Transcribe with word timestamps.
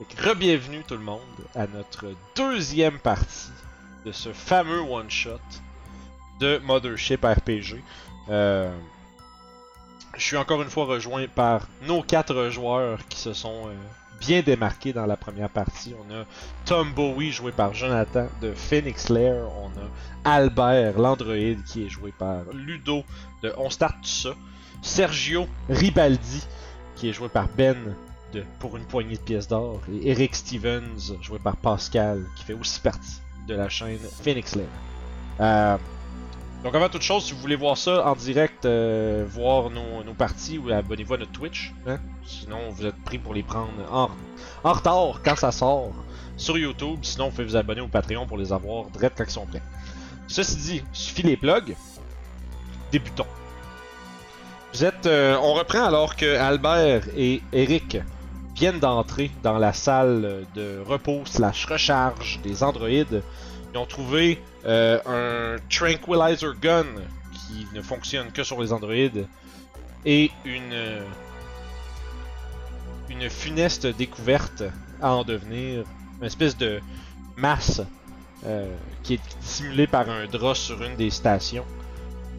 Re-bienvenue 0.00 0.82
tout 0.88 0.94
le 0.94 1.04
monde 1.04 1.20
à 1.54 1.66
notre 1.66 2.06
deuxième 2.34 2.98
partie 2.98 3.50
de 4.06 4.12
ce 4.12 4.32
fameux 4.32 4.80
one-shot 4.80 5.38
de 6.40 6.58
Mothership 6.64 7.22
RPG. 7.22 7.82
Euh, 8.30 8.74
je 10.16 10.22
suis 10.22 10.38
encore 10.38 10.62
une 10.62 10.70
fois 10.70 10.86
rejoint 10.86 11.26
par 11.28 11.68
nos 11.86 12.00
quatre 12.02 12.48
joueurs 12.48 13.06
qui 13.08 13.18
se 13.18 13.34
sont 13.34 13.66
euh, 13.66 13.74
bien 14.20 14.40
démarqués 14.40 14.94
dans 14.94 15.04
la 15.04 15.18
première 15.18 15.50
partie. 15.50 15.94
On 15.94 16.14
a 16.14 16.24
Tom 16.64 16.94
Bowie 16.94 17.30
joué 17.30 17.52
par 17.52 17.74
Jonathan 17.74 18.26
de 18.40 18.54
Phoenix 18.54 19.10
Lair. 19.10 19.44
On 19.58 19.68
a 19.68 20.34
Albert 20.34 20.98
l'androïde 20.98 21.62
qui 21.64 21.84
est 21.84 21.90
joué 21.90 22.10
par 22.18 22.44
Ludo 22.54 23.04
de 23.42 23.52
On 23.58 23.68
Start 23.68 24.02
Ça. 24.02 24.30
Sergio 24.80 25.46
Ribaldi 25.68 26.46
qui 26.96 27.10
est 27.10 27.12
joué 27.12 27.28
par 27.28 27.48
Ben 27.48 27.94
Pour 28.58 28.76
une 28.76 28.84
poignée 28.84 29.16
de 29.16 29.20
pièces 29.20 29.48
d'or. 29.48 29.80
Et 29.92 30.10
Eric 30.10 30.34
Stevens 30.34 31.14
joué 31.20 31.38
par 31.38 31.56
Pascal 31.56 32.24
qui 32.36 32.44
fait 32.44 32.52
aussi 32.52 32.80
partie 32.80 33.20
de 33.48 33.54
la 33.54 33.68
chaîne 33.68 33.98
Phoenix 34.22 34.54
Lair. 34.54 34.66
Euh, 35.40 35.76
donc 36.62 36.74
avant 36.74 36.88
toute 36.88 37.02
chose, 37.02 37.24
si 37.24 37.32
vous 37.32 37.40
voulez 37.40 37.56
voir 37.56 37.76
ça 37.76 38.06
en 38.06 38.14
direct, 38.14 38.66
euh, 38.66 39.24
voir 39.28 39.70
nos, 39.70 40.04
nos 40.04 40.12
parties, 40.12 40.58
ou 40.58 40.70
abonnez-vous 40.70 41.14
à 41.14 41.16
notre 41.18 41.32
Twitch. 41.32 41.72
Hein? 41.86 41.98
Sinon, 42.24 42.70
vous 42.70 42.84
êtes 42.84 43.02
pris 43.04 43.18
pour 43.18 43.32
les 43.32 43.42
prendre 43.42 43.72
en, 43.90 44.10
en 44.62 44.72
retard 44.72 45.20
quand 45.24 45.36
ça 45.36 45.50
sort 45.52 45.92
sur 46.36 46.58
YouTube. 46.58 46.98
Sinon, 47.02 47.26
vous 47.26 47.30
pouvez 47.30 47.44
vous 47.44 47.56
abonner 47.56 47.80
au 47.80 47.88
Patreon 47.88 48.26
pour 48.26 48.36
les 48.36 48.52
avoir 48.52 48.84
direct 48.90 49.16
quand 49.16 49.24
ils 49.24 49.30
sont 49.30 49.46
prêts. 49.46 49.62
Ceci 50.28 50.56
dit, 50.56 50.82
suffit 50.92 51.22
les 51.22 51.36
plugs. 51.36 51.74
Débutons. 52.92 53.26
Vous 54.72 54.84
êtes, 54.84 55.06
euh, 55.06 55.36
on 55.42 55.54
reprend 55.54 55.82
alors 55.84 56.14
que 56.14 56.36
Albert 56.36 57.02
et 57.16 57.42
Eric 57.52 57.96
viennent 58.60 58.78
d'entrer 58.78 59.30
dans 59.42 59.56
la 59.56 59.72
salle 59.72 60.44
de 60.54 60.78
repos 60.86 61.22
slash 61.24 61.64
recharge 61.64 62.40
des 62.42 62.62
androïdes. 62.62 63.22
Ils 63.72 63.78
ont 63.78 63.86
trouvé 63.86 64.38
euh, 64.66 65.00
un 65.06 65.56
Tranquilizer 65.70 66.52
Gun 66.60 66.84
qui 67.32 67.66
ne 67.74 67.80
fonctionne 67.80 68.30
que 68.32 68.42
sur 68.42 68.60
les 68.60 68.70
androïdes 68.74 69.26
et 70.04 70.30
une 70.44 70.74
une 73.08 73.30
funeste 73.30 73.86
découverte 73.86 74.62
à 75.00 75.14
en 75.14 75.24
devenir, 75.24 75.84
une 76.20 76.26
espèce 76.26 76.54
de 76.58 76.80
masse 77.38 77.80
euh, 78.44 78.76
qui 79.02 79.14
est 79.14 79.20
dissimulée 79.40 79.86
par 79.86 80.10
un 80.10 80.26
drap 80.26 80.54
sur 80.54 80.82
une 80.82 80.96
des 80.96 81.08
stations 81.08 81.64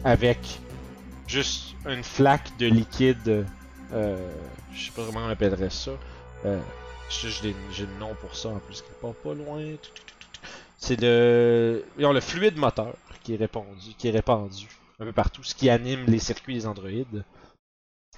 avec 0.04 0.38
juste 1.26 1.74
une 1.84 2.04
flaque 2.04 2.56
de 2.58 2.66
liquide, 2.66 3.44
euh, 3.92 4.30
je 4.72 4.86
sais 4.86 4.92
pas 4.92 5.02
comment 5.04 5.26
on 5.26 5.28
appellerait 5.28 5.70
ça. 5.70 5.90
Euh, 6.44 6.58
j'ai 7.10 7.30
j'ai 7.72 7.86
le 7.86 7.98
nom 8.00 8.14
pour 8.20 8.34
ça 8.34 8.48
en 8.48 8.58
plus 8.58 8.82
qui 8.82 8.90
part 9.00 9.14
pas 9.14 9.34
loin. 9.34 9.62
C'est 10.78 11.00
le, 11.00 11.84
ils 11.98 12.06
ont 12.06 12.12
le 12.12 12.20
fluide 12.20 12.56
moteur 12.56 12.94
qui 13.22 13.34
est 13.34 13.36
répandu, 13.36 13.94
qui 13.96 14.08
est 14.08 14.10
répandu 14.10 14.66
un 14.98 15.04
peu 15.04 15.12
partout, 15.12 15.42
ce 15.44 15.54
qui 15.54 15.70
anime 15.70 16.04
les 16.06 16.18
circuits 16.18 16.54
des 16.54 16.66
androïdes. 16.66 17.24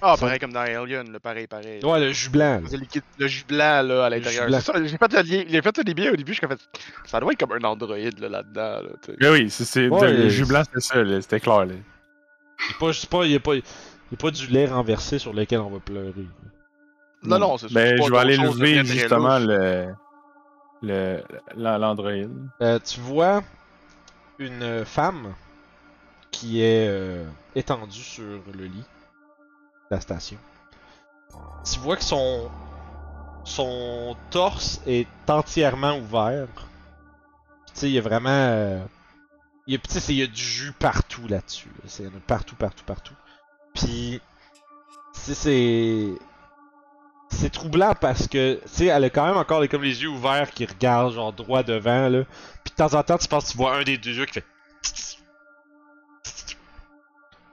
Ah, 0.01 0.15
pareil 0.19 0.39
comme 0.39 0.51
dans 0.51 0.59
Alien, 0.59 1.09
le 1.09 1.19
pareil, 1.19 1.47
pareil. 1.47 1.83
Ouais, 1.83 1.99
le 1.99 2.11
jus 2.11 2.29
blanc. 2.29 2.61
Le, 2.69 2.77
liquide, 2.77 3.03
le 3.17 3.27
jus 3.27 3.45
blanc 3.47 3.81
là, 3.81 4.05
à 4.05 4.09
l'intérieur. 4.09 4.49
J'ai 4.49 4.59
fait 4.97 5.61
fait 5.61 5.77
le 5.77 6.11
au 6.11 6.15
début, 6.15 6.33
je 6.33 6.45
fait. 6.45 6.59
Ça 7.05 7.19
doit 7.19 7.31
être 7.31 7.39
comme 7.39 7.53
un 7.53 7.63
androïde 7.67 8.19
là, 8.19 8.27
là-dedans. 8.27 8.81
Là. 8.81 9.15
Ben 9.19 9.31
oui, 9.31 9.49
c'est, 9.49 9.87
Ouais, 9.87 10.11
le 10.11 10.29
jus 10.29 10.45
blanc, 10.45 10.63
c'était 10.65 10.81
ça, 10.81 11.21
c'était 11.21 11.39
clair. 11.39 11.65
Là. 11.65 11.73
Il 11.73 12.67
n'y 12.67 12.75
a, 12.75 12.79
pas- 12.79 12.93
c'est 12.93 13.09
pas- 13.09 13.25
il 13.25 13.31
y 13.31 13.35
a, 13.35 13.39
pas- 13.39 13.55
il 13.55 13.61
y 14.11 14.15
a 14.15 14.17
pas 14.17 14.31
du 14.31 14.47
lait 14.47 14.65
renversé 14.67 15.17
sur 15.17 15.33
lequel 15.33 15.59
on 15.59 15.69
va 15.69 15.79
pleurer. 15.79 16.25
Non, 17.29 17.39
non, 17.39 17.57
c'est 17.57 17.71
Ben, 17.73 17.95
je 18.07 18.11
vais 18.11 18.17
aller 18.19 18.37
lever 18.59 18.75
justement 19.01 19.39
le, 19.39 19.95
le. 20.81 21.23
Euh, 22.61 22.79
tu 22.79 22.99
vois 22.99 23.41
une 24.39 24.83
femme 24.85 25.33
qui 26.31 26.61
est 26.61 26.87
euh, 26.89 27.25
étendue 27.55 28.03
sur 28.03 28.23
le 28.53 28.65
lit 28.65 28.79
de 28.79 29.95
la 29.95 30.01
station. 30.01 30.37
Tu 31.71 31.79
vois 31.79 31.95
que 31.97 32.03
son 32.03 32.49
son 33.43 34.15
torse 34.31 34.81
est 34.85 35.07
entièrement 35.27 35.97
ouvert. 35.97 36.47
Tu 37.67 37.73
sais, 37.73 37.89
il 37.89 37.93
y 37.93 37.97
a 37.99 38.01
vraiment 38.01 38.29
euh, 38.29 38.83
il 39.67 39.73
y 39.73 39.77
a, 39.77 39.79
tu 39.79 39.91
sais, 39.91 39.99
c'est- 39.99 40.13
il 40.13 40.19
y 40.19 40.23
a 40.23 40.27
du 40.27 40.41
jus 40.41 40.71
partout 40.73 41.27
là-dessus. 41.27 41.69
là. 41.69 41.83
C'est 41.87 42.03
il 42.03 42.09
y 42.09 42.13
en 42.13 42.17
a 42.17 42.21
partout, 42.21 42.55
partout, 42.55 42.83
partout. 42.85 43.13
Puis 43.73 44.19
tu 45.13 45.19
sais, 45.21 45.33
c'est 45.35 46.13
c'est 47.29 47.51
troublant 47.51 47.93
parce 47.99 48.27
que, 48.27 48.55
tu 48.55 48.61
sais, 48.65 48.85
elle 48.85 49.03
a 49.03 49.09
quand 49.09 49.25
même 49.25 49.37
encore 49.37 49.61
les, 49.61 49.67
comme 49.67 49.83
les 49.83 50.03
yeux 50.03 50.09
ouverts 50.09 50.51
qui 50.51 50.65
regardent 50.65 51.13
genre 51.13 51.33
droit 51.33 51.63
devant, 51.63 52.09
là. 52.09 52.23
Puis 52.63 52.71
de 52.71 52.75
temps 52.75 52.93
en 52.97 53.03
temps, 53.03 53.17
tu 53.17 53.27
penses 53.27 53.45
que 53.45 53.51
tu 53.51 53.57
vois 53.57 53.75
un 53.75 53.83
des 53.83 53.97
deux 53.97 54.13
yeux 54.13 54.25
qui 54.25 54.33
fait. 54.33 54.45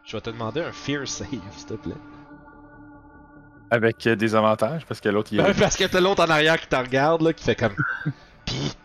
Je 0.05 0.17
vais 0.17 0.21
te 0.21 0.31
demander 0.31 0.61
un 0.61 0.73
fear 0.73 1.09
save, 1.09 1.29
s'il 1.57 1.67
te 1.67 1.75
plaît. 1.75 1.95
Avec 3.71 4.07
euh, 4.07 4.15
des 4.15 4.35
avantages, 4.35 4.85
parce 4.85 5.01
que 5.01 5.09
l'autre, 5.09 5.31
il 5.33 5.41
est. 5.41 5.43
Ben, 5.43 5.55
parce 5.55 5.77
que 5.77 5.85
t'as 5.85 6.01
l'autre 6.01 6.23
en 6.23 6.29
arrière 6.29 6.61
qui 6.61 6.67
te 6.67 6.77
regarde, 6.77 7.23
là, 7.23 7.33
qui 7.33 7.43
fait 7.43 7.57
comme. 7.57 7.75
Pis. 8.45 8.77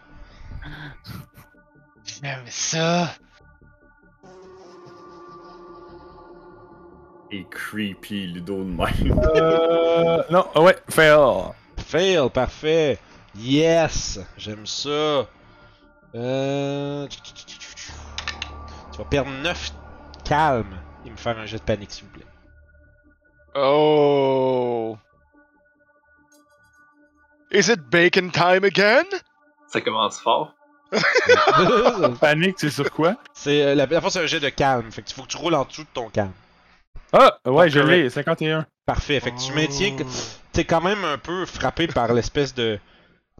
J'aime 2.05 2.45
ça. 2.47 3.09
Et 7.31 7.45
creepy 7.49 8.27
Ludo 8.27 8.63
de 8.63 8.63
même. 8.63 9.19
Euh, 9.35 10.23
non, 10.29 10.47
ah 10.55 10.61
ouais, 10.61 10.77
fail. 10.89 11.51
Fail, 11.77 12.29
parfait. 12.33 12.97
Yes, 13.35 14.19
j'aime 14.37 14.65
ça. 14.65 15.27
Euh... 16.15 17.07
Tu 18.91 18.97
vas 18.97 19.05
perdre 19.05 19.29
9 19.43 19.71
calme 20.23 20.79
et 21.05 21.09
me 21.09 21.17
faire 21.17 21.37
un 21.37 21.45
jet 21.45 21.57
de 21.57 21.63
panique, 21.63 21.91
s'il 21.91 22.05
vous 22.05 22.11
plaît. 22.11 22.25
Oh. 23.55 24.97
Is 27.51 27.69
it 27.69 27.81
bacon 27.89 28.31
time 28.31 28.63
again? 28.63 29.05
Ça 29.67 29.81
commence 29.81 30.19
fort. 30.19 30.53
Panique, 32.21 32.55
c'est 32.59 32.69
sur 32.69 32.89
quoi? 32.91 33.17
c'est 33.33 33.61
euh, 33.61 33.75
la, 33.75 33.85
la 33.85 34.01
fois 34.01 34.09
c'est 34.09 34.21
un 34.21 34.25
jet 34.25 34.39
de 34.39 34.47
calme, 34.47 34.89
fait 34.89 35.01
que 35.01 35.11
faut 35.11 35.23
que 35.23 35.27
tu 35.27 35.35
roules 35.35 35.55
en 35.55 35.65
dessous 35.65 35.83
de 35.83 35.89
ton 35.93 36.09
calme. 36.09 36.31
Ah, 37.13 37.37
ouais, 37.45 37.69
je 37.69 37.79
correct. 37.79 38.03
l'ai, 38.03 38.09
51. 38.09 38.65
Parfait, 38.85 39.19
fait 39.19 39.31
que 39.31 39.37
tu 39.39 39.53
maintiens 39.53 39.91
que 39.95 40.03
t'es 40.51 40.63
quand 40.65 40.81
même 40.81 41.03
un 41.03 41.17
peu 41.17 41.45
frappé 41.45 41.87
par 41.87 42.13
l'espèce 42.13 42.53
de 42.53 42.79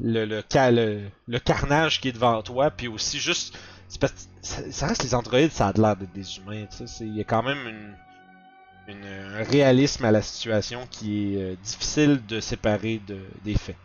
le, 0.01 0.25
le, 0.25 0.43
ca- 0.49 0.71
le, 0.71 1.09
le 1.27 1.39
carnage 1.39 1.99
qui 2.01 2.09
est 2.09 2.11
devant 2.13 2.41
toi, 2.43 2.69
puis 2.69 2.87
aussi 2.87 3.19
juste 3.19 3.57
c'est 3.87 3.99
parce 4.01 4.11
que 4.13 4.19
ça, 4.41 4.71
ça 4.71 4.87
reste 4.87 5.03
les 5.03 5.15
androïdes, 5.15 5.51
ça 5.51 5.67
a 5.67 5.73
de 5.73 5.81
l'air 5.81 5.95
d'être 5.95 6.11
des 6.13 6.37
humains, 6.37 6.65
tu 6.69 6.77
sais, 6.77 6.87
c'est- 6.87 7.05
il 7.07 7.15
y 7.15 7.21
a 7.21 7.23
quand 7.23 7.43
même 7.43 7.65
une, 7.67 8.93
une 8.95 9.05
un 9.05 9.43
réalisme 9.43 10.03
à 10.05 10.11
la 10.11 10.21
situation 10.21 10.85
qui 10.91 11.35
est 11.35 11.41
euh, 11.41 11.55
difficile 11.63 12.21
de 12.27 12.39
séparer 12.41 13.01
de, 13.07 13.17
des 13.43 13.55
faits. 13.55 13.77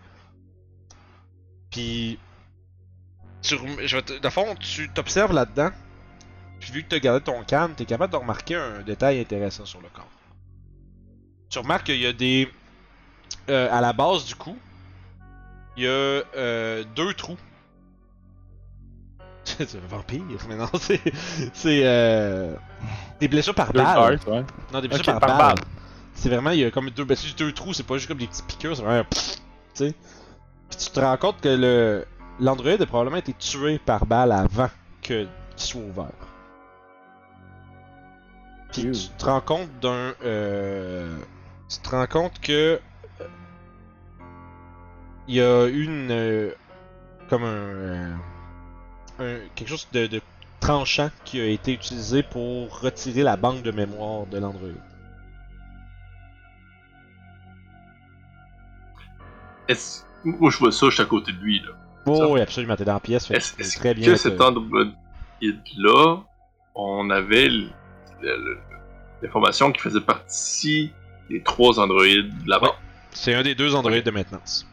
Puis 1.71 2.19
tu 3.41 3.57
je 3.85 3.97
vais 3.97 4.03
te, 4.03 4.19
de 4.19 4.29
fond, 4.29 4.55
tu 4.57 4.89
t'observes 4.91 5.33
là-dedans. 5.33 5.71
Puis 6.63 6.71
vu 6.71 6.85
que 6.85 6.89
tu 6.91 6.95
as 6.95 7.01
gardé 7.01 7.25
ton 7.25 7.43
calme, 7.43 7.75
tu 7.77 7.83
es 7.83 7.87
capable 7.87 8.13
de 8.13 8.19
remarquer 8.19 8.55
un 8.55 8.83
détail 8.83 9.19
intéressant 9.19 9.65
sur 9.65 9.81
le 9.81 9.89
corps. 9.89 10.07
Tu 11.51 11.59
remarques 11.59 11.87
qu'il 11.87 12.01
y 12.01 12.07
a 12.07 12.13
des. 12.13 12.49
euh, 13.51 13.69
à 13.73 13.81
la 13.81 13.93
base 13.93 14.27
du 14.27 14.37
cou, 14.37 14.57
il 15.77 15.83
y 15.83 15.87
a 15.89 15.91
euh, 15.91 16.85
deux 16.95 17.15
trous. 17.15 17.37
c'est 19.45 19.75
un 19.75 19.89
vampire, 19.89 20.23
mais 20.49 20.55
non, 20.55 20.69
c'est. 20.79 21.01
C'est. 21.53 21.81
Euh, 21.85 22.55
des 23.19 23.27
blessures 23.27 23.57
par 23.57 23.73
balle. 23.73 24.21
ouais. 24.29 24.45
Non, 24.73 24.81
des 24.81 24.87
blessures 24.87 25.05
par, 25.05 25.19
par 25.19 25.39
balle. 25.39 25.57
balle. 25.57 25.65
C'est 26.15 26.29
vraiment, 26.29 26.51
il 26.51 26.61
y 26.61 26.65
a 26.65 26.71
comme 26.71 26.91
deux, 26.91 27.05
ben, 27.05 27.17
deux 27.39 27.51
trous, 27.51 27.75
c'est 27.75 27.83
pas 27.83 27.97
juste 27.97 28.07
comme 28.07 28.19
des 28.19 28.29
petites 28.29 28.47
piqûres, 28.47 28.77
c'est 28.77 28.83
vraiment 28.83 29.05
tu 29.11 29.19
sais. 29.75 29.95
Puis 30.71 30.79
tu 30.79 30.91
te 30.91 31.01
rends 31.01 31.17
compte 31.17 31.41
que 31.41 31.49
le 31.49 32.07
l'androïde 32.39 32.81
a 32.81 32.87
probablement 32.87 33.17
été 33.17 33.33
tué 33.33 33.81
par 33.81 34.07
balle 34.07 34.31
avant 34.31 34.71
que 35.03 35.25
qu'il 35.25 35.29
soit 35.57 35.81
ouvert. 35.81 36.32
Puis 38.73 38.91
tu 38.91 39.09
te 39.19 39.25
rends 39.27 39.41
compte 39.41 39.69
d'un, 39.81 40.15
euh, 40.25 41.15
tu 41.69 41.79
te 41.79 41.91
rends 41.91 42.07
compte 42.07 42.41
que 42.41 42.81
euh, 43.21 43.29
il 45.29 45.35
y 45.35 45.41
a 45.41 45.67
une 45.69 46.11
euh, 46.11 46.51
comme 47.29 47.45
un, 47.45 47.47
euh, 47.47 48.15
un- 49.19 49.39
quelque 49.55 49.69
chose 49.69 49.87
de, 49.93 50.07
de 50.07 50.21
tranchant 50.61 51.11
qui 51.25 51.41
a 51.41 51.47
été 51.47 51.73
utilisé 51.75 52.23
pour 52.23 52.81
retirer 52.81 53.23
la 53.23 53.37
banque 53.37 53.63
de 53.63 53.71
mémoire 53.73 54.27
de 54.27 54.39
l'Android. 54.39 54.69
Est-ce... 59.69 60.03
Moi, 60.25 60.51
je 60.51 60.59
vois 60.59 60.71
ça, 60.73 60.87
je 60.87 60.95
suis 60.95 61.03
à 61.03 61.07
côté 61.07 61.33
de 61.33 61.39
lui, 61.39 61.61
là. 61.61 61.73
Oh, 62.07 62.17
Ça. 62.17 62.29
oui, 62.29 62.41
absolument, 62.41 62.77
t'es 62.77 62.85
dans 62.85 62.95
la 62.95 63.01
pièce. 63.01 63.27
fait 63.27 63.35
Est-ce 63.37 63.57
peux 63.57 63.63
est-ce 63.63 63.79
très 63.79 63.95
bien. 63.95 64.07
que 64.07 64.17
cet 64.17 64.41
androïde-là, 64.41 66.17
on 66.75 67.11
avait 67.11 67.49
l'information 69.23 69.73
qui 69.73 69.81
faisait 69.81 70.01
partie 70.01 70.93
des 71.31 71.43
trois 71.43 71.79
androïdes 71.81 72.33
là-bas? 72.47 72.75
C'est 73.11 73.35
un 73.35 73.43
des 73.43 73.55
deux 73.55 73.75
androïdes 73.75 74.05
de 74.05 74.11
maintenance. 74.11 74.67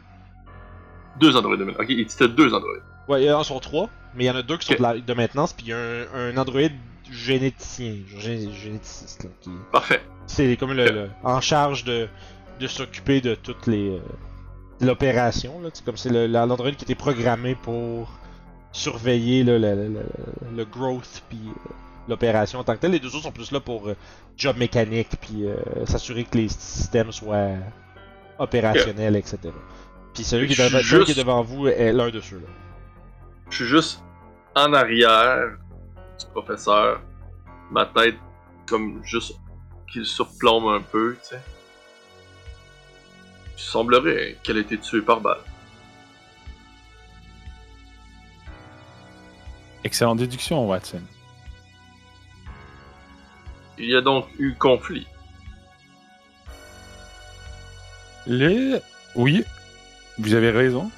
Deux 1.19 1.35
androïdes 1.35 1.59
de 1.59 1.65
maintenance. 1.65 1.85
Ok, 1.85 1.95
il 1.97 2.05
dit 2.05 2.35
deux 2.35 2.53
androïdes. 2.53 2.83
Ouais, 3.07 3.23
il 3.23 3.25
y 3.25 3.31
en 3.31 3.39
a 3.39 3.43
sur 3.43 3.59
trois, 3.59 3.89
mais 4.15 4.25
il 4.25 4.27
y 4.27 4.29
en 4.29 4.35
a 4.35 4.41
deux 4.43 4.57
qui 4.57 4.67
sont 4.67 4.75
de, 4.75 4.81
la- 4.81 4.97
de 4.99 5.13
maintenance, 5.13 5.53
puis 5.53 5.65
il 5.67 5.69
y 5.69 5.73
a 5.73 5.77
un, 5.77 6.05
un 6.13 6.37
androïde 6.37 6.73
généticien, 7.11 7.93
gé- 8.19 8.53
généticiste, 8.53 9.23
là, 9.23 9.29
qui 9.41 9.49
Parfait. 9.71 10.01
c'est 10.27 10.55
comme 10.57 10.73
le, 10.73 11.09
en 11.23 11.41
charge 11.41 11.83
de, 11.83 12.07
de 12.59 12.67
s'occuper 12.67 13.19
de 13.19 13.33
toutes 13.35 13.65
les 13.65 13.89
euh, 13.89 13.99
de 14.79 14.85
l'opération 14.85 15.59
là, 15.61 15.69
c'est 15.73 15.83
comme 15.83 15.97
c'est 15.97 16.11
la- 16.11 16.45
l'androïde 16.45 16.75
qui 16.75 16.83
était 16.83 16.93
programmé 16.95 17.55
pour 17.55 18.11
surveiller 18.71 19.43
là, 19.43 19.57
le, 19.57 19.75
le- 19.75 19.89
le- 19.89 20.55
le 20.57 20.65
growth 20.65 21.23
puis 21.29 21.39
euh, 21.47 21.73
l'opération 22.09 22.59
en 22.59 22.63
tant 22.63 22.75
que 22.75 22.79
tel. 22.81 22.91
Les 22.91 22.99
deux 22.99 23.13
autres 23.15 23.23
sont 23.23 23.31
plus 23.31 23.51
là 23.51 23.59
pour 23.59 23.87
euh, 23.87 23.95
job 24.37 24.57
mécanique 24.57 25.09
puis 25.21 25.45
euh, 25.45 25.85
s'assurer 25.85 26.23
que 26.23 26.37
les 26.37 26.49
systèmes 26.49 27.11
soient 27.11 27.51
opérationnels, 28.37 29.15
etc. 29.15 29.37
Puis 30.13 30.23
celui 30.23 30.47
qui, 30.47 30.55
celui 30.55 31.05
qui 31.05 31.11
est 31.11 31.15
devant 31.15 31.41
vous 31.43 31.67
est 31.67 31.93
l'un 31.93 32.09
de 32.09 32.19
ceux-là. 32.19 32.47
Je 33.49 33.55
suis 33.55 33.65
juste 33.65 34.03
en 34.55 34.73
arrière 34.73 35.57
du 36.19 36.25
professeur. 36.31 37.01
Ma 37.71 37.85
tête, 37.85 38.15
comme 38.67 39.03
juste 39.03 39.35
qu'il 39.91 40.05
surplombe 40.05 40.67
un 40.67 40.81
peu, 40.81 41.15
tu 41.21 41.29
sais. 41.29 41.41
Il 43.57 43.61
semblerait 43.61 44.37
qu'elle 44.43 44.57
ait 44.57 44.61
été 44.61 44.77
tuée 44.77 45.01
par 45.01 45.19
balle. 45.19 45.39
Excellente 49.83 50.17
déduction, 50.17 50.67
Watson. 50.67 51.01
Il 53.79 53.89
y 53.89 53.95
a 53.95 54.01
donc 54.01 54.25
eu 54.37 54.53
conflit. 54.55 55.07
Le. 58.27 58.79
Oui, 59.15 59.43
vous 60.17 60.33
avez 60.33 60.51
raison. 60.51 60.91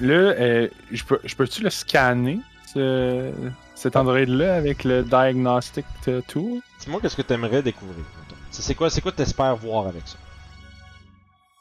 Le. 0.00 0.34
euh, 0.38 0.68
je 0.90 1.04
peux- 1.04 1.20
je 1.24 1.34
peux-tu 1.36 1.62
le 1.62 1.70
scanner, 1.70 2.40
ce- 2.72 3.30
cet 3.74 3.96
android-là, 3.96 4.54
avec 4.56 4.84
le 4.84 5.02
Diagnostic 5.02 5.84
Tool? 6.28 6.60
Dis-moi 6.80 7.00
qu'est-ce 7.00 7.16
que 7.16 7.22
t'aimerais 7.22 7.62
découvrir. 7.62 7.98
mettons. 7.98 8.36
C'est 8.50 8.74
quoi, 8.74 8.90
c'est 8.90 9.00
quoi 9.00 9.12
t'espères 9.12 9.56
voir 9.56 9.86
avec 9.86 10.02
ça? 10.06 10.16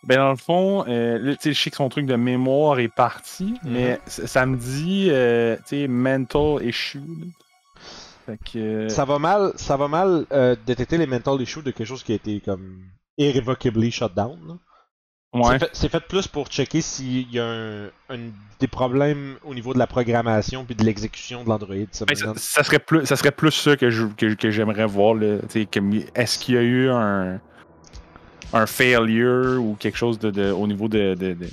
Ben, 0.04 0.18
dans 0.18 0.32
le 0.32 0.36
fond, 0.38 0.84
euh, 0.88 1.20
là, 1.20 1.34
tu 1.36 1.42
sais, 1.44 1.54
je 1.54 1.62
sais 1.62 1.70
que 1.70 1.76
son 1.76 1.88
truc 1.90 2.08
de 2.08 2.16
mémoire 2.16 2.80
est 2.80 2.88
parti, 2.88 3.54
mais 3.64 4.00
ça, 4.08 4.26
ça 4.26 4.46
me 4.48 4.58
dit, 4.58 5.10
euh, 5.12 5.56
tu 5.58 5.82
sais, 5.82 5.88
mental 5.88 6.58
issue. 6.66 7.00
Là. 8.32 8.38
Fait 8.38 8.60
que. 8.60 8.90
Ça 8.90 9.06
va 9.06 9.20
mal, 9.20 9.52
ça 9.56 9.78
va 9.78 9.88
mal 9.88 10.26
euh, 10.32 10.56
détecter 10.66 10.98
les 10.98 11.08
mental 11.08 11.42
issues 11.42 11.62
de 11.62 11.72
quelque 11.72 11.88
chose 11.88 12.04
qui 12.04 12.12
a 12.12 12.16
été 12.16 12.40
comme 12.40 12.84
irrevocably 13.18 13.92
shut 13.92 14.14
down. 14.16 14.58
ouais. 15.34 15.58
C'est 15.74 15.90
fait, 15.90 16.00
plus 16.08 16.28
pour 16.28 16.48
checker 16.48 16.82
s'il 16.82 17.32
y 17.32 17.40
a 17.40 17.46
un, 17.46 17.86
un- 18.10 18.32
des 18.60 18.68
problèmes 18.68 19.36
au 19.44 19.54
niveau 19.56 19.74
de 19.74 19.80
la 19.80 19.88
programmation 19.88 20.66
puis 20.66 20.76
de 20.76 20.84
l'exécution 20.84 21.44
de 21.44 21.50
l'Android. 21.50 21.76
ça 21.92 22.06
serait 22.64 22.80
plus, 22.80 23.06
ça 23.06 23.16
serait 23.16 23.32
plus 23.32 23.52
ça 23.52 23.76
que 23.78 23.90
je- 23.90 24.06
que, 24.06 24.34
que 24.34 24.52
j'aimerais 24.52 24.86
voir. 24.86 25.14
là. 25.16 25.40
Tu 25.50 25.62
sais, 25.62 25.66
comme, 25.72 25.94
Est-ce 26.16 26.38
qu'il 26.40 26.56
y 26.56 26.58
a 26.58 26.62
eu 26.62 26.90
un, 26.90 27.40
un 28.54 28.66
failure 28.66 29.62
ou 29.64 29.76
quelque 29.80 29.98
chose 29.98 30.20
de, 30.20 30.30
de- 30.32 30.52
au 30.52 30.68
niveau 30.68 30.88
de, 30.90 31.16
de, 31.16 31.34
de- 31.34 31.48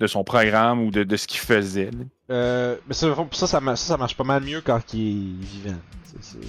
de 0.00 0.06
son 0.06 0.24
programme 0.24 0.80
ou 0.82 0.90
de, 0.90 1.04
de 1.04 1.16
ce 1.16 1.26
qu'il 1.28 1.40
faisait? 1.40 1.90
Euh, 2.30 2.76
mais 2.88 2.94
ça, 2.94 3.06
ça, 3.32 3.46
ça, 3.46 3.60
marche, 3.60 3.78
ça, 3.80 3.86
ça 3.88 3.96
marche 3.96 4.16
pas 4.16 4.24
mal 4.24 4.42
mieux 4.42 4.60
quand 4.62 4.80
il 4.94 5.40
est 5.42 5.44
vivant. 5.44 5.78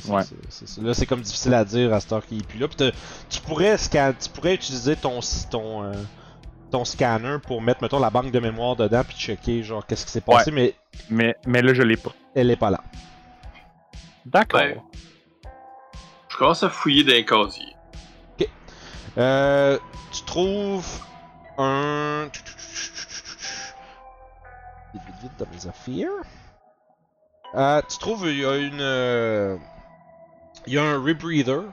Ouais. 0.10 0.24
là, 0.82 0.94
c'est 0.96 1.06
comme 1.06 1.22
difficile 1.22 1.54
à 1.54 1.64
dire 1.64 1.94
à 1.94 2.00
ce 2.00 2.08
temps 2.08 2.22
qu'il 2.22 2.40
est 2.40 2.48
plus 2.48 2.58
là. 2.58 2.68
Puis 2.68 2.78
t'as- 2.78 2.92
tu 3.30 3.42
pourrais, 3.42 3.76
scan- 3.78 4.14
tu 4.20 4.30
pourrais 4.30 4.56
utiliser 4.56 4.96
ton, 4.96 5.20
ton, 5.52 5.84
euh, 5.84 5.92
ton 6.72 6.84
scanner 6.86 7.38
pour 7.46 7.62
mettre, 7.62 7.84
mettons, 7.84 8.00
la 8.00 8.10
banque 8.10 8.32
de 8.32 8.40
mémoire 8.40 8.76
dedans 8.76 9.04
puis 9.08 9.16
checker, 9.18 9.62
genre, 9.64 9.86
qu'est-ce 9.86 10.06
qui 10.06 10.12
s'est 10.12 10.22
passé, 10.22 10.50
mais 10.50 10.74
Mais, 11.10 11.36
mais 11.46 11.62
là, 11.62 11.74
je 11.76 11.84
l'ai 11.84 11.98
pas. 11.98 12.12
elle 12.34 12.50
est 12.50 12.56
pas 12.56 12.72
là. 12.72 12.82
D'accord. 14.26 14.62
Ben, 14.62 14.78
Je 16.30 16.38
commence 16.38 16.64
à 16.64 16.70
fouiller 16.70 17.04
dans 17.04 17.12
les 17.12 17.26
casiers. 17.26 17.76
Euh, 19.18 19.78
tu 20.14 20.24
trouves 20.24 20.88
un. 21.58 22.30
Vite, 25.22 25.32
dans 25.38 25.46
mes 25.54 25.68
affaires. 25.68 26.10
Euh, 27.54 27.82
tu 27.90 27.98
trouves, 27.98 28.28
il 28.28 28.40
y 28.40 28.46
a 28.46 28.56
une. 28.58 28.80
euh, 28.82 29.58
Il 30.68 30.74
y 30.74 30.78
a 30.78 30.84
un 30.84 30.98
rebreather 31.04 31.64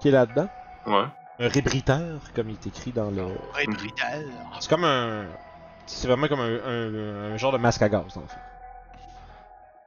qui 0.00 0.08
est 0.08 0.12
là-dedans. 0.12 0.48
Ouais. 0.86 1.04
Un 1.38 1.48
rebreather, 1.48 2.20
comme 2.34 2.48
il 2.50 2.54
est 2.54 2.66
écrit 2.66 2.92
dans 2.92 3.10
le. 3.10 3.26
Bridal. 3.66 4.26
C'est 4.60 4.68
comme 4.70 4.84
un. 4.84 5.26
C'est 5.86 6.08
vraiment 6.08 6.26
comme 6.26 6.40
un, 6.40 6.58
un- 6.64 7.32
un 7.32 7.36
genre 7.36 7.52
de 7.52 7.58
masque 7.58 7.82
à 7.82 7.88
gaz, 7.88 8.14
dans 8.14 8.22
le 8.22 8.26
fond. 8.26 8.38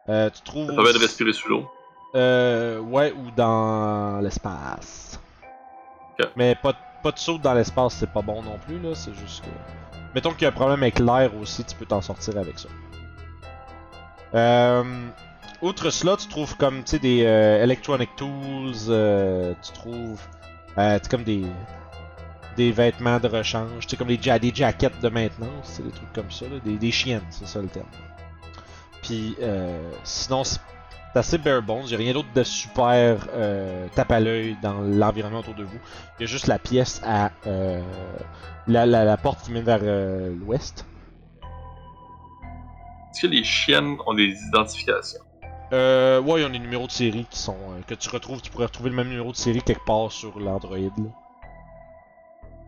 Euh, 0.10 0.30
tu 0.30 0.42
trouves. 0.44 0.68
Ça 0.68 0.76
permet 0.76 0.94
de 0.94 0.98
respirer 1.00 1.34
sous 1.34 1.50
l'eau. 1.50 1.70
Euh, 2.16 2.80
ouais, 2.80 3.12
ou 3.12 3.32
dans 3.32 4.20
l'espace. 4.22 5.20
Mais 6.36 6.56
pas, 6.56 6.72
de- 6.74 6.78
pas 7.04 7.12
de 7.12 7.20
saut 7.20 7.38
dans 7.38 7.54
l'espace, 7.54 7.96
c'est 7.96 8.12
pas 8.12 8.22
bon 8.22 8.42
non 8.44 8.58
plus, 8.60 8.80
là. 8.80 8.94
C'est 8.96 9.14
juste 9.14 9.44
que. 9.44 9.50
Mettons 10.16 10.32
qu'il 10.32 10.44
y 10.44 10.46
a 10.46 10.50
un 10.50 10.54
problème 10.54 10.82
avec 10.82 11.00
l'air 11.00 11.36
aussi, 11.36 11.64
tu 11.64 11.76
peux 11.76 11.86
t'en 11.86 12.02
sortir 12.02 12.38
avec 12.38 12.58
ça. 12.58 12.70
Euh, 14.36 14.84
outre 15.62 15.90
cela, 15.90 16.18
tu 16.18 16.28
trouves 16.28 16.56
comme, 16.58 16.84
tu 16.84 16.92
sais, 16.92 17.00
des 17.00 17.24
euh, 17.26 17.64
electronic 17.64 18.16
tools, 18.16 18.74
euh, 18.90 19.54
tu 19.62 19.72
trouves, 19.74 20.22
comme 21.10 21.24
des, 21.24 21.44
des 22.56 22.72
vêtements 22.72 23.20
de 23.20 23.28
rechange, 23.28 23.88
tu 23.88 23.98
comme 23.98 24.08
des, 24.08 24.20
ja- 24.22 24.40
des 24.40 24.52
jackets 24.54 25.00
de 25.02 25.10
maintenance, 25.10 25.64
c'est 25.64 25.84
des 25.84 25.92
trucs 25.92 26.14
comme 26.14 26.32
ça, 26.32 26.46
des, 26.64 26.78
des 26.78 26.92
chiennes, 26.92 27.24
c'est 27.30 27.48
ça 27.48 27.62
le 27.62 27.68
terme. 27.68 27.88
Puis, 29.02 29.36
sinon, 30.04 30.44
c'est 30.44 30.60
assez 31.16 31.38
bare 31.38 31.62
bones, 31.62 31.86
a 31.92 31.98
rien 31.98 32.14
d'autre 32.14 32.28
de 32.36 32.44
super 32.44 33.18
tape 33.96 34.12
à 34.12 34.20
l'œil 34.20 34.58
dans 34.62 34.82
l'environnement 34.82 35.40
autour 35.40 35.56
de 35.56 35.64
vous. 35.64 35.80
Il 36.20 36.22
y 36.22 36.24
a 36.26 36.28
juste 36.28 36.48
la 36.48 36.60
pièce 36.60 37.02
à 37.04 37.32
la, 38.68 38.86
la, 38.86 39.18
porte 39.18 39.42
qui 39.44 39.52
mène 39.52 39.64
vers 39.64 39.80
l'ouest. 39.82 40.86
Est-ce 43.12 43.22
que 43.24 43.28
les 43.28 43.44
chiennes 43.44 43.98
ont 44.06 44.14
des 44.14 44.36
identifications? 44.48 45.22
Euh, 45.72 46.20
ouais, 46.22 46.40
il 46.40 46.44
y 46.44 46.46
a 46.46 46.50
des 46.50 46.60
numéros 46.60 46.88
de 46.88 46.92
série 46.92 47.26
qui 47.30 47.38
sont 47.38 47.58
euh, 47.70 47.82
que 47.88 47.94
tu 47.94 48.10
retrouves, 48.10 48.42
tu 48.42 48.50
pourrais 48.50 48.66
retrouver 48.66 48.90
le 48.90 48.96
même 48.96 49.10
numéro 49.10 49.32
de 49.32 49.38
série 49.38 49.62
quelque 49.62 49.86
part 49.86 50.12
sur 50.12 50.40
l'Android. 50.40 50.78
Là. 50.78 50.90
Ils 50.98 51.12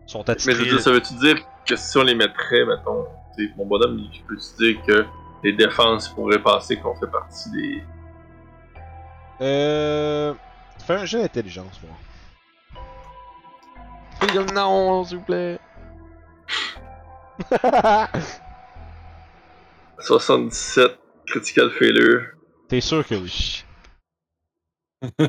sont 0.06 0.22
Mais 0.26 0.30
attitrés. 0.30 0.54
je 0.54 0.58
veux 0.58 0.66
dire, 0.66 0.80
ça 0.80 0.92
veut-tu 0.92 1.14
dire 1.14 1.36
que 1.66 1.74
si 1.76 1.98
on 1.98 2.02
les 2.02 2.14
mettrait, 2.14 2.64
mettons, 2.64 3.06
tu 3.36 3.46
sais, 3.46 3.52
mon 3.56 3.66
bonhomme, 3.66 3.98
il 3.98 4.22
peut 4.24 4.38
se 4.38 4.56
dire 4.56 4.80
que 4.86 5.04
les 5.42 5.52
défenses 5.52 6.08
pourraient 6.10 6.42
penser 6.42 6.76
qu'on 6.78 6.94
fait 6.94 7.10
partie 7.10 7.50
des. 7.50 7.82
Euh, 9.40 10.34
fais 10.86 10.94
un 10.94 11.04
jeu 11.04 11.20
d'intelligence, 11.20 11.80
moi. 11.82 11.96
Non, 14.54 15.02
s'il 15.04 15.18
vous 15.18 15.24
plaît. 15.24 15.58
77 20.02 20.98
critical 21.26 21.70
failure. 21.70 22.22
T'es 22.68 22.80
sûr 22.80 23.06
que 23.06 23.14
oui. 23.14 23.64
Fait 25.18 25.28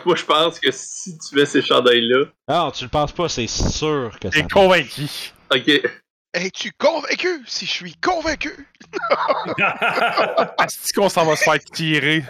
que 0.00 0.04
moi, 0.06 0.16
je 0.16 0.24
pense 0.24 0.60
que 0.60 0.70
si 0.70 1.16
tu 1.18 1.34
mets 1.34 1.46
ces 1.46 1.62
chandails-là. 1.62 2.26
Ah, 2.46 2.64
non, 2.64 2.70
tu 2.70 2.84
le 2.84 2.90
penses 2.90 3.12
pas, 3.12 3.28
c'est 3.28 3.46
sûr 3.46 4.12
que 4.20 4.30
ça. 4.30 4.40
T'es 4.40 4.46
convaincu. 4.46 5.32
Ok. 5.50 5.82
Es-tu 6.32 6.72
convaincu? 6.78 7.42
Si 7.46 7.66
je 7.66 7.70
suis 7.70 7.94
convaincu! 7.96 8.68
Est-ce 10.62 10.92
qu'on 10.92 11.08
s'en 11.08 11.24
va 11.24 11.36
se 11.36 11.44
faire 11.44 11.58
tirer? 11.58 12.22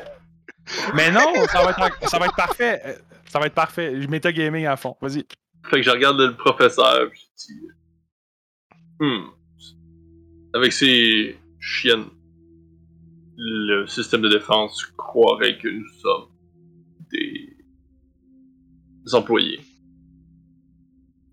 Mais 0.95 1.11
non, 1.11 1.35
ça 1.50 1.62
va 1.62 1.71
être, 1.71 2.09
ça 2.09 2.19
va 2.19 2.27
être 2.27 2.37
parfait. 2.37 2.99
Ça 3.29 3.39
va 3.39 3.47
être 3.47 3.55
parfait. 3.55 3.91
Metagaming 4.09 4.67
à 4.67 4.77
fond. 4.77 4.97
Vas-y. 5.00 5.27
Fait 5.69 5.77
que 5.77 5.83
je 5.83 5.91
regarde 5.91 6.19
le 6.19 6.37
professeur, 6.37 7.11
pis 7.11 7.21
je 7.21 7.47
dis. 7.47 7.61
Hmm. 9.00 9.27
Avec 10.54 10.73
ces 10.73 11.38
chiennes, 11.61 12.07
le 13.37 13.87
système 13.87 14.21
de 14.21 14.28
défense 14.28 14.85
croirait 14.97 15.59
que 15.59 15.69
nous 15.69 15.88
sommes 16.00 16.28
des, 17.11 17.57
des 19.04 19.14
employés. 19.14 19.61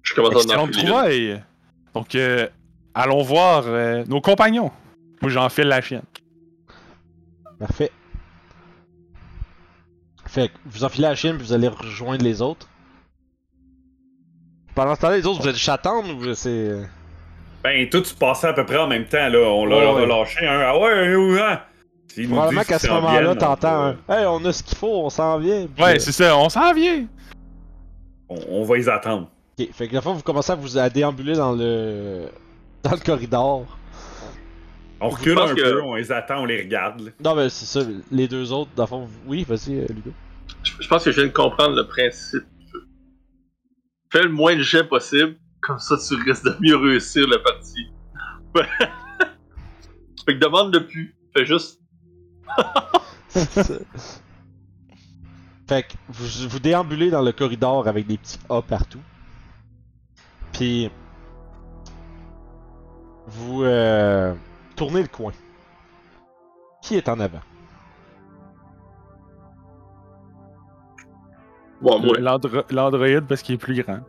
Je 0.04 0.14
commence 0.14 0.50
à 0.50 0.62
en 0.62 0.68
trouvaille. 0.68 1.44
Donc, 1.94 2.16
euh, 2.16 2.48
allons 2.94 3.24
voir 3.24 3.64
euh, 3.66 4.06
nos 4.06 4.22
compagnons. 4.22 4.72
Moi, 5.22 5.32
j'enfile 5.32 5.68
la 5.68 5.82
chienne. 5.82 6.04
Parfait. 7.60 7.92
Fait 10.26 10.50
que 10.50 10.54
vous 10.66 10.84
enfilez 10.84 11.08
la 11.08 11.16
chienne 11.16 11.38
puis 11.38 11.48
vous 11.48 11.54
allez 11.54 11.68
rejoindre 11.68 12.24
les 12.24 12.42
autres. 12.42 12.70
Pendant 14.76 14.94
ce 14.94 15.02
temps-là, 15.02 15.18
les 15.18 15.26
autres, 15.26 15.42
vous 15.42 15.48
êtes 15.48 15.56
chattantes 15.56 16.06
ou 16.06 16.34
c'est. 16.36 16.88
Ben, 17.68 17.90
tout 17.90 18.04
se 18.04 18.14
passait 18.16 18.48
à 18.48 18.54
peu 18.54 18.66
près 18.66 18.78
en 18.78 18.88
même 18.88 19.06
temps, 19.06 19.28
là. 19.28 19.40
On 19.40 19.66
l'a 19.66 19.76
Ouais, 19.78 19.86
on 19.88 19.98
a 19.98 20.02
ouais. 20.02 20.08
lâché 20.08 20.48
un. 20.48 20.60
Ah 20.62 20.78
ouais, 20.80 20.92
un 20.92 21.38
hein? 21.38 21.62
S'ils 22.08 22.30
nous 22.30 22.36
Probablement 22.36 22.64
qu'à 22.64 22.80
ce 22.80 22.88
moment-là, 22.88 23.36
t'entends 23.36 23.94
on, 24.08 24.14
un. 24.14 24.20
Hey, 24.20 24.26
on 24.26 24.46
a 24.46 24.54
ce 24.54 24.64
qu'il 24.64 24.78
faut, 24.78 25.04
on 25.04 25.10
s'en 25.10 25.38
vient. 25.38 25.68
Puis, 25.76 25.84
Ouais, 25.84 25.96
euh, 25.96 26.00
c'est 26.00 26.14
ça. 26.14 26.38
On 26.38 26.48
s'en 26.48 26.74
vient. 26.74 27.06
on, 28.30 28.38
on 28.50 28.64
va 28.64 28.78
les 28.78 28.88
attendre. 28.88 29.30
Ok, 29.60 29.68
fait 29.74 29.88
que 29.90 29.94
la 29.96 30.02
fois 30.02 30.14
vous 30.14 30.22
commencez 30.22 30.52
à 30.52 30.56
vous 30.56 30.78
à 30.78 30.90
déambuler 30.90 31.34
dans 31.34 31.52
le 31.54 32.28
dans 32.84 32.92
le 32.92 32.98
corridor. 33.06 33.66
On 35.02 35.10
recule 35.10 35.38
un 35.38 35.54
que- 35.54 35.62
peu, 35.62 35.82
on 35.84 35.96
les 35.96 36.12
attend, 36.12 36.42
on 36.42 36.46
les 36.46 36.62
regarde. 36.62 37.02
là. 37.02 37.12
Non, 37.24 37.36
mais 37.36 37.50
c'est 37.50 37.66
ça, 37.66 37.86
les 38.12 38.28
deux 38.30 38.52
autres, 38.54 38.72
dans 38.76 38.84
le 38.84 38.88
fond. 38.88 39.08
Oui, 39.28 39.46
vas-y, 39.48 39.80
euh, 39.80 39.86
Ludo. 39.90 40.12
Je, 40.64 40.72
je 40.80 40.88
pense 40.88 41.04
que 41.04 41.12
je 41.12 41.18
viens 41.20 41.28
de 41.28 41.34
comprendre 41.34 41.76
le 41.76 41.86
principe. 41.86 42.44
Fais 44.12 44.24
le 44.24 44.30
moins 44.30 44.56
de 44.56 44.62
jets 44.62 44.86
possible, 44.86 45.36
comme 45.68 45.80
ça 45.80 45.98
tu 45.98 46.16
risques 46.16 46.46
de 46.46 46.56
mieux 46.62 46.78
réussir 46.78 47.28
la 47.28 47.40
partie. 47.40 47.92
fait 50.26 50.34
que 50.34 50.40
demande 50.40 50.74
le 50.74 50.88
plus. 50.88 51.14
Fais 51.36 51.46
juste. 51.46 51.82
fait 55.68 55.84
que 55.84 55.94
vous, 56.08 56.48
vous 56.48 56.60
déambulez 56.60 57.10
dans 57.12 57.22
le 57.22 57.34
corridor 57.34 57.86
avec 57.88 58.08
des 58.08 58.18
petits 58.18 58.40
A 58.50 58.62
partout. 58.62 59.02
Puis 60.54 60.90
vous 63.28 63.64
euh, 63.64 64.34
tournez 64.78 65.02
le 65.02 65.10
coin. 65.10 65.34
Qui 66.82 66.96
est 66.96 67.10
en 67.10 67.20
avant? 67.20 67.42
Bon, 71.82 72.02
L'androïde 72.70 73.26
parce 73.28 73.42
qu'il 73.42 73.56
est 73.56 73.60
plus 73.60 73.84
grand. 73.84 74.00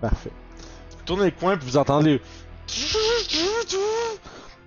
Parfait. 0.00 0.30
Vous 0.90 1.04
tournez 1.04 1.26
le 1.26 1.30
coin 1.32 1.56
puis 1.56 1.66
vous 1.66 1.76
entendez 1.76 2.12
le... 2.14 2.20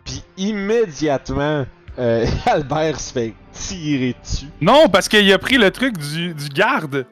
Puis 0.04 0.24
immédiatement, 0.38 1.66
euh, 2.00 2.26
Albert 2.46 3.00
se 3.00 3.14
fait 3.14 3.34
tirer 3.54 4.16
dessus. 4.22 4.48
Non, 4.60 4.90
parce 4.90 5.08
qu'il 5.08 5.32
a 5.32 5.38
pris 5.38 5.58
le 5.58 5.72
truc 5.72 5.98
du, 5.98 6.34
du 6.34 6.50
garde. 6.50 7.06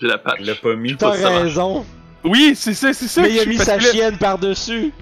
J'ai 0.00 0.06
la 0.06 0.20
l'a 0.40 0.54
pas 0.54 0.74
mis. 0.76 0.96
T'as 0.96 1.10
raison, 1.10 1.84
Oui, 2.24 2.54
c'est 2.56 2.74
ça, 2.74 2.92
c'est 2.92 3.08
ça. 3.08 3.22
mais 3.22 3.32
il 3.32 3.40
a 3.40 3.44
mis 3.46 3.58
sa 3.58 3.78
chienne 3.78 4.16
par-dessus. 4.16 4.92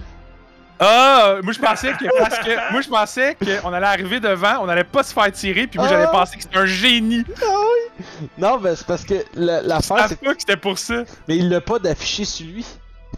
Ah, 0.83 1.35
moi 1.43 1.53
je 1.53 1.59
pensais 1.59 1.91
que 1.93 2.05
parce 2.17 2.39
que 2.39 2.71
moi 2.71 2.81
je 2.81 2.89
pensais 2.89 3.37
qu'on 3.61 3.71
allait 3.71 3.85
arriver 3.85 4.19
devant, 4.19 4.63
on 4.63 4.67
allait 4.69 4.83
pas 4.83 5.03
se 5.03 5.13
faire 5.13 5.31
tirer, 5.31 5.67
puis 5.67 5.77
moi 5.77 5.87
j'avais 5.87 6.05
Ah. 6.07 6.11
pensé 6.11 6.37
que 6.37 6.43
c'était 6.43 6.57
un 6.57 6.65
génie. 6.65 7.23
Non, 8.37 8.59
mais 8.59 8.75
c'est 8.75 8.87
parce 8.87 9.05
que 9.05 9.13
la- 9.35 9.61
Je 9.61 9.67
l'affaire, 9.67 9.97
savais 9.99 10.07
c'est 10.09 10.25
pas 10.25 10.33
que 10.33 10.39
c'était 10.41 10.57
pour 10.57 10.79
ça. 10.79 11.03
Mais 11.27 11.37
il 11.37 11.49
l'a 11.49 11.61
pas 11.61 11.77
d'affiché 11.77 12.25
sur 12.25 12.47
lui. 12.47 12.65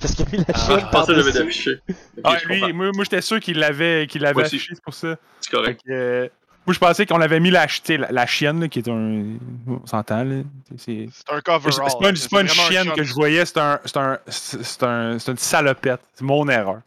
Parce 0.01 0.13
qu'il 0.15 0.25
a 0.25 0.29
mis 0.32 0.38
la 0.39 0.46
Ah, 0.53 0.58
chienne 0.60 0.79
je 0.82 0.86
pensais 0.91 1.13
que 1.13 1.22
j'avais. 1.22 1.39
Ok, 1.39 2.24
Ah, 2.25 2.38
lui, 2.46 2.74
moi, 2.74 2.89
moi 2.93 3.03
j'étais 3.05 3.22
sûr 3.22 3.39
qu'il 3.39 3.60
l'avait 3.60 4.08
qu'il 4.08 4.22
l'avait 4.24 4.43
affiché, 4.43 4.74
c'est 4.75 4.84
pour 4.84 4.93
ça. 4.93 5.15
C'est 5.39 5.51
correct. 5.51 5.79
Euh, 5.89 6.27
moi 6.65 6.74
je 6.74 6.79
pensais 6.79 7.05
qu'on 7.05 7.22
avait 7.22 7.39
mis 7.39 7.51
la, 7.51 7.67
la, 7.89 8.12
la 8.12 8.25
chienne 8.25 8.60
là, 8.60 8.67
qui 8.67 8.79
est 8.79 8.89
un. 8.89 9.24
On 9.67 9.86
s'entend 9.86 10.24
là. 10.24 10.41
C'est 10.77 11.08
C'est 11.13 11.32
un 11.34 11.39
cover 11.39 11.72
c'est- 11.72 11.82
c'est 11.88 12.00
pas, 12.01 12.10
une- 12.10 12.15
c'est 12.17 12.29
pas 12.32 12.41
une 12.41 12.50
chienne 12.50 12.91
que 12.91 13.03
je 13.03 13.13
voyais, 13.13 13.46
c'est 13.46 13.60
un, 13.60 13.79
c'est 13.86 13.98
un, 13.98 14.17
c'est 14.27 14.63
c'est 14.63 14.84
un, 14.84 15.20
c'est 15.20 15.32
une 15.32 15.38
salopette. 15.38 16.01
C'est 16.15 16.25
mon 16.25 16.50
erreur. 16.50 16.79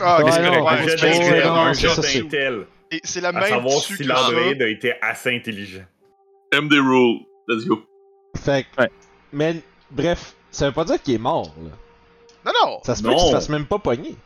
Ah, 0.00 0.22
Ouais, 0.22 0.30
C'est 0.32 0.40
c'est- 3.04 3.20
la 3.20 3.28
À 3.28 3.32
même 3.32 3.44
savoir 3.48 3.78
si 3.82 4.04
l'androïde 4.04 4.62
a 4.62 4.68
été 4.68 4.94
assez 5.00 5.34
intelligent. 5.34 5.84
MD 6.52 6.74
rule. 6.74 7.20
Let's 7.48 7.64
go. 7.66 7.82
Fait 8.36 8.64
que- 8.76 8.82
Ouais. 8.82 8.90
Mais 9.32 9.56
bref, 9.90 10.34
ça 10.50 10.66
veut 10.66 10.72
pas 10.72 10.84
dire 10.84 11.00
qu'il 11.02 11.14
est 11.14 11.18
mort 11.18 11.54
là. 11.62 11.70
Non, 12.44 12.52
non! 12.66 12.78
Ça 12.84 12.94
se 12.96 13.02
peut 13.02 13.10
qu'il 13.10 13.18
se 13.28 13.32
fasse 13.32 13.48
même 13.48 13.66
pas 13.66 13.78
pogner. 13.78 14.16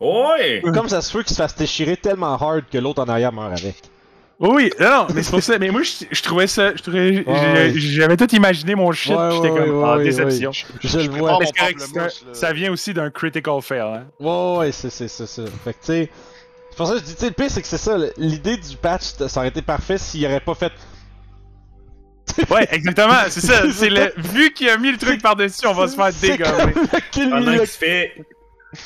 Ouais! 0.00 0.62
Comme 0.74 0.88
ça 0.88 1.00
se 1.02 1.12
peut 1.12 1.22
qu'il 1.22 1.34
se 1.36 1.42
fasse 1.42 1.56
déchirer 1.56 1.96
tellement 1.96 2.34
hard 2.34 2.64
que 2.70 2.78
l'autre 2.78 3.02
en 3.02 3.08
arrière 3.08 3.32
meurt 3.32 3.52
avec. 3.52 3.76
Oui, 4.38 4.70
non, 4.78 4.90
non, 4.90 5.06
mais 5.14 5.22
c'est 5.22 5.30
pour 5.30 5.42
ça. 5.42 5.58
Mais 5.58 5.70
moi 5.70 5.82
je, 5.82 6.04
je 6.10 6.22
trouvais 6.22 6.46
ça. 6.46 6.74
je 6.76 6.82
trouvais- 6.82 7.24
Ouais. 7.26 7.72
j'ai- 7.74 7.80
J'avais 7.80 8.16
tout 8.18 8.34
imaginé 8.34 8.74
mon 8.74 8.92
shit, 8.92 9.12
Ouais, 9.12 9.30
j'étais 9.32 9.48
comme. 9.48 9.70
ouais, 9.70 9.84
ah, 9.86 9.96
ouais, 9.96 10.04
déception. 10.04 10.52
Je 10.52 10.98
le 10.98 11.08
vois. 11.08 11.30
pamplemousse, 11.38 11.52
c'est 11.92 11.98
un- 11.98 12.02
là. 12.04 12.08
ça 12.34 12.52
vient 12.52 12.70
aussi 12.70 12.92
d'un 12.92 13.10
critical 13.10 13.62
fail. 13.62 13.80
Hein. 13.80 14.04
Ouais, 14.20 14.58
ouais, 14.58 14.72
c'est 14.72 14.90
c'est- 14.90 15.08
c'est 15.08 15.26
ça. 15.26 15.42
Fait 15.64 15.72
que 15.72 15.78
tu 15.80 15.86
sais. 15.86 16.10
C'est 16.70 16.76
pour 16.76 16.86
ça 16.88 16.92
que 16.94 16.98
je 17.00 17.04
dis, 17.04 17.14
tu 17.14 17.20
sais, 17.20 17.26
le 17.28 17.32
pire 17.32 17.50
c'est 17.50 17.62
que 17.62 17.68
c'est 17.68 17.78
ça. 17.78 17.96
le- 17.96 18.12
L'idée 18.18 18.58
du 18.58 18.76
patch, 18.76 19.04
ça 19.26 19.40
aurait 19.40 19.48
été 19.48 19.62
parfait 19.62 19.96
s'il 19.96 20.26
aurait 20.26 20.40
pas 20.40 20.54
fait. 20.54 20.72
Ouais, 22.50 22.68
exactement, 22.70 23.14
c'est 23.30 23.40
ça. 23.40 23.62
C'est 23.72 23.88
le 23.88 24.12
vu 24.16 24.52
qu'il 24.52 24.68
a 24.68 24.76
mis 24.76 24.90
le 24.92 24.98
truc 24.98 25.22
par-dessus, 25.22 25.66
on 25.66 25.72
va 25.72 25.88
se 25.88 25.94
faire 25.96 26.10
dégommer. 26.20 26.74
le 26.74 27.30
Pendant 27.30 27.52
qu'il 27.56 27.66
fait 27.66 28.12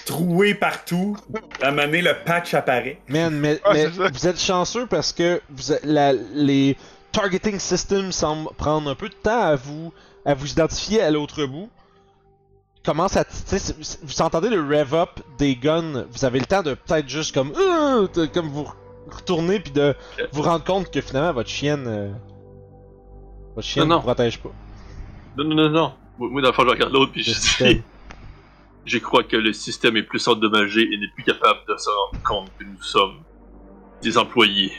trouer 0.06 0.54
partout, 0.54 1.16
à 1.62 1.68
un 1.68 1.70
moment 1.70 1.84
donné, 1.86 2.02
le 2.02 2.14
patch 2.24 2.54
apparaît. 2.54 3.00
Man, 3.08 3.34
mais, 3.34 3.60
Ah, 3.64 3.72
vous 4.12 4.26
êtes 4.26 4.40
chanceux 4.40 4.86
parce 4.86 5.12
que 5.12 5.40
vous 5.50 5.72
êtes- 5.72 5.84
la- 5.84 6.12
les 6.12 6.76
targeting 7.12 7.58
systems 7.58 8.12
semblent 8.12 8.50
prendre 8.56 8.88
un 8.90 8.94
peu 8.94 9.08
de 9.08 9.14
temps 9.14 9.42
à 9.42 9.56
vous 9.56 9.92
à 10.26 10.34
vous 10.34 10.50
identifier 10.52 11.00
à 11.00 11.10
l'autre 11.10 11.44
bout. 11.46 11.70
Commence 12.84 13.16
à, 13.16 13.24
vous 14.02 14.22
entendez 14.22 14.48
le 14.50 14.60
rev 14.60 14.94
up 14.94 15.20
des 15.38 15.56
guns. 15.56 16.04
Vous 16.10 16.24
avez 16.24 16.38
le 16.38 16.46
temps 16.46 16.62
de 16.62 16.74
peut-être 16.74 17.08
juste 17.08 17.34
comme, 17.34 17.52
euh, 17.56 18.06
de- 18.14 18.26
comme 18.26 18.48
vous 18.48 18.66
retourner 19.10 19.60
puis 19.60 19.72
de 19.72 19.94
vous 20.32 20.42
rendre 20.42 20.64
compte 20.64 20.90
que 20.90 21.00
finalement 21.00 21.32
votre 21.32 21.48
chienne, 21.50 21.84
euh, 21.86 22.10
votre 23.54 23.66
chienne 23.66 23.88
ne 23.96 24.02
protège 24.02 24.38
pas. 24.38 24.50
Non, 25.36 25.44
non, 25.44 25.54
non, 25.56 25.68
non. 25.70 25.92
Moi, 26.18 26.42
dans 26.42 26.48
le 26.48 26.54
fond, 26.54 26.62
je 26.64 26.68
regarde 26.70 26.92
l'autre 26.92 27.12
puis 27.12 27.22
je 27.22 27.32
dis. 27.32 27.82
Je 28.84 28.98
crois 28.98 29.22
que 29.24 29.36
le 29.36 29.52
système 29.52 29.96
est 29.96 30.02
plus 30.02 30.26
endommagé 30.26 30.82
et 30.82 30.96
n'est 30.98 31.10
plus 31.14 31.22
capable 31.24 31.60
de 31.68 31.76
se 31.76 31.88
rendre 31.90 32.22
compte 32.24 32.50
que 32.58 32.64
nous 32.64 32.82
sommes 32.82 33.20
des 34.02 34.16
employés. 34.18 34.72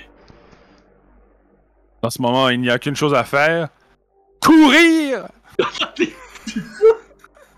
En 2.03 2.09
ce 2.09 2.21
moment, 2.21 2.49
il 2.49 2.59
n'y 2.61 2.69
a 2.69 2.79
qu'une 2.79 2.95
chose 2.95 3.13
à 3.13 3.23
faire. 3.23 3.69
Courir! 4.41 5.27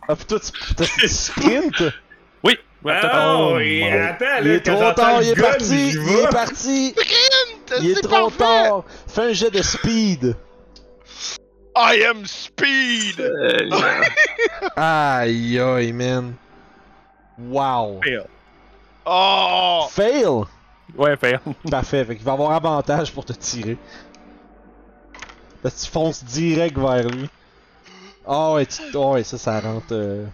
Ah 0.06 0.18
toi 0.18 0.38
tu, 0.38 0.52
tu 1.00 1.08
sprintes? 1.08 1.84
Oui! 2.44 2.58
Ouais, 2.84 2.94
Ah, 3.02 3.38
Oh, 3.38 3.52
mon- 3.54 3.56
attends, 3.58 4.26
là, 4.26 4.42
Il 4.42 4.48
est 4.52 4.60
trop 4.60 4.92
tard, 4.92 5.22
il 5.24 5.30
est 5.30 5.42
parti, 5.42 5.90
il 5.92 6.10
est 6.20 6.28
parti. 6.30 6.96
Il 7.82 7.92
est 7.92 8.02
trop 8.02 8.30
tard. 8.30 8.84
Fais 9.08 9.22
un 9.30 9.34
jet 9.34 9.50
de 9.50 9.62
speed. 9.62 10.36
I 11.76 12.04
am 12.08 12.26
speed! 12.26 13.20
Aïe 14.76 15.60
aïe 15.60 15.92
man. 15.94 16.34
Wow. 17.40 18.00
Fail. 18.04 18.28
Oh! 19.06 19.88
Fail? 19.90 20.44
Ouais, 20.96 21.18
fail. 21.18 21.40
Parfait, 21.72 22.06
fait 22.06 22.16
qu'il 22.16 22.26
va 22.26 22.34
avoir 22.34 22.52
avantage 22.52 23.12
pour 23.12 23.26
te 23.26 23.34
tirer. 23.34 23.78
Parce 25.62 25.76
que 25.76 25.86
tu 25.86 25.92
fonces 25.92 26.24
direct 26.24 26.78
vers 26.78 27.08
lui. 27.10 27.30
Ah 28.28 28.54
ouais, 28.54 28.66
tu... 28.66 28.82
oh 28.94 29.14
ouais, 29.14 29.24
ça, 29.24 29.38
ça 29.38 29.60
rentre... 29.60 29.88
euh, 29.94 30.26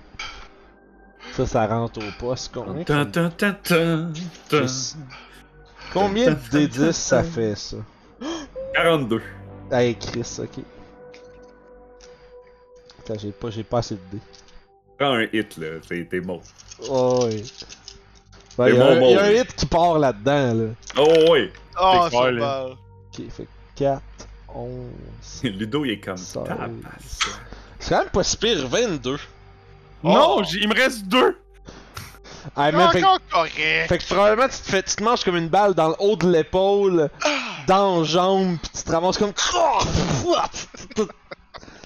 Ça, 1.34 1.46
ça 1.46 1.66
rentre 1.68 2.00
au 2.00 2.12
poste. 2.20 2.52
Combien, 2.54 2.84
Tan, 2.84 3.06
tan, 3.06 3.30
tan, 3.30 3.54
tan, 3.64 4.12
tan. 4.50 4.68
Combien 5.94 6.32
de 6.32 6.36
D10 6.68 6.92
ça 6.92 7.24
fait, 7.24 7.56
ça? 7.56 7.78
42. 8.76 9.22
Hey, 9.72 9.96
Chris, 9.96 10.38
ok. 10.40 10.64
Attends, 13.10 13.20
j'ai 13.20 13.32
pas, 13.32 13.50
j'ai 13.50 13.64
pas 13.64 13.80
assez 13.80 13.96
de 13.96 14.02
dés. 14.12 14.20
Prends 14.98 15.14
un 15.14 15.24
hit, 15.34 15.58
là, 15.58 15.68
t'es 15.88 16.06
t'es 16.06 16.20
mort. 16.20 16.42
Oh 16.90 17.26
ouais. 17.26 17.44
Ben, 18.58 18.66
C'est 18.68 18.76
y 18.76 18.82
a 18.82 18.84
mon 18.84 18.92
un- 18.92 19.10
y 19.12 19.16
a 19.16 19.24
un 19.24 19.32
hit 19.32 19.56
qui 19.56 19.66
part 19.66 19.98
là-dedans, 20.00 20.54
là. 20.54 20.66
Oh, 20.98 21.32
ouais! 21.32 21.52
Oh, 21.82 22.02
C'est 22.04 22.10
clair, 22.10 22.32
là. 22.34 22.40
mal. 22.40 22.72
Ok, 22.72 23.30
fait 23.32 23.48
4, 23.76 24.02
11... 24.54 24.92
Ludo, 25.44 25.86
il 25.86 25.92
est 25.92 26.00
comme. 26.00 26.18
Ça-. 26.18 26.44
C'est 27.80 27.90
quand 27.96 28.00
même 28.02 28.10
pas 28.10 28.24
si 28.24 28.38
pire, 28.38 28.68
22. 28.68 29.18
Non, 30.04 30.44
j'ai- 30.44 30.60
il 30.60 30.68
me 30.70 30.76
reste 30.76 31.06
deux! 31.06 31.38
Ah, 32.56 32.70
C'est 32.72 32.78
mais 32.78 32.90
fait, 32.92 33.02
correct. 33.32 33.54
fait 33.90 33.98
que 33.98 34.06
probablement 34.14 34.48
tu 34.48 34.58
te, 34.58 34.70
fais, 34.72 34.82
tu 34.84 34.96
te 34.96 35.04
manges 35.04 35.24
comme 35.24 35.36
une 35.36 35.50
balle 35.50 35.74
dans 35.74 35.90
le 35.90 35.96
haut 36.00 36.16
de 36.16 36.30
l'épaule, 36.32 37.10
dans 37.68 38.00
la 38.00 38.04
jambe, 38.06 38.58
pis 38.62 38.70
tu 38.78 38.84
te 38.84 38.92
ramasses 38.92 39.18
comme. 39.18 39.34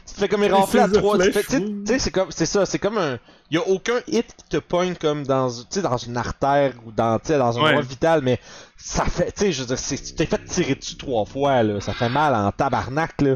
Tu 0.06 0.14
te 0.16 0.20
fais 0.20 0.28
comme 0.28 0.44
érafler 0.44 0.82
à 0.82 0.90
trois. 0.90 1.18
Tu 1.18 1.32
sais- 1.32 1.58
oui. 1.58 1.84
tu 1.86 1.94
sais, 1.94 2.00
c'est 2.00 2.12
comme. 2.12 2.30
C'est 2.30 2.46
ça, 2.46 2.66
c'est 2.66 2.80
comme 2.80 2.98
un. 2.98 3.20
Y 3.52 3.58
a 3.58 3.68
aucun 3.68 4.00
hit 4.08 4.26
qui 4.36 4.44
te 4.50 4.58
pogne 4.58 4.96
comme 4.96 5.26
dans, 5.26 5.50
tu 5.50 5.64
sais, 5.70 5.82
dans 5.82 5.98
une 5.98 6.18
artère 6.18 6.74
ou 6.86 6.92
dans, 6.92 7.20
tu 7.20 7.28
sais, 7.28 7.38
dans 7.38 7.58
un 7.58 7.62
Ouais. 7.62 7.70
endroit 7.70 7.82
vital, 7.84 8.22
mais 8.22 8.40
ça 8.78 9.06
fait. 9.06 9.32
Tu 9.32 9.40
sais, 9.46 9.52
je 9.54 9.62
veux 9.62 9.68
dire, 9.68 9.80
c'est- 9.80 10.04
tu 10.04 10.14
t'es 10.16 10.26
fait 10.26 10.44
tirer 10.46 10.76
dessus 10.76 10.98
trois 10.98 11.26
fois, 11.26 11.64
là. 11.64 11.80
Ça 11.80 11.94
fait 11.94 12.10
mal 12.10 12.36
en 12.36 12.52
tabarnak, 12.52 13.22
là. 13.22 13.36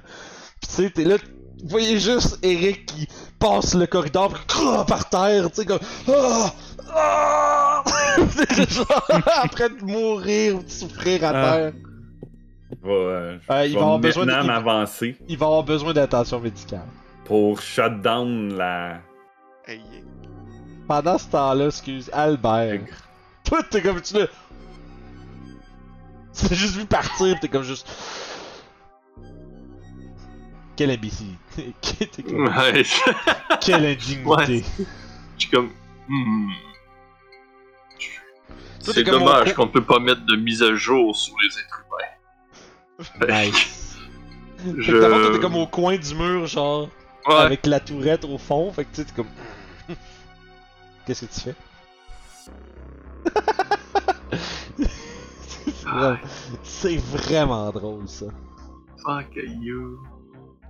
Pis 0.62 0.68
tu 0.68 0.74
sais, 0.76 0.90
t'es 0.90 1.04
là. 1.04 1.16
Vous 1.64 1.70
voyez 1.70 2.00
juste 2.00 2.38
Eric 2.44 2.86
qui 2.86 3.08
passe 3.40 3.74
le 3.74 3.88
corridor 3.88 4.34
pis 4.48 4.58
par 4.88 5.10
terre, 5.10 5.50
tu 5.50 5.56
sais, 5.62 5.66
comme. 5.66 5.80
Ah! 6.10 6.54
Ah! 6.94 7.84
Genre, 8.70 9.08
après 9.44 9.70
de 9.70 9.84
mourir 9.84 10.56
ou 10.58 10.64
de 10.64 10.70
souffrir 10.70 11.24
à 11.24 11.30
Ah. 11.30 11.56
terre. 11.58 11.74
Euh, 12.86 13.38
Euh, 13.50 13.64
je 13.64 13.68
il 13.70 13.74
va 13.76 13.82
avoir 13.82 14.00
besoin 14.00 14.26
de- 14.26 14.32
il- 14.32 14.36
Il 15.28 15.38
va 15.38 15.46
avoir 15.46 15.64
besoin 15.64 15.94
d'attention 15.94 16.40
médicale. 16.40 16.86
pour 17.26 17.62
shut 17.62 18.02
down 18.02 18.56
la. 18.56 19.00
Hey, 19.66 19.82
Pendant 20.88 21.18
ce 21.18 21.28
temps-là, 21.30 21.66
excuse, 21.68 22.10
Albert. 22.14 22.82
Toi, 23.44 23.64
t'es 23.70 23.82
comme 23.82 24.02
tu 24.02 24.14
l'as. 24.14 24.28
Tu 26.34 26.48
l'as 26.48 26.56
juste 26.56 26.76
vu 26.76 26.86
partir, 26.86 27.34
pis 27.36 27.40
t'es 27.42 27.48
comme 27.50 27.64
juste. 27.64 27.88
Comme- 32.24 32.48
ouais, 32.48 32.84
Quelle 33.62 33.86
indignité. 33.86 34.64
je 35.38 35.42
suis 35.42 35.50
comme. 35.50 35.72
Hmm. 36.08 36.50
C'est 38.80 39.04
dommage 39.04 39.54
qu'on 39.54 39.66
ne 39.66 39.72
peut 39.72 39.84
pas 39.84 40.00
mettre 40.00 40.26
de 40.26 40.36
mise 40.38 40.64
à 40.64 40.74
jour 40.76 41.14
sur 41.16 41.34
les 41.42 41.60
êtres 41.60 41.84
humains. 41.86 41.98
Nice. 43.28 43.98
Fait 44.58 44.74
que 44.74 44.82
Je... 44.82 44.98
d'abord, 44.98 45.32
t'es 45.32 45.40
comme 45.40 45.56
au 45.56 45.68
coin 45.68 45.98
du 45.98 46.16
mur, 46.16 46.48
genre, 46.48 46.90
Ouais. 47.28 47.36
avec 47.36 47.66
la 47.66 47.80
tourette 47.80 48.24
au 48.26 48.38
fond. 48.38 48.72
Fait 48.72 48.86
que 48.86 48.90
tu 48.90 48.96
sais, 49.02 49.06
t'es 49.06 49.14
comme. 49.16 49.28
Qu'est-ce 51.06 51.26
que 51.26 51.34
tu 51.34 51.40
fais? 51.42 51.56
C'est 56.64 56.98
vraiment- 56.98 57.70
drôle, 57.72 58.08
ça. 58.08 58.26
Fuck 59.06 59.36
you. 59.36 60.00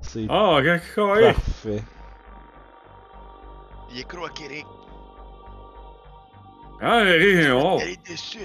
C'est 0.02 0.28
Oh, 0.30 0.60
parfait. 0.94 1.84
Il 3.92 4.00
est 4.00 4.04
croqué, 4.08 4.46
Eric. 4.46 4.66
Ah, 6.82 7.04
Eric, 7.04 7.48
oh. 7.54 7.78
Elle 7.82 7.90
est 7.90 8.08
déçue. 8.08 8.40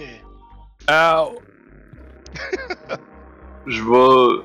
Ah, 0.88 1.26
Je 3.66 3.82
vais... 3.82 4.42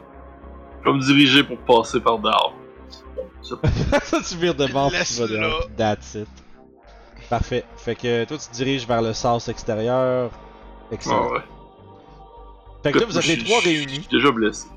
Je 0.84 0.90
vais 0.92 0.98
me 0.98 1.02
diriger 1.04 1.44
pour 1.44 1.58
passer 1.60 2.00
par 2.00 2.20
dehors. 2.20 2.54
C'est- 3.42 4.30
tu 4.30 4.36
vires 4.38 4.56
de 4.56 4.68
bord, 4.68 4.92
puis 4.92 5.00
tu 5.06 5.14
vas 5.22 5.28
dehors, 5.28 5.66
puis 5.68 5.76
that's 5.76 6.16
it. 6.16 6.28
Parfait. 7.30 7.64
Fait 7.78 7.96
que 7.96 8.24
toi, 8.26 8.38
tu 8.38 8.48
te 8.48 8.54
diriges 8.54 8.88
vers 8.88 9.02
le 9.02 9.14
sens 9.14 9.48
extérieur. 9.50 10.32
Excellent. 10.92 11.28
Ah 11.30 11.34
ouais. 11.34 11.40
Fait 12.84 12.92
que 12.94 13.00
là, 13.00 13.06
vous 13.06 13.18
êtes 13.18 13.26
les 13.28 13.36
Je- 13.40 13.46
trois 13.46 13.60
Je 13.62 13.66
réunis. 13.66 13.94
suis 13.96 14.08
déjà 14.10 14.32
blessé. 14.32 14.68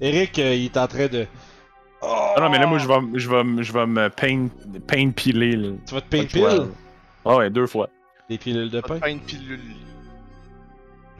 Eric, 0.00 0.38
euh, 0.38 0.54
il 0.54 0.66
est 0.66 0.76
en 0.76 0.86
train 0.86 1.08
de. 1.08 1.26
Ah 2.02 2.34
non, 2.40 2.48
mais 2.50 2.58
là, 2.58 2.66
moi, 2.66 2.78
je 2.78 2.86
vais, 2.88 2.94
je 3.14 3.28
vais, 3.28 3.62
je 3.62 3.72
vais 3.72 3.86
me 3.86 4.08
pain, 4.08 4.48
pain 4.86 5.10
piler. 5.10 5.56
Là. 5.56 5.70
Tu 5.86 5.94
vas 5.94 6.00
te 6.00 6.08
pain 6.08 6.22
je 6.22 6.26
pile 6.26 6.68
Ah 7.24 7.36
ouais, 7.36 7.50
deux 7.50 7.66
fois. 7.66 7.88
Des 8.28 8.38
pilules 8.38 8.70
de 8.70 8.80
pain. 8.80 8.98
de 8.98 9.08
une 9.08 9.20
pilule. 9.20 9.60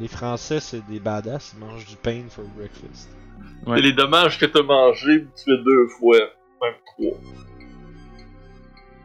Les 0.01 0.09
Français, 0.09 0.61
c'est 0.61 0.85
des 0.87 0.99
badass, 0.99 1.55
ils 1.57 1.61
mangent 1.65 1.87
du 1.87 1.97
pain 1.97 2.23
for 2.29 2.45
breakfast. 2.57 3.11
Ouais. 3.67 3.79
Et 3.79 3.83
les 3.83 3.93
dommages 3.93 4.39
que 4.39 4.47
t'as 4.47 4.63
mangés, 4.63 5.27
tu 5.37 5.45
fais 5.45 5.63
deux 5.63 5.89
fois. 5.99 6.17
Même 6.63 6.75
trois. 6.87 7.19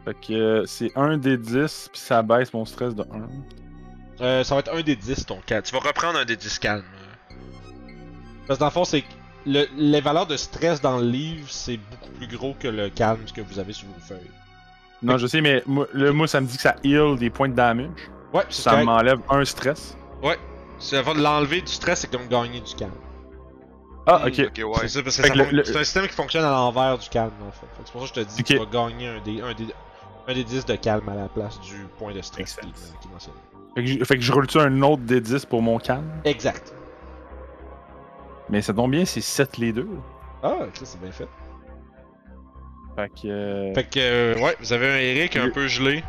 Fait 0.04 0.14
que 0.26 0.32
euh, 0.32 0.64
c'est 0.66 0.92
un 0.96 1.16
des 1.18 1.36
10, 1.36 1.90
puis 1.92 2.00
ça 2.00 2.22
baisse 2.22 2.52
mon 2.54 2.64
stress 2.64 2.94
de 2.94 3.02
1. 3.02 4.24
Euh, 4.24 4.44
ça 4.44 4.54
va 4.54 4.60
être 4.60 4.72
un 4.74 4.80
des 4.82 4.96
10 4.96 5.26
ton 5.26 5.40
calme. 5.44 5.62
Tu 5.62 5.74
vas 5.74 5.80
reprendre 5.80 6.18
un 6.18 6.24
des 6.24 6.36
10 6.36 6.58
calme. 6.58 6.84
Parce 8.46 8.58
que 8.58 8.60
dans 8.60 8.66
le 8.66 8.72
fond, 8.72 8.84
c'est 8.84 9.02
que 9.02 9.06
le- 9.46 9.66
les 9.76 10.00
valeurs 10.00 10.26
de 10.26 10.36
stress 10.36 10.80
dans 10.80 10.98
le 10.98 11.06
livre, 11.06 11.46
c'est 11.50 11.76
beaucoup 11.90 12.10
plus 12.16 12.28
gros 12.28 12.54
que 12.58 12.68
le 12.68 12.88
calme 12.88 13.20
que 13.34 13.40
vous 13.40 13.58
avez 13.58 13.72
sur 13.72 13.88
vos 13.88 14.00
feuilles. 14.00 14.30
Non, 15.02 15.18
je 15.18 15.26
sais, 15.26 15.40
mais 15.40 15.62
moi, 15.66 15.86
là, 15.92 16.12
moi, 16.12 16.26
ça 16.26 16.40
me 16.40 16.46
dit 16.46 16.56
que 16.56 16.62
ça 16.62 16.76
heal 16.84 17.16
des 17.18 17.28
points 17.28 17.48
de 17.48 17.54
damage. 17.54 17.90
Ouais, 18.32 18.44
c'est 18.48 18.62
Ça 18.62 18.70
correct. 18.70 18.86
m'enlève 18.86 19.18
un 19.28 19.44
stress. 19.44 19.96
Ça 20.78 21.02
va 21.02 21.14
l'enlever 21.14 21.60
du 21.62 21.72
stress, 21.72 22.00
c'est 22.00 22.10
comme 22.10 22.28
gagner 22.28 22.60
du 22.60 22.74
calme. 22.74 22.92
Ah, 24.06 24.22
ok. 24.26 24.34
C'est 24.54 24.62
ouais. 24.62 24.88
ça, 24.88 25.02
parce 25.02 25.16
que 25.20 25.26
fon- 25.26 25.50
le- 25.50 25.64
c'est 25.64 25.76
un 25.76 25.82
système 25.84 26.06
qui 26.06 26.12
fonctionne 26.14 26.44
à 26.44 26.50
l'envers 26.50 26.96
du 26.98 27.08
calme, 27.08 27.32
en 27.46 27.50
fait. 27.50 27.66
Fait 27.76 27.82
que 27.82 27.86
C'est 27.86 27.92
pour 27.92 28.06
ça 28.06 28.14
que 28.14 28.20
je 28.20 28.24
te 28.26 28.30
dis 28.36 28.42
que 28.44 28.52
tu 28.52 28.58
vas 28.58 28.66
gagner 28.66 29.08
un 29.08 29.20
des, 29.20 29.40
un, 29.40 29.52
des, 29.54 29.66
un 30.28 30.34
des 30.34 30.44
10 30.44 30.64
de 30.66 30.76
calme 30.76 31.08
à 31.08 31.14
la 31.14 31.28
place 31.28 31.58
du 31.60 31.86
point 31.98 32.14
de 32.14 32.20
stress 32.22 32.56
qui, 32.56 32.72
qui 33.00 33.08
mentionne. 33.08 33.34
Fait 33.74 33.82
que, 33.82 33.86
je- 33.88 34.04
fait 34.04 34.14
que 34.16 34.20
je 34.22 34.32
roule-tu 34.32 34.58
un 34.60 34.80
autre 34.82 35.02
des 35.02 35.20
10 35.20 35.44
pour 35.46 35.60
mon 35.60 35.78
calme? 35.78 36.08
Exact. 36.24 36.72
Mais 38.48 38.62
ça 38.62 38.72
tombe 38.72 38.92
bien, 38.92 39.04
c'est 39.04 39.20
7 39.20 39.56
les 39.58 39.72
deux. 39.72 39.88
Ah, 40.42 40.54
ça 40.74 40.84
c'est 40.84 41.00
bien 41.00 41.10
fait. 41.10 41.28
Fait 42.94 43.08
que. 43.08 43.26
euh, 43.28 43.74
Fait 43.74 43.84
que, 43.84 43.98
euh, 43.98 44.38
ouais, 44.38 44.56
vous 44.60 44.72
avez 44.72 44.88
un 44.88 44.98
Eric 44.98 45.36
un 45.36 45.50
peu 45.50 45.66
gelé. 45.66 46.04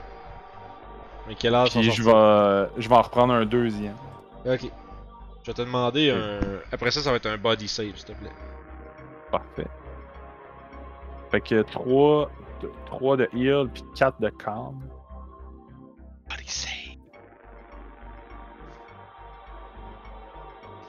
Mais 1.27 1.35
quel 1.37 1.55
âge 1.55 1.71
puis 1.71 1.81
je 1.91 2.03
vais, 2.03 2.69
je 2.77 2.87
vais 2.87 2.95
en 2.95 3.01
reprendre 3.01 3.33
un 3.33 3.45
deuxième. 3.45 3.95
Ok. 4.47 4.71
Je 5.43 5.51
vais 5.51 5.53
te 5.53 5.61
demander 5.61 6.11
un. 6.11 6.39
Après 6.71 6.91
ça, 6.91 7.01
ça 7.01 7.11
va 7.11 7.17
être 7.17 7.25
un 7.25 7.37
body 7.37 7.67
save, 7.67 7.95
s'il 7.95 8.05
te 8.05 8.11
plaît. 8.13 8.31
Parfait. 9.31 9.67
Fait 11.31 11.41
que 11.41 11.61
3 11.63 12.31
de, 12.61 12.71
3 12.85 13.17
de 13.17 13.29
heal 13.33 13.69
puis 13.73 13.83
4 13.95 14.21
de 14.21 14.29
calm. 14.29 14.79
Body 16.29 16.47
save. 16.47 16.97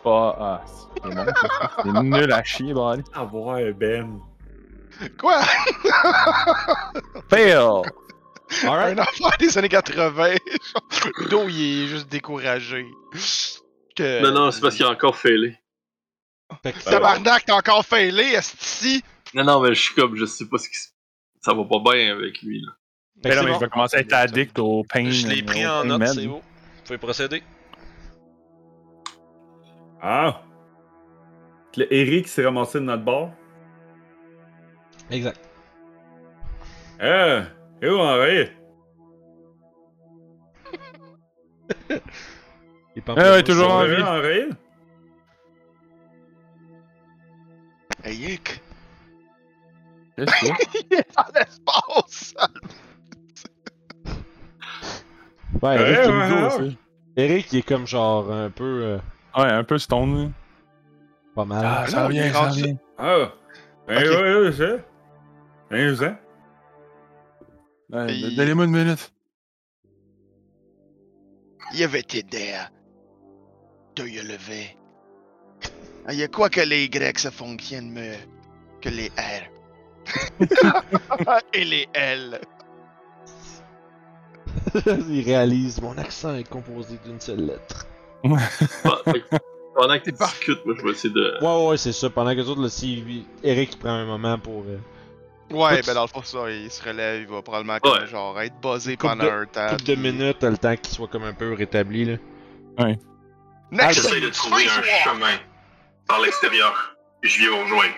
Pas. 0.05 0.37
Ah, 0.39 0.65
c'est 0.67 1.15
bon. 1.15 1.27
C'est 1.83 2.03
nul 2.03 2.33
à 2.33 2.43
chier, 2.45 2.73
bordel. 2.73 3.05
Ah 3.15 3.25
ouais, 3.25 3.73
Ben. 3.73 4.21
Quoi? 5.19 5.41
Fail! 7.29 7.83
Alright. 8.65 8.99
Un 8.99 9.03
enfant 9.03 9.31
des 9.39 9.59
années 9.59 9.69
80. 9.69 10.35
Ludo, 11.19 11.49
il 11.49 11.85
est 11.85 11.87
juste 11.87 12.09
découragé. 12.09 12.87
Que... 13.97 14.23
Non, 14.23 14.33
non, 14.33 14.51
c'est 14.51 14.61
parce 14.61 14.77
qu'il 14.77 14.87
a 14.87 14.91
encore 14.91 15.17
failé. 15.17 15.59
Fait 16.63 16.73
que, 16.73 16.83
Tabarnak, 16.83 17.45
t'as 17.45 17.57
encore 17.57 17.85
failé, 17.85 18.23
esti! 18.23 19.03
Non, 19.35 19.45
non, 19.45 19.61
mais 19.61 19.75
je 19.75 19.83
suis 19.83 19.95
comme, 19.95 20.17
je 20.17 20.25
sais 20.25 20.49
pas 20.49 20.59
ce 20.59 20.69
qui 20.69 20.77
se... 20.77 20.89
Ça 21.43 21.55
va 21.55 21.65
pas 21.65 21.79
bien 21.79 22.13
avec 22.17 22.43
lui, 22.43 22.63
là. 22.63 22.73
Mais 23.25 23.35
là, 23.35 23.43
mais 23.43 23.51
bon. 23.51 23.55
je 23.55 23.61
vais 23.61 23.69
commencer 23.69 23.97
à 23.97 24.01
être 24.01 24.13
addict 24.13 24.59
au 24.59 24.85
pain. 24.85 25.11
Je 25.11 25.27
l'ai 25.27 25.43
pris 25.43 25.67
au 25.67 25.71
en 25.71 25.85
note, 25.85 26.07
c'est 26.07 26.27
beau. 26.27 26.41
Vous 26.41 26.83
pouvez 26.85 26.99
procéder. 26.99 27.43
Ah. 30.01 30.43
Le 31.77 31.93
Eric 31.93 32.29
s'est 32.29 32.45
ramassé 32.45 32.79
de 32.81 32.85
notre 32.85 33.05
bord. 33.05 33.31
Exact. 35.11 35.41
Ah. 37.01 37.43
Et 37.83 37.89
où 37.89 37.99
en 37.99 38.17
vrai? 38.17 38.53
Les 42.97 43.03
Ouais, 43.07 43.15
ouais, 43.31 43.43
toujours 43.43 43.71
en 43.73 43.85
vie. 43.85 43.95
vrai, 43.95 44.03
en 44.03 44.19
vrai? 44.19 44.49
Hey, 48.05 48.17
Yick! 48.17 48.61
Qu'est-ce 50.17 50.31
que 50.33 50.47
c'est? 50.47 50.87
Il 50.91 50.99
est 50.99 51.17
dans 51.17 51.25
l'espace! 51.35 52.35
Ouais, 55.63 55.63
Ouais, 55.63 55.81
Eric, 55.81 55.99
il- 56.05 56.11
ouais, 56.11 56.33
ouais. 56.33 56.47
aussi. 56.67 56.79
Eric, 57.17 57.53
il 57.53 57.59
est 57.59 57.63
comme 57.63 57.87
genre 57.87 58.31
un 58.33 58.51
peu. 58.51 58.65
euh, 58.83 58.99
Ouais, 59.37 59.45
un 59.51 59.65
peu 59.65 59.79
stone. 59.79 60.25
là. 60.25 60.29
pas 61.35 61.45
mal. 61.45 61.65
Ah, 61.65 61.87
ça 61.87 62.03
non, 62.03 62.09
vient, 62.09 62.25
il 62.25 62.29
est 62.29 62.33
ça 62.33 62.41
rendu- 62.41 62.63
vient. 62.63 62.77
Ah. 62.99 63.33
Ben 63.87 63.99
Ok. 63.99 64.05
ouais, 64.05 64.35
ouais, 64.43 64.53
c'est. 64.53 64.85
Ben, 65.71 65.97
c'est. 65.97 66.19
Ouais, 67.93 68.15
Il- 68.15 68.37
Donnez-moi 68.37 68.65
une 68.67 68.71
minute. 68.73 69.13
Il 71.75 71.83
avait 71.83 72.01
été 72.01 72.23
der. 72.23 72.71
De 73.97 74.07
y 74.07 74.17
lever. 74.23 74.77
Il 76.11 76.15
y 76.19 76.23
a 76.23 76.29
quoi 76.29 76.49
que 76.49 76.61
les 76.61 76.85
Y 76.85 77.19
ça 77.19 77.31
fonctionne 77.31 77.91
mieux 77.91 78.17
que 78.81 78.89
les 78.89 79.09
R? 79.09 79.51
Et 81.53 81.65
les 81.65 81.87
L. 81.93 82.41
il 85.09 85.23
réalise, 85.25 85.81
mon 85.83 85.97
accent 85.99 86.35
est 86.35 86.49
composé 86.49 86.99
d'une 87.05 87.21
seule 87.21 87.45
lettre. 87.47 87.87
Pendant 88.23 89.99
que 90.01 90.11
parfait. 90.11 90.39
discutes, 90.39 90.65
moi 90.67 90.75
je 90.79 90.83
vais 90.85 90.91
essayer 90.91 91.13
de. 91.15 91.39
Ouais, 91.45 91.69
ouais, 91.69 91.77
c'est 91.77 91.93
ça. 91.93 92.09
Pendant 92.11 92.31
que 92.33 92.37
les 92.37 92.49
autres, 92.49 92.63
là, 92.63 92.69
si 92.69 93.25
Eric 93.45 93.75
il 93.75 93.79
prend 93.79 93.91
un 93.91 94.07
moment 94.07 94.39
pour. 94.39 94.63
euh, 94.67 94.79
Ouais, 95.51 95.79
Oups. 95.79 95.87
ben 95.87 95.95
dans 95.95 96.03
le 96.03 96.09
fond, 96.09 96.23
ça, 96.23 96.51
il 96.51 96.71
se 96.71 96.83
relève, 96.87 97.23
il 97.23 97.27
va 97.27 97.41
probablement 97.41 97.79
comme, 97.79 97.93
Ouais. 97.93 98.07
genre 98.07 98.39
être 98.41 98.61
buzzé 98.61 98.97
pendant 98.99 99.25
de- 99.25 99.31
un 99.31 99.47
temps. 99.47 99.69
couple 99.71 99.83
de 99.85 99.95
puis- 99.95 100.03
minutes, 100.13 100.43
le 100.43 100.59
temps 100.59 100.77
qu'il 100.77 100.93
soit 100.95 101.09
comme 101.09 101.25
un 101.25 101.33
peu 101.33 101.55
rétabli, 101.55 102.05
là. 102.05 102.17
Next 103.71 104.03
J'essaie 104.03 104.21
de 104.21 104.29
trouver 104.31 104.65
un 104.65 104.83
chemin 105.05 105.37
par 106.07 106.21
l'extérieur. 106.21 106.97
Et 107.23 107.29
je 107.29 107.39
viens 107.41 107.51
vous 107.51 107.63
rejoindre. 107.65 107.95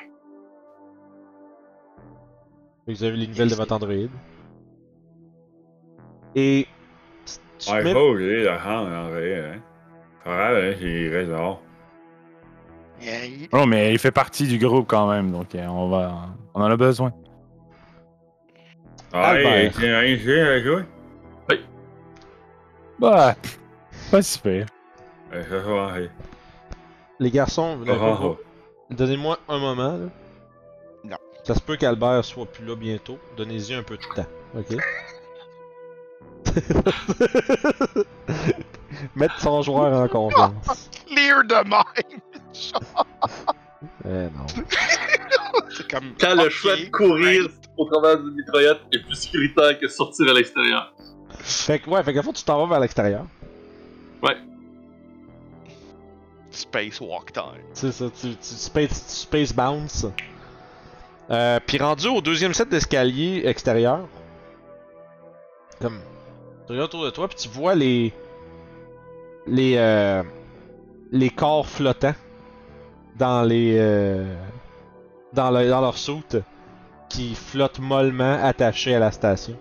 Vous 2.87 3.05
avez 3.05 3.17
les 3.17 3.27
nouvelles 3.27 3.51
de 3.51 3.55
votre 3.55 3.73
androïde. 3.75 4.11
Et. 6.35 6.67
tu 7.59 7.71
Ouais, 7.71 7.85
mets- 7.85 7.93
pas 7.93 8.01
obligé 8.03 8.43
de 8.45 8.49
rendre 8.49 8.91
en 8.91 9.09
vrai, 9.11 9.39
hein. 9.39 9.61
Pas 10.25 10.31
grave, 10.37 10.57
hein, 10.57 10.75
il 10.81 11.09
reste 11.15 11.29
dehors. 11.31 11.63
Yeah, 13.03 13.25
il- 13.27 13.49
Non, 13.53 13.67
mais 13.67 13.93
il 13.93 13.99
fait 13.99 14.11
partie 14.11 14.47
du 14.47 14.59
groupe 14.59 14.87
quand 14.89 15.09
même, 15.11 15.31
donc 15.31 15.55
euh, 15.55 15.67
on 15.67 15.89
va. 15.89 16.29
On 16.55 16.63
en 16.63 16.71
a 16.71 16.77
besoin. 16.77 17.13
Ouais, 19.13 19.19
Albert. 19.19 20.05
il 20.05 20.41
avec 20.41 20.65
toi? 20.65 20.83
Bah, 22.99 23.35
pas 24.11 24.21
si 24.23 24.39
pire. 24.39 24.67
Ouais. 25.33 26.11
Les 27.19 27.31
garçons, 27.31 27.79
Ah, 27.81 27.85
n'avez 27.87 27.99
ah, 28.03 28.17
pas- 28.21 28.37
Donnez-moi 28.91 29.39
un 29.49 29.59
moment, 29.59 29.97
là. 29.97 30.09
Non. 31.05 31.17
Ça 31.45 31.55
se 31.55 31.61
peut 31.61 31.77
qu'Albert 31.77 32.25
soit 32.25 32.45
plus 32.47 32.65
là 32.65 32.77
bientôt. 32.77 33.19
Donnez-y 33.39 33.75
un 33.75 33.83
peu 33.83 33.97
de 33.97 34.03
temps, 34.15 34.27
ok? 34.55 34.77
Mettre 39.17 39.41
son 39.41 39.63
joueur 39.63 39.99
en 40.01 40.09
confiance. 40.09 40.91
Clear 41.07 41.43
the 41.49 41.65
mind! 41.65 42.21
Eh 44.05 44.09
non. 44.09 44.47
C'est 45.77 45.91
comme. 45.91 46.13
Quand 46.21 46.35
le 46.35 46.51
choix 46.51 46.77
de 46.77 46.91
courir. 46.91 47.49
Au 47.81 47.85
travers 47.87 48.19
d'une 48.19 48.35
mitraillette 48.35 48.81
est 48.93 48.99
plus 48.99 49.15
sécuritaire 49.15 49.79
que 49.79 49.89
sortir 49.89 50.29
à 50.31 50.35
l'extérieur. 50.35 50.93
Fait 51.39 51.79
que, 51.79 51.89
ouais, 51.89 52.03
fait 52.03 52.13
que, 52.13 52.21
fond, 52.23 52.33
tu 52.33 52.45
t'en 52.45 52.59
vas 52.65 52.67
vers 52.75 52.81
l'extérieur. 52.81 53.25
Space 56.51 57.01
Walk 57.01 57.33
Time. 57.33 57.63
C'est 57.73 57.93
ça, 57.93 58.07
tu, 58.11 58.29
tu 58.31 58.37
space, 58.43 59.07
tu 59.07 59.15
space 59.15 59.53
bounce. 59.55 60.07
Euh, 61.31 61.61
puis 61.65 61.79
rendu 61.79 62.09
au 62.09 62.21
deuxième 62.21 62.53
set 62.55 62.69
d'escalier 62.69 63.43
extérieur, 63.45 64.01
comme 65.81 66.01
tu 66.67 66.73
regardes 66.73 66.89
autour 66.89 67.05
de 67.05 67.11
toi, 67.11 67.29
puis 67.29 67.37
tu 67.39 67.49
vois 67.49 67.77
les 67.77 68.13
les 69.47 69.77
euh, 69.77 70.25
les 71.13 71.31
corps 71.31 71.69
flottants 71.69 72.15
dans 73.17 73.43
les 73.43 73.77
euh, 73.79 74.35
dans, 75.33 75.53
le- 75.53 75.69
dans 75.71 75.81
leur 75.81 75.97
soute 75.97 76.37
qui 77.11 77.35
flottent 77.35 77.81
mollement 77.81 78.43
attachés 78.43 78.95
à 78.95 78.99
la 79.01 79.11
station. 79.11 79.59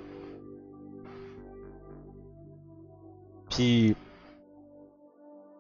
Puis 3.50 3.96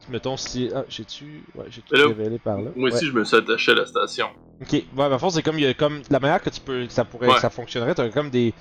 mettons 0.07 0.37
si 0.37 0.71
ah 0.73 0.85
j'ai-tu 0.87 1.43
ouais 1.55 1.65
j'ai 1.69 1.81
tout 1.81 1.93
Hello? 1.95 2.09
révélé 2.09 2.39
par 2.39 2.61
là? 2.61 2.71
Moi 2.75 2.89
Ouais. 2.89 2.95
aussi, 2.95 3.07
je 3.07 3.11
me 3.11 3.23
suis 3.25 3.35
attaché 3.35 3.71
à 3.73 3.75
la 3.75 3.85
station. 3.85 4.27
Ok, 4.61 4.71
ouais, 4.73 4.85
bah, 4.93 5.09
en 5.09 5.19
fond, 5.19 5.29
c'est 5.29 5.41
comme, 5.41 5.57
il 5.57 5.63
y 5.63 5.67
a 5.67 5.73
comme, 5.73 6.01
la 6.09 6.19
manière 6.19 6.41
que 6.41 6.49
tu 6.49 6.59
peux, 6.59 6.85
que 6.85 6.91
ça 6.91 7.05
pourrait, 7.05 7.29
Ouais. 7.29 7.35
que 7.35 7.39
ça 7.39 7.49
fonctionnerait, 7.49 7.95
t'as 7.95 8.09
comme 8.09 8.29
des, 8.29 8.53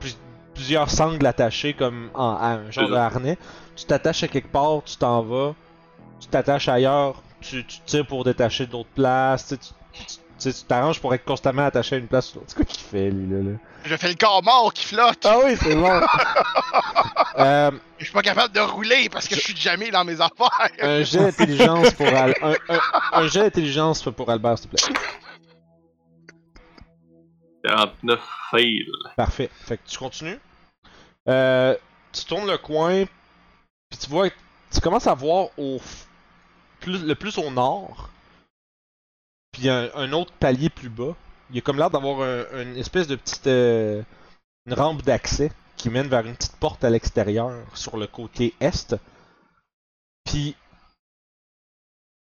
plus- 0.00 0.16
plusieurs 0.52 0.90
sangles 0.90 1.24
attachés 1.26 1.74
comme 1.74 2.10
en, 2.14 2.30
à 2.30 2.48
un 2.54 2.70
genre 2.72 2.88
de 2.88 2.94
harnais. 2.94 3.38
Tu 3.76 3.84
t'attaches 3.84 4.24
à 4.24 4.28
quelque 4.28 4.48
part, 4.50 4.82
tu 4.84 4.96
t'en 4.96 5.22
vas, 5.22 5.54
tu 6.20 6.26
t'attaches 6.28 6.68
ailleurs, 6.68 7.22
tu, 7.40 7.64
tu 7.64 7.78
tires 7.86 8.06
pour 8.06 8.24
détacher 8.24 8.66
d'autres 8.66 8.90
places, 8.90 9.48
tu 9.48 9.58
tu- 9.58 10.04
tu- 10.06 10.16
tu 10.44 10.52
sais, 10.52 10.60
tu 10.62 10.64
t'arranges 10.66 11.00
pour 11.00 11.14
être 11.14 11.24
constamment 11.24 11.64
attaché 11.64 11.96
à 11.96 11.98
une 11.98 12.06
place 12.06 12.32
ou 12.32 12.38
l'autre. 12.38 12.46
C'est 12.50 12.56
quoi 12.56 12.64
qu'il 12.64 12.80
fait, 12.82 13.10
lui, 13.10 13.26
là, 13.26 13.50
là? 13.52 13.56
Je 13.84 13.96
fais 13.96 14.08
le 14.08 14.14
corps 14.14 14.42
mort 14.42 14.72
qui 14.72 14.84
flotte. 14.86 15.24
Ah 15.24 15.38
oui, 15.44 15.56
c'est 15.60 15.74
bon! 15.74 15.90
euh, 17.38 17.70
Je 17.98 18.04
suis 18.04 18.12
pas 18.14 18.22
capable 18.22 18.54
de 18.54 18.60
rouler 18.60 19.08
parce 19.10 19.28
que 19.28 19.34
je 19.34 19.40
suis 19.40 19.56
jamais 19.56 19.90
dans 19.90 20.04
mes 20.04 20.20
affaires. 20.20 20.68
un 20.80 21.02
jet 21.02 21.18
d'intelligence 21.18 21.92
pour 21.92 22.06
Al- 22.06 22.34
un, 22.42 22.54
un, 22.68 22.80
un 23.12 23.26
jet 23.28 23.40
d'intelligence 23.42 24.02
pour 24.02 24.30
Albert, 24.30 24.58
s'il 24.58 24.70
te 24.70 24.76
plaît. 24.86 24.94
49 27.64 28.20
fail. 28.50 28.86
Parfait. 29.16 29.50
Fait 29.64 29.76
que 29.78 29.82
tu 29.88 29.98
continues. 29.98 30.38
Euh, 31.28 31.74
tu 32.12 32.24
tournes 32.26 32.46
le 32.50 32.58
coin, 32.58 33.04
puis 33.90 33.98
tu 33.98 34.10
vois, 34.10 34.28
tu 34.30 34.80
commences 34.82 35.06
à 35.06 35.14
voir 35.14 35.48
au 35.56 35.78
f- 35.78 36.04
plus, 36.80 37.02
le 37.04 37.14
plus 37.14 37.38
au 37.38 37.50
nord, 37.50 38.10
puis 39.54 39.70
un, 39.70 39.88
un 39.94 40.12
autre 40.12 40.32
palier 40.32 40.68
plus 40.68 40.90
bas. 40.90 41.14
Il 41.50 41.56
y 41.56 41.58
a 41.58 41.62
comme 41.62 41.78
l'air 41.78 41.90
d'avoir 41.90 42.20
un- 42.20 42.62
une 42.62 42.76
espèce 42.76 43.06
de 43.06 43.16
petite 43.16 43.46
euh, 43.46 44.02
une 44.66 44.74
rampe 44.74 45.02
d'accès 45.02 45.50
qui 45.76 45.90
mène 45.90 46.08
vers 46.08 46.26
une 46.26 46.34
petite 46.34 46.56
porte 46.56 46.84
à 46.84 46.90
l'extérieur 46.90 47.52
sur 47.74 47.96
le 47.96 48.06
côté 48.06 48.54
est. 48.60 48.96
Puis 50.24 50.56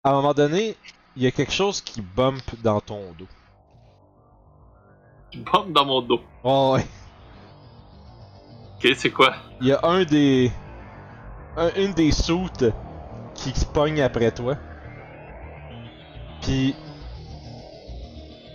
à 0.04 0.10
un 0.10 0.14
moment 0.14 0.34
donné, 0.34 0.76
il 1.16 1.22
y 1.22 1.26
a 1.26 1.30
quelque 1.30 1.52
chose 1.52 1.80
qui 1.80 2.00
bump 2.00 2.42
dans 2.62 2.80
ton 2.80 3.12
dos. 3.18 3.28
Tu 5.30 5.38
bombes 5.38 5.72
dans 5.72 5.84
mon 5.84 6.02
dos. 6.02 6.20
Oh 6.42 6.74
ouais. 6.74 6.86
Ok, 8.76 8.94
c'est 8.96 9.10
quoi? 9.10 9.36
Il 9.60 9.68
y 9.68 9.72
a 9.72 9.80
un 9.84 10.04
des. 10.04 10.50
Un, 11.56 11.70
une 11.76 11.92
des 11.92 12.10
soutes 12.10 12.64
qui 13.34 13.50
se 13.54 13.64
pogne 13.66 14.00
après 14.02 14.32
toi. 14.32 14.56
Puis. 16.40 16.74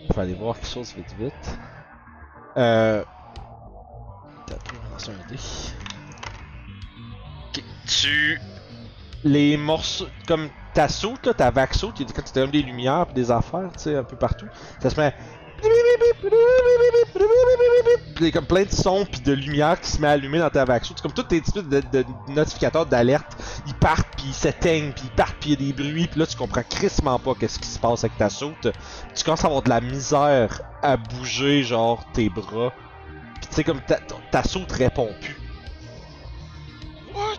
Je 0.09 0.13
vais 0.13 0.21
aller 0.21 0.33
voir 0.33 0.55
quelque 0.55 0.69
chose 0.69 0.93
vite 0.95 1.13
vite. 1.19 1.59
Euh. 2.57 3.03
Attends, 4.47 4.57
on 4.71 4.87
va 4.87 4.93
lancer 4.93 5.11
un 5.11 5.29
dé. 5.29 5.37
Ok, 7.47 7.63
Tu. 7.85 8.39
Les 9.23 9.57
morceaux. 9.57 10.07
Comme 10.27 10.49
ta 10.73 10.87
soute, 10.87 11.25
là, 11.25 11.33
ta 11.33 11.51
vague 11.51 11.73
soute, 11.73 11.97
quand 12.13 12.21
tu 12.21 12.39
comme 12.39 12.51
des 12.51 12.61
lumières 12.61 13.07
pis 13.07 13.15
des 13.15 13.31
affaires, 13.31 13.69
tu 13.73 13.79
sais, 13.79 13.95
un 13.95 14.03
peu 14.03 14.15
partout, 14.15 14.47
ça 14.79 14.89
se 14.89 14.99
met. 14.99 15.13
Il 18.19 18.25
y 18.25 18.27
a 18.27 18.31
comme 18.31 18.45
plein 18.45 18.63
de 18.63 18.71
sons 18.71 19.05
pis 19.05 19.21
de 19.21 19.33
lumière 19.33 19.79
qui 19.79 19.91
se 19.91 20.01
met 20.01 20.07
à 20.07 20.11
allumer 20.11 20.39
dans 20.39 20.49
ta 20.49 20.65
vague 20.65 20.83
C'est 20.83 20.99
comme 21.01 21.13
tous 21.13 21.23
tes 21.23 21.39
petits 21.39 21.51
de, 21.53 21.61
de 21.61 22.05
notificateurs 22.29 22.85
d'alerte. 22.85 23.37
Ils 23.67 23.73
partent 23.75 24.15
pis 24.15 24.25
ils 24.27 24.33
s'éteignent 24.33 24.91
pis 24.91 25.03
ils 25.05 25.11
partent 25.11 25.37
pis 25.39 25.53
il 25.53 25.61
y 25.61 25.69
a 25.69 25.73
des 25.73 25.83
bruits 25.83 26.07
pis 26.07 26.19
là 26.19 26.25
tu 26.25 26.35
comprends 26.35 26.63
crissement 26.63 27.19
pas 27.19 27.35
qu'est-ce 27.35 27.59
qui 27.59 27.67
se 27.67 27.79
passe 27.79 28.03
avec 28.03 28.17
ta 28.17 28.29
soute. 28.29 28.67
Tu 29.15 29.23
commences 29.23 29.43
à 29.43 29.47
avoir 29.47 29.61
de 29.61 29.69
la 29.69 29.81
misère 29.81 30.61
à 30.81 30.97
bouger 30.97 31.63
genre 31.63 32.03
tes 32.13 32.29
bras. 32.29 32.73
Pis 33.41 33.47
tu 33.47 33.55
sais 33.55 33.63
comme 33.63 33.81
ta, 33.81 33.97
ta 34.31 34.43
soute 34.43 34.71
répond 34.71 35.09
plus. 35.21 35.37
What? 37.13 37.37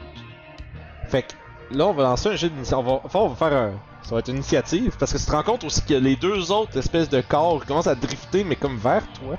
Fait 1.08 1.22
que 1.22 1.32
là 1.76 1.86
on 1.86 1.92
va 1.92 2.04
lancer 2.04 2.28
un 2.28 2.36
jeu 2.36 2.48
d'initiative. 2.48 2.78
On 2.78 2.82
va, 2.82 3.00
enfin, 3.04 3.18
on 3.20 3.28
va 3.28 3.34
faire 3.34 3.56
un. 3.56 3.72
Ça 4.02 4.14
va 4.14 4.20
être 4.20 4.28
une 4.28 4.36
initiative 4.36 4.96
parce 4.98 5.12
que 5.12 5.18
tu 5.18 5.24
te 5.26 5.32
rends 5.32 5.42
compte 5.42 5.64
aussi 5.64 5.82
que 5.82 5.94
les 5.94 6.16
deux 6.16 6.50
autres 6.50 6.76
espèces 6.78 7.08
de 7.10 7.20
corps 7.20 7.64
commencent 7.66 7.86
à 7.88 7.94
drifter 7.94 8.42
mais 8.44 8.56
comme 8.56 8.76
vers 8.78 9.02
toi. 9.12 9.36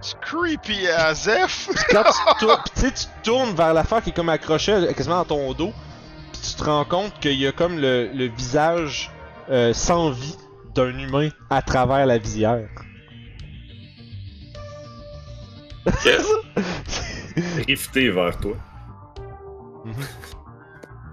C'est 0.00 0.18
creepy 0.20 0.88
as 0.88 1.14
F. 1.48 1.68
quand 1.90 2.02
tu 2.02 2.38
tournes, 2.40 2.60
pis 2.74 2.92
tu 2.92 3.06
tournes 3.22 3.54
vers 3.54 3.72
l'affaire 3.72 4.02
qui 4.02 4.10
est 4.10 4.12
comme 4.12 4.28
accrochée 4.30 4.72
à- 4.72 4.92
quasiment 4.92 5.18
dans 5.18 5.24
ton 5.26 5.52
dos, 5.52 5.72
pis 6.32 6.40
tu 6.40 6.54
te 6.56 6.64
rends 6.64 6.84
compte 6.84 7.12
qu'il 7.20 7.34
y 7.38 7.46
a 7.46 7.52
comme 7.52 7.78
le, 7.78 8.08
le 8.12 8.24
visage 8.26 9.12
euh, 9.48 9.72
sans 9.72 10.10
vie 10.10 10.34
d'un 10.74 10.88
humain 10.98 11.28
à 11.50 11.62
travers 11.62 12.04
la 12.04 12.18
visière. 12.18 12.66
Ok. 15.86 16.08
Drifter 17.62 18.10
vers 18.10 18.36
toi. 18.38 18.54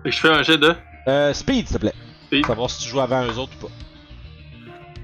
Que 0.03 0.10
je 0.10 0.19
fais 0.19 0.29
un 0.29 0.41
jet 0.41 0.58
de. 0.58 0.73
Euh, 1.08 1.34
speed, 1.34 1.68
s'il 1.68 1.76
te 1.76 1.82
plaît. 1.82 1.94
Speed. 2.28 2.46
Savoir 2.46 2.70
si 2.70 2.84
tu 2.84 2.89
joues 2.89 3.02
avant 3.02 3.26
eux 3.26 3.38
autres 3.38 3.54
ou 3.62 3.68
pas. 3.68 3.74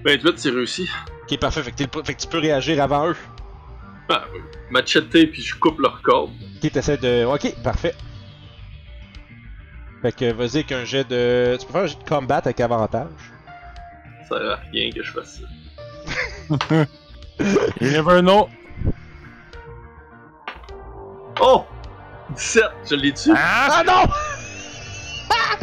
28, 0.06 0.40
c'est 0.40 0.50
réussi. 0.50 0.90
Ok, 1.24 1.40
parfait. 1.40 1.62
Fait 1.64 1.72
que, 1.72 2.04
fait 2.04 2.14
que 2.14 2.22
tu 2.22 2.28
peux 2.28 2.40
réagir 2.40 2.82
avant 2.82 3.10
eux. 3.10 3.18
Ah 4.10 4.24
oui. 4.34 4.40
Macheté, 4.72 5.28
puis 5.28 5.42
je 5.42 5.56
coupe 5.56 5.80
leur 5.80 6.02
corde. 6.02 6.32
Ok, 6.64 6.72
t'essaies 6.72 6.98
de. 6.98 7.26
Ok, 7.26 7.54
parfait. 7.64 7.94
Fait 10.02 10.16
que 10.16 10.32
vas-y 10.32 10.58
avec 10.58 10.72
un 10.72 10.86
jet 10.86 11.04
de. 11.04 11.58
Tu 11.60 11.66
peux 11.66 11.74
faire 11.74 11.84
un 11.84 11.88
jet 11.88 12.00
de 12.00 12.10
combat 12.10 12.38
avec 12.38 12.60
avantage. 12.60 13.10
Ça 14.30 14.38
sert 14.40 14.52
à 14.52 14.56
rien 14.72 14.90
que 14.92 15.04
je 15.04 15.12
fasse 15.12 15.42
ça. 15.42 16.86
You 17.82 17.92
never 17.92 18.22
know. 18.22 18.50
Oh! 21.42 21.66
17! 22.36 22.64
Je 22.90 22.96
l'ai 22.96 23.14
tué! 23.14 23.34
Ah 23.36 23.84
non! 23.86 24.04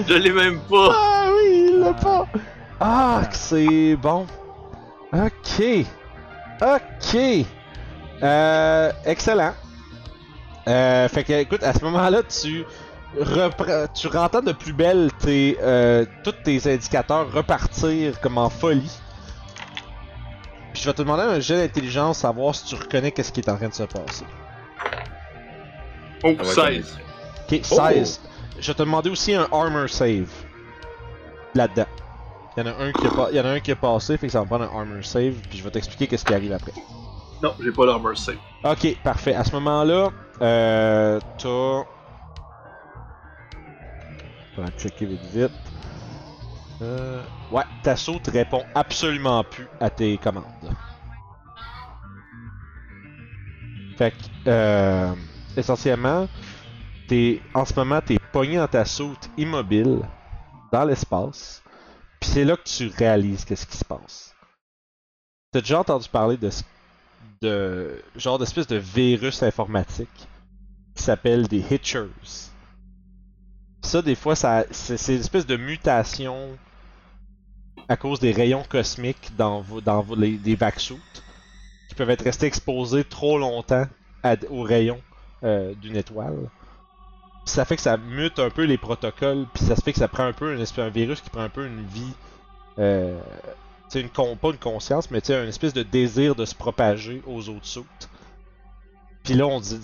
Je 0.07 0.15
l'ai 0.15 0.33
même 0.33 0.61
pas! 0.61 0.89
Ah 0.93 1.29
oui, 1.31 1.71
il 1.71 1.81
l'a 1.81 1.93
pas! 1.95 2.27
Ah, 2.81 3.23
que 3.31 3.37
c'est 3.37 3.97
bon. 3.97 4.27
Ok. 5.13 5.87
Ok. 6.61 7.17
Euh, 8.23 8.93
excellent. 9.05 9.55
Euh, 10.69 11.09
fait 11.09 11.25
que, 11.25 11.33
écoute, 11.33 11.63
à 11.63 11.73
ce 11.73 11.85
moment-là, 11.85 12.23
tu 12.23 12.65
reprends, 13.19 13.87
tu 13.95 14.09
rentends 14.09 14.43
de 14.43 14.53
plus 14.53 14.73
belle 14.73 15.11
tes, 15.21 15.57
euh, 15.63 16.05
tous 16.25 16.35
tes 16.45 16.73
indicateurs 16.73 17.33
repartir 17.33 18.21
comme 18.21 18.37
en 18.39 18.51
folie. 18.51 18.91
Puis 20.73 20.83
je 20.83 20.89
vais 20.89 20.95
te 20.95 21.03
demander 21.03 21.23
un 21.23 21.41
jet 21.41 21.57
d'intelligence, 21.57 22.19
savoir 22.19 22.55
si 22.55 22.65
tu 22.67 22.75
reconnais 22.75 23.13
qu'est-ce 23.13 23.33
qui 23.33 23.41
est 23.41 23.49
en 23.49 23.57
train 23.57 23.69
de 23.69 23.75
se 23.75 23.85
passer. 23.85 24.25
Oh, 26.25 26.33
Ça 26.43 26.63
va 26.63 26.73
être 26.73 26.85
16! 26.85 26.99
Ok, 27.53 27.65
16. 27.65 28.21
Je 28.59 28.67
vais 28.69 28.75
te 28.75 28.83
demander 28.83 29.11
aussi 29.11 29.35
un 29.35 29.47
armor 29.53 29.89
save. 29.89 30.29
Là-dedans. 31.55 31.87
Il 32.57 32.61
y 32.65 32.69
en 32.69 32.73
a 32.73 32.83
un 32.85 32.93
qui 32.93 33.07
pas- 33.09 33.29
il 33.31 33.37
y 33.37 33.41
en 33.41 33.45
a 33.45 33.51
un 33.51 33.61
qui 33.61 33.71
est 33.71 33.75
passé, 33.75 34.17
fait 34.17 34.27
que 34.27 34.33
ça 34.33 34.39
va 34.39 34.45
me 34.45 34.49
prendre 34.49 34.65
un 34.65 34.81
armor 34.81 35.05
save, 35.05 35.35
puis 35.49 35.59
je 35.59 35.65
vais 35.65 35.71
t'expliquer 35.71 36.07
qu'est-ce 36.07 36.25
qui 36.25 36.33
arrive 36.35 36.53
après. 36.53 36.73
Non, 37.43 37.55
j'ai 37.63 37.71
pas 37.73 37.85
l'armor 37.87 38.17
save. 38.17 38.39
Ok, 38.65 38.97
parfait. 39.03 39.35
À 39.35 39.45
ce 39.45 39.53
moment-là, 39.53 40.11
euh, 40.41 41.21
t'as. 41.39 41.49
On 44.59 44.63
va 44.63 44.71
checker 44.79 45.05
vite 45.07 45.21
vite. 45.35 45.51
Euh, 46.83 47.23
ouais, 47.51 47.63
ta 47.83 47.95
saute 47.97 48.27
répond 48.29 48.65
absolument 48.75 49.45
plus 49.45 49.69
à 49.81 49.91
tes 49.91 50.17
commandes. 50.19 50.45
Fait 53.99 54.11
que, 54.13 54.17
euh, 54.51 55.15
essentiellement, 55.57 56.29
t'es, 57.07 57.41
en 57.55 57.65
ce 57.65 57.75
moment, 57.75 58.01
t'es 58.01 58.19
pogné 58.33 58.57
dans 58.57 58.69
ta 58.69 58.85
saute 58.85 59.31
immobile, 59.37 60.01
dans 60.73 60.85
l'espace, 60.85 61.63
puis 62.21 62.31
c'est 62.31 62.45
là 62.45 62.57
que 62.57 62.65
tu 62.65 62.89
réalises 62.89 63.45
qu'est-ce 63.45 63.67
qui 63.67 63.77
se 63.77 63.85
passe. 63.85 64.35
T'as 65.53 65.61
déjà 65.61 65.81
entendu 65.81 66.09
parler 66.09 66.37
de, 66.37 66.51
de 67.43 68.03
genre 68.17 68.39
d'espèce 68.39 68.67
de 68.67 68.77
virus 68.77 69.43
informatique 69.43 70.29
qui 70.95 71.03
s'appelle 71.03 71.47
des 71.47 71.61
Hitchers. 71.61 72.51
Ça, 73.83 74.03
des 74.03 74.15
fois, 74.15 74.35
ça, 74.35 74.65
c'est, 74.71 75.15
une 75.15 75.21
espèce 75.21 75.47
de 75.47 75.57
mutation 75.57 76.59
à 77.89 77.97
cause 77.97 78.19
des 78.19 78.33
rayons 78.33 78.65
cosmiques 78.69 79.31
dans, 79.37 79.65
dans 79.85 80.05
les, 80.17 80.39
des 80.39 80.57
vaccines 80.57 80.99
qui 81.89 81.95
peuvent 81.95 82.11
être 82.11 82.25
restés 82.25 82.47
exposés 82.47 83.05
trop 83.05 83.39
longtemps 83.39 83.87
à- 84.25 84.35
aux 84.51 84.63
rayons 84.63 85.01
euh, 85.45 85.73
d'une 85.75 85.97
étoile. 85.97 86.51
Ça 87.47 87.65
fait 87.65 87.77
que 87.77 87.83
ça 87.83 87.97
mute 87.97 88.39
un 88.39 88.51
peu 88.51 88.65
les 88.65 88.77
protocoles, 88.77 89.47
puis 89.55 89.65
ça 89.65 89.77
se 89.77 89.81
fait 89.81 89.93
que 89.93 89.99
ça 89.99 90.09
prend 90.09 90.25
un 90.25 90.33
peu 90.33 90.53
une 90.53 90.61
espèce, 90.61 90.85
un 90.85 90.91
virus 90.91 91.21
qui 91.21 91.31
prend 91.31 91.43
un 91.43 91.49
peu 91.49 91.67
une 91.67 91.87
vie, 91.87 92.13
euh, 92.79 93.19
tu 93.89 94.01
sais, 94.01 94.01
une 94.01 94.11
pas 94.11 94.49
une 94.51 94.59
conscience, 94.59 95.11
mais 95.11 95.21
une 95.21 95.49
espèce 95.49 95.73
de 95.73 95.85
désir 95.85 96.35
de 96.35 96.45
se 96.45 96.55
propager 96.55 97.23
aux 97.27 97.49
autres 97.49 97.67
soutes. 97.67 98.09
Puis 99.23 99.35
là, 99.35 99.47
on 99.47 99.61
dit, 99.61 99.81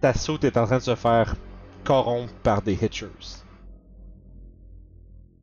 ta 0.00 0.12
soute 0.12 0.44
est 0.44 0.56
en 0.56 0.66
train 0.66 0.78
de 0.78 0.82
se 0.82 0.94
faire 0.94 1.34
corrompre 1.84 2.32
par 2.42 2.60
des 2.60 2.74
hitchers. 2.74 3.06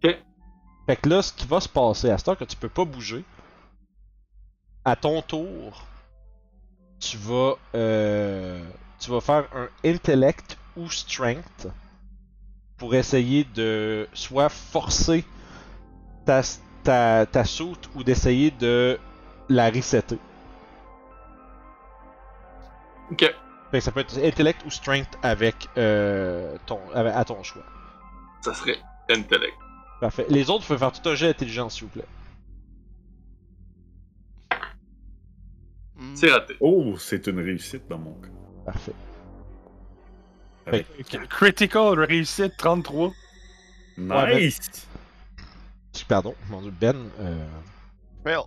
Ok. 0.03 0.17
Fait 0.85 0.95
que 0.95 1.09
là, 1.09 1.21
ce 1.21 1.33
qui 1.33 1.47
va 1.47 1.59
se 1.59 1.69
passer, 1.69 2.09
à 2.11 2.17
ce 2.17 2.25
temps 2.25 2.35
que 2.35 2.45
tu 2.45 2.55
peux 2.55 2.69
pas 2.69 2.85
bouger, 2.85 3.23
à 4.85 4.95
ton 4.95 5.21
tour, 5.21 5.83
tu 6.99 7.17
vas, 7.17 7.55
euh, 7.75 8.63
tu 8.99 9.09
vas 9.09 9.21
faire 9.21 9.47
un 9.55 9.67
intellect 9.83 10.58
ou 10.77 10.89
strength 10.89 11.67
pour 12.77 12.95
essayer 12.95 13.43
de 13.43 14.07
soit 14.13 14.49
forcer 14.49 15.25
ta, 16.25 16.41
ta, 16.83 17.25
ta 17.25 17.43
soute 17.43 17.89
ou 17.95 18.03
d'essayer 18.03 18.51
de 18.51 18.97
la 19.49 19.69
resetter. 19.69 20.17
Ok. 23.11 23.21
Fait 23.71 23.77
que 23.77 23.83
ça 23.83 23.91
peut 23.91 23.99
être 23.99 24.17
intellect 24.23 24.63
ou 24.65 24.69
strength 24.71 25.17
avec 25.21 25.67
euh, 25.77 26.57
ton, 26.65 26.79
avec- 26.93 27.13
à 27.15 27.25
ton 27.25 27.43
choix. 27.43 27.63
Ça 28.41 28.53
serait 28.53 28.77
intellect. 29.09 29.57
Parfait. 29.99 30.25
Les 30.29 30.49
autres, 30.49 30.61
vous 30.61 30.67
pouvez 30.67 30.79
faire 30.79 30.91
tout 30.91 31.07
un 31.09 31.15
jet 31.15 31.27
d'intelligence, 31.27 31.75
s'il 31.75 31.83
vous 31.83 31.89
plaît. 31.89 32.05
Hmm. 35.97 36.15
C'est 36.15 36.31
raté. 36.31 36.55
Oh, 36.61 36.95
c'est 36.97 37.27
une 37.27 37.39
réussite 37.39 37.87
dans 37.89 37.97
mon 37.97 38.13
cas. 38.13 38.29
Parfait. 38.65 38.93
Avec 40.69 41.29
Critical 41.29 41.99
réussite 41.99 42.55
33. 42.57 43.11
Nice! 43.97 44.87
Pardon, 46.07 46.33
mon 46.49 46.61
dieu, 46.61 46.73
Ben. 46.79 46.95
Euh... 47.19 47.35
Fail. 48.23 48.39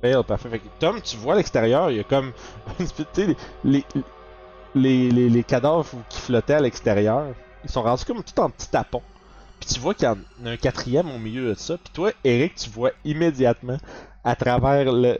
Fail, 0.00 0.22
parfait. 0.26 0.48
Fait 0.48 0.58
que, 0.58 0.68
Tom, 0.78 1.00
tu 1.00 1.16
vois 1.16 1.34
à 1.34 1.36
l'extérieur, 1.38 1.90
il 1.90 1.96
y 1.96 2.00
a 2.00 2.04
comme 2.04 2.32
tu 3.14 3.36
les, 3.64 3.84
les, 4.74 5.10
les, 5.10 5.28
les 5.28 5.42
cadavres 5.44 5.88
qui 6.08 6.20
flottaient 6.20 6.54
à 6.54 6.60
l'extérieur, 6.60 7.34
ils 7.64 7.70
sont 7.70 7.82
rendus 7.82 8.04
comme 8.04 8.22
tout 8.22 8.38
en 8.40 8.50
petits 8.50 8.70
tapons. 8.70 9.02
Puis 9.58 9.74
tu 9.74 9.80
vois 9.80 9.94
qu'il 9.94 10.04
y 10.04 10.08
en 10.08 10.18
a 10.46 10.50
un 10.50 10.56
quatrième 10.56 11.10
au 11.10 11.18
milieu 11.18 11.48
de 11.48 11.54
ça. 11.54 11.76
Puis 11.78 11.92
toi, 11.92 12.12
Eric, 12.24 12.54
tu 12.54 12.70
vois 12.70 12.92
immédiatement 13.04 13.78
à 14.24 14.36
travers 14.36 14.92
le- 14.92 15.18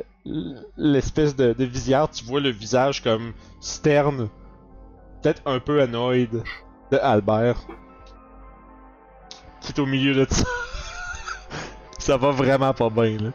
l'espèce 0.76 1.34
de, 1.34 1.52
de 1.52 1.64
visière, 1.64 2.08
tu 2.10 2.24
vois 2.24 2.40
le 2.40 2.50
visage 2.50 3.02
comme 3.02 3.32
sterne, 3.60 4.28
peut-être 5.20 5.42
un 5.46 5.60
peu 5.60 5.80
annoyed 5.80 6.42
de 6.90 6.96
Albert, 6.98 7.58
qui 9.60 9.72
est 9.72 9.78
au 9.78 9.86
milieu 9.86 10.14
de 10.14 10.26
ça. 10.32 10.44
ça 11.98 12.16
va 12.16 12.30
vraiment 12.30 12.72
pas 12.72 12.90
bien 12.90 13.18
là. 13.18 13.30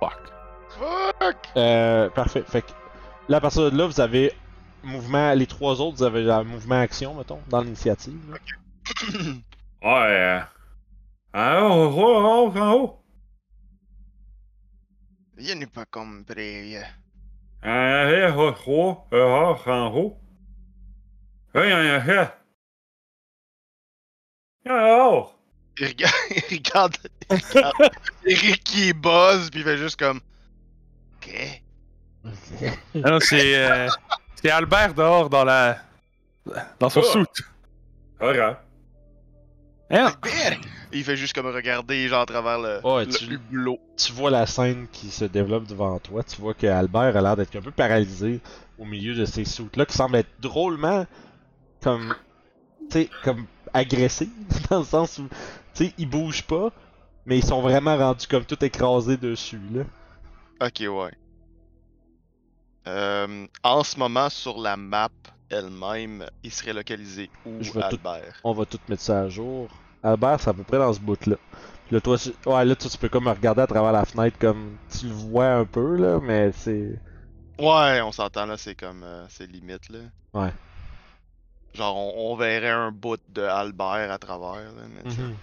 Fuck. 0.00 0.32
Fuck! 0.78 1.36
Euh, 1.56 2.10
parfait. 2.10 2.42
Fait 2.46 2.62
que 2.62 2.70
là, 3.28 3.38
à 3.38 3.40
partir 3.40 3.70
de 3.70 3.76
là, 3.76 3.86
vous 3.86 4.00
avez 4.00 4.32
mouvement. 4.82 5.32
Les 5.34 5.46
trois 5.46 5.80
autres, 5.80 5.98
vous 5.98 6.02
avez 6.02 6.30
un 6.30 6.44
mouvement 6.44 6.80
action, 6.80 7.14
mettons, 7.14 7.40
dans 7.48 7.60
l'initiative. 7.60 8.18
là. 8.30 8.38
Ouais. 9.82 10.40
En 11.34 11.68
haut, 11.68 12.00
en 12.00 12.38
haut, 12.38 12.58
en 12.58 12.72
haut. 12.72 13.04
Je 15.36 15.52
n'ai 15.52 15.66
pas 15.66 15.84
compris. 15.84 16.76
Arrière, 17.62 18.38
en 18.38 19.94
haut, 19.94 20.18
haut. 21.56 21.60
Il 25.78 25.86
regarde, 25.86 26.14
il 26.50 26.56
regarde, 26.56 26.96
il 27.30 27.36
regarde 27.36 27.74
Eric 28.26 28.64
qui 28.64 28.92
buzz, 28.92 29.50
puis 29.50 29.60
il 29.60 29.64
fait 29.64 29.78
juste 29.78 29.98
comme. 29.98 30.20
Ok. 31.16 31.62
Ah 33.04 33.10
non, 33.10 33.18
c'est 33.20 33.56
euh, 33.56 33.88
c'est 34.36 34.50
Albert 34.50 34.94
dehors 34.94 35.28
dans 35.28 35.44
la 35.44 35.78
dans 36.78 36.88
son 36.88 37.00
Oh. 37.00 37.10
soute. 37.10 37.42
Alright. 38.20 38.56
Hein? 39.90 40.14
Albert! 40.22 40.58
Il 40.92 41.04
fait 41.04 41.16
juste 41.16 41.34
comme 41.34 41.46
regarder, 41.48 42.06
genre, 42.08 42.22
à 42.22 42.26
travers 42.26 42.58
le, 42.58 42.80
Ouais, 42.86 43.04
le 43.04 43.12
tu- 43.12 43.24
hublot. 43.34 43.80
Tu 43.96 44.12
vois 44.12 44.30
la 44.30 44.46
scène 44.46 44.86
qui 44.92 45.10
se 45.10 45.24
développe 45.24 45.66
devant 45.66 45.98
toi. 45.98 46.22
Tu 46.22 46.40
vois 46.40 46.54
que 46.54 46.66
Albert 46.68 47.16
a 47.16 47.20
l'air 47.20 47.36
d'être 47.36 47.54
un 47.56 47.60
peu 47.60 47.72
paralysé 47.72 48.40
au 48.78 48.84
milieu 48.84 49.14
de 49.14 49.24
ces 49.24 49.44
soutes-là 49.44 49.86
qui 49.86 49.96
semblent 49.96 50.16
être 50.16 50.40
drôlement 50.40 51.04
comme. 51.84 52.14
Tu 52.90 53.00
sais, 53.02 53.10
comme 53.22 53.46
agressés, 53.74 54.28
dans 54.70 54.80
le 54.80 54.84
sens 54.86 55.18
où. 55.18 55.28
Tu 55.74 55.86
sais, 55.86 55.94
ils 55.98 56.08
bougent 56.08 56.44
pas, 56.44 56.70
mais 57.26 57.38
ils 57.38 57.44
sont 57.46 57.62
vraiment 57.62 57.96
rendus 57.96 58.26
comme 58.28 58.44
tout 58.46 58.62
écrasés 58.64 59.16
dessus, 59.18 59.60
là. 59.72 59.84
Ok, 60.60 60.80
ouais. 60.88 61.12
Euh, 62.86 63.46
en 63.62 63.84
ce 63.84 63.98
moment, 63.98 64.30
sur 64.30 64.58
la 64.58 64.76
map 64.76 65.10
elle-même, 65.50 66.26
il 66.42 66.50
serait 66.52 66.72
localisé 66.72 67.30
où, 67.44 67.60
tout- 67.62 67.78
Albert? 67.78 68.42
On 68.44 68.52
va 68.52 68.66
tout 68.66 68.78
mettre 68.88 69.02
ça 69.02 69.20
à 69.22 69.28
jour. 69.28 69.68
Albert, 70.02 70.40
c'est 70.40 70.50
à 70.50 70.54
peu 70.54 70.64
près 70.64 70.78
dans 70.78 70.92
ce 70.92 71.00
bout-là. 71.00 71.36
Là, 71.90 72.00
toi, 72.00 72.18
tu... 72.18 72.30
ouais, 72.46 72.64
là, 72.64 72.76
toi, 72.76 72.90
tu 72.90 72.98
peux 72.98 73.08
comme 73.08 73.28
regarder 73.28 73.62
à 73.62 73.66
travers 73.66 73.92
la 73.92 74.04
fenêtre 74.04 74.38
comme 74.38 74.76
tu 74.98 75.06
le 75.06 75.12
vois 75.14 75.48
un 75.54 75.64
peu, 75.64 75.96
là, 75.96 76.20
mais 76.22 76.52
c'est. 76.52 76.98
Ouais, 77.58 78.00
on 78.02 78.12
s'entend 78.12 78.46
là, 78.46 78.56
c'est 78.56 78.74
comme. 78.76 79.02
euh, 79.04 79.26
c'est 79.28 79.46
limite 79.48 79.88
là. 79.88 80.00
Ouais. 80.34 80.52
Genre, 81.74 81.96
on, 81.96 82.32
on 82.32 82.36
verrait 82.36 82.70
un 82.70 82.92
bout 82.92 83.20
de 83.30 83.42
Albert 83.42 84.10
à 84.12 84.18
travers 84.18 84.62
là. 84.72 84.82
Mais 84.94 85.10
tu 85.10 85.16
sais. 85.16 85.22
Mhm. 85.22 85.36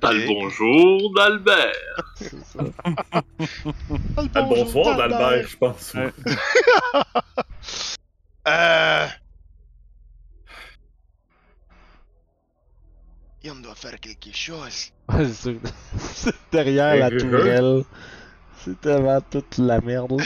T'as 0.00 0.12
le 0.12 0.26
bonjour 0.26 1.14
d'Albert. 1.14 1.72
C'est 2.16 2.44
ça. 2.44 2.58
Ah, 3.12 3.22
le 4.16 4.48
bonsoir 4.48 4.96
d'Albert, 4.98 5.46
je 5.48 5.56
pense. 5.56 5.94
Ouais. 5.94 6.12
Euh. 8.46 9.06
Et 13.42 13.50
on 13.50 13.56
doit 13.56 13.74
faire 13.74 14.00
quelque 14.00 14.34
chose. 14.34 14.90
C'est 15.26 16.34
derrière 16.50 16.96
la 16.96 17.08
Hey, 17.08 17.18
tourelle. 17.18 17.84
C'est 18.56 18.80
tellement 18.80 19.20
toute 19.20 19.58
la 19.58 19.82
merde. 19.82 20.18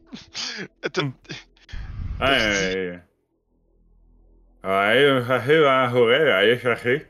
Attends, 0.82 1.12
Ouais. 4.66 4.72
Ouais, 5.12 5.24
chercher 5.26 5.60
dans 5.60 5.70
la 5.82 5.90
forêt, 5.90 6.32
allez 6.32 6.58
chercher. 6.58 7.06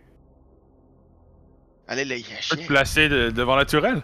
Allez 1.88 2.04
les 2.04 2.22
Tu 2.22 2.48
peux 2.50 2.56
te 2.56 2.66
placer 2.66 3.08
de- 3.08 3.30
devant 3.30 3.56
la 3.56 3.64
tourelle? 3.64 4.02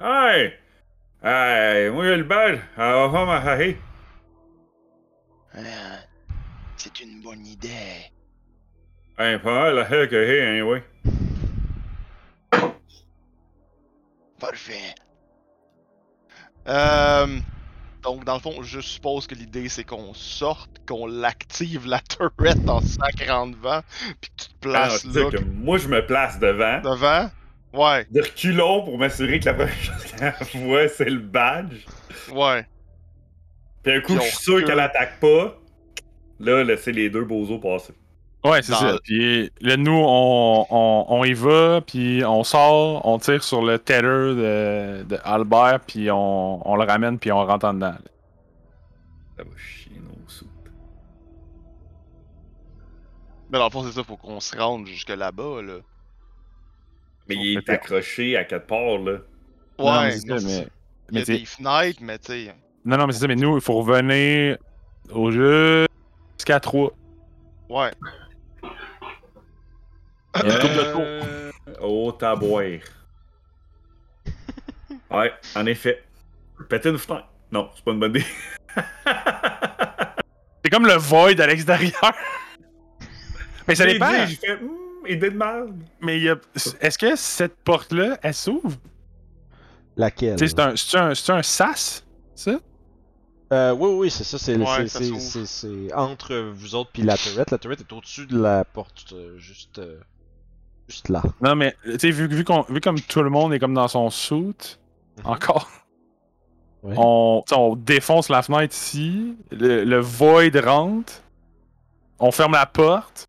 Ouais. 0.00 0.58
Ouais, 1.24 1.90
moi 1.90 2.04
j'ai 2.04 2.16
le 2.16 2.24
bal, 2.24 2.60
alors 2.76 3.12
on 3.14 3.26
va 3.26 3.42
chercher. 3.42 3.78
Ah, 5.54 5.60
C'est 6.76 7.00
une 7.00 7.20
bonne 7.22 7.44
idée. 7.46 8.10
Ouais, 9.18 9.38
pas 9.38 9.52
mal 9.52 9.74
la 9.74 9.84
que 10.08 10.26
j'ai, 10.26 10.40
anyway. 10.42 10.82
Parfait. 14.40 14.94
Euh, 16.66 17.38
donc, 18.02 18.24
dans 18.24 18.34
le 18.34 18.40
fond, 18.40 18.62
je 18.62 18.80
suppose 18.80 19.26
que 19.26 19.34
l'idée 19.34 19.68
c'est 19.68 19.84
qu'on 19.84 20.14
sorte, 20.14 20.70
qu'on 20.86 21.06
l'active 21.06 21.86
la 21.86 22.00
turret 22.00 22.56
en 22.68 22.80
sacrant 22.80 23.46
devant, 23.48 23.82
puis 24.20 24.30
que 24.30 24.42
tu 24.44 24.48
te 24.50 24.54
Ah, 24.72 25.00
places 25.00 25.02
sais 25.12 25.24
là 25.24 25.30
que 25.30 25.36
moi 25.38 25.78
je 25.78 25.88
me 25.88 26.04
place 26.06 26.38
devant. 26.38 26.82
devant? 26.82 27.30
Ouais, 27.72 28.08
De 28.10 28.20
reculons 28.22 28.84
pour 28.84 28.98
m'assurer 28.98 29.40
que 29.40 29.46
la 29.46 29.54
première 29.54 29.74
chose 29.82 30.04
qu'elle 30.18 30.34
voit, 30.62 30.88
c'est 30.88 31.10
le 31.10 31.20
badge. 31.20 31.86
ouais. 32.28 32.66
Puis 33.82 33.92
un 33.92 34.00
coup, 34.00 34.18
je 34.18 34.20
suis 34.22 34.36
sûr 34.38 34.64
qu'elle 34.64 34.80
attaque 34.80 35.20
pas. 35.20 35.58
Là, 36.38 36.64
laissez 36.64 36.92
les 36.92 37.10
deux 37.10 37.24
bozos 37.24 37.58
passer. 37.60 37.94
Ouais, 38.44 38.60
c'est 38.62 38.72
Dans 38.72 38.78
ça. 38.78 38.92
le- 38.92 38.98
Puis 39.04 39.50
là, 39.60 39.76
nous, 39.76 39.92
on, 39.92 40.66
on, 40.68 41.06
on 41.08 41.24
y 41.24 41.32
va, 41.32 41.80
puis 41.80 42.24
on 42.24 42.42
sort, 42.42 43.06
on 43.06 43.18
tire 43.18 43.42
sur 43.44 43.62
le 43.62 43.78
tether 43.78 44.02
de, 44.02 45.02
de 45.04 45.18
Albert, 45.22 45.80
puis 45.86 46.10
on, 46.10 46.68
on 46.68 46.74
le 46.76 46.84
ramène, 46.84 47.18
puis 47.20 47.30
on 47.30 47.44
rentre 47.46 47.66
en 47.66 47.74
dedans. 47.74 47.94
Ça 49.36 49.44
va 49.44 49.50
chier 49.56 49.92
nos. 50.00 50.12
Mais 53.50 53.58
dans 53.58 53.64
le 53.66 53.70
fond, 53.70 53.84
c'est 53.84 53.92
ça, 53.92 54.02
faut 54.02 54.16
qu'on 54.16 54.40
se 54.40 54.56
rende 54.56 54.86
jusque 54.86 55.10
là-bas, 55.10 55.62
là. 55.62 55.74
Mais 57.28 57.36
On 57.36 57.40
il 57.40 57.58
est 57.58 57.68
accroché 57.70 58.36
à 58.36 58.44
quatre 58.44 58.66
parts, 58.66 58.98
là. 58.98 59.12
Ouais, 59.12 59.20
Non, 59.78 60.02
mais 60.02 60.10
ça, 60.40 60.46
mais-. 60.46 60.68
Il 61.10 61.14
y 61.14 61.14
mais 61.14 61.20
a 61.20 61.22
t'sais- 61.24 61.38
des 61.38 61.44
fenêtres, 61.44 61.98
mais 62.02 62.18
tu 62.18 62.32
sais. 62.32 62.54
Non, 62.84 62.96
non, 62.96 63.06
mais 63.06 63.12
c'est 63.12 63.20
ça, 63.20 63.28
mais 63.28 63.36
nous, 63.36 63.56
il 63.56 63.60
faut 63.60 63.74
revenir 63.80 64.56
au 65.12 65.30
jeu 65.30 65.86
jusqu'à 66.38 66.58
3. 66.58 66.90
Ouais. 67.68 67.90
Il 70.42 70.48
y 70.48 70.52
a 70.52 70.60
une 70.66 70.76
de 70.76 70.92
tours. 70.92 72.18
Taboire. 72.18 72.62
ouais, 75.10 75.32
en 75.56 75.66
effet. 75.66 76.02
Péter 76.68 76.88
une 76.90 76.98
fenêtre. 76.98 77.26
Non, 77.50 77.70
c'est 77.74 77.84
pas 77.84 77.90
une 77.92 78.00
bonne 78.00 78.10
idée. 78.10 78.24
C'est 80.64 80.70
comme 80.70 80.86
le 80.86 80.94
void 80.94 81.38
à 81.40 81.46
l'extérieur. 81.46 82.12
Mais 83.68 83.74
ça 83.74 83.84
dépend. 83.84 84.10
dit, 84.10 84.30
J'ai 84.30 84.36
fait, 84.36 84.52
hum, 84.62 84.70
idée 85.08 85.30
de 85.30 85.36
merde. 85.36 85.76
Mais 86.00 86.18
il 86.18 86.22
y 86.24 86.28
a- 86.30 86.36
est-ce 86.80 86.98
que 86.98 87.16
cette 87.16 87.56
porte-là, 87.56 88.18
elle 88.22 88.34
s'ouvre? 88.34 88.76
Laquelle? 89.96 90.38
C'est 90.38 90.58
un, 90.58 90.74
c'est 90.76 90.96
un, 90.98 91.14
c'est 91.14 91.32
un 91.32 91.42
sas, 91.42 92.04
ça? 92.34 92.58
Euh, 93.52 93.72
oui, 93.72 93.90
oui, 93.98 94.10
c'est 94.10 94.24
ça. 94.24 94.36
Ouais, 94.52 94.88
c'est 94.88 95.92
entre 95.94 96.34
vous 96.54 96.74
autres 96.74 96.90
puis 96.92 97.02
la 97.02 97.18
turret. 97.18 97.44
La 97.50 97.58
turret 97.58 97.76
est 97.78 97.92
au-dessus 97.92 98.26
de 98.26 98.40
la 98.40 98.64
porte, 98.64 99.12
euh, 99.12 99.36
juste, 99.38 99.78
euh, 99.78 99.98
juste 100.88 101.08
là. 101.08 101.22
Non, 101.40 101.54
mais, 101.54 101.74
tu 101.84 101.98
sais, 101.98 102.10
vu, 102.10 102.26
vu, 102.28 102.44
qu'on- 102.44 102.62
vu 102.68 102.80
comme 102.80 103.00
tout 103.00 103.22
le 103.22 103.30
monde 103.30 103.52
est 103.54 103.58
comme 103.58 103.74
dans 103.74 103.88
son 103.88 104.10
suit, 104.10 104.78
encore, 105.24 105.68
Ouais. 106.82 106.94
on, 106.98 107.44
on 107.52 107.76
défonce 107.76 108.28
la 108.28 108.42
fenêtre 108.42 108.74
ici, 108.74 109.36
le, 109.52 109.84
le 109.84 109.98
void 110.00 110.50
rentre, 110.64 111.12
on 112.18 112.32
ferme 112.32 112.52
la 112.52 112.66
porte, 112.66 113.28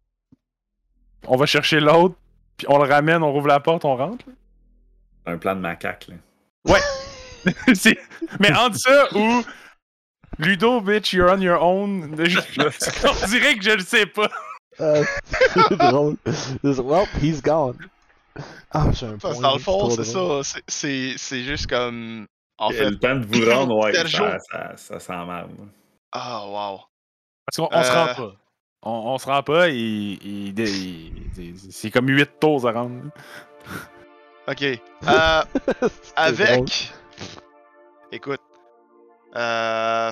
on 1.28 1.38
va 1.38 1.46
chercher 1.46 1.80
l'autre, 1.80 2.16
puis 2.58 2.66
on 2.70 2.78
le 2.84 2.89
ramène, 2.89 3.22
on 3.24 3.32
rouvre 3.32 3.48
la 3.48 3.60
porte, 3.60 3.86
on 3.86 3.96
rentre. 3.96 4.26
là. 4.28 4.34
Un 5.34 5.38
plan 5.38 5.56
de 5.56 5.62
macaque, 5.62 6.08
là. 6.66 6.76
C'est- 7.76 8.00
mais 8.39 8.54
entre 8.56 8.78
ça 8.78 9.08
ou 9.16 9.44
Ludo, 10.39 10.82
bitch, 10.82 11.13
you're 11.13 11.30
on 11.32 11.39
your 11.42 11.62
own, 11.62 12.16
je- 12.26 12.39
on 13.08 13.28
dirait 13.28 13.56
que 13.56 13.63
je 13.63 13.72
le 13.72 13.84
sais 13.84 14.08
pas. 14.08 14.30
Euh, 14.82 15.04
c'est 15.54 15.78
drôle. 15.78 16.16
Well, 16.64 17.06
he's 17.22 17.42
gone. 17.42 17.78
Ah, 18.72 18.88
j'ai 18.92 19.06
un 19.06 19.18
Parce 19.18 19.36
point. 19.36 19.42
dans 19.44 19.54
le 19.54 19.60
fond, 19.60 19.90
c'est 19.92 20.04
ça. 20.04 20.42
c'est- 20.68 21.44
juste 21.44 21.68
comme. 21.68 22.26
En 22.58 22.70
fait. 22.70 22.90
Le 22.90 22.98
temps 23.00 23.16
de 23.16 23.26
vous 23.26 23.50
rendre, 23.52 23.78
ouais, 23.84 23.94
ça, 23.94 24.38
ça, 24.40 24.78
ça 24.78 25.00
sent 25.00 25.26
mal. 25.26 25.48
là. 25.48 25.66
Ah, 26.12 26.46
wow. 26.48 26.80
Parce 27.46 27.58
qu'on 27.58 27.70
on 27.78 27.84
se 27.84 27.92
rend 27.92 28.08
Euh. 28.08 28.14
pas. 28.14 28.36
On, 28.86 28.92
on 29.14 29.18
se 29.18 29.26
rend 29.26 29.44
pas, 29.44 29.70
il, 29.70 30.54
il- 30.56 31.58
c'est 31.72 31.90
comme 31.92 32.08
8 32.10 32.40
tours 32.40 32.68
à 32.68 32.72
rendre. 32.74 33.02
Ok. 34.48 34.62
Euh, 34.64 35.42
avec. 36.16 36.92
Écoute. 38.12 38.42
Euh. 39.36 40.12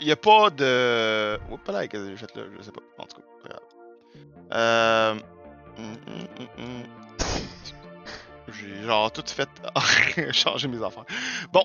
Il 0.00 0.06
y, 0.06 0.10
a 0.10 0.16
pas 0.16 0.50
de. 0.50 1.38
Oups, 1.50 1.68
là, 1.68 1.86
qu'est-ce 1.86 2.02
que 2.02 2.10
j'ai 2.10 2.16
fait 2.16 2.36
là 2.36 2.42
Je 2.58 2.62
sais 2.62 2.72
pas. 2.72 2.80
En 2.98 3.04
tout 3.04 3.16
cas, 3.16 3.22
pas 3.42 3.48
grave. 3.50 3.60
Euh. 4.52 5.14
hum, 5.78 5.96
hum, 6.08 6.48
hum. 6.58 6.82
J'ai 8.48 8.82
genre 8.84 9.12
tout 9.12 9.22
fait 9.26 9.48
changer 10.32 10.66
mes 10.68 10.82
affaires. 10.82 11.04
Bon. 11.52 11.64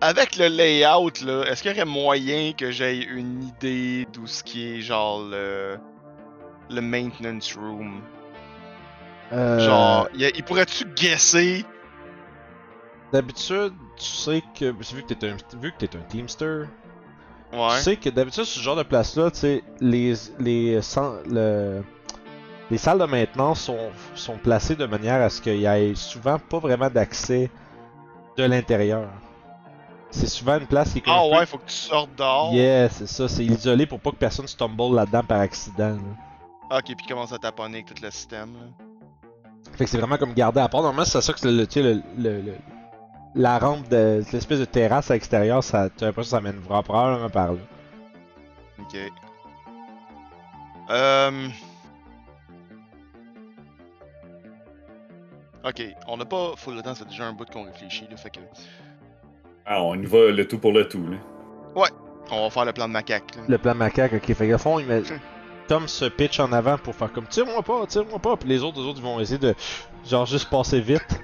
Avec 0.00 0.36
le 0.36 0.48
layout, 0.48 1.12
là, 1.24 1.44
est-ce 1.44 1.62
qu'il 1.62 1.70
y 1.70 1.74
aurait 1.74 1.84
moyen 1.84 2.52
que 2.54 2.70
j'aie 2.72 2.98
une 3.02 3.44
idée 3.44 4.06
d'où 4.12 4.26
ce 4.26 4.42
qui 4.42 4.66
est 4.74 4.80
genre 4.80 5.22
le. 5.22 5.78
le 6.70 6.80
maintenance 6.80 7.54
room? 7.54 8.00
Euh, 9.32 9.60
Genre, 9.60 10.08
il, 10.14 10.24
a- 10.24 10.42
pourrait-tu 10.42 10.84
guesser? 10.86 11.64
D'habitude, 13.12 13.74
tu 13.96 14.04
sais 14.04 14.42
que. 14.58 14.66
Vu 14.72 15.02
que 15.02 15.14
t'es 15.14 15.28
un, 15.28 15.36
vu 15.58 15.72
que 15.72 15.84
t'es 15.84 15.96
un 15.96 16.02
Teamster, 16.02 16.64
Ouais. 17.52 17.76
tu 17.76 17.82
sais 17.82 17.96
que 17.96 18.08
d'habitude, 18.08 18.44
ce 18.44 18.60
genre 18.60 18.76
de 18.76 18.82
place-là, 18.82 19.30
tu 19.30 19.38
sais, 19.38 19.62
les, 19.80 20.14
les, 20.38 20.80
le- 21.28 21.82
les 22.70 22.78
salles 22.78 22.98
de 22.98 23.04
maintenance 23.04 23.60
sont, 23.60 23.90
sont 24.14 24.36
placées 24.38 24.74
de 24.76 24.86
manière 24.86 25.20
à 25.20 25.28
ce 25.28 25.40
qu'il 25.42 25.56
y 25.58 25.66
ait 25.66 25.94
souvent 25.94 26.38
pas 26.38 26.58
vraiment 26.58 26.88
d'accès 26.88 27.50
de 28.36 28.44
l'intérieur. 28.44 29.08
C'est 30.10 30.26
souvent 30.28 30.58
une 30.58 30.66
place 30.66 30.92
qui 30.92 30.98
est 30.98 31.02
Ah 31.06 31.20
peu- 31.30 31.36
ouais, 31.36 31.46
faut 31.46 31.58
que 31.58 31.66
tu 31.66 31.74
sortes 31.74 32.14
dehors. 32.16 32.52
Yeah, 32.54 32.88
c'est 32.88 33.06
ça, 33.06 33.28
c'est 33.28 33.44
isolé 33.44 33.86
pour 33.86 34.00
pas 34.00 34.10
que 34.10 34.16
personne 34.16 34.46
stumble 34.46 34.94
là-dedans 34.94 35.22
par 35.22 35.40
accident. 35.40 35.96
là. 36.70 36.78
Ok, 36.78 36.84
puis 36.96 37.06
commence 37.06 37.32
à 37.32 37.38
taponner 37.38 37.78
avec 37.78 37.86
tout 37.94 38.02
le 38.02 38.10
système. 38.10 38.54
Là. 38.54 38.86
Fait 39.76 39.84
que 39.84 39.90
c'est 39.90 39.98
vraiment 39.98 40.16
comme 40.16 40.32
gardé 40.34 40.60
à 40.60 40.68
part. 40.68 40.82
Normalement, 40.82 41.04
c'est 41.04 41.20
ça 41.20 41.32
que 41.32 41.46
le, 41.46 41.66
le, 41.76 42.02
le- 42.42 42.54
la 43.34 43.58
rampe 43.58 43.88
de 43.88 44.22
l'espèce 44.32 44.60
de 44.60 44.64
terrasse 44.64 45.10
à 45.10 45.14
l'extérieur, 45.14 45.64
ça, 45.64 45.88
tu 45.90 46.04
as 46.04 46.08
l'impression 46.08 46.38
que 46.38 46.44
ça 46.44 46.52
mène 46.52 46.60
vraiment 46.60 46.82
probablement 46.82 47.30
par 47.30 47.52
là. 47.52 47.58
Ok. 48.80 48.96
Euh... 50.90 51.48
Ok, 55.64 55.82
on 56.08 56.16
n'a 56.16 56.24
pas 56.24 56.52
full 56.56 56.74
le 56.74 56.82
temps, 56.82 56.94
c'est 56.94 57.08
déjà 57.08 57.24
un 57.24 57.32
bout 57.32 57.48
qu'on 57.48 57.64
réfléchit, 57.64 58.06
là, 58.10 58.16
fait 58.16 58.30
que... 58.30 58.40
Ah, 59.64 59.80
on 59.82 59.94
y 59.94 60.06
va 60.06 60.30
le 60.30 60.46
tout 60.48 60.58
pour 60.58 60.72
le 60.72 60.88
tout, 60.88 61.06
là. 61.06 61.16
On 62.30 62.42
va 62.44 62.50
faire 62.50 62.64
le 62.64 62.72
plan 62.72 62.88
de 62.88 62.92
macaque, 62.92 63.36
là. 63.36 63.42
Le 63.46 63.58
plan 63.58 63.74
macaque, 63.74 64.14
ok. 64.14 64.34
Fait 64.34 64.48
que 64.48 64.56
fond, 64.56 64.78
il 64.78 64.86
met... 64.86 65.02
Tom 65.68 65.86
se 65.86 66.06
pitch 66.06 66.40
en 66.40 66.52
avant 66.52 66.78
pour 66.78 66.94
faire 66.94 67.12
comme 67.12 67.26
tire-moi 67.26 67.62
pas, 67.62 67.86
tire-moi 67.86 68.18
pas. 68.18 68.36
Puis 68.36 68.48
les 68.48 68.62
autres, 68.62 68.80
les 68.80 68.86
autres, 68.86 68.98
ils 68.98 69.04
vont 69.04 69.20
essayer 69.20 69.38
de 69.38 69.54
genre 70.04 70.26
juste 70.26 70.50
passer 70.50 70.80
vite. 70.80 71.20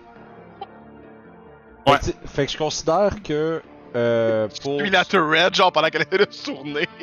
Fait 1.88 2.06
Ouais. 2.06 2.12
que, 2.22 2.28
fait 2.28 2.48
je 2.52 2.58
considère 2.58 3.22
que 3.22 3.62
euh, 3.96 4.48
pour. 4.62 4.78
Puis 4.78 4.90
la 4.90 5.04
turret, 5.04 5.48
genre, 5.52 5.72
pendant 5.72 5.88
qu'elle 5.88 6.02
essaie 6.02 6.24
de 6.26 6.30
se 6.30 6.44
tourner. 6.44 6.88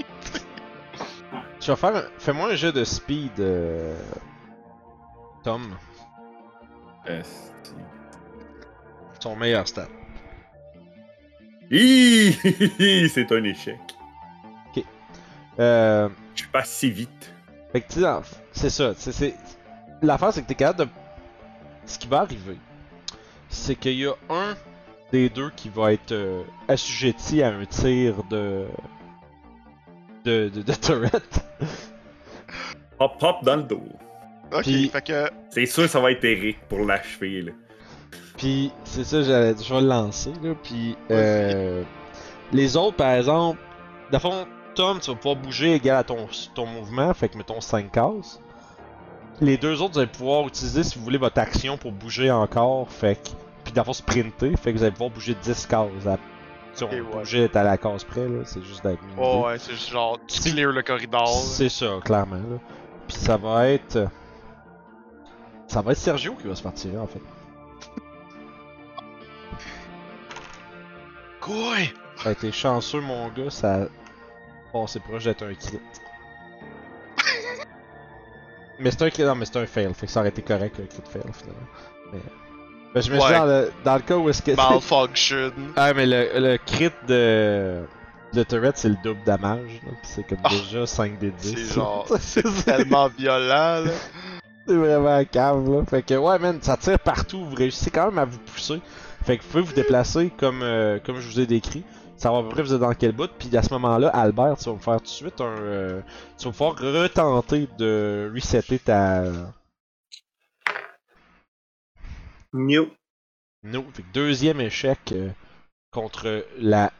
Je 1.61 1.71
vais 1.71 1.75
faire. 1.77 1.95
un- 1.95 2.03
Fais-moi 2.19 2.49
un 2.51 2.55
jeu 2.55 2.71
de 2.71 2.83
speed, 2.83 3.39
euh, 3.39 3.97
Tom. 5.43 5.75
Son 9.19 9.35
meilleur 9.35 9.67
stat. 9.67 9.87
C'est 11.71 13.31
un 13.31 13.43
échec. 13.43 13.79
Euh, 15.57 16.09
Je 16.35 16.41
suis 16.41 16.51
pas 16.51 16.63
si 16.65 16.91
vite. 16.91 17.31
Fait 17.71 17.79
que 17.81 17.91
tu 17.91 18.01
c'est 18.51 18.69
ça. 18.69 18.93
c'est- 18.95 19.11
c'est- 19.13 19.35
L'affaire, 20.01 20.33
c'est 20.33 20.41
que 20.43 20.47
t'es 20.47 20.55
capable 20.55 20.79
de. 20.85 20.89
Ce 21.85 21.97
qui 21.97 22.07
va 22.07 22.19
arriver, 22.21 22.57
c'est 23.49 23.75
qu'il 23.75 23.93
y 23.93 24.05
a 24.05 24.13
un 24.29 24.55
des 25.11 25.29
deux 25.29 25.49
qui 25.55 25.69
va 25.69 25.93
être 25.93 26.11
euh, 26.11 26.43
assujetti 26.67 27.41
à 27.43 27.49
un 27.49 27.65
tir 27.65 28.23
de. 28.29 28.65
de, 30.25 30.49
de, 30.49 30.61
de 30.61 30.73
turret. 30.73 31.11
Hop, 32.99 33.11
hop 33.21 33.43
dans 33.43 33.57
le 33.57 33.63
dos. 33.63 33.83
Ok, 34.53 34.61
Puis- 34.63 34.87
fait 34.89 35.01
que... 35.05 35.29
C'est 35.49 35.65
sûr, 35.65 35.89
ça 35.89 35.99
va 35.99 36.11
être 36.11 36.23
Eric 36.23 36.57
pour 36.69 36.79
l'achever, 36.79 37.41
là. 37.41 37.51
Puis 38.37 38.71
c'est 38.85 39.03
ça, 39.03 39.21
j'allais- 39.21 39.55
je 39.61 39.73
vais 39.73 39.81
le 39.81 39.87
lancer 39.87 40.31
là. 40.41 40.53
Puis 40.63 40.95
euh, 41.11 41.83
les 42.53 42.77
autres, 42.77 42.95
par 42.95 43.11
exemple, 43.13 43.59
de 44.11 44.17
fond, 44.17 44.45
Tom, 44.75 44.99
tu 44.99 45.09
vas 45.11 45.15
pouvoir 45.17 45.35
bouger 45.37 45.73
égal 45.73 45.97
à 45.97 46.03
ton, 46.03 46.27
ton 46.53 46.65
mouvement, 46.65 47.13
fait 47.13 47.29
que 47.29 47.37
mettons 47.37 47.59
5 47.61 47.91
cases. 47.91 48.39
Les 49.41 49.57
deux 49.57 49.81
autres, 49.81 49.93
vous 49.93 49.99
allez 49.99 50.07
pouvoir 50.11 50.47
utiliser 50.47 50.83
si 50.83 50.97
vous 50.97 51.03
voulez 51.03 51.17
votre 51.17 51.39
action 51.39 51.77
pour 51.77 51.91
bouger 51.91 52.31
encore, 52.31 52.89
fait 52.89 53.15
que. 53.21 53.29
Puis 53.75 53.81
d'abord 53.81 53.93
sprinter, 53.95 54.55
fait 54.57 54.71
que 54.71 54.77
vous 54.77 54.83
allez 54.83 54.93
pouvoir 54.93 55.09
bouger 55.09 55.35
10 55.43 55.65
cases. 55.67 56.07
À... 56.07 56.17
Si 56.73 56.83
on 56.83 56.87
Ok, 56.87 56.93
ouais. 56.93 57.01
bouger 57.01 57.49
à 57.53 57.63
la 57.63 57.77
case 57.77 58.05
près, 58.05 58.25
là, 58.25 58.45
c'est 58.45 58.63
juste 58.63 58.81
d'être. 58.85 59.01
Oh 59.17 59.43
ouais, 59.47 59.59
c'est 59.59 59.73
juste 59.73 59.89
genre, 59.89 60.17
tu 60.27 60.39
clear 60.53 60.71
le 60.71 60.81
corridor. 60.81 61.27
C'est 61.27 61.67
ça, 61.67 61.99
clairement. 62.05 62.37
Là. 62.37 62.57
Puis 63.05 63.17
ça 63.17 63.35
va 63.35 63.67
être. 63.67 63.97
euh, 63.97 64.07
Ça 65.67 65.81
va 65.81 65.91
être 65.91 65.97
Sergio 65.97 66.35
qui 66.35 66.47
va 66.47 66.55
se 66.55 66.61
faire 66.61 66.73
tirer 66.73 66.97
en 66.97 67.05
fait. 67.07 67.19
Quoi? 71.41 71.75
Ça 72.23 72.29
a 72.29 72.31
été 72.31 72.51
chanceux, 72.53 73.01
mon 73.01 73.27
gars, 73.27 73.49
ça 73.49 73.83
a 73.83 73.87
passé 74.71 75.01
proche 75.01 75.25
d'être 75.25 75.43
un 75.43 75.53
crit. 75.53 75.79
mais 78.79 78.89
c'est 78.91 79.01
un 79.01 79.09
crit, 79.09 79.23
non, 79.23 79.35
mais 79.35 79.43
c'est 79.45 79.57
un 79.57 79.65
fail, 79.65 79.93
fait 79.93 80.05
que 80.05 80.11
ça 80.13 80.21
aurait 80.21 80.29
été 80.29 80.41
correct 80.41 80.79
un 80.81 80.85
crit 80.85 81.01
fail 81.09 81.23
finalement. 81.33 81.67
Mais, 82.13 82.19
ben, 82.95 83.01
je 83.01 83.11
me 83.11 83.19
suis 83.19 83.27
dit 83.27 83.33
dans 83.37 83.45
le, 83.45 83.71
dans 83.83 83.95
le 83.95 84.01
cas 84.01 84.17
où 84.17 84.29
est-ce 84.29 84.41
que. 84.41 84.55
Malfunction. 84.55 85.51
ah, 85.75 85.93
mais 85.93 86.05
le, 86.07 86.29
le 86.39 86.57
crit 86.57 86.89
de. 87.07 87.81
de 88.33 88.43
Turret, 88.43 88.71
c'est 88.75 88.89
le 88.89 88.97
double 89.03 89.21
damage, 89.25 89.81
c'est 90.03 90.25
comme 90.27 90.39
Ah. 90.43 90.49
déjà 90.49 90.85
5 90.87 91.19
des 91.19 91.29
10. 91.31 91.55
C'est 91.67 91.73
genre- 91.75 92.07
c'est. 92.19 92.43
Tellement 92.65 93.07
violent, 93.09 93.83
là. 93.85 93.91
C'est 94.67 94.75
vraiment 94.75 95.23
cave 95.25 95.69
là. 95.69 95.83
Fait 95.87 96.01
que 96.01 96.15
ouais 96.15 96.39
man, 96.39 96.57
ça 96.61 96.75
tire 96.75 96.97
partout, 96.97 97.45
vous 97.45 97.55
réussissez 97.55 97.91
quand 97.91 98.05
même 98.07 98.17
à 98.17 98.25
vous 98.25 98.39
pousser. 98.39 98.81
Fait 99.23 99.37
que 99.37 99.43
vous 99.43 99.49
pouvez 99.49 99.63
vous 99.63 99.73
déplacer 99.73 100.31
comme, 100.37 100.61
euh, 100.63 100.97
comme 101.05 101.19
je 101.19 101.27
vous 101.27 101.39
ai 101.39 101.45
décrit. 101.45 101.83
Savoir 102.17 102.41
à 102.41 102.43
peu 102.45 102.49
près 102.51 102.63
vous 102.63 102.73
êtes 102.73 102.79
dans 102.79 102.93
quel 102.93 103.11
bout. 103.11 103.29
Puis 103.37 103.55
à 103.57 103.61
ce 103.61 103.71
moment-là, 103.73 104.07
Albert, 104.07 104.55
tu 104.57 104.65
vas 104.69 104.75
me 104.75 104.79
faire 104.79 104.97
tout 104.97 105.03
de 105.03 105.07
suite 105.09 105.39
un. 105.41 105.43
euh, 105.59 106.01
tu 106.37 106.45
vas 106.45 106.51
pouvoir 106.51 106.75
retenter 106.79 107.67
de 107.77 108.31
resetter 108.33 108.79
ta. 108.79 109.23
No. 112.55 113.83
Fait 113.93 114.01
que 114.01 114.11
deuxième 114.13 114.61
échec 114.61 115.11
euh, 115.11 115.29
contre 115.91 116.45
la 116.57 116.93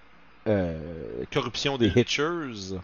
euh, 0.48 1.24
corruption 1.32 1.78
des 1.78 1.88
Hitchers. 1.88 2.78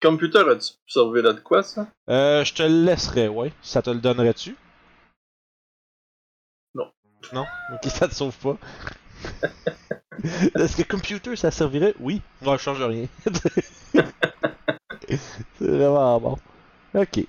Computer, 0.00 0.44
as-tu 0.50 1.22
là 1.22 1.32
de 1.32 1.40
quoi, 1.40 1.62
ça? 1.62 1.88
Euh, 2.08 2.42
je 2.44 2.54
te 2.54 2.62
le 2.62 2.84
laisserai, 2.84 3.28
ouais. 3.28 3.52
Ça 3.62 3.82
te 3.82 3.90
le 3.90 4.00
donnerais-tu? 4.00 4.56
Non. 6.74 6.90
Non? 7.32 7.46
Ok, 7.72 7.84
ça 7.90 8.08
te 8.08 8.14
sauve 8.14 8.36
pas. 8.36 8.56
Est-ce 10.58 10.76
que 10.76 10.82
computer 10.82 11.36
ça 11.36 11.50
servirait? 11.50 11.94
Oui. 12.00 12.22
Non, 12.42 12.56
je 12.56 12.62
change 12.62 12.82
rien. 12.82 13.06
C'est 15.08 15.20
vraiment 15.60 16.20
bon. 16.20 16.38
Ok. 16.94 17.24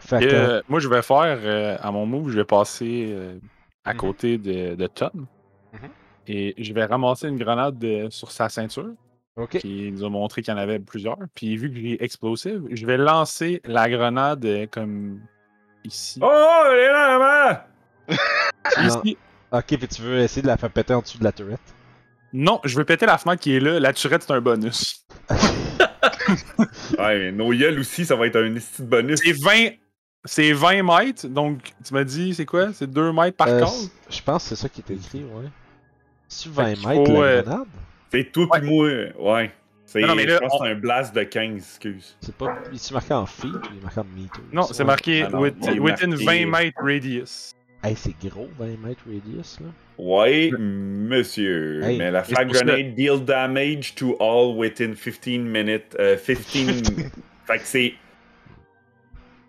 Fait 0.00 0.22
Et, 0.24 0.28
que. 0.28 0.34
euh, 0.34 0.62
moi, 0.68 0.80
je 0.80 0.88
vais 0.88 1.02
faire, 1.02 1.38
euh, 1.42 1.76
à 1.80 1.90
mon 1.90 2.06
move, 2.06 2.30
je 2.30 2.36
vais 2.38 2.44
passer 2.44 3.08
euh, 3.10 3.38
à 3.84 3.92
Mhm. 3.94 3.98
côté 3.98 4.38
de, 4.38 4.74
de 4.74 4.86
Tom. 4.86 5.26
Mhm. 5.72 5.88
Et 6.28 6.54
je 6.62 6.72
vais 6.72 6.84
ramasser 6.84 7.28
une 7.28 7.38
grenade 7.38 7.78
de- 7.78 8.08
sur 8.10 8.30
sa 8.30 8.48
ceinture, 8.48 8.90
ok. 9.36 9.58
qui 9.58 9.90
nous 9.92 10.04
a 10.04 10.08
montré 10.10 10.42
qu'il 10.42 10.52
y 10.52 10.56
en 10.56 10.60
avait 10.60 10.78
plusieurs. 10.78 11.16
Puis 11.34 11.56
vu 11.56 11.70
que 11.70 11.76
j'ai 11.78 12.02
explosive, 12.04 12.62
je 12.70 12.86
vais 12.86 12.96
lancer 12.98 13.60
la 13.64 13.88
grenade 13.88 14.44
euh, 14.44 14.66
comme 14.70 15.20
ici. 15.84 16.20
Oh, 16.22 16.62
elle 16.70 16.78
est 16.78 16.92
là, 16.92 17.18
là-bas! 17.18 17.66
Non. 18.78 19.00
Ici. 19.02 19.16
Ok, 19.50 19.64
puis 19.78 19.88
tu 19.88 20.02
veux 20.02 20.18
essayer 20.18 20.42
de 20.42 20.46
la 20.46 20.58
faire 20.58 20.70
péter 20.70 20.92
en 20.92 21.00
dessous 21.00 21.16
de 21.18 21.24
la 21.24 21.32
turette. 21.32 21.58
Non, 22.34 22.60
je 22.64 22.76
veux 22.76 22.84
péter 22.84 23.06
la 23.06 23.16
fenêtre 23.16 23.40
qui 23.42 23.56
est 23.56 23.60
là. 23.60 23.80
La 23.80 23.94
turette, 23.94 24.22
c'est 24.22 24.32
un 24.34 24.42
bonus. 24.42 25.06
Ouais, 26.98 27.18
mais 27.18 27.32
Noyel 27.32 27.78
aussi, 27.78 28.04
ça 28.04 28.14
va 28.16 28.26
être 28.26 28.36
un 28.36 28.50
de 28.50 28.60
bonus. 28.84 29.20
C'est 29.24 29.32
20, 29.32 29.70
c'est 30.24 30.52
20 30.52 30.82
mètres. 30.82 31.26
Donc, 31.28 31.60
tu 31.84 31.94
m'as 31.94 32.04
dit, 32.04 32.34
c'est 32.34 32.46
quoi? 32.46 32.72
C'est 32.72 32.90
2 32.90 33.12
mètres 33.12 33.36
par 33.36 33.48
Euh, 33.48 33.60
case? 33.60 33.90
Je 34.10 34.22
pense 34.22 34.42
que 34.44 34.48
c'est 34.50 34.56
ça 34.56 34.68
qui 34.68 34.80
est 34.88 34.94
écrit, 34.94 35.24
ouais. 35.24 35.48
Fait 36.30 36.48
20 36.50 36.74
qu'il 36.74 36.88
mètres, 36.88 37.06
faut, 37.06 37.22
la 37.22 37.28
euh, 37.28 37.42
grenade? 37.42 37.66
C'est 38.12 38.32
tout 38.32 38.48
Ouais. 38.50 38.60
pis 38.60 38.66
moi. 38.66 38.88
Ouais. 39.36 39.50
C'est, 39.86 40.00
Non, 40.02 40.08
non, 40.08 40.14
mais 40.16 40.26
là, 40.26 40.34
je 40.34 40.38
pense 40.40 40.52
on- 40.60 40.64
c'est 40.64 40.70
un 40.70 40.74
blast 40.74 41.14
de 41.14 41.22
15, 41.22 41.56
excuse. 41.56 42.16
C'est 42.20 42.34
pas. 42.34 42.58
Il 42.70 42.76
est 42.76 42.90
marqué 42.92 43.14
en 43.14 43.24
feet 43.24 43.44
ou 43.54 43.60
il 43.72 43.78
est 43.78 43.82
marqué 43.82 44.00
en 44.00 44.04
meter 44.04 44.40
Non, 44.52 44.62
c'est 44.64 44.84
marqué 44.84 45.22
Ah 45.22 45.30
non, 45.30 45.40
with- 45.40 45.54
within 45.80 46.08
marqué- 46.10 46.24
20 46.24 46.46
mètres 46.46 46.76
radius. 46.82 47.52
Hey, 47.82 47.96
c'est 47.96 48.14
gros, 48.28 48.48
20 48.58 48.76
mètres 48.86 49.00
radius, 49.06 49.58
là. 49.60 49.68
Ouais, 49.96 50.50
monsieur. 50.58 51.82
Hey, 51.82 51.96
mais 51.96 52.10
la 52.10 52.22
c'est 52.24 52.34
frag 52.34 52.50
grenade 52.52 52.94
deal 52.96 53.24
damage 53.24 53.94
to 53.94 54.14
all 54.20 54.56
within 54.58 54.94
15 54.94 55.38
minutes. 55.40 55.96
euh, 55.98 56.16
15. 56.18 56.82
fait 57.46 57.58
que 57.58 57.64
c'est 57.64 57.94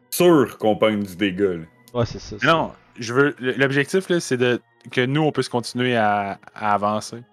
sûr 0.09 0.57
qu'on 0.57 0.75
pogne 0.75 1.03
du 1.03 1.15
dégât. 1.15 1.57
là. 1.57 1.65
Ouais, 1.93 2.05
c'est 2.05 2.19
ça. 2.19 2.35
Non, 2.43 2.71
je 2.97 3.13
veux. 3.13 3.35
L'objectif, 3.39 4.09
là, 4.09 4.19
c'est 4.19 4.37
de 4.37 4.61
que 4.91 5.05
nous, 5.05 5.21
on 5.21 5.31
puisse 5.31 5.49
continuer 5.49 5.95
à, 5.97 6.39
à 6.55 6.73
avancer. 6.73 7.17
Tu 7.17 7.23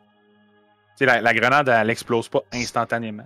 sais, 0.99 1.07
la, 1.07 1.21
la 1.21 1.35
grenade, 1.35 1.69
elle 1.69 1.91
explose 1.91 2.29
pas 2.29 2.43
instantanément. 2.53 3.25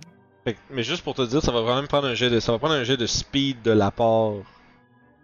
Mais 0.71 0.83
juste 0.83 1.03
pour 1.03 1.13
te 1.13 1.21
dire, 1.21 1.41
ça 1.41 1.51
va 1.51 1.61
vraiment 1.61 1.85
prendre 1.87 2.07
un 2.07 2.13
jet 2.15 2.29
de. 2.29 2.39
Ça 2.39 2.51
va 2.51 2.59
prendre 2.59 2.73
un 2.73 2.83
jet 2.83 2.97
de 2.97 3.05
speed 3.05 3.61
de 3.61 3.71
la 3.71 3.91
part 3.91 4.33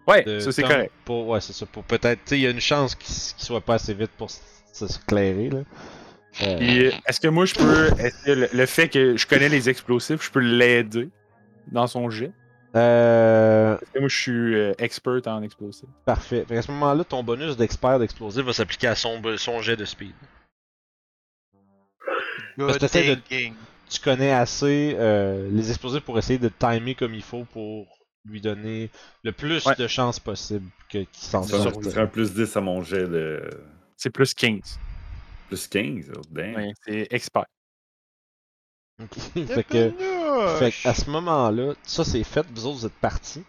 Ouais, 0.07 0.23
de 0.23 0.39
ça 0.39 0.51
c'est 0.53 0.61
correct. 0.63 0.93
Pour, 1.03 1.27
ouais, 1.27 1.41
c'est 1.41 1.51
ça. 1.53 1.65
Pour 1.65 1.83
peut-être. 1.83 2.19
Tu 2.23 2.29
sais, 2.29 2.37
il 2.37 2.41
y 2.43 2.47
a 2.47 2.51
une 2.51 2.61
chance 2.61 2.95
qu'il 2.95 3.13
qu'il 3.13 3.43
soit 3.43 3.59
pas 3.61 3.73
assez 3.75 3.93
vite 3.93 4.11
pour 4.17 4.29
s'éclairer, 4.71 5.49
là. 5.49 5.59
Euh, 6.43 6.57
Puis, 6.57 6.85
euh, 6.85 6.91
est-ce 7.07 7.19
que 7.19 7.27
moi, 7.27 7.45
je 7.45 7.55
peux. 7.55 7.87
Est-ce 7.99 8.23
que 8.23 8.31
le, 8.31 8.49
le 8.53 8.65
fait 8.67 8.89
que 8.89 9.17
je 9.17 9.25
connais 9.27 9.49
les 9.49 9.69
explosifs, 9.69 10.23
je 10.23 10.31
peux 10.31 10.39
l'aider 10.39 11.09
dans 11.71 11.87
son 11.87 12.09
jet? 12.11 12.31
Euh, 12.77 13.77
moi, 13.99 14.07
je 14.07 14.17
suis 14.17 14.55
euh, 14.55 14.73
expert 14.77 15.21
en 15.27 15.41
explosifs. 15.41 15.89
parfait. 16.05 16.45
Fait 16.47 16.57
à 16.57 16.61
ce 16.61 16.71
moment-là, 16.71 17.03
ton 17.03 17.23
bonus 17.23 17.57
d'expert 17.57 17.99
d'explosif 17.99 18.43
va 18.43 18.53
s'appliquer 18.53 18.87
à 18.87 18.95
son, 18.95 19.21
jet 19.61 19.75
de 19.75 19.85
speed. 19.85 20.13
Parce 22.57 22.77
que 22.77 23.15
de-. 23.15 23.53
Tu 23.89 24.01
connais 24.01 24.31
assez 24.31 24.95
euh, 24.99 25.47
les 25.49 25.69
explosifs 25.69 26.03
pour 26.03 26.17
essayer 26.17 26.39
de 26.39 26.49
timer 26.49 26.93
comme 26.93 27.13
il 27.13 27.23
faut 27.23 27.45
pour 27.45 27.87
lui 28.25 28.41
donner 28.41 28.89
le 29.23 29.31
plus 29.31 29.65
Ouais. 29.65 29.75
de 29.75 29.87
chances 29.87 30.19
possible 30.19 30.69
que- 30.89 30.97
qu'il 30.97 31.07
s'en 31.13 31.43
Ça 31.43 31.63
sorte. 31.63 31.97
un 31.97 32.07
plus 32.07 32.33
10 32.33 32.57
à 32.57 32.61
mon 32.61 32.81
jet 32.81 33.07
de. 33.07 33.41
C'est 33.95 34.09
plus 34.09 34.33
15. 34.33 34.77
Plus 35.47 35.67
15. 35.67 36.11
oh, 36.17 36.21
damn. 36.29 36.55
Ouais, 36.55 36.73
c'est 36.85 37.07
expert. 37.11 37.45
Ok. 39.01 39.13
fait 39.47 39.63
que. 39.63 39.93
Fait 40.59 40.73
à 40.87 40.93
ce 40.93 41.09
moment-là, 41.09 41.73
ça 41.83 42.03
c'est 42.03 42.23
fait, 42.23 42.45
vous 42.53 42.65
autres 42.65 42.79
vous 42.79 42.85
êtes 42.85 42.93
partis. 42.93 43.43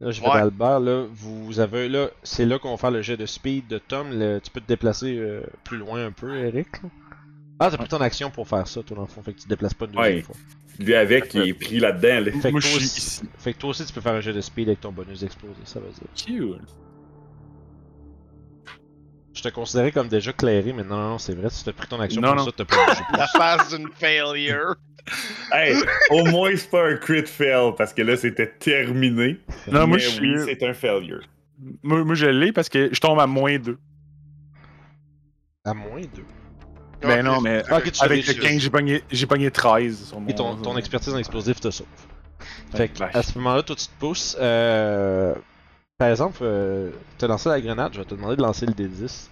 Là, 0.00 0.10
je 0.10 0.20
vais 0.20 0.26
Ouais. 0.28 0.34
d'Albert, 0.34 0.80
là, 0.80 1.06
vous 1.12 1.60
avez 1.60 1.88
là, 1.88 2.08
c'est 2.24 2.44
là 2.44 2.58
qu'on 2.58 2.70
va 2.72 2.76
faire 2.76 2.90
le 2.90 3.02
jet 3.02 3.16
de 3.16 3.24
speed 3.26 3.68
de 3.68 3.78
Tom. 3.78 4.08
le- 4.10 4.40
tu 4.42 4.50
peux 4.50 4.60
te 4.60 4.66
déplacer 4.66 5.16
euh, 5.16 5.42
plus 5.64 5.76
loin 5.78 6.04
un 6.06 6.10
peu, 6.10 6.34
Eric. 6.36 6.82
là. 6.82 6.88
Ah, 7.60 7.70
t'as 7.70 7.76
pris 7.76 7.86
ton 7.88 8.00
action 8.00 8.30
pour 8.30 8.48
faire 8.48 8.66
ça, 8.66 8.82
toi, 8.82 8.96
dans 8.96 9.02
le 9.02 9.08
fond, 9.08 9.22
fait 9.22 9.32
que 9.32 9.38
tu 9.38 9.44
te 9.44 9.48
déplaces 9.48 9.74
pas 9.74 9.84
une 9.84 9.92
deuxième 9.92 10.16
Ouais. 10.16 10.22
fois. 10.22 10.34
Lui 10.80 10.94
avec, 10.94 11.32
il 11.34 11.42
est 11.48 11.54
pris 11.54 11.78
là-dedans. 11.78 12.24
là. 12.24 12.32
Fait 12.32 12.50
que, 12.52 12.58
toi 12.58 12.70
aussi, 12.76 12.78
ici. 12.84 13.22
fait 13.38 13.52
que 13.52 13.58
toi 13.58 13.70
aussi, 13.70 13.84
tu 13.86 13.92
peux 13.92 14.00
faire 14.00 14.14
un 14.14 14.20
jet 14.20 14.32
de 14.32 14.40
speed 14.40 14.68
avec 14.68 14.80
ton 14.80 14.90
bonus 14.90 15.20
d'explosé, 15.20 15.54
ça 15.64 15.78
veut 15.78 15.90
dire. 15.90 16.38
Cool. 16.38 16.58
Je 19.34 19.42
te 19.42 19.48
considérais 19.48 19.92
comme 19.92 20.08
déjà 20.08 20.32
clairé, 20.32 20.72
mais 20.72 20.82
non, 20.84 20.96
non, 20.96 21.08
non, 21.10 21.18
c'est 21.18 21.34
vrai, 21.34 21.48
si 21.50 21.64
t'as 21.64 21.72
pris 21.72 21.86
ton 21.88 21.98
action 22.00 22.20
Non, 22.20 22.28
pour 22.28 22.36
non. 22.36 22.44
ça, 22.44 22.50
t'as 22.56 22.64
pas 22.64 22.76
bougé 22.86 23.00
plus. 23.08 23.18
La 23.18 23.26
face 23.28 23.74
d'une 23.76 23.88
failure. 23.90 24.74
Hey, 25.52 25.74
au 26.10 26.24
moins 26.26 26.52
c'est 26.56 26.70
pas 26.70 26.86
un 26.90 26.96
crit 26.96 27.26
fail 27.26 27.72
parce 27.76 27.92
que 27.92 28.02
là 28.02 28.16
c'était 28.16 28.46
terminé. 28.46 29.40
Non, 29.70 29.88
moi, 29.88 29.98
je 29.98 30.08
suis. 30.08 30.38
oui, 30.38 30.44
c'est 30.46 30.62
un 30.64 30.72
failure. 30.74 31.22
Moi, 31.82 32.04
moi, 32.04 32.14
je 32.14 32.26
l'ai 32.26 32.52
parce 32.52 32.68
que 32.68 32.88
je 32.94 33.00
tombe 33.00 33.18
à 33.18 33.26
moins 33.26 33.58
2. 33.58 33.76
À 35.64 35.74
moins 35.74 36.00
2. 36.02 36.08
Ben 37.02 37.24
non, 37.24 37.40
mais 37.40 37.64
Ah, 37.68 37.74
avec 37.76 38.00
le 38.00 38.08
réussis. 38.08 38.38
15, 38.38 38.58
j'ai 38.62 38.70
pogné, 38.70 39.02
j'ai 39.10 39.26
pogné 39.26 39.50
13 39.50 40.06
sur 40.08 40.20
mon. 40.20 40.28
Et 40.28 40.34
ton, 40.36 40.54
ton 40.54 40.76
expertise 40.78 41.12
en 41.12 41.18
explosif 41.18 41.58
te 41.60 41.70
sauve. 41.72 41.86
Fait 42.72 42.88
que, 42.88 43.02
à 43.02 43.22
ce 43.24 43.36
moment-là, 43.38 43.64
toi 43.64 43.74
tu 43.74 43.86
te 43.86 43.92
pousses. 43.98 44.36
Euh, 44.40 45.34
par 46.02 46.10
exemple, 46.10 46.38
euh, 46.42 46.90
t'as 47.16 47.28
lancé 47.28 47.48
la 47.48 47.60
grenade, 47.60 47.92
je 47.94 48.00
vais 48.00 48.04
te 48.04 48.12
demander 48.16 48.34
de 48.34 48.42
lancer 48.42 48.66
le 48.66 48.72
D10. 48.72 49.28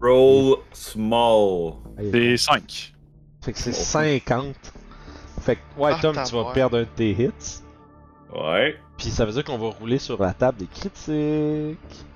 Roll 0.00 0.56
small. 0.72 1.74
C'est 2.10 2.36
5. 2.38 2.94
Fait 3.44 3.52
que 3.52 3.58
c'est 3.58 3.74
50. 3.74 4.54
Fait 5.42 5.56
que, 5.56 5.60
ouais, 5.78 5.92
Ah, 5.94 5.98
Tom, 6.00 6.16
tu 6.26 6.34
vas 6.34 6.44
ouais. 6.44 6.52
perdre 6.54 6.78
un 6.78 6.80
de 6.80 6.86
tes 6.86 7.10
hits. 7.10 7.62
Ouais. 8.34 8.78
Puis 8.96 9.10
ça 9.10 9.26
veut 9.26 9.32
dire 9.32 9.44
qu'on 9.44 9.58
va 9.58 9.68
rouler 9.68 9.98
sur 9.98 10.18
la 10.22 10.32
table 10.32 10.56
des 10.60 10.66
critiques. 10.66 12.06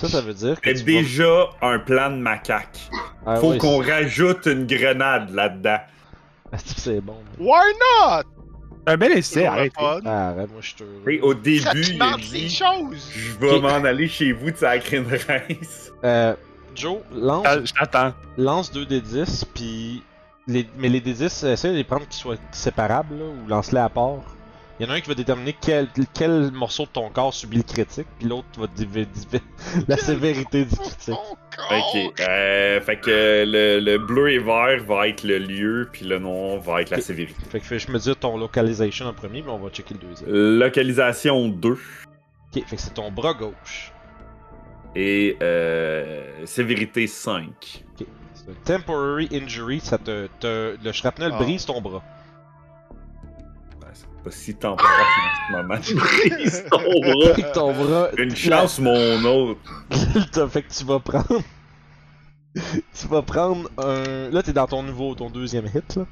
Ça, 0.00 0.08
ça 0.08 0.20
veut 0.20 0.34
dire 0.34 0.60
que. 0.60 0.68
C'est 0.72 0.84
vas- 0.84 0.84
déjà 0.84 1.48
un 1.62 1.80
plan 1.80 2.10
de 2.10 2.16
macaque. 2.16 2.78
Ah 3.26 3.36
Faut 3.36 3.56
qu'on 3.58 3.78
rajoute 3.82 4.46
une 4.46 4.66
grenade 4.66 5.30
là-dedans. 5.30 5.78
c'est- 6.58 6.78
C'est 6.78 7.00
bon. 7.00 7.16
Why 7.40 7.72
not? 7.98 8.22
Un 8.86 8.96
bel 8.96 9.12
essai, 9.12 9.46
arrête. 9.46 9.72
Ah, 9.76 10.28
arrête, 10.28 10.50
moi 10.50 10.60
je 10.60 10.66
suis 10.68 10.76
heureux. 10.82 11.10
Et 11.10 11.20
au 11.20 11.32
Ça 11.32 11.38
début, 11.40 11.82
il 11.94 12.02
a 12.02 12.16
dit 12.16 12.50
choses. 12.50 13.10
Je 13.14 13.32
vais 13.38 13.60
m'en 13.60 13.68
aller 13.84 14.08
chez 14.08 14.32
vous 14.32 14.50
de 14.50 14.56
une 14.92 15.06
race. 15.06 15.90
Euh, 16.04 16.34
Joe, 16.74 16.98
lance, 17.14 17.46
Je 17.64 17.72
t'attends. 17.72 18.12
lance 18.36 18.72
2 18.72 18.84
D10, 18.84 19.44
puis. 19.54 20.02
Les, 20.46 20.68
mais 20.76 20.90
les 20.90 21.00
D10, 21.00 21.46
essaye 21.52 21.70
de 21.72 21.76
les 21.76 21.84
prendre 21.84 22.02
qu'ils 22.06 22.20
soient 22.20 22.36
séparables, 22.52 23.14
là, 23.16 23.24
ou 23.24 23.48
lance-les 23.48 23.78
à 23.80 23.88
part. 23.88 24.20
Il 24.80 24.86
y 24.86 24.88
en 24.88 24.92
a 24.92 24.96
un 24.96 25.00
qui 25.00 25.08
va 25.08 25.14
déterminer 25.14 25.54
quel, 25.60 25.88
quel 26.14 26.50
morceau 26.50 26.82
de 26.84 26.88
ton 26.88 27.08
corps 27.08 27.32
subit 27.32 27.58
le 27.58 27.62
critique, 27.62 28.08
puis 28.18 28.26
l'autre 28.28 28.46
va 28.58 28.66
la 29.88 29.96
sévérité 29.96 30.64
du 30.64 30.74
critique. 30.76 31.14
Ok. 31.14 32.20
Euh, 32.20 32.80
fait 32.80 32.96
que 32.96 33.44
le, 33.46 33.78
le 33.78 33.98
bleu 33.98 34.32
et 34.32 34.38
vert 34.40 34.82
va 34.84 35.06
être 35.08 35.22
le 35.22 35.38
lieu, 35.38 35.88
puis 35.92 36.04
le 36.06 36.18
noir 36.18 36.58
va 36.58 36.82
être 36.82 36.90
la 36.90 37.00
sévérité. 37.00 37.38
Fait 37.50 37.60
que 37.60 37.78
je 37.78 37.90
me 37.92 37.98
dis 38.00 38.14
ton 38.16 38.36
localisation 38.36 39.06
en 39.06 39.12
premier, 39.12 39.42
mais 39.42 39.50
on 39.52 39.58
va 39.58 39.70
checker 39.70 39.94
le 39.94 40.08
deuxième. 40.08 40.30
Localisation 40.58 41.48
2 41.48 41.70
Ok, 41.70 41.78
fait 42.66 42.76
que 42.76 42.82
c'est 42.82 42.94
ton 42.94 43.12
bras 43.12 43.34
gauche. 43.34 43.92
et 44.96 45.36
euh, 45.42 46.44
sévérité 46.46 47.06
5. 47.06 47.44
Ok. 48.00 48.06
C'est 48.34 48.50
un 48.50 48.78
temporary 48.78 49.28
injury, 49.32 49.78
ça 49.80 49.98
te. 49.98 50.26
te- 50.40 50.76
le 50.82 50.92
shrapnel 50.92 51.30
Ah. 51.34 51.38
brise 51.38 51.64
ton 51.64 51.80
bras. 51.80 52.02
Si 54.30 54.54
temporaire 54.54 55.06
en 55.06 55.46
ce 55.48 55.52
moment. 55.56 55.74
Brise 56.00 56.64
ton 56.70 56.78
bras. 57.00 57.34
Fait 57.34 57.42
que 57.42 57.52
ton 57.52 57.72
bras. 57.72 58.08
Une 58.18 58.34
chance, 58.34 58.78
mon 58.78 59.24
autre. 59.24 59.60
T'as- 60.32 60.48
fait 60.48 60.62
que 60.62 60.72
tu 60.72 60.84
vas 60.84 60.98
prendre. 61.00 61.42
tu 62.54 63.06
vas 63.08 63.22
prendre 63.22 63.68
un. 63.78 64.30
Là, 64.30 64.42
t'es 64.42 64.52
dans 64.52 64.66
ton 64.66 64.82
nouveau, 64.82 65.14
ton 65.14 65.28
deuxième 65.30 65.66
hit, 65.66 65.96
là. 65.96 66.06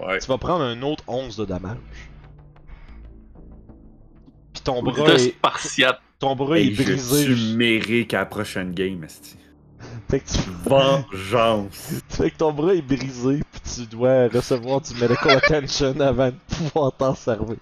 Ouais. 0.00 0.18
Tu 0.20 0.26
vas 0.28 0.38
prendre 0.38 0.62
un 0.64 0.80
autre 0.82 1.02
11 1.08 1.36
de 1.36 1.44
damage. 1.44 1.76
Puis 4.52 4.62
ton 4.62 4.82
bras 4.82 5.06
de 5.08 5.12
est. 5.14 5.18
Spartiate. 5.30 6.00
Ton 6.18 6.34
bras 6.34 6.58
Hey, 6.58 6.68
est 6.70 6.74
je 6.74 6.82
brisé. 6.82 7.22
suis 7.24 7.54
méré 7.56 8.06
qu'à 8.06 8.18
la 8.20 8.26
prochaine 8.26 8.72
game, 8.72 9.04
esti. 9.04 9.36
Fait 10.10 10.20
que, 10.20 10.28
tu... 10.30 10.38
Vengeance. 10.68 12.02
fait 12.08 12.30
que 12.30 12.36
ton 12.38 12.52
bras 12.52 12.74
est 12.74 12.82
brisé, 12.82 13.42
puis 13.52 13.60
tu 13.74 13.86
dois 13.86 14.28
recevoir 14.28 14.80
du 14.80 14.94
medical 14.94 15.36
attention 15.36 15.98
avant 16.00 16.28
de 16.28 16.36
pouvoir 16.48 16.92
t'en 16.96 17.14
servir. 17.14 17.56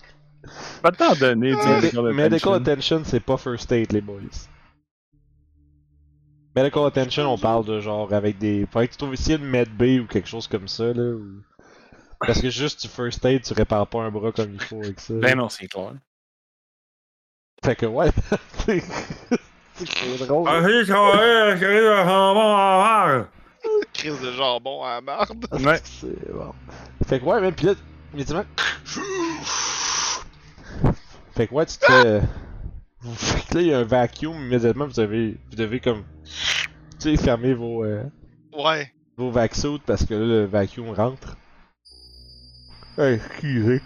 Pas 0.80 0.92
de 0.92 0.96
temps 0.96 1.14
donné, 1.16 1.50
tu 1.54 1.60
sais. 1.60 1.68
Medi- 1.68 1.82
medical 1.82 2.02
medical 2.14 2.54
attention. 2.54 2.54
attention, 2.72 3.02
c'est 3.04 3.20
pas 3.20 3.36
first 3.36 3.72
aid, 3.72 3.90
les 3.92 4.00
boys. 4.00 4.20
Medical 6.54 6.86
attention, 6.86 7.32
on 7.32 7.36
parle 7.38 7.64
de 7.66 7.80
genre 7.80 8.12
avec 8.14 8.38
des. 8.38 8.64
Faudrait 8.66 8.86
que 8.86 8.92
tu 8.92 8.98
trouves 8.98 9.14
ici 9.14 9.34
une 9.34 9.44
medbay 9.44 9.98
ou 9.98 10.06
quelque 10.06 10.28
chose 10.28 10.46
comme 10.46 10.68
ça, 10.68 10.84
là. 10.92 11.02
ou- 11.16 11.42
Parce 12.20 12.40
que 12.40 12.48
juste 12.48 12.80
tu 12.80 12.88
first 12.88 13.24
aid, 13.24 13.42
tu 13.42 13.52
répares 13.54 13.88
pas 13.88 14.02
un 14.02 14.10
bras 14.10 14.30
comme 14.32 14.54
il 14.54 14.60
faut 14.62 14.80
avec 14.82 15.00
ça. 15.00 15.14
Ben 15.14 15.36
non, 15.36 15.48
c'est 15.48 15.66
clair. 15.66 15.94
Fait 17.64 17.74
que 17.76 17.86
ouais, 17.86 18.10
c'est 19.78 20.18
c'est 20.18 20.26
drôle. 20.26 20.48
Ah, 20.48 20.54
là. 20.54 20.60
Vas-y, 20.60 20.86
ça 20.86 20.94
va, 20.94 21.56
j'arrive 21.56 21.86
à 21.86 23.18
Chris 23.22 23.30
crise 23.92 24.20
de 24.20 24.32
jambon 24.32 24.84
à 24.84 25.00
marde. 25.00 25.46
Ouais. 25.52 25.80
C'est 25.84 26.32
bon. 26.32 26.52
Fait 27.06 27.18
que 27.18 27.24
ouais, 27.24 27.40
même 27.40 27.54
pis 27.54 27.66
là, 27.66 27.72
immédiatement. 28.12 28.44
Fait 31.34 31.46
que 31.46 31.54
ouais, 31.54 31.66
tu 31.66 31.78
te 31.78 31.84
fais. 31.86 32.20
Fait 33.14 33.48
que 33.48 33.54
là, 33.56 33.60
il 33.60 33.66
y 33.68 33.74
a 33.74 33.78
un 33.78 33.84
vacuum, 33.84 34.34
immédiatement, 34.36 34.86
vous 34.86 35.00
avez. 35.00 35.36
Vous 35.50 35.56
devez 35.56 35.80
comme. 35.80 36.04
Tu 37.00 37.16
sais, 37.16 37.16
fermer 37.16 37.54
vos. 37.54 37.84
euh, 37.84 38.04
Ouais. 38.52 38.90
vos 39.16 39.30
vaccines 39.30 39.78
parce 39.84 40.04
que 40.06 40.14
là, 40.14 40.24
le 40.24 40.44
vacuum 40.46 40.90
rentre. 40.90 41.36
Excusez. 42.98 43.80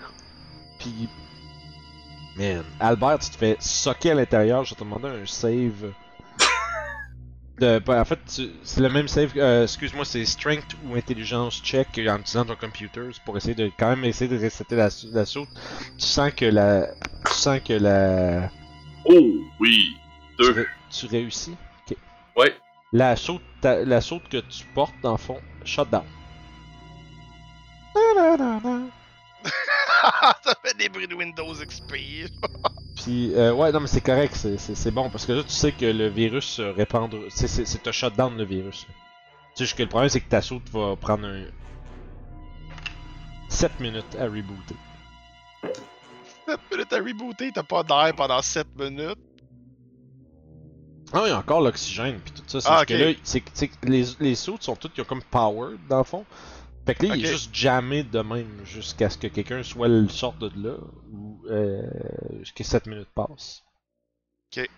Pis. 0.79 1.09
Man, 2.41 2.65
Albert, 2.81 3.19
tu 3.19 3.31
te 3.31 3.37
fais 3.37 3.57
socker 3.61 4.13
à 4.13 4.15
l'intérieur, 4.15 4.65
je 4.65 4.71
vais 4.71 4.77
te 4.79 4.85
demander 4.85 5.09
un 5.09 5.27
save. 5.27 5.93
De, 7.59 7.79
ben, 7.81 8.01
en 8.01 8.05
fait, 8.07 8.19
c'est 8.63 8.81
le 8.81 8.89
même 8.89 9.07
save, 9.09 9.33
euh, 9.37 9.65
excuse-moi, 9.65 10.07
c'est 10.07 10.25
Strength 10.25 10.75
ou 10.87 10.95
Intelligence 10.97 11.61
check 11.63 11.89
en 12.09 12.17
utilisant 12.17 12.47
ton 12.47 12.57
computer 12.57 13.03
c'est 13.13 13.23
pour 13.23 13.37
essayer 13.37 13.55
de 13.55 13.71
quand 13.79 13.91
même 13.91 14.03
essayer 14.07 14.35
de 14.35 14.43
resetter 14.43 14.77
la, 14.77 14.89
la 15.13 15.27
saute. 15.27 15.51
Tu 15.99 16.07
sens 16.07 16.33
que 16.35 16.47
la. 16.47 16.87
Tu 17.27 17.33
sens 17.35 17.61
que 17.61 17.75
la. 17.75 18.51
Oh, 19.05 19.21
oui. 19.61 19.95
Tu, 20.39 20.45
Deux. 20.47 20.53
ré- 20.53 20.67
tu 20.91 21.07
réussis. 21.07 21.55
Ok. 21.91 21.97
Ouais. 22.39 22.55
La 22.95 23.15
saute, 23.17 23.43
ta- 23.61 23.85
la 23.85 24.01
saute 24.01 24.27
que 24.31 24.39
tu 24.39 24.65
portes, 24.75 24.95
dans 25.03 25.13
le 25.13 25.19
fond, 25.19 25.39
shutdown. 25.65 26.05
ça 30.45 30.55
fait 30.65 30.77
des 30.77 30.89
bruits 30.89 31.09
de 31.09 31.15
Windows 31.15 31.55
XP. 31.55 31.95
Puis, 32.97 33.35
euh, 33.35 33.53
ouais, 33.53 33.73
non, 33.73 33.81
mais 33.81 33.87
c'est 33.87 34.01
correct, 34.01 34.35
c'est- 34.35 34.91
bon, 34.91 35.09
parce 35.11 35.25
que 35.27 35.33
là, 35.33 35.43
tu 35.43 35.51
sais 35.51 35.73
que 35.73 35.87
le 35.87 36.09
virus 36.09 36.45
se 36.47 36.63
répandre. 36.63 37.19
C'est 37.31 37.87
un 37.87 37.93
shutdown, 37.93 38.37
le 38.37 38.45
virus. 38.45 38.81
Tu 38.81 38.93
sais, 39.55 39.65
juste 39.65 39.77
que 39.77 39.83
le 39.83 39.89
problème, 39.89 40.09
c'est 40.11 40.21
que 40.21 40.29
ta 40.29 40.43
saute 40.43 40.69
va 40.71 40.97
prendre 40.97 41.27
un. 41.27 41.45
7 43.49 43.81
minutes 43.81 44.17
à 44.19 44.25
rebooter. 44.25 44.77
7 46.47 46.61
minutes 46.71 46.93
à 46.93 46.97
rebooter, 46.99 47.51
t'as 47.53 47.63
pas 47.63 47.83
d'air 47.83 48.15
pendant 48.17 48.41
7 48.43 48.69
minutes. 48.79 49.19
Ah, 51.13 51.23
il 51.27 51.31
y 51.31 51.33
a 51.33 51.39
encore 51.39 51.61
l'oxygène, 51.61 52.21
puis 52.21 52.33
tout 52.33 52.43
ça. 52.47 52.61
C'est 52.61 52.69
Ah, 52.71 52.85
que 52.87 52.95
là, 52.95 53.13
c'est 53.25 53.41
que- 53.41 53.51
les, 53.83 54.05
les 54.21 54.35
sautes 54.37 54.63
sont 54.63 54.77
toutes, 54.77 54.93
ils 54.97 55.01
ont 55.01 55.05
comme 55.05 55.23
power, 55.23 55.75
dans 55.89 55.99
le 55.99 56.05
fond. 56.05 56.25
Fait 56.91 56.95
que 56.97 57.07
là, 57.07 57.17
il 57.17 57.25
est 57.25 57.29
Ok. 57.29 57.33
juste 57.33 57.55
jamais 57.55 58.03
de 58.03 58.21
même 58.21 58.49
jusqu'à 58.65 59.09
ce 59.11 59.17
que 59.19 59.27
quelqu'un 59.29 59.63
soit 59.63 59.89
le 59.89 60.09
sorte 60.09 60.39
de 60.41 60.51
là, 60.57 60.77
ou 61.13 61.41
euh, 61.51 61.83
que 62.55 62.65
7 62.65 62.87
minutes 62.87 63.09
passent. 63.15 63.63
Ok. 64.57 64.69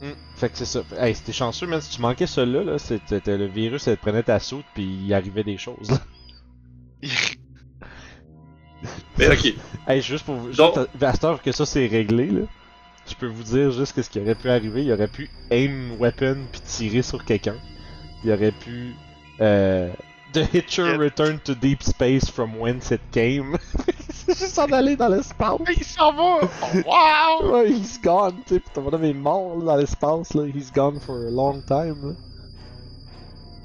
Hmm, 0.00 0.12
Fait 0.36 0.48
que 0.48 0.56
c'est 0.56 0.64
ça. 0.64 0.82
Hey, 0.96 1.14
c'était 1.14 1.32
chanceux, 1.32 1.66
man. 1.66 1.80
Si 1.80 1.90
tu 1.96 2.00
manquais 2.00 2.26
celui-là, 2.26 2.62
là, 2.64 2.78
c'était 2.78 3.36
le 3.36 3.46
virus, 3.46 3.88
elle 3.88 3.96
prenait 3.98 4.22
ta 4.22 4.38
saute, 4.38 4.64
puis 4.74 4.84
il 4.84 5.12
arrivait 5.12 5.44
des 5.44 5.58
choses. 5.58 5.90
là. 5.90 5.98
Mais 9.18 9.28
ok. 9.32 9.54
Hey, 9.86 10.00
juste 10.00 10.24
pour 10.24 10.36
vous. 10.36 10.52
Donc- 10.52 10.76
à, 10.78 10.86
à 11.06 11.12
cette 11.12 11.24
heure 11.24 11.42
que 11.42 11.52
ça 11.52 11.66
c'est 11.66 11.86
réglé, 11.86 12.26
là. 12.30 12.42
Je 13.08 13.14
peux 13.14 13.26
vous 13.26 13.42
dire 13.42 13.70
juste 13.72 13.94
que 13.94 14.02
ce 14.02 14.10
qui 14.10 14.20
aurait 14.20 14.34
pu 14.34 14.48
arriver, 14.50 14.84
il 14.84 14.92
aurait 14.92 15.08
pu 15.08 15.30
aim 15.50 15.96
weapon 15.98 16.36
puis 16.52 16.60
tirer 16.60 17.02
sur 17.02 17.24
quelqu'un. 17.24 17.56
Il 18.24 18.30
aurait 18.32 18.52
pu. 18.52 18.94
Euh, 19.40 19.90
The 20.32 20.44
Hitcher 20.52 20.88
Yeah. 20.90 20.96
return 20.98 21.38
to 21.40 21.54
deep 21.54 21.82
space 21.82 22.28
from 22.30 22.56
whence 22.58 22.90
it 22.90 23.00
came. 23.12 23.56
c'est 24.12 24.26
juste 24.38 24.54
s'en 24.54 24.70
aller 24.72 24.94
dans 24.96 25.08
l'espace. 25.08 25.58
Il 25.74 25.84
s'en 25.84 26.12
va! 26.12 26.40
Oh, 26.42 26.48
wow! 26.84 27.52
Ouais, 27.52 27.70
he's 27.70 27.98
gone, 28.02 28.34
tu 28.46 28.54
sais, 28.54 28.60
pis 28.60 28.70
ton 28.74 28.82
bonhomme 28.82 29.04
est 29.04 29.14
mort 29.14 29.56
là, 29.58 29.64
dans 29.64 29.76
l'espace, 29.76 30.34
là. 30.34 30.44
He's 30.46 30.70
gone 30.72 31.00
for 31.00 31.16
a 31.26 31.30
long 31.30 31.62
time, 31.66 31.96
là. 32.10 32.14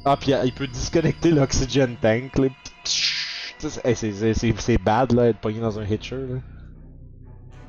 Ah, 0.05 0.15
pis 0.17 0.33
euh, 0.33 0.41
il 0.45 0.53
peut 0.53 0.67
disconnecter 0.67 1.31
l'oxygen 1.31 1.95
tank, 2.01 2.37
là. 2.37 2.47
Hey, 3.83 3.95
c'est- 3.95 4.77
bad, 4.77 5.11
là, 5.13 5.27
être 5.29 5.39
pogné 5.39 5.59
dans 5.59 5.79
un 5.79 5.85
hitcher, 5.85 6.15
là. 6.17 6.37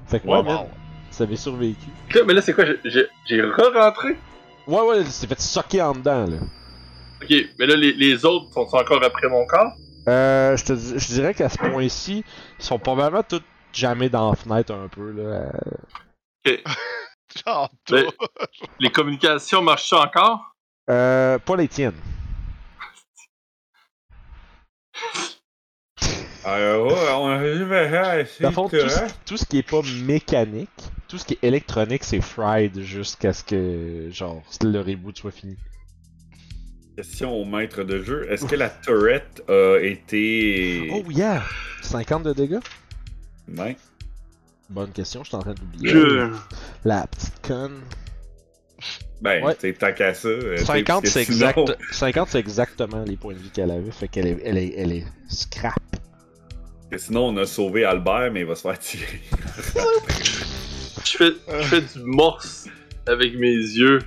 Fait 0.07 0.21
que, 0.21 0.27
ouais, 0.29 0.37
Wow. 0.39 0.43
man, 0.45 0.67
ça 1.11 1.25
avait 1.25 1.37
survécu. 1.37 1.87
Mais 2.27 2.35
là, 2.35 2.43
c'est 2.43 2.53
quoi? 2.53 2.65
J'ai- 2.85 3.41
re-rentré? 3.41 4.17
Ouais, 4.67 4.81
ouais, 4.83 5.01
il 5.01 5.07
s'est 5.07 5.27
fait 5.27 5.41
socker 5.41 5.81
en 5.83 5.95
dedans, 5.95 6.27
là. 6.27 6.37
Ok, 7.23 7.31
mais 7.59 7.67
là, 7.67 7.77
les, 7.77 7.93
les 7.93 8.25
autres 8.25 8.53
sont 8.53 8.61
encore 8.77 9.03
après 9.05 9.29
mon 9.29 9.47
corps? 9.47 9.73
Euh, 10.09 10.57
je 10.57 10.65
te 10.65 10.73
dis- 10.73 10.99
je 10.99 11.07
dirais 11.15 11.33
qu'à 11.35 11.49
ce 11.49 11.57
point-ci, 11.59 12.25
ils 12.59 12.65
sont 12.65 12.79
probablement 12.79 13.23
tous 13.23 13.43
jamais 13.73 14.09
dans 14.09 14.31
la 14.31 14.37
fenêtre 14.37 14.73
un 14.75 14.89
peu, 14.89 15.11
là. 15.13 15.51
Genre, 17.47 17.71
Mais- 17.91 18.03
toi. 18.05 18.13
Les 18.79 18.91
communications 18.91 19.63
marchent 19.63 19.93
encore? 19.93 20.55
Euh, 20.91 21.39
pas 21.39 21.57
les 21.57 21.69
tiennes. 21.69 21.95
Alors, 26.45 26.87
ouais, 26.93 27.13
on 27.15 27.29
arrive 27.29 27.73
à 27.73 28.21
essayer 28.21 28.43
Dans 28.43 28.49
le 28.51 28.55
fond, 28.55 28.69
tout, 28.69 28.77
ce- 28.89 29.15
tout 29.25 29.37
ce 29.39 29.47
qui 29.47 29.59
est 29.59 29.69
pas 29.69 29.81
mécanique, 30.05 30.69
tout 31.09 31.17
ce 31.19 31.25
qui 31.25 31.35
est 31.35 31.45
électronique, 31.47 32.05
c'est 32.05 32.21
fried 32.21 32.79
jusqu'à 32.83 33.33
ce 33.33 33.43
que, 33.43 34.09
genre, 34.11 34.43
le 34.63 34.81
reboot 34.81 35.17
soit 35.17 35.31
fini. 35.31 35.57
Question 36.97 37.33
au 37.35 37.45
maître 37.45 37.83
de 37.83 38.03
jeu. 38.03 38.27
Est-ce 38.31 38.45
que 38.47 38.55
la 38.55 38.71
turret 38.71 39.25
a 39.49 39.79
été. 39.83 40.89
Oh 40.93 41.03
yeah! 41.11 41.43
50 41.83 42.23
de 42.23 42.33
dégâts? 42.33 42.61
Ouais. 43.57 43.77
Bonne 44.71 44.93
question, 44.93 45.23
je 45.25 45.29
suis 45.29 45.37
en 45.37 45.41
train 45.41 45.55
d'oublier. 45.55 45.91
Je... 45.91 46.31
La 46.85 47.07
petite 47.07 47.47
conne. 47.47 47.81
Ben, 49.21 49.43
Ouais. 49.45 49.57
c'est 49.59 49.73
tant 49.79 49.93
qu'à 49.93 50.15
ça. 50.15 50.29
euh, 50.29 50.57
50, 50.57 50.87
parce 50.87 51.01
que 51.03 51.09
c'est 51.09 51.25
sinon- 51.25 51.49
exact... 51.51 51.79
50, 51.93 52.29
c'est 52.31 52.39
exactement 52.39 53.05
les 53.05 53.17
points 53.17 53.35
de 53.35 53.39
vie 53.39 53.51
qu'elle 53.51 53.71
avait, 53.71 53.91
fait 53.91 54.09
qu'elle 54.09 54.27
est, 54.27 54.39
elle 54.45 54.59
est, 54.59 54.75
elle 54.77 54.93
est 54.93 55.05
scrap. 55.29 55.75
que 56.91 56.99
sinon, 56.99 57.29
on 57.29 57.37
a 57.39 57.47
sauvé 57.47 57.85
Albert, 57.85 58.31
mais 58.33 58.41
il 58.41 58.47
va 58.47 58.55
se 58.55 58.63
faire 58.63 58.79
tirer. 58.79 59.21
Je 61.05 61.19
fais, 61.19 61.33
je 61.61 61.63
fais 61.65 61.81
du 61.83 62.03
morse 62.05 62.67
avec 63.07 63.35
mes 63.37 63.53
yeux. 63.55 63.99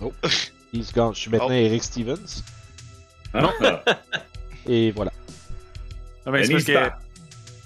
He's 0.72 0.92
gone. 0.92 1.14
Je 1.14 1.20
suis 1.20 1.30
maintenant 1.30 1.48
Oh. 1.48 1.52
Eric 1.52 1.82
Stevens. 1.82 2.42
Non. 3.34 3.52
Et 4.66 4.90
voilà. 4.92 5.12
Non, 6.26 6.32
mais 6.32 6.44
c'est 6.44 6.52
parce 6.52 6.64
que, 6.64 6.90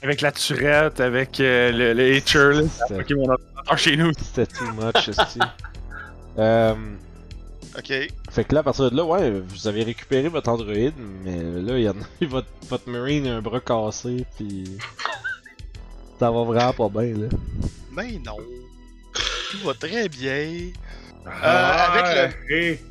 avec 0.02 0.20
la 0.20 0.32
turette, 0.32 1.00
avec 1.00 1.40
euh, 1.40 1.72
le, 1.72 1.92
le 1.94 3.14
mon 3.16 3.28
ordinateur 3.30 3.78
chez 3.78 3.96
nous. 3.96 4.12
C'était 4.14 4.46
too 4.46 4.72
much, 4.72 5.08
esti. 5.08 5.40
euh, 6.38 6.74
Ok. 7.76 7.90
Fait 8.30 8.44
que 8.44 8.54
là, 8.54 8.60
à 8.60 8.62
partir 8.62 8.90
de 8.90 8.96
là, 8.96 9.04
ouais, 9.04 9.30
vous 9.30 9.66
avez 9.66 9.82
récupéré 9.82 10.28
votre 10.28 10.50
Android, 10.50 10.74
mais 11.24 11.42
là, 11.62 11.78
il 11.78 11.84
y 11.84 11.88
en 11.88 11.92
a 11.92 12.26
votre, 12.26 12.48
votre 12.68 12.88
Marine 12.88 13.26
a 13.26 13.36
un 13.36 13.42
bras 13.42 13.60
cassé, 13.60 14.26
puis 14.36 14.76
ça 16.18 16.30
va 16.30 16.42
vraiment 16.44 16.72
pas 16.72 17.00
bien, 17.02 17.14
là. 17.16 17.28
Mais 17.92 18.20
non. 18.24 18.36
Tout 19.50 19.58
va 19.64 19.74
très 19.74 20.08
bien. 20.08 20.70
Ah, 21.26 21.92
avec 21.92 22.36
hé. 22.50 22.82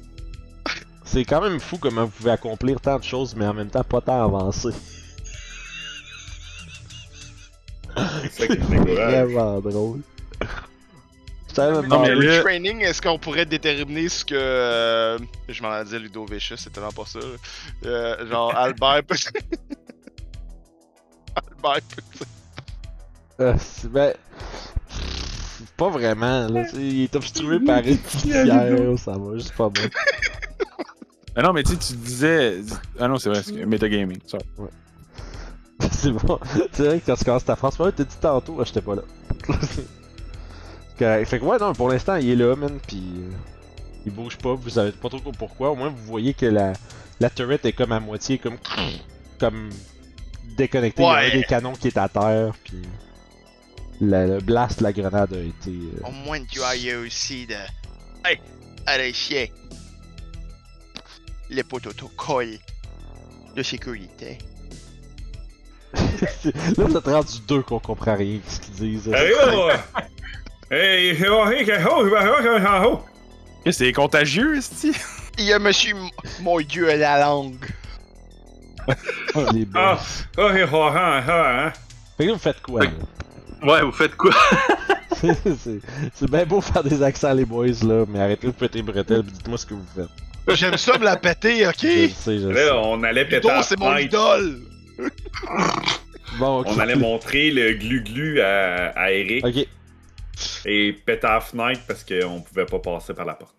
C'est 1.04 1.26
quand 1.26 1.42
même 1.42 1.60
fou 1.60 1.78
comment 1.78 2.06
vous 2.06 2.12
pouvez 2.12 2.32
accomplir 2.32 2.80
tant 2.80 2.98
de 2.98 3.04
choses, 3.04 3.36
mais 3.36 3.46
en 3.46 3.54
même 3.54 3.70
temps 3.70 3.84
pas 3.84 4.00
tant 4.02 4.24
avancé. 4.24 4.70
C'est. 8.32 8.58
Vraiment 8.60 9.60
drôle. 9.60 10.00
Non, 11.58 11.82
Dans 11.84 12.02
mais 12.04 12.16
le 12.16 12.22
là- 12.22 12.40
training, 12.42 12.80
est-ce 12.80 13.02
qu'on 13.02 13.20
pourrait 13.20 13.46
déterminer 13.46 14.08
ce 14.08 14.24
que. 14.24 14.34
euh, 14.36 15.20
je 15.50 15.62
m'en 15.62 15.78
ai 15.78 15.84
dit 15.84 16.00
Ludo 16.00 16.26
Vicious, 16.26 16.56
c'est 16.56 16.72
tellement 16.72 16.94
pas 16.94 17.06
ça. 17.06 17.20
Euh, 17.86 18.26
genre, 18.30 18.56
Albert 18.56 19.04
peut. 19.04 19.16
Albert 21.36 21.82
peut. 22.18 22.26
Euh, 23.42 23.54
c'est- 23.60 23.90
ben. 23.90 24.14
Pas 25.78 25.90
vraiment, 25.90 26.48
là. 26.48 26.64
tu 26.66 26.72
sais, 26.76 26.82
Il 26.82 27.04
est 27.04 27.16
obstrué 27.16 27.60
par 27.60 27.80
une 27.80 27.98
pierre, 27.98 29.00
ça 29.00 29.18
va 29.18 29.38
juste 29.38 29.54
pas 29.56 29.70
bien. 29.70 29.90
Ah 31.34 31.42
non, 31.44 31.54
mais 31.54 31.64
tu 31.64 31.72
sais, 31.72 31.78
tu 31.78 31.94
disais. 31.94 32.58
Ah 33.00 33.08
non, 33.08 33.18
c'est 33.18 33.30
vrai, 33.30 33.42
c'est 33.42 33.66
metagaming. 33.66 34.20
sorry. 34.28 34.44
C'est 35.92 36.12
bon. 36.12 36.38
C'est 36.74 36.84
vrai 36.86 37.00
que 37.00 37.06
quand 37.06 37.16
tu 37.16 37.24
commences 37.24 37.46
ta 37.46 37.56
phrase, 37.56 37.80
ouais, 37.80 37.92
t'as 37.94 38.04
dit 38.04 38.18
tantôt, 38.20 38.54
ouais, 38.56 38.66
j'étais 38.66 38.82
pas 38.82 38.96
là. 38.96 39.02
Correct. 41.00 41.30
Fait 41.30 41.40
que 41.40 41.46
ouais, 41.46 41.58
non, 41.58 41.72
pour 41.74 41.88
l'instant, 41.90 42.16
il 42.18 42.30
est 42.32 42.36
là, 42.36 42.54
man, 42.58 42.78
pis 42.86 43.02
euh, 43.18 43.32
il 44.06 44.12
bouge 44.12 44.38
pas, 44.38 44.54
vous 44.56 44.70
savez 44.70 44.92
pas 44.92 45.08
trop 45.08 45.20
pourquoi. 45.38 45.72
Au 45.72 45.76
moins, 45.76 45.88
vous 45.90 46.04
voyez 46.04 46.34
que 46.34 46.46
la, 46.46 46.74
la 47.22 47.30
turret 47.30 47.60
est 47.64 47.72
comme 47.72 47.94
à 47.94 48.00
moitié, 48.02 48.38
comme, 48.38 48.58
comme 49.40 49.70
déconnectée. 50.58 51.02
Il 51.02 51.06
y 51.06 51.10
a 51.10 51.14
Ouais. 51.14 51.32
un 51.32 51.38
des 51.38 51.44
canons 51.44 51.74
qui 51.74 51.88
est 51.88 51.98
à 51.98 52.10
terre, 52.10 52.54
pis 52.66 52.76
la- 54.02 54.28
le 54.28 54.40
blast 54.40 54.80
de 54.80 54.84
la 54.84 54.94
grenade 54.94 55.34
a 55.34 55.40
été. 55.40 55.72
euh, 55.72 56.08
Au 56.08 56.12
moins, 56.12 56.44
tu 56.44 56.62
as 56.62 56.76
eu 56.76 57.08
aussi 57.08 57.48
de. 57.48 57.56
Hey, 58.26 58.40
allez, 58.86 59.14
chien. 59.14 59.46
Les 61.50 61.64
protocoles 61.64 62.58
de 63.56 63.64
sécurité. 63.64 64.38
là, 65.94 66.02
vous 66.78 66.98
êtes 66.98 67.06
rendu 67.06 67.40
deux 67.48 67.62
qu'on 67.62 67.80
comprend 67.80 68.16
rien 68.16 68.38
de 68.38 68.42
ce 68.50 68.60
qu'ils 68.62 68.74
disent. 68.76 69.14
Allez, 69.14 69.32
là! 69.32 69.84
Hey, 70.74 71.18
c'est 73.74 73.92
contagieux, 73.92 74.56
esti. 74.58 74.94
Il 75.38 75.44
y 75.44 75.52
a 75.52 75.60
monsieur 75.60 75.92
M- 75.92 76.08
mon 76.40 76.62
dieu 76.62 76.90
à 76.90 76.96
la 76.96 77.20
langue. 77.20 77.66
Les 79.54 79.66
boys. 79.66 79.98
Ah, 79.98 80.00
ah, 80.38 80.54
ah, 80.72 80.94
ah, 80.96 81.24
ah, 81.28 81.66
hein. 81.68 81.74
Fait 82.18 82.28
que 82.28 82.32
vous 82.32 82.38
faites 82.40 82.62
quoi? 82.62 82.86
Là? 82.86 82.92
Ouais, 83.62 83.82
vous 83.82 83.92
faites 83.92 84.16
quoi? 84.16 84.32
c'est 85.22 86.30
bien 86.32 86.46
beau 86.46 86.62
faire 86.62 86.84
des 86.84 87.04
accents, 87.04 87.34
les 87.34 87.46
boys, 87.46 87.68
là, 87.84 88.06
mais 88.08 88.20
arrêtez 88.20 88.48
de 88.48 88.52
péter 88.52 88.82
bretelles 88.82 89.24
dites-moi 89.24 89.58
ce 89.58 89.66
que 89.66 89.74
vous 89.74 89.86
faites. 89.96 90.56
J'aime 90.56 90.78
ça 90.78 90.98
me 90.98 91.04
la 91.04 91.16
péter, 91.18 91.68
ok? 91.68 91.76
Je 91.82 91.88
le 91.88 92.10
sais, 92.10 92.40
je 92.40 92.48
le 92.48 92.56
sais. 92.56 92.66
Là, 92.66 92.80
on 92.80 93.04
allait 93.04 93.26
péter 93.26 93.50
c'est 93.64 93.80
mon 93.80 93.96
idole! 93.98 94.62
Bon, 96.40 96.62
ok. 96.62 96.68
On 96.70 96.80
allait 96.80 96.96
montrer 96.96 97.52
le 97.52 97.74
glu-glu 97.74 98.42
à, 98.42 98.88
à 98.96 99.12
Eric 99.12 99.46
Ok, 99.46 99.68
et 100.66 100.94
péter 100.94 101.28
à 101.28 101.36
la 101.36 101.42
fenêtre 101.42 101.82
parce 101.88 102.04
qu'on 102.04 102.42
pouvait 102.42 102.66
pas 102.66 102.80
passer 102.80 103.14
par 103.14 103.26
la 103.26 103.34
porte. 103.34 103.56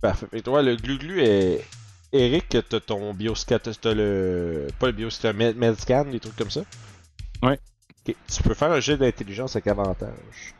parfait. 0.00 0.26
Et 0.32 0.42
toi, 0.42 0.62
le 0.62 0.76
glu-glu 0.76 1.22
est. 1.22 1.64
Eric, 2.12 2.56
t'as 2.68 2.80
ton 2.80 3.14
bioscan, 3.14 3.58
t'as 3.58 3.94
le. 3.94 4.66
Pas 4.78 4.86
le 4.86 4.92
bioscan, 4.92 5.32
med 5.32 5.56
medscan, 5.56 6.04
des 6.04 6.20
trucs 6.20 6.36
comme 6.36 6.50
ça? 6.50 6.62
Ouais. 7.42 7.58
Ok, 8.08 8.14
tu 8.34 8.42
peux 8.42 8.54
faire 8.54 8.72
un 8.72 8.80
jet 8.80 8.96
d'intelligence 8.96 9.54
avec 9.56 9.66
avantage. 9.68 10.54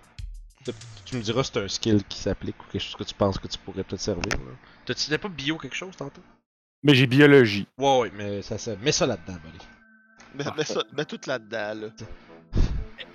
Tu- 0.65 1.17
me 1.17 1.23
diras 1.23 1.43
si 1.45 1.51
c'est 1.53 1.61
un 1.63 1.69
skill 1.69 2.03
qui 2.09 2.19
s'applique 2.19 2.57
ou 2.61 2.65
quelque 2.73 2.81
chose 2.83 2.95
que 2.97 3.05
tu 3.05 3.15
penses 3.15 3.37
que 3.39 3.47
tu 3.49 3.59
pourrais 3.59 3.83
peut-être 3.85 4.01
servir. 4.01 4.31
là. 4.31 4.53
T'as-tu 4.87 5.11
n'as 5.11 5.19
pas 5.19 5.29
bio 5.29 5.59
quelque 5.59 5.75
chose 5.77 5.95
tantôt? 5.97 6.23
Mais 6.83 6.95
j'ai 6.95 7.07
biologie. 7.07 7.67
Ouais, 7.79 7.99
ouais, 8.01 8.13
mais 8.15 8.41
ça, 8.43 8.57
ça 8.59 8.75
mets 8.77 8.93
ça 8.93 9.07
là-dedans, 9.07 9.35
buddy. 9.45 9.59
Mets, 10.35 10.57
mets 10.57 10.65
ça, 10.65 10.83
mets 10.97 11.05
tout 11.05 11.21
là-dedans, 11.27 11.75
là. 11.75 11.89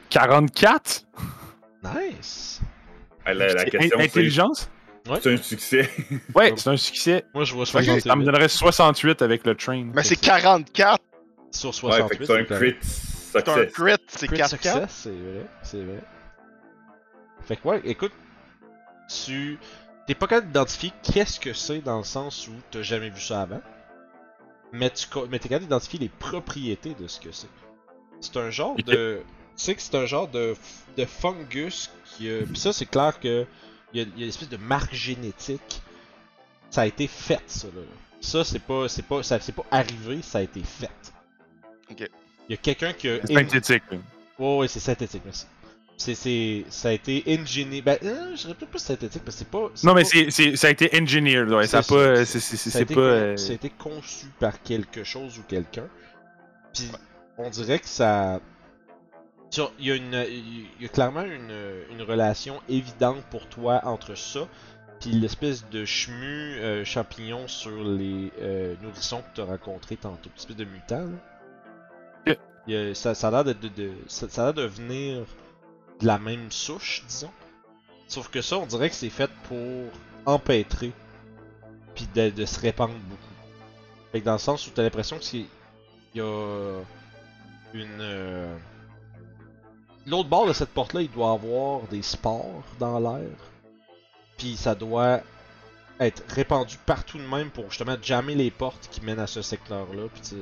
44? 0.10 1.06
Nice! 1.84 2.62
Ah, 3.26 3.34
La, 3.34 3.54
la 3.54 3.62
In- 3.62 3.66
question, 3.66 3.98
c'est 3.98 4.04
Intelligence? 4.06 4.70
c'est 5.22 5.34
un 5.34 5.38
succès. 5.38 5.90
Ouais, 6.36 6.54
c'est 6.56 6.70
un 6.70 6.78
succès. 6.78 7.26
Moi, 7.34 7.44
je 7.46 7.54
vois 7.54 7.66
Fait 7.66 7.80
que 7.80 7.86
68 7.86 8.10
ça 8.10 8.16
me 8.16 8.24
donnerait 8.26 8.48
68 8.50 9.22
avec 9.22 9.46
le 9.46 9.56
train. 9.56 9.90
Mais 9.94 10.04
c'est 10.04 10.16
44! 10.18 11.00
sur 11.52 11.70
Ouais, 11.84 11.92
fait 12.10 12.18
68. 12.18 12.18
que 12.20 12.26
c'est 12.26 12.40
un 12.40 12.44
crit 12.44 12.76
C'est 13.46 13.50
un 13.52 13.66
crit, 13.66 14.04
c'est 14.08 14.28
Crit 14.28 14.38
4 14.38 14.50
success, 14.50 14.92
c'est 14.92 15.10
vrai, 15.12 15.46
c'est 15.64 15.84
vrai. 15.84 16.04
Fait 17.44 17.56
que 17.58 17.68
ouais, 17.68 17.82
écoute, 17.86 18.12
tu 19.26 19.58
t'es 20.06 20.16
pas 20.16 20.28
capable 20.28 20.48
d'identifier 20.48 20.92
qu'est-ce 21.04 21.40
que 21.40 21.54
c'est 21.54 21.80
dans 21.82 21.98
le 21.98 22.04
sens 22.04 22.48
où 22.48 22.54
t'as 22.72 22.82
jamais 22.82 23.10
vu 23.10 23.22
ça 23.22 23.42
avant, 23.42 23.62
mais 24.74 24.90
tu 24.90 25.08
co- 25.08 25.28
mais 25.30 25.40
t'es 25.40 25.50
capable 25.50 25.66
d'identifier 25.66 26.00
les 26.00 26.10
propriétés 26.10 26.94
de 26.94 27.08
ce 27.08 27.20
que 27.20 27.32
c'est. 27.32 27.48
C'est 28.20 28.36
un 28.38 28.50
genre 28.50 28.76
de, 28.78 29.22
tu 29.56 29.64
sais 29.64 29.76
que 29.76 29.82
c'est 29.82 29.96
un 29.96 30.06
genre 30.06 30.28
de, 30.28 30.54
f- 30.54 30.98
de 30.98 31.06
fungus 31.06 31.90
qui, 32.06 32.30
pis 32.52 32.60
ça 32.60 32.74
c'est 32.74 32.86
clair 32.86 33.20
que 33.20 33.46
il 33.94 34.02
y 34.02 34.04
a, 34.04 34.08
il 34.16 34.20
y 34.20 34.22
a 34.22 34.24
une 34.24 34.30
espèce 34.30 34.50
de 34.50 34.58
marque 34.58 34.94
génétique. 34.94 35.82
Ça 36.70 36.82
a 36.82 36.86
été 36.86 37.08
fait 37.08 37.42
ça 37.48 37.68
là. 37.68 37.82
Ça 38.20 38.44
c'est 38.44 38.60
pas, 38.60 38.90
c'est 38.90 39.04
pas, 39.04 39.24
ça 39.24 39.40
c'est 39.40 39.54
pas 39.56 39.66
arrivé, 39.72 40.22
ça 40.22 40.40
a 40.40 40.42
été 40.42 40.62
fait. 40.64 40.90
Ok. 41.90 42.10
Il 42.50 42.54
y 42.54 42.54
a 42.54 42.58
quelqu'un 42.58 42.94
qui 42.94 43.10
a 43.10 43.26
Synthétique. 43.26 43.84
Ouais, 44.40 44.58
ouais, 44.58 44.68
c'est 44.68 44.80
synthétique, 44.80 45.22
merci. 45.26 45.46
C'est, 45.98 46.14
c'est, 46.14 46.64
ça 46.70 46.90
a 46.90 46.92
été 46.92 47.24
engineer. 47.28 47.82
Ben, 47.82 47.98
euh, 48.04 48.36
je 48.36 48.48
peut-être 48.50 48.70
pas 48.70 48.78
synthétique, 48.78 49.24
parce 49.26 49.36
que 49.38 49.40
c'est 49.40 49.50
pas. 49.50 49.72
Non, 49.84 49.96
mais 49.96 50.04
c'est, 50.04 50.30
c'est, 50.30 50.56
ça 50.56 50.68
a 50.68 50.70
été 50.70 50.92
engineered, 50.96 51.50
ouais. 51.50 51.66
Ça 51.66 51.80
a 51.80 51.82
pas. 51.82 52.18
ça. 52.18 52.26
C'est, 52.26 52.40
c'est, 52.40 52.56
c'est, 52.56 52.70
ça 52.70 52.80
a 52.80 52.82
été 52.84 52.94
pas. 52.94 53.02
con- 53.02 53.08
euh, 53.08 53.38
ça 53.38 53.52
a 53.52 53.56
été 53.56 53.70
conçu 53.72 54.28
par 54.40 54.62
quelque 54.62 55.04
chose 55.04 55.40
ou 55.40 55.44
quelqu'un. 55.44 55.88
Puis, 56.74 56.92
on 57.38 57.50
dirait 57.50 57.80
que 57.80 57.88
ça. 57.88 58.40
Il 59.80 59.86
y, 59.88 59.92
a 59.92 59.96
une, 59.96 60.26
il 60.30 60.82
y 60.82 60.86
a 60.86 60.90
clairement 60.90 61.24
une, 61.24 61.54
une 61.92 62.02
relation 62.04 62.62
évidente 62.70 63.24
pour 63.32 63.48
toi 63.48 63.80
entre 63.86 64.16
ça 64.16 64.42
puis 65.00 65.12
l'espèce 65.12 65.70
de 65.70 65.86
chemu 65.86 66.56
euh, 66.60 66.84
champignon 66.84 67.48
sur 67.48 67.84
les 67.84 68.32
euh, 68.42 68.76
nourrissons 68.82 69.22
que 69.22 69.36
tu 69.36 69.42
as 69.42 69.46
rencontré 69.46 69.96
tantôt. 69.96 70.30
Espèce 70.36 70.56
de 70.58 70.66
mutant, 70.66 71.02
là. 71.02 71.37
Ça, 72.94 73.12
a 73.12 73.32
l'air 73.32 73.46
de, 73.46 74.62
venir 74.66 75.26
de 76.02 76.06
la 76.06 76.20
même 76.20 76.52
souche, 76.52 77.04
disons. 77.08 77.32
Sauf 78.08 78.30
que 78.30 78.42
ça, 78.42 78.58
on 78.58 78.66
dirait 78.66 78.90
que 78.90 78.96
c'est 78.96 79.10
fait 79.10 79.32
pour 79.48 79.92
empêtrer 80.26 80.92
puis 81.96 82.08
de, 82.14 82.46
se 82.46 82.60
répandre 82.60 82.94
beaucoup. 82.94 83.22
Fait 84.12 84.20
que 84.20 84.26
dans 84.26 84.34
le 84.34 84.38
sens 84.38 84.68
où 84.68 84.72
t'as 84.72 84.84
l'impression 84.84 85.18
que 85.18 85.24
c'est 85.24 85.46
il 86.14 86.20
y 86.20 86.22
a 86.22 86.80
une 87.74 88.00
euh, 88.00 88.58
l'autre 90.06 90.30
bord 90.30 90.48
de 90.48 90.54
cette 90.54 90.70
porte 90.70 90.94
là, 90.94 91.02
il 91.02 91.12
doit 91.12 91.32
avoir 91.32 91.82
des 91.88 92.02
spores 92.02 92.64
dans 92.80 93.00
l'air. 93.00 93.30
Puis 94.38 94.56
ça 94.56 94.76
doit 94.76 95.22
être 96.00 96.24
répandu 96.30 96.78
partout 96.86 97.18
de 97.18 97.24
même 97.24 97.50
pour 97.50 97.70
justement 97.70 97.96
jammer 98.02 98.36
les 98.36 98.52
portes 98.52 98.88
qui 98.92 99.02
mènent 99.02 99.20
à 99.20 99.28
ce 99.28 99.42
secteur 99.42 99.88
là 99.94 100.04
puis 100.14 100.38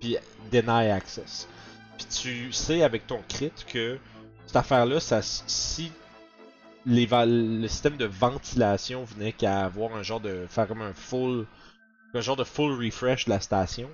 puis 0.00 0.16
deny 0.50 0.90
access. 0.90 1.48
Puis 1.96 2.06
tu 2.06 2.52
sais 2.52 2.82
avec 2.82 3.06
ton 3.06 3.20
crit 3.28 3.52
que 3.66 3.98
cette 4.46 4.56
affaire 4.56 4.86
là 4.86 5.00
ça 5.00 5.20
si 5.22 5.92
les 6.86 7.06
le 7.06 7.68
système 7.68 7.96
de 7.96 8.06
ventilation 8.06 9.04
venait 9.04 9.32
qu'à 9.32 9.64
avoir 9.64 9.94
un 9.96 10.02
genre 10.02 10.20
de 10.20 10.46
faire 10.48 10.68
comme 10.68 10.82
un 10.82 10.94
full 10.94 11.46
un 12.14 12.20
genre 12.20 12.36
de 12.36 12.44
full 12.44 12.72
refresh 12.82 13.26
de 13.26 13.30
la 13.30 13.40
station 13.40 13.90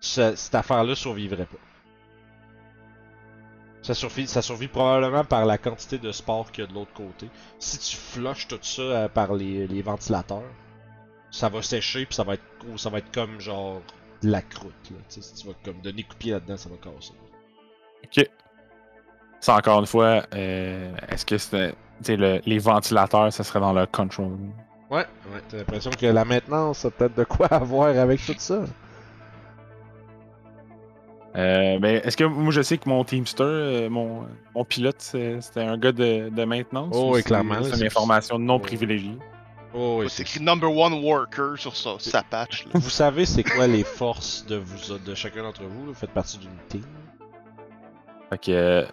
ce- 0.00 0.36
cette 0.36 0.54
affaire 0.54 0.84
là 0.84 0.94
survivrait 0.94 1.46
pas 1.46 1.58
ça 4.26 4.42
survit, 4.42 4.66
probablement 4.66 5.24
par 5.24 5.46
la 5.46 5.58
quantité 5.58 5.98
de 5.98 6.10
sport 6.10 6.50
qu'il 6.50 6.64
y 6.64 6.66
a 6.66 6.70
de 6.70 6.74
l'autre 6.74 6.92
côté. 6.92 7.30
Si 7.60 7.78
tu 7.78 7.96
flushes 7.96 8.48
tout 8.48 8.58
ça 8.60 8.82
euh, 8.82 9.08
par 9.08 9.32
les, 9.34 9.80
ventilateurs, 9.82 10.50
ça 11.30 11.48
va 11.48 11.62
sécher 11.62 12.04
puis 12.04 12.14
ça 12.16 12.24
va 12.24 12.34
être 12.34 13.12
comme 13.12 13.40
genre 13.40 13.80
de 14.22 14.30
la 14.30 14.42
croûte 14.42 14.72
là. 14.90 14.96
Si 15.08 15.20
tu 15.34 15.46
vas 15.46 15.54
comme 15.64 15.80
donner 15.80 16.02
coup 16.02 16.14
de 16.14 16.18
pied 16.18 16.32
là-dedans, 16.32 16.56
ça 16.56 16.68
va 16.68 16.76
casser. 16.76 17.12
Ok. 18.04 18.28
Ça, 19.40 19.56
encore 19.56 19.80
une 19.80 19.86
fois, 19.86 20.22
euh, 20.34 20.94
est-ce 21.08 21.24
que 21.26 21.36
le- 22.16 22.40
les 22.46 22.58
ventilateurs, 22.58 23.32
ça 23.32 23.44
serait 23.44 23.60
dans 23.60 23.72
le 23.72 23.86
control 23.86 24.26
room? 24.26 24.52
Ouais, 24.90 25.04
ouais, 25.32 25.40
t'as 25.48 25.58
l'impression 25.58 25.90
que 25.90 26.06
la 26.06 26.24
maintenance 26.24 26.84
a 26.84 26.90
peut-être 26.90 27.14
de 27.16 27.24
quoi 27.24 27.46
avoir 27.52 27.88
avec 27.98 28.24
tout 28.24 28.34
ça. 28.38 28.64
Euh, 31.36 31.78
ben, 31.78 32.00
est-ce 32.02 32.16
que 32.16 32.24
moi 32.24 32.50
je 32.50 32.62
sais 32.62 32.78
que 32.78 32.88
mon 32.88 33.04
Teamster, 33.04 33.44
euh, 33.44 33.90
mon, 33.90 34.26
mon 34.54 34.64
pilote, 34.64 35.00
c'était 35.02 35.60
un 35.60 35.76
gars 35.76 35.92
de, 35.92 36.30
de 36.30 36.44
maintenance? 36.44 36.94
Oh, 36.96 37.08
ou 37.10 37.12
oui, 37.12 37.16
c'est- 37.20 37.24
clairement, 37.28 37.62
C'est 37.62 37.76
une 37.78 37.86
information 37.86 38.38
non 38.38 38.58
privilégiée. 38.58 39.18
Oh, 39.78 39.98
oui, 40.00 40.06
C'est 40.08 40.22
écrit 40.22 40.40
number 40.40 40.70
one 40.74 40.94
worker 41.04 41.58
sur 41.58 41.76
sa, 41.76 41.98
sa 41.98 42.22
patch. 42.22 42.64
Là. 42.64 42.70
Vous 42.74 42.88
savez 42.90 43.26
c'est 43.26 43.42
quoi 43.44 43.66
les 43.66 43.84
forces 43.84 44.44
de 44.46 44.56
vous 44.56 44.96
de 44.98 45.14
chacun 45.14 45.42
d'entre 45.42 45.62
vous, 45.64 45.80
là? 45.82 45.88
vous 45.88 45.94
faites 45.94 46.12
partie 46.12 46.38
d'une 46.38 46.56
team? 46.68 46.82
Fait 48.30 48.38
que. 48.38 48.50
euh, 48.52 48.86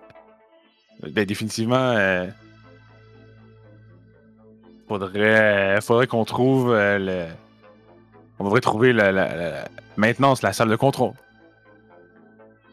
ben, 1.09 1.25
définitivement. 1.25 1.75
euh, 1.77 2.27
faudrait 4.87 5.19
euh, 5.77 5.81
faudrait 5.81 6.07
qu'on 6.07 6.25
trouve 6.25 6.73
euh, 6.73 6.99
le. 6.99 7.27
On 8.39 8.43
devrait 8.45 8.61
trouver 8.61 8.91
la, 8.93 9.11
la- 9.11 9.35
la- 9.35 9.67
maintenance, 9.95 10.41
la 10.41 10.51
salle 10.53 10.69
de 10.69 10.75
contrôle. 10.75 11.13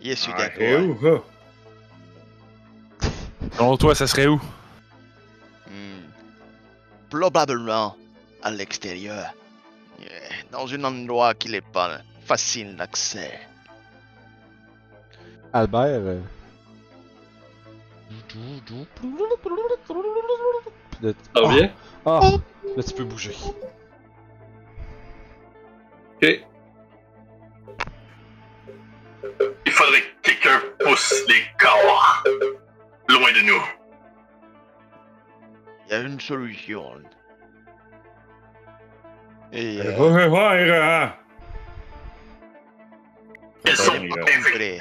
Yes, 0.02 0.16
je 0.18 0.22
suis 0.24 0.32
Ah, 0.34 0.46
et 0.58 0.72
d'accord. 0.72 0.96
où, 1.02 1.06
ah? 3.02 3.06
Selon 3.56 3.76
toi, 3.76 3.94
ça 3.94 4.06
serait 4.06 4.26
où? 4.26 4.40
Hmm. 5.68 6.00
Probablement 7.10 7.94
à 8.42 8.50
l'extérieur. 8.50 9.34
Yeah, 10.00 10.08
Dans 10.50 10.72
un 10.72 10.84
endroit 10.84 11.34
qui 11.34 11.50
n'est 11.50 11.60
pas 11.60 12.00
facile 12.24 12.76
d'accès. 12.76 13.38
Albert. 15.52 16.00
euh, 16.02 16.20
va 21.34 21.48
bien? 21.48 21.70
Ah, 22.06 22.20
là 22.76 22.82
tu 22.82 22.94
peux 22.94 23.04
bouger. 23.04 23.36
Ok. 26.16 26.40
Il 29.66 29.72
faudrait 29.72 30.00
que 30.00 30.30
quelqu'un 30.30 30.60
pousse 30.80 31.24
les 31.28 31.42
corps 31.58 32.22
loin 33.08 33.32
de 33.32 33.40
nous. 33.46 33.62
Il 35.86 35.92
y 35.92 35.94
a 35.94 36.00
une 36.00 36.20
solution. 36.20 36.94
Et 39.52 39.80
euh, 39.80 39.96
Ouais, 39.98 40.26
ouais, 40.26 40.70
ouais, 40.70 40.78
ah. 40.82 41.16
Ils 43.66 43.76
sont 43.76 43.92
infectés 43.94 44.78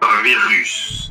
par 0.00 0.10
un 0.18 0.22
virus. 0.22 1.10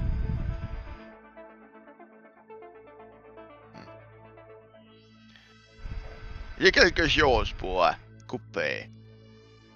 il 6.57 6.65
y 6.65 6.67
a 6.67 6.71
quelque 6.71 7.07
chose 7.07 7.51
pour 7.57 7.83
euh, 7.85 7.91
couper. 8.27 8.89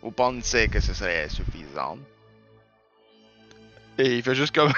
Vous 0.02 0.12
pensez 0.12 0.68
que 0.70 0.80
ce 0.80 0.94
serait 0.94 1.28
suffisant? 1.30 1.98
Et 3.98 4.18
il 4.18 4.24
fait 4.24 4.36
juste 4.36 4.56
comme. 4.56 4.72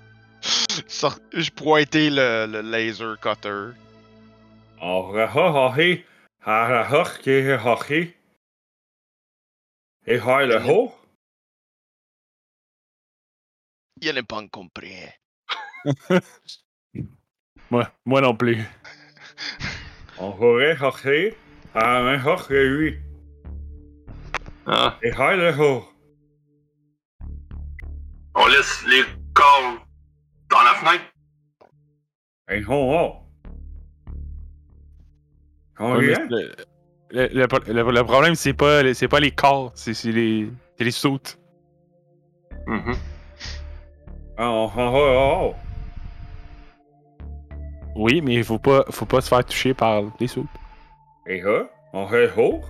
Sort- 0.86 1.18
Je 1.32 1.50
pointais 1.50 2.10
le, 2.10 2.46
le 2.46 2.60
laser 2.60 3.16
cutter. 3.20 3.70
Och, 4.82 5.14
hockey. 6.40 6.74
Har 6.74 6.84
hockey, 6.88 7.56
hockey. 7.58 8.16
Ik 10.04 10.20
har 10.20 10.46
le 10.46 10.60
hoog. 10.60 10.92
Je 14.02 14.12
n'ai 14.12 14.22
pas 14.22 14.48
compris. 14.50 15.18
Moi, 17.68 17.84
moi 18.04 18.20
non 18.20 18.36
plus. 18.36 18.64
On 20.18 20.30
hoor 20.32 20.76
hockey. 20.84 21.36
Ah, 21.72 22.02
mijn 22.04 22.20
hockey, 22.20 22.76
oui. 22.76 23.02
Ah, 24.64 24.96
Ik 25.00 25.12
har 25.12 25.36
le 25.36 25.52
hoog. 25.52 25.88
on 28.34 28.48
laisse 28.48 28.86
les 28.86 29.04
corps 29.32 29.86
dans 30.48 30.62
la 30.62 30.74
fenêtre. 30.74 31.12
Ik 32.46 32.64
hoor 32.64 32.98
al. 32.98 33.29
Oh, 35.80 35.94
le, 35.94 36.14
le, 37.10 37.92
le- 37.92 38.04
problème, 38.04 38.34
c'est 38.34 38.52
pas, 38.52 38.94
c'est 38.94 39.08
pas 39.08 39.18
les 39.20 39.30
corps, 39.30 39.72
c'est 39.74 39.94
c'est 39.94 40.12
les, 40.12 40.48
les 40.78 40.90
sautes. 40.90 41.38
Mhm. 42.66 42.94
Oh, 44.38 44.70
oh, 44.76 44.90
oh, 44.94 45.54
oh. 45.54 45.54
Oui, 47.96 48.20
mais 48.20 48.34
il 48.34 48.44
faut 48.44 48.58
pas, 48.58 48.84
faut 48.90 49.06
pas 49.06 49.20
se 49.20 49.28
faire 49.28 49.44
toucher 49.44 49.74
par 49.74 50.02
les 50.20 50.28
sautes. 50.28 50.46
Ik 51.26 51.42
hoor. 51.44 51.66
On 51.92 52.06
hoog. 52.06 52.62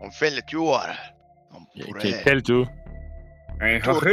On 0.00 0.10
fait 0.10 0.30
le 0.30 0.42
tour. 0.42 0.80
On 1.52 1.58
Quel, 1.74 1.86
pourrait. 1.86 2.20
quel 2.24 2.42
tour? 2.42 2.66
En 3.60 3.80
Tour. 3.80 4.04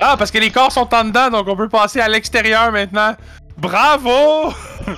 Ah, 0.00 0.16
parce 0.18 0.30
que 0.30 0.38
les 0.38 0.50
corps 0.50 0.72
sont 0.72 0.92
en 0.94 1.04
dedans, 1.04 1.30
donc 1.30 1.48
on 1.48 1.56
peut 1.56 1.68
passer 1.68 2.00
à 2.00 2.08
l'extérieur 2.08 2.70
maintenant. 2.72 3.14
Bravo! 3.56 4.52
Tu 4.86 4.92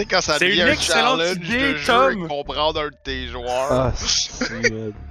sais, 0.00 0.04
quand 0.04 0.20
ça 0.20 0.38
C'est 0.38 0.46
devient 0.48 0.62
une 0.62 0.68
un 0.68 0.76
challenge 0.76 1.30
idée, 1.36 1.72
de 1.72 1.76
jeu 1.76 1.86
Tom. 1.86 2.24
et 2.24 2.28
comprendre 2.28 2.80
un 2.80 2.86
de 2.88 2.94
tes 3.02 3.26
joueurs. 3.28 3.68
Ah, 3.70 3.92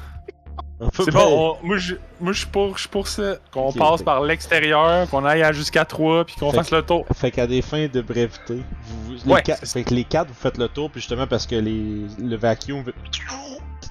c'est 0.93 1.11
bon, 1.11 1.57
on- 1.61 1.65
moi, 1.67 1.77
je, 1.77 1.95
moi 2.21 2.31
je 2.33 2.39
suis 2.39 2.47
pour, 2.47 2.75
je 2.75 2.81
suis 2.81 2.89
pour 2.89 3.07
ça. 3.07 3.35
Qu'on 3.51 3.71
passe 3.73 4.01
par 4.01 4.21
l'extérieur, 4.21 5.09
qu'on 5.09 5.25
aille 5.25 5.43
à 5.43 5.51
jusqu'à 5.51 5.83
3, 5.85 6.23
puis 6.25 6.35
qu'on 6.39 6.51
fasse 6.51 6.71
le 6.71 6.81
tour. 6.81 7.05
Fait 7.15 7.31
qu'à 7.31 7.47
des 7.47 7.61
fins 7.61 7.87
de 7.91 8.01
brevité, 8.01 8.63
vous, 8.85 9.03
vous- 9.05 9.13
les 9.25 9.31
Ouais, 9.33 9.43
fait 9.63 9.83
que 9.83 9.93
les 9.93 10.03
quatre, 10.05 10.29
vous 10.29 10.33
faites 10.33 10.57
le 10.57 10.67
tour, 10.69 10.89
puis 10.89 11.01
justement 11.01 11.27
parce 11.27 11.45
que 11.45 11.55
les, 11.55 12.05
le 12.17 12.35
vacuum 12.37 12.81
veut- 12.83 12.93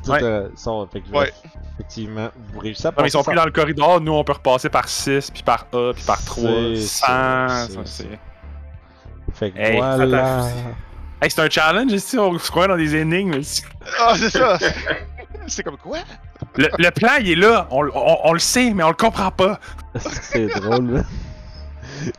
tout 0.05 0.11
Ouais. 0.11 0.22
euh, 0.22 0.49
sort. 0.57 0.89
Fait 0.91 1.01
que, 1.01 1.11
Ouais. 1.11 1.32
Effectivement, 1.80 2.28
vous 2.53 2.59
réussissez 2.61 2.89
à 2.89 2.91
Non, 2.91 2.97
mais 3.03 3.09
ils 3.09 3.11
sont 3.12 3.22
plus 3.22 3.36
dans 3.36 3.45
le 3.45 3.53
corridor, 3.53 4.01
nous 4.01 4.12
on 4.12 4.24
peut 4.24 4.32
repasser 4.32 4.68
par 4.68 4.89
6, 4.89 5.30
puis 5.30 5.43
par 5.45 5.66
A, 5.72 5.93
puis 5.95 6.03
par 6.05 6.24
3, 6.24 6.51
C'est 6.74 6.80
ça, 6.80 7.47
100. 7.49 7.66
c'est 7.68 7.72
ça, 7.72 7.78
ça. 7.78 7.80
c'est- 7.84 8.18
Fait 9.34 9.51
que 9.53 9.59
Hey, 9.59 9.76
voilà. 9.76 10.47
Hey, 11.22 11.30
c'est 11.30 11.41
un 11.41 11.51
challenge 11.51 11.93
ici, 11.93 12.18
on 12.18 12.36
se 12.39 12.51
croit 12.51 12.66
dans 12.68 12.76
des 12.76 12.97
énigmes. 12.97 13.34
ici. 13.34 13.62
Ah, 14.01 14.14
c'est 14.16 14.30
ça. 14.30 14.59
c'est 15.47 15.62
comme 15.62 15.76
quoi? 15.76 15.99
Le, 16.59 16.69
le 16.79 16.91
plan, 16.91 17.13
il 17.21 17.31
est 17.31 17.35
là, 17.37 17.67
on, 17.71 17.85
on- 17.87 18.19
on 18.25 18.33
le 18.33 18.39
sait, 18.39 18.73
mais 18.75 18.83
on 18.83 18.89
le 18.89 18.95
comprend 18.95 19.31
pas. 19.31 19.59
C'est 19.99 20.49
drôle, 20.61 20.91
là. 20.91 21.03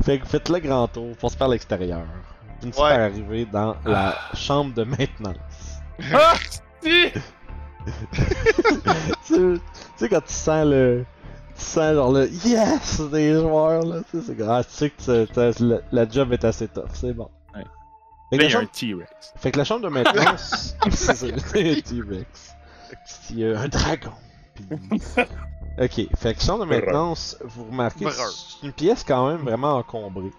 Fait 0.03 0.17
que 0.19 0.25
faites 0.25 0.49
le 0.49 0.59
grand 0.59 0.87
tour 0.87 1.15
pour 1.17 1.29
se 1.31 1.37
faire 1.37 1.47
l'extérieur. 1.49 2.01
Une 2.63 2.73
fois 2.73 2.89
Ouais. 2.89 2.95
arrivé 2.95 3.45
dans 3.45 3.75
la 3.85 4.15
chambre 4.33 4.73
de 4.73 4.83
maintenance. 4.83 5.37
Ah, 6.13 6.33
si! 6.83 7.11
tu 9.27 9.33
tu 9.35 9.59
sais, 9.97 10.09
quand 10.09 10.21
tu 10.25 10.33
sens 10.33 10.65
le. 10.65 11.05
Tu 11.57 11.63
sens 11.65 11.93
genre 11.93 12.11
le 12.11 12.29
yes 12.45 13.01
des 13.11 13.33
joueurs, 13.33 13.83
là. 13.85 13.97
Tu 14.09 14.19
sais, 14.19 14.23
c'est 14.27 14.35
grave. 14.35 14.65
Tu 14.69 14.73
sais 14.73 14.89
que 14.89 15.51
tu- 15.53 15.63
la, 15.65 15.77
la 15.91 16.09
job 16.09 16.31
est 16.33 16.43
assez 16.45 16.67
tough, 16.67 16.89
c'est 16.93 17.13
bon. 17.13 17.29
Ouais. 17.55 17.63
Fait, 18.31 18.37
que 18.37 18.41
Là, 18.43 18.43
la 18.43 18.43
il 18.47 18.51
y 18.51 18.55
a 18.55 18.57
un 18.57 18.61
chambre, 18.61 18.71
T-Rex. 18.71 19.33
fait 19.37 19.51
que 19.51 19.57
la 19.57 19.63
chambre 19.65 19.81
de 19.83 19.89
maintenance. 19.89 20.75
c'est 20.91 21.15
c'est 21.15 21.33
un 21.33 21.81
T-Rex. 21.81 22.55
Il 23.31 23.39
y 23.39 23.45
a 23.45 23.59
un 23.59 23.67
dragon. 23.67 24.11
Ok, 25.81 26.07
fait 26.17 26.33
que 26.35 26.59
de 26.59 26.65
maintenance, 26.65 27.37
vous 27.41 27.65
remarquez, 27.65 28.05
c'est 28.59 28.65
une 28.67 28.73
pièce 28.73 29.03
quand 29.05 29.29
même 29.29 29.41
vraiment 29.41 29.75
encombrée. 29.77 30.31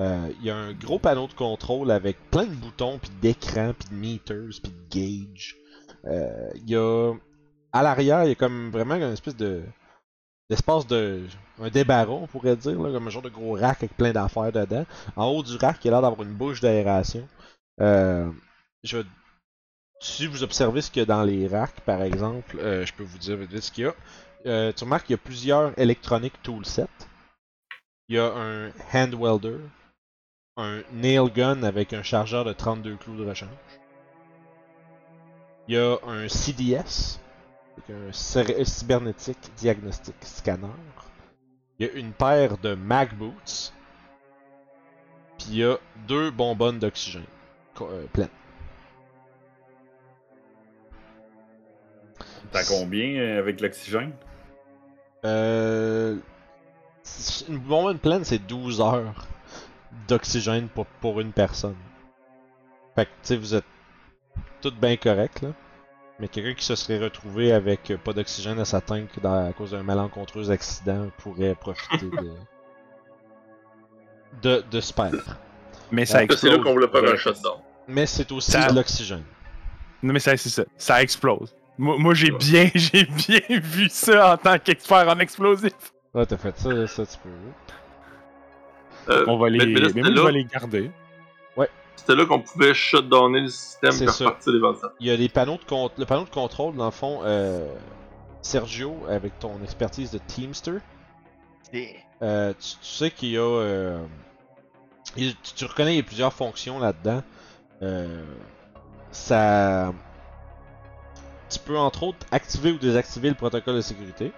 Euh, 0.00 0.28
Il 0.40 0.46
y 0.46 0.50
a 0.50 0.56
un 0.56 0.72
gros 0.72 0.98
panneau 0.98 1.28
de 1.28 1.32
contrôle 1.34 1.90
avec 1.92 2.16
plein 2.30 2.44
de 2.46 2.54
boutons, 2.54 2.98
puis 2.98 3.10
d'écrans, 3.22 3.72
puis 3.78 3.88
de 3.90 3.94
meters, 3.94 4.58
puis 4.62 4.72
de 4.72 5.26
gauge. 5.28 5.56
Euh, 6.06 6.50
Il 6.56 6.70
y 6.70 6.76
a 6.76 7.12
à 7.72 7.82
l'arrière, 7.84 8.24
il 8.24 8.30
y 8.30 8.32
a 8.32 8.34
comme 8.34 8.70
vraiment 8.70 8.96
une 8.96 9.12
espèce 9.12 9.36
de 9.36 9.62
d'espace 10.48 10.84
de 10.88 11.22
un 11.60 11.68
débarras, 11.70 12.10
on 12.12 12.26
pourrait 12.26 12.56
dire, 12.56 12.80
là, 12.80 12.90
comme 12.90 13.06
un 13.06 13.10
genre 13.10 13.22
de 13.22 13.28
gros 13.28 13.52
rack 13.54 13.84
avec 13.84 13.96
plein 13.96 14.10
d'affaires 14.10 14.50
dedans. 14.50 14.84
En 15.14 15.26
haut 15.26 15.44
du 15.44 15.56
rack, 15.56 15.76
il 15.84 15.86
y 15.86 15.88
a 15.88 15.92
l'air 15.92 16.02
d'avoir 16.02 16.22
une 16.26 16.34
bouche 16.34 16.60
d'aération. 16.60 17.28
Euh, 17.80 18.28
je 18.82 18.96
vais- 18.98 19.04
si 20.00 20.26
vous 20.26 20.42
observez 20.42 20.80
ce 20.80 20.90
qu'il 20.90 21.00
y 21.00 21.02
a 21.02 21.06
dans 21.06 21.22
les 21.22 21.46
racks, 21.46 21.80
par 21.82 22.02
exemple, 22.02 22.58
euh, 22.58 22.84
je 22.86 22.92
peux 22.94 23.02
vous 23.02 23.18
dire 23.18 23.36
vite 23.36 23.60
ce 23.60 23.70
qu'il 23.70 23.84
y 23.84 23.86
a. 23.86 23.94
Euh, 24.46 24.72
tu 24.72 24.84
remarques 24.84 25.06
qu'il 25.06 25.14
y 25.14 25.18
a 25.18 25.22
plusieurs 25.22 25.78
électroniques 25.78 26.40
toolsets. 26.42 26.86
Il 28.08 28.16
y 28.16 28.18
a 28.18 28.32
un 28.32 28.70
hand 28.92 29.14
welder, 29.14 29.58
un 30.56 30.82
nail 30.92 31.30
gun 31.30 31.62
avec 31.62 31.92
un 31.92 32.02
chargeur 32.02 32.44
de 32.44 32.52
32 32.52 32.96
clous 32.96 33.16
de 33.16 33.28
rechange. 33.28 33.48
Il 35.68 35.74
y 35.74 35.78
a 35.78 35.98
un 36.06 36.28
CDS, 36.28 37.20
un 37.90 38.10
cy- 38.12 38.64
cybernetic 38.64 39.36
diagnostic 39.56 40.16
scanner. 40.22 40.66
Il 41.78 41.86
y 41.86 41.90
a 41.90 41.92
une 41.92 42.12
paire 42.12 42.56
de 42.58 42.74
Mag 42.74 43.14
Boots. 43.14 43.72
Puis 45.38 45.46
il 45.50 45.56
y 45.58 45.64
a 45.64 45.78
deux 46.08 46.30
bonbonnes 46.30 46.78
d'oxygène 46.78 47.24
euh, 47.82 48.06
pleines. 48.12 48.28
T'as 52.52 52.64
combien 52.64 53.16
euh, 53.20 53.38
avec 53.38 53.60
l'oxygène? 53.60 54.12
Euh, 55.24 56.16
une 57.48 57.58
bonbonne 57.58 57.98
pleine, 57.98 58.24
c'est 58.24 58.38
12 58.38 58.80
heures 58.80 59.26
d'oxygène 60.08 60.68
pour, 60.68 60.86
pour 60.86 61.20
une 61.20 61.32
personne. 61.32 61.76
Fait 62.94 63.04
que, 63.06 63.10
tu 63.10 63.16
sais, 63.22 63.36
vous 63.36 63.54
êtes 63.54 63.64
toutes 64.60 64.78
bien 64.80 64.96
correct, 64.96 65.42
là. 65.42 65.50
Mais 66.18 66.28
quelqu'un 66.28 66.52
qui 66.54 66.64
se 66.64 66.74
serait 66.74 66.98
retrouvé 66.98 67.52
avec 67.52 67.90
euh, 67.90 67.96
pas 67.96 68.12
d'oxygène 68.12 68.58
à 68.58 68.64
sa 68.66 68.80
tank 68.82 69.08
dans- 69.22 69.48
à 69.48 69.52
cause 69.54 69.70
d'un 69.70 69.82
malencontreux 69.82 70.50
accident 70.50 71.08
pourrait 71.18 71.54
profiter 71.54 72.06
de. 72.06 72.32
de, 74.42 74.64
de 74.70 74.80
se 74.80 74.92
perdre. 74.92 75.18
Mais 75.90 76.04
ça 76.04 76.18
Ouais, 76.18 76.26
C'est 76.30 76.48
là 76.48 76.54
explose. 76.56 76.62
qu'on 76.64 76.72
voulait 76.74 76.88
faire 76.88 77.04
un 77.12 77.16
shutdown. 77.16 77.58
Mais 77.88 78.04
c'est 78.06 78.30
aussi 78.32 78.50
Ça- 78.50 78.68
de 78.68 78.74
l'oxygène. 78.74 79.24
Non, 80.02 80.12
mais 80.12 80.20
ça, 80.20 80.36
c'est 80.36 80.48
ça. 80.50 80.64
Ça 80.76 81.02
explose. 81.02 81.54
Moi, 81.80 81.96
moi, 81.98 82.14
j'ai 82.14 82.30
bien, 82.30 82.70
j'ai 82.74 83.04
bien 83.04 83.40
vu 83.60 83.88
ça 83.88 84.34
en 84.34 84.36
tant 84.36 84.58
qu'expert 84.58 85.08
en 85.08 85.18
explosif. 85.18 85.72
Ouais, 86.12 86.26
t'as 86.26 86.36
fait 86.36 86.56
ça, 86.58 86.86
ça 86.86 87.06
tu 87.06 87.16
peux. 87.22 89.12
Euh, 89.12 89.24
On 89.26 89.38
va 89.38 89.48
les, 89.48 89.64
mais- 89.64 89.80
là, 89.80 89.88
là- 90.10 90.24
vais 90.26 90.32
les 90.32 90.44
garder. 90.44 90.90
C'était 91.96 92.14
là 92.14 92.24
qu'on 92.24 92.40
pouvait 92.40 92.72
shutdowner 92.72 93.40
le 93.42 93.48
système 93.48 93.92
C'est 93.92 94.04
et 94.04 94.08
ça. 94.08 94.24
repartir 94.24 94.54
les 94.54 94.58
ventilateurs. 94.58 94.92
Il 95.00 95.06
y 95.06 95.10
a 95.10 95.16
les 95.16 95.28
panneaux 95.28 95.58
de 95.58 95.64
con- 95.64 95.90
le 95.98 96.06
panneau 96.06 96.24
de 96.24 96.30
contrôle, 96.30 96.74
dans 96.74 96.86
le 96.86 96.90
fond, 96.90 97.20
euh, 97.24 97.74
Sergio, 98.40 98.96
avec 99.06 99.38
ton 99.38 99.62
expertise 99.62 100.10
de 100.10 100.16
Teamster, 100.18 100.78
euh, 102.22 102.52
tu, 102.54 102.68
tu 102.80 102.86
sais 102.86 103.10
qu'il 103.10 103.28
y 103.32 103.36
a. 103.36 103.42
euh, 103.42 104.02
il- 105.16 105.36
tu, 105.42 105.52
tu 105.54 105.64
reconnais 105.66 105.90
qu'il 105.90 105.98
y 105.98 106.02
a 106.02 106.04
plusieurs 106.06 106.32
fonctions 106.32 106.78
là-dedans. 106.78 107.22
Euh, 107.82 108.24
ça. 109.10 109.92
Tu 111.50 111.58
peux 111.58 111.76
entre 111.76 112.04
autres 112.04 112.26
activer 112.30 112.72
ou 112.72 112.78
désactiver 112.78 113.28
le 113.28 113.34
protocole 113.34 113.76
de 113.76 113.80
sécurité. 113.80 114.32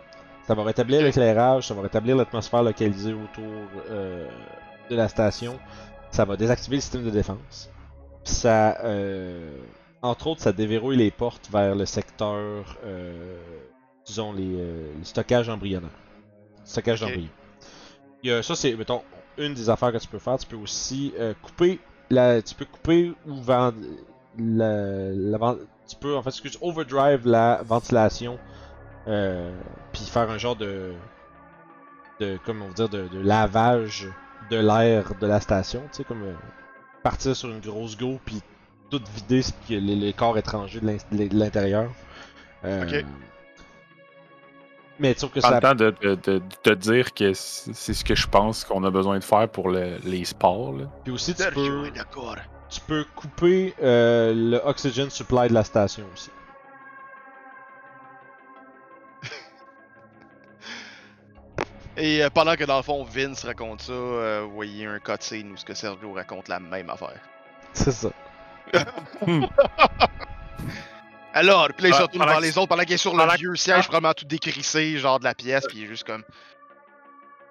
Ça 0.46 0.54
va 0.54 0.64
rétablir 0.64 1.02
l'éclairage, 1.02 1.68
ça 1.68 1.74
va 1.74 1.82
rétablir 1.82 2.16
l'atmosphère 2.16 2.62
localisée 2.62 3.12
autour 3.12 3.44
euh, 3.90 4.26
de 4.90 4.96
la 4.96 5.08
station. 5.08 5.58
Ça 6.10 6.24
va 6.24 6.36
désactiver 6.36 6.76
le 6.76 6.80
système 6.82 7.04
de 7.04 7.10
défense. 7.10 7.70
Ça. 8.24 8.78
euh, 8.84 9.56
entre 10.02 10.26
autres, 10.26 10.40
ça 10.42 10.52
déverrouille 10.52 10.96
les 10.96 11.10
portes 11.12 11.48
vers 11.52 11.74
le 11.76 11.86
secteur. 11.86 12.76
euh, 12.84 13.36
disons, 14.04 14.32
les, 14.32 14.44
le 14.44 15.04
stockage 15.04 15.48
embryonnaire. 15.48 15.90
Stockage 16.64 17.02
Ok. 17.02 17.08
d'embryons. 17.08 17.28
Il 18.24 18.30
y 18.30 18.32
a- 18.32 18.42
ça, 18.42 18.56
c'est, 18.56 18.74
mettons, 18.74 19.02
une 19.38 19.54
des 19.54 19.70
affaires 19.70 19.92
que 19.92 19.98
tu 19.98 20.08
peux 20.08 20.18
faire. 20.18 20.38
Tu 20.38 20.46
peux 20.46 20.56
aussi 20.56 21.12
couper 21.42 21.78
la. 22.10 22.42
Tu 22.42 22.54
peux 22.54 22.64
couper 22.64 23.12
ou 23.28 23.34
vendre. 23.34 23.76
La, 24.38 25.10
la 25.12 25.38
tu 25.92 25.96
peux, 26.00 26.16
en 26.16 26.22
fait, 26.22 26.30
excuse, 26.30 26.58
overdrive 26.60 27.26
la 27.26 27.62
ventilation. 27.64 28.38
Euh, 29.08 29.52
puis 29.92 30.02
faire 30.04 30.30
un 30.30 30.38
genre 30.38 30.56
de. 30.56 30.92
de 32.20 32.38
comment 32.44 32.68
dire, 32.68 32.88
de, 32.88 33.08
de 33.08 33.20
lavage 33.20 34.08
de 34.50 34.56
l'air 34.58 35.12
de 35.20 35.26
la 35.26 35.40
station. 35.40 35.82
Tu 35.92 35.98
sais, 35.98 36.04
comme. 36.04 36.22
euh, 36.22 36.34
partir 37.02 37.34
sur 37.34 37.48
une 37.48 37.60
grosse 37.60 37.96
go, 37.98 38.20
puis 38.24 38.40
tout 38.90 39.00
vider 39.16 39.42
ce 39.42 39.52
qui- 39.66 39.80
les, 39.80 39.96
les 39.96 40.12
corps 40.12 40.38
étrangers 40.38 40.78
de 40.80 40.86
l'in- 40.86 40.96
de 41.28 41.36
l'intérieur. 41.36 41.90
Euh, 42.64 42.84
Ok. 42.84 43.04
Mais 45.00 45.14
sauf 45.14 45.32
que 45.32 45.40
ça. 45.40 45.54
le 45.54 45.60
temps 45.60 45.74
de, 45.74 45.92
de- 46.00 46.14
de- 46.14 46.38
de 46.38 46.40
te 46.62 46.70
dire 46.74 47.12
que 47.12 47.32
c'est 47.32 47.72
ce 47.94 48.04
que 48.04 48.14
je 48.14 48.28
pense 48.28 48.62
qu'on 48.64 48.84
a 48.84 48.90
besoin 48.90 49.18
de 49.18 49.24
faire 49.24 49.48
pour 49.48 49.68
le- 49.70 49.96
les 50.04 50.24
sports. 50.24 50.72
Là. 50.74 50.84
Puis 51.02 51.12
aussi, 51.12 51.34
tu 51.34 51.42
Sergio 51.42 51.60
peux, 51.82 51.86
est 51.86 51.90
d'accord. 51.90 52.36
Tu 52.72 52.80
peux 52.80 53.04
couper 53.14 53.74
euh, 53.82 54.32
le 54.34 54.56
oxygen 54.64 55.10
supply 55.10 55.48
de 55.48 55.54
la 55.54 55.64
station 55.64 56.06
aussi. 56.14 56.30
Et 61.98 62.24
euh, 62.24 62.30
pendant 62.30 62.56
que 62.56 62.64
dans 62.64 62.78
le 62.78 62.82
fond, 62.82 63.04
Vince 63.04 63.44
raconte 63.44 63.82
ça, 63.82 63.92
euh, 63.92 64.44
vous 64.46 64.54
voyez 64.54 64.86
un 64.86 64.98
cutscene 64.98 65.52
où 65.52 65.56
ce 65.58 65.66
que 65.66 65.74
Sergio 65.74 66.14
raconte 66.14 66.48
la 66.48 66.60
même 66.60 66.88
affaire. 66.88 67.20
C'est 67.74 67.92
ça. 67.92 68.08
Alors, 71.34 71.68
puis 71.68 71.84
là, 71.84 71.88
il 71.90 71.94
se 71.94 72.02
retourne 72.02 72.26
vers 72.26 72.40
les 72.40 72.56
autres 72.58 72.68
pendant 72.68 72.84
qu'il 72.84 72.92
est 72.94 72.98
sur 72.98 73.16
le 73.16 73.24
vieux 73.36 73.56
siège, 73.56 73.86
vraiment 73.88 74.12
tout 74.12 74.24
décrissé, 74.24 74.98
genre 74.98 75.18
de 75.18 75.24
la 75.24 75.34
pièce, 75.34 75.64
puis 75.66 75.78
il 75.78 75.84
est 75.84 75.88
juste 75.88 76.04
comme. 76.04 76.22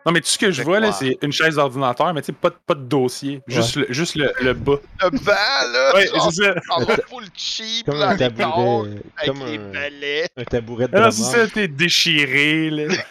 Non, 0.06 0.12
mais 0.12 0.22
tout 0.22 0.28
ce 0.28 0.38
que 0.40 0.50
je 0.52 0.64
vois, 0.64 0.80
là, 0.80 0.92
c'est 0.92 1.18
une 1.22 1.32
chaise 1.32 1.56
d'ordinateur, 1.56 2.12
mais 2.14 2.22
tu 2.22 2.28
sais, 2.28 2.32
pas, 2.34 2.50
de- 2.50 2.58
pas 2.66 2.74
de 2.74 2.82
dossier. 2.86 3.42
Juste, 3.46 3.76
le, 3.76 3.86
juste 3.94 4.16
le, 4.16 4.34
le 4.42 4.54
bas. 4.54 4.78
Le 5.02 5.10
banc, 5.12 5.72
là! 5.72 5.94
Ouais, 5.94 6.08
genre, 6.08 6.32
c'est 6.34 6.44
ça. 6.44 6.56
en 6.70 6.86
full 7.08 7.26
cheap, 7.36 7.86
Comme 7.86 8.00
là, 8.00 8.10
un 8.10 8.18
tabouret. 8.18 8.80
avec 9.18 9.28
Comme 9.28 9.46
les 9.46 9.58
un, 9.60 9.72
balais. 9.72 10.28
un 10.38 10.44
tabouret 10.44 10.88
de 10.88 10.96
Ah, 10.96 11.10
drummer. 11.10 11.14
c'est 11.14 11.24
ça, 11.46 11.48
t'es 11.48 11.68
déchiré, 11.68 12.72
là. 12.72 12.88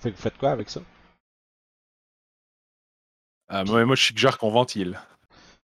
Fait 0.00 0.10
que 0.12 0.16
vous 0.16 0.22
faites 0.22 0.36
quoi 0.38 0.50
avec 0.50 0.68
ça? 0.70 0.80
Ah, 3.48 3.64
moi, 3.64 3.84
moi, 3.86 3.96
je 3.96 4.02
suis 4.04 4.16
genre 4.16 4.36
qu'on 4.36 4.50
ventile. 4.50 5.00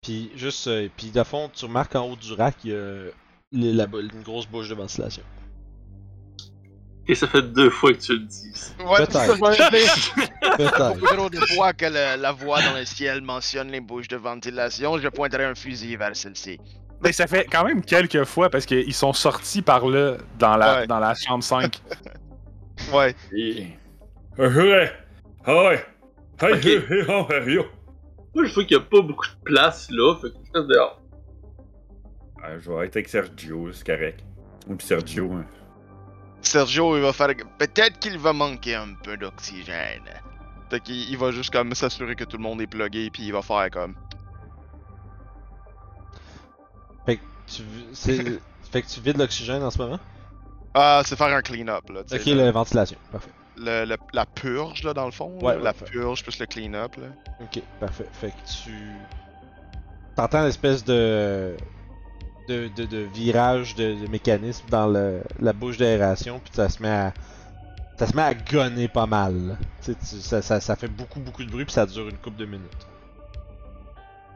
Puis 0.02 0.30
juste, 0.36 0.66
euh, 0.66 0.88
puis 0.96 1.10
de 1.10 1.22
fond, 1.24 1.48
tu 1.52 1.64
remarques 1.64 1.94
en 1.96 2.06
haut 2.10 2.16
du 2.16 2.32
rack, 2.34 2.56
il 2.64 2.70
y 2.72 2.74
a 2.74 3.10
la- 3.52 3.84
une 3.98 4.22
grosse 4.22 4.46
bouche 4.46 4.68
de 4.68 4.74
ventilation. 4.74 5.22
Et 7.08 7.14
ça 7.16 7.26
fait 7.26 7.42
deux 7.42 7.70
fois 7.70 7.92
que 7.92 7.98
tu 7.98 8.12
le 8.12 8.20
dis. 8.20 8.52
Ouais. 8.86 9.04
Peut-être. 9.06 11.14
Trop 11.14 11.30
de 11.30 11.38
fois 11.38 11.72
que 11.72 11.86
le- 11.86 12.20
la 12.20 12.32
voix 12.32 12.60
dans 12.62 12.78
le 12.78 12.84
ciel 12.84 13.22
mentionne 13.22 13.68
les 13.70 13.80
bouches 13.80 14.08
de 14.08 14.16
ventilation, 14.16 14.98
je 14.98 15.08
pointerai 15.08 15.44
un 15.46 15.54
fusil 15.54 15.96
vers 15.96 16.14
celle-ci. 16.14 16.60
Mais 17.02 17.12
ça 17.12 17.26
fait 17.26 17.46
quand 17.50 17.64
même 17.64 17.82
quelques 17.84 18.24
fois 18.24 18.50
parce 18.50 18.66
qu'ils 18.66 18.94
sont 18.94 19.12
sortis 19.12 19.62
par 19.62 19.86
là 19.88 20.16
dans 20.38 20.56
la, 20.56 20.80
Ouais. 20.80 20.86
dans 20.86 21.00
la 21.00 21.14
chambre 21.14 21.42
5. 21.42 21.80
Ouais. 22.92 23.14
Ah 24.38 24.48
ouais. 24.48 24.92
Ah 25.44 25.64
ouais. 25.64 25.84
Hey, 26.40 26.52
Ok. 26.54 26.64
hey, 26.64 26.76
hey, 26.90 27.04
oh, 27.08 27.26
Mario. 27.28 27.66
Moi, 28.34 28.44
je 28.46 28.54
vois 28.54 28.64
qu'il 28.64 28.76
y 28.76 28.80
a 28.80 28.82
pas 28.82 29.02
beaucoup 29.02 29.26
de 29.26 29.42
place 29.44 29.88
là, 29.90 30.14
fait 30.16 30.28
que 30.30 30.34
je 30.46 30.52
reste 30.58 30.68
dehors. 30.68 31.00
Ah, 32.42 32.58
je 32.58 32.70
vais 32.70 32.86
être 32.86 32.96
avec 32.96 33.08
Sergio, 33.08 33.70
c'est 33.72 33.86
correct. 33.86 34.20
Ou 34.68 34.78
Sergio, 34.80 35.32
hein. 35.32 35.44
Sergio, 36.42 36.96
il 36.96 37.02
va 37.02 37.12
faire. 37.12 37.28
Peut-être 37.58 37.98
qu'il 37.98 38.18
va 38.18 38.32
manquer 38.32 38.74
un 38.74 38.94
peu 39.02 39.16
d'oxygène. 39.16 40.08
Fait 40.70 40.80
qu'il 40.80 41.08
il 41.10 41.16
va 41.18 41.30
juste 41.30 41.50
comme 41.50 41.74
s'assurer 41.74 42.14
que 42.16 42.24
tout 42.24 42.36
le 42.36 42.42
monde 42.42 42.60
est 42.60 42.66
plugué, 42.66 43.10
puis 43.10 43.24
il 43.24 43.32
va 43.32 43.42
faire 43.42 43.68
comme. 43.70 43.94
Fait 47.06 47.16
que 47.16 47.22
tu, 47.46 47.62
fait 48.70 48.82
que 48.82 48.86
tu 48.88 49.00
vides 49.00 49.18
l'oxygène 49.18 49.62
en 49.62 49.70
ce 49.70 49.78
moment? 49.78 49.98
Ah, 50.74 51.02
c'est 51.04 51.16
faire 51.16 51.34
un 51.34 51.42
clean-up, 51.42 51.90
là. 51.90 52.00
Ok, 52.00 52.24
le- 52.26 52.34
la 52.34 52.50
ventilation. 52.52 52.96
Parfait. 53.10 53.30
le- 53.58 53.84
le- 53.84 53.96
la 54.14 54.24
purge, 54.24 54.82
là, 54.84 54.94
dans 54.94 55.04
le 55.04 55.10
fond. 55.12 55.38
Ouais, 55.42 55.58
la 55.58 55.72
purge 55.74 56.22
plus 56.22 56.38
le 56.38 56.46
clean-up, 56.46 56.96
là. 56.96 57.08
Ok, 57.40 57.60
parfait. 57.78 58.06
Fait 58.12 58.30
que 58.30 58.36
tu. 58.64 58.72
T'entends 60.16 60.44
l'espèce 60.44 60.84
de... 60.84 61.56
de. 62.48 62.68
de, 62.74 62.84
de 62.84 62.98
virage 62.98 63.74
de, 63.74 64.06
mécanisme 64.08 64.66
dans 64.68 64.86
le, 64.86 65.22
la 65.40 65.52
bouche 65.52 65.76
d'aération, 65.76 66.40
puis 66.42 66.52
ça 66.54 66.68
se 66.68 66.82
met 66.82 66.88
à. 66.88 67.12
Ça 67.98 68.06
se 68.06 68.16
met 68.16 68.22
à 68.22 68.34
gonner 68.34 68.88
pas 68.88 69.06
mal. 69.06 69.58
Tu 69.84 69.94
ça, 70.00 70.42
ça, 70.42 70.60
ça 70.60 70.76
fait 70.76 70.88
beaucoup, 70.88 71.20
beaucoup 71.20 71.44
de 71.44 71.50
bruit, 71.50 71.64
puis 71.64 71.74
ça 71.74 71.86
dure 71.86 72.08
une 72.08 72.16
couple 72.16 72.38
de 72.38 72.46
minutes. 72.46 72.86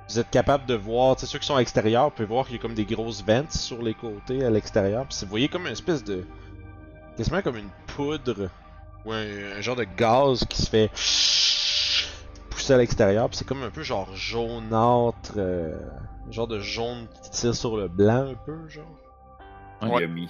Vous 0.08 0.20
êtes 0.20 0.30
capable 0.30 0.66
de 0.66 0.74
voir, 0.74 1.18
ceux 1.18 1.38
qui 1.38 1.46
sont 1.46 1.56
à 1.56 1.58
l'extérieur, 1.58 2.04
vous 2.04 2.10
pouvez 2.10 2.26
voir 2.26 2.44
qu'il 2.46 2.56
y 2.56 2.58
a 2.58 2.62
comme 2.62 2.74
des 2.74 2.84
grosses 2.84 3.24
vents 3.24 3.50
sur 3.50 3.82
les 3.82 3.94
côtés 3.94 4.44
à 4.44 4.50
l'extérieur, 4.50 5.04
puis 5.06 5.18
vous 5.22 5.28
voyez 5.28 5.48
comme 5.48 5.66
une 5.66 5.72
espèce 5.72 6.04
de. 6.04 6.24
quasiment 7.16 7.42
comme 7.42 7.56
une 7.56 7.70
poudre 7.88 8.50
ou 9.04 9.12
un, 9.12 9.56
un 9.56 9.60
genre 9.60 9.76
de 9.76 9.86
gaz 9.96 10.44
qui 10.48 10.62
se 10.62 10.70
fait 10.70 10.90
à 12.72 12.78
l'extérieur, 12.78 13.28
puis 13.28 13.38
c'est 13.38 13.46
comme 13.46 13.62
un 13.62 13.70
peu 13.70 13.82
genre 13.82 14.14
jaunâtre, 14.14 15.34
euh, 15.36 15.78
genre 16.30 16.46
de 16.46 16.58
jaune 16.60 17.06
qui 17.22 17.30
tire 17.30 17.54
sur 17.54 17.76
le 17.76 17.88
blanc 17.88 18.30
un 18.30 18.34
peu, 18.34 18.68
genre. 18.68 18.84
Ouais. 19.82 20.02
Yummy. 20.02 20.28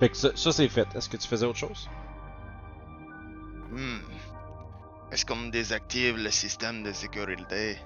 Fait 0.00 0.08
que 0.08 0.16
ça, 0.16 0.30
ça, 0.34 0.52
c'est 0.52 0.68
fait. 0.68 0.86
Est-ce 0.94 1.08
que 1.08 1.16
tu 1.16 1.26
faisais 1.26 1.46
autre 1.46 1.58
chose? 1.58 1.88
Hmm. 3.70 3.98
Est-ce 5.10 5.26
qu'on 5.26 5.48
désactive 5.48 6.16
le 6.16 6.30
système 6.30 6.82
de 6.82 6.92
sécurité? 6.92 7.78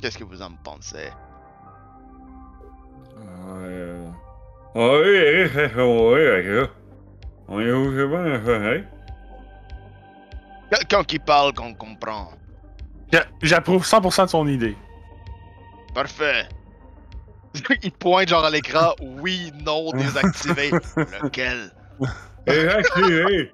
Qu'est-ce 0.00 0.18
que 0.18 0.24
vous 0.24 0.42
en 0.42 0.52
pensez? 0.62 1.10
Euh... 3.18 4.08
Oui, 4.74 4.80
hein, 5.56 5.70
oh, 5.78 6.12
oui, 6.14 6.20
Eric, 6.20 6.70
On 7.48 7.60
est 7.60 7.72
où, 7.72 7.96
c'est 7.96 8.06
bon, 8.06 8.16
hein? 8.18 8.95
Quelqu'un 10.70 11.04
qui 11.04 11.18
parle 11.18 11.52
qu'on 11.54 11.74
comprend. 11.74 12.32
J'a- 13.12 13.26
J'approuve 13.42 13.84
100% 13.84 14.24
de 14.24 14.30
son 14.30 14.46
idée. 14.48 14.76
Parfait. 15.94 16.48
il 17.82 17.92
pointe 17.92 18.28
genre 18.28 18.44
à 18.44 18.50
l'écran, 18.50 18.94
oui, 19.00 19.52
non, 19.64 19.90
désactivé. 19.92 20.70
Lequel? 21.22 21.70
Désactivé! 22.46 23.52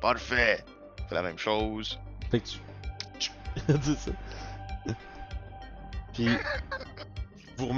Parfait. 0.00 0.64
C'est 1.08 1.14
la 1.14 1.22
même 1.22 1.38
chose. 1.38 1.98
Fait 2.30 2.40
que 2.40 2.46
tu. 3.18 3.30
C'est 3.82 3.98
ça. 3.98 4.10
Puis. 6.12 6.28
Vous, 7.56 7.68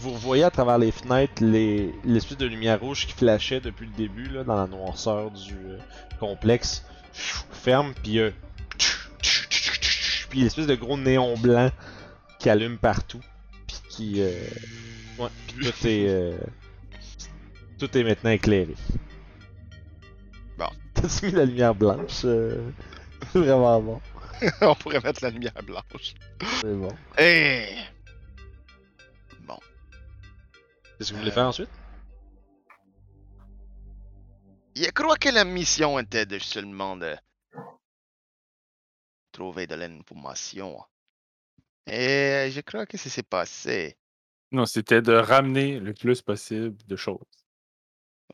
vous 0.00 0.14
voyez 0.18 0.44
à 0.44 0.50
travers 0.50 0.78
les 0.78 0.90
fenêtres 0.92 1.42
les... 1.44 1.94
l'espèce 2.04 2.38
de 2.38 2.46
lumière 2.46 2.80
rouge 2.80 3.06
qui 3.06 3.12
flashait 3.12 3.60
depuis 3.60 3.86
le 3.86 3.92
début, 3.92 4.28
là, 4.28 4.44
dans 4.44 4.56
la 4.56 4.66
noirceur 4.66 5.30
du 5.30 5.54
euh, 5.54 5.78
complexe. 6.20 6.84
Ferme, 7.12 7.94
puis. 8.02 8.18
euh, 8.18 8.30
Puis 10.30 10.40
l'espèce 10.40 10.66
de 10.66 10.74
gros 10.74 10.96
néon 10.98 11.36
blanc 11.38 11.70
qui 12.38 12.50
allume 12.50 12.78
partout. 12.78 13.20
Puis 13.66 13.76
qui. 13.88 14.14
euh, 14.22 14.32
Ouais, 15.18 15.28
puis 15.46 15.64
tout 15.70 15.86
est. 15.86 16.08
euh, 16.08 16.36
Tout 17.78 17.96
est 17.96 18.04
maintenant 18.04 18.30
éclairé. 18.30 18.74
Bon. 20.58 20.66
T'as-tu 20.94 21.26
mis 21.26 21.32
la 21.32 21.44
lumière 21.46 21.74
blanche? 21.74 22.10
C'est 22.10 22.58
vraiment 23.34 23.80
bon. 23.80 24.00
On 24.60 24.74
pourrait 24.74 25.00
mettre 25.00 25.22
la 25.22 25.30
lumière 25.30 25.52
blanche. 25.64 26.14
C'est 26.60 26.74
bon. 26.74 26.88
Hey! 27.16 27.68
Qu'est-ce 30.98 31.10
que 31.10 31.14
vous 31.14 31.20
voulez 31.20 31.32
faire 31.32 31.46
ensuite? 31.48 31.68
Je 34.74 34.90
crois 34.90 35.16
que 35.16 35.28
la 35.28 35.44
mission 35.44 35.98
était 35.98 36.26
de 36.26 36.38
seulement 36.38 36.96
de 36.96 37.14
trouver 39.32 39.66
de 39.66 39.74
l'information. 39.74 40.82
Et 41.86 42.48
je 42.50 42.60
crois 42.62 42.86
que 42.86 42.96
ça 42.96 43.10
s'est 43.10 43.22
passé. 43.22 43.96
Non, 44.52 44.64
c'était 44.64 45.02
de 45.02 45.12
ramener 45.12 45.78
le 45.80 45.92
plus 45.92 46.22
possible 46.22 46.76
de 46.86 46.96
choses. 46.96 47.18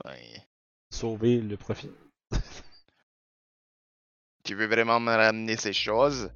Ouais. 0.04 0.46
Sauver 0.90 1.40
le 1.40 1.56
profit. 1.56 1.90
Tu 4.44 4.56
veux 4.56 4.66
vraiment 4.66 4.98
me 4.98 5.14
ramener 5.14 5.56
ces 5.56 5.72
choses? 5.72 6.32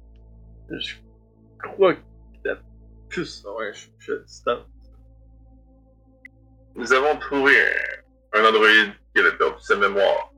Je 0.69 0.95
crois 1.61 1.95
que 1.95 2.01
la 2.45 2.55
puce. 3.09 3.43
Ouais, 3.43 3.73
je 3.73 3.87
je 3.97 4.03
suis 4.03 4.13
à 4.13 4.17
distance. 4.19 4.65
Nous 6.77 6.93
avons 6.93 7.17
trouvé 7.19 7.53
un, 8.33 8.39
un 8.39 8.45
androïde 8.49 8.93
qui 9.13 9.21
avait 9.21 9.35
perdu 9.37 9.55
sa 9.61 9.75
mémoire. 9.75 10.31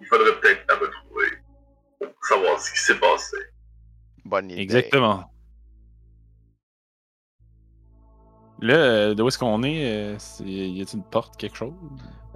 Il 0.00 0.06
faudrait 0.06 0.34
peut-être 0.40 0.64
la 0.68 0.74
retrouver 0.76 1.26
pour 2.00 2.24
savoir 2.26 2.58
ce 2.60 2.72
qui 2.72 2.78
s'est 2.78 2.98
passé. 2.98 3.36
Bonne 4.24 4.50
idée. 4.50 4.62
Exactement. 4.62 5.28
Là, 8.60 8.74
euh, 8.74 9.14
de 9.14 9.22
où 9.22 9.28
est-ce 9.28 9.38
qu'on 9.38 9.62
est? 9.64 9.84
euh, 9.92 10.18
c'est- 10.18 10.44
Y 10.44 10.82
a-t-il 10.82 10.98
une 10.98 11.04
porte, 11.04 11.36
quelque 11.36 11.56
chose? 11.56 11.72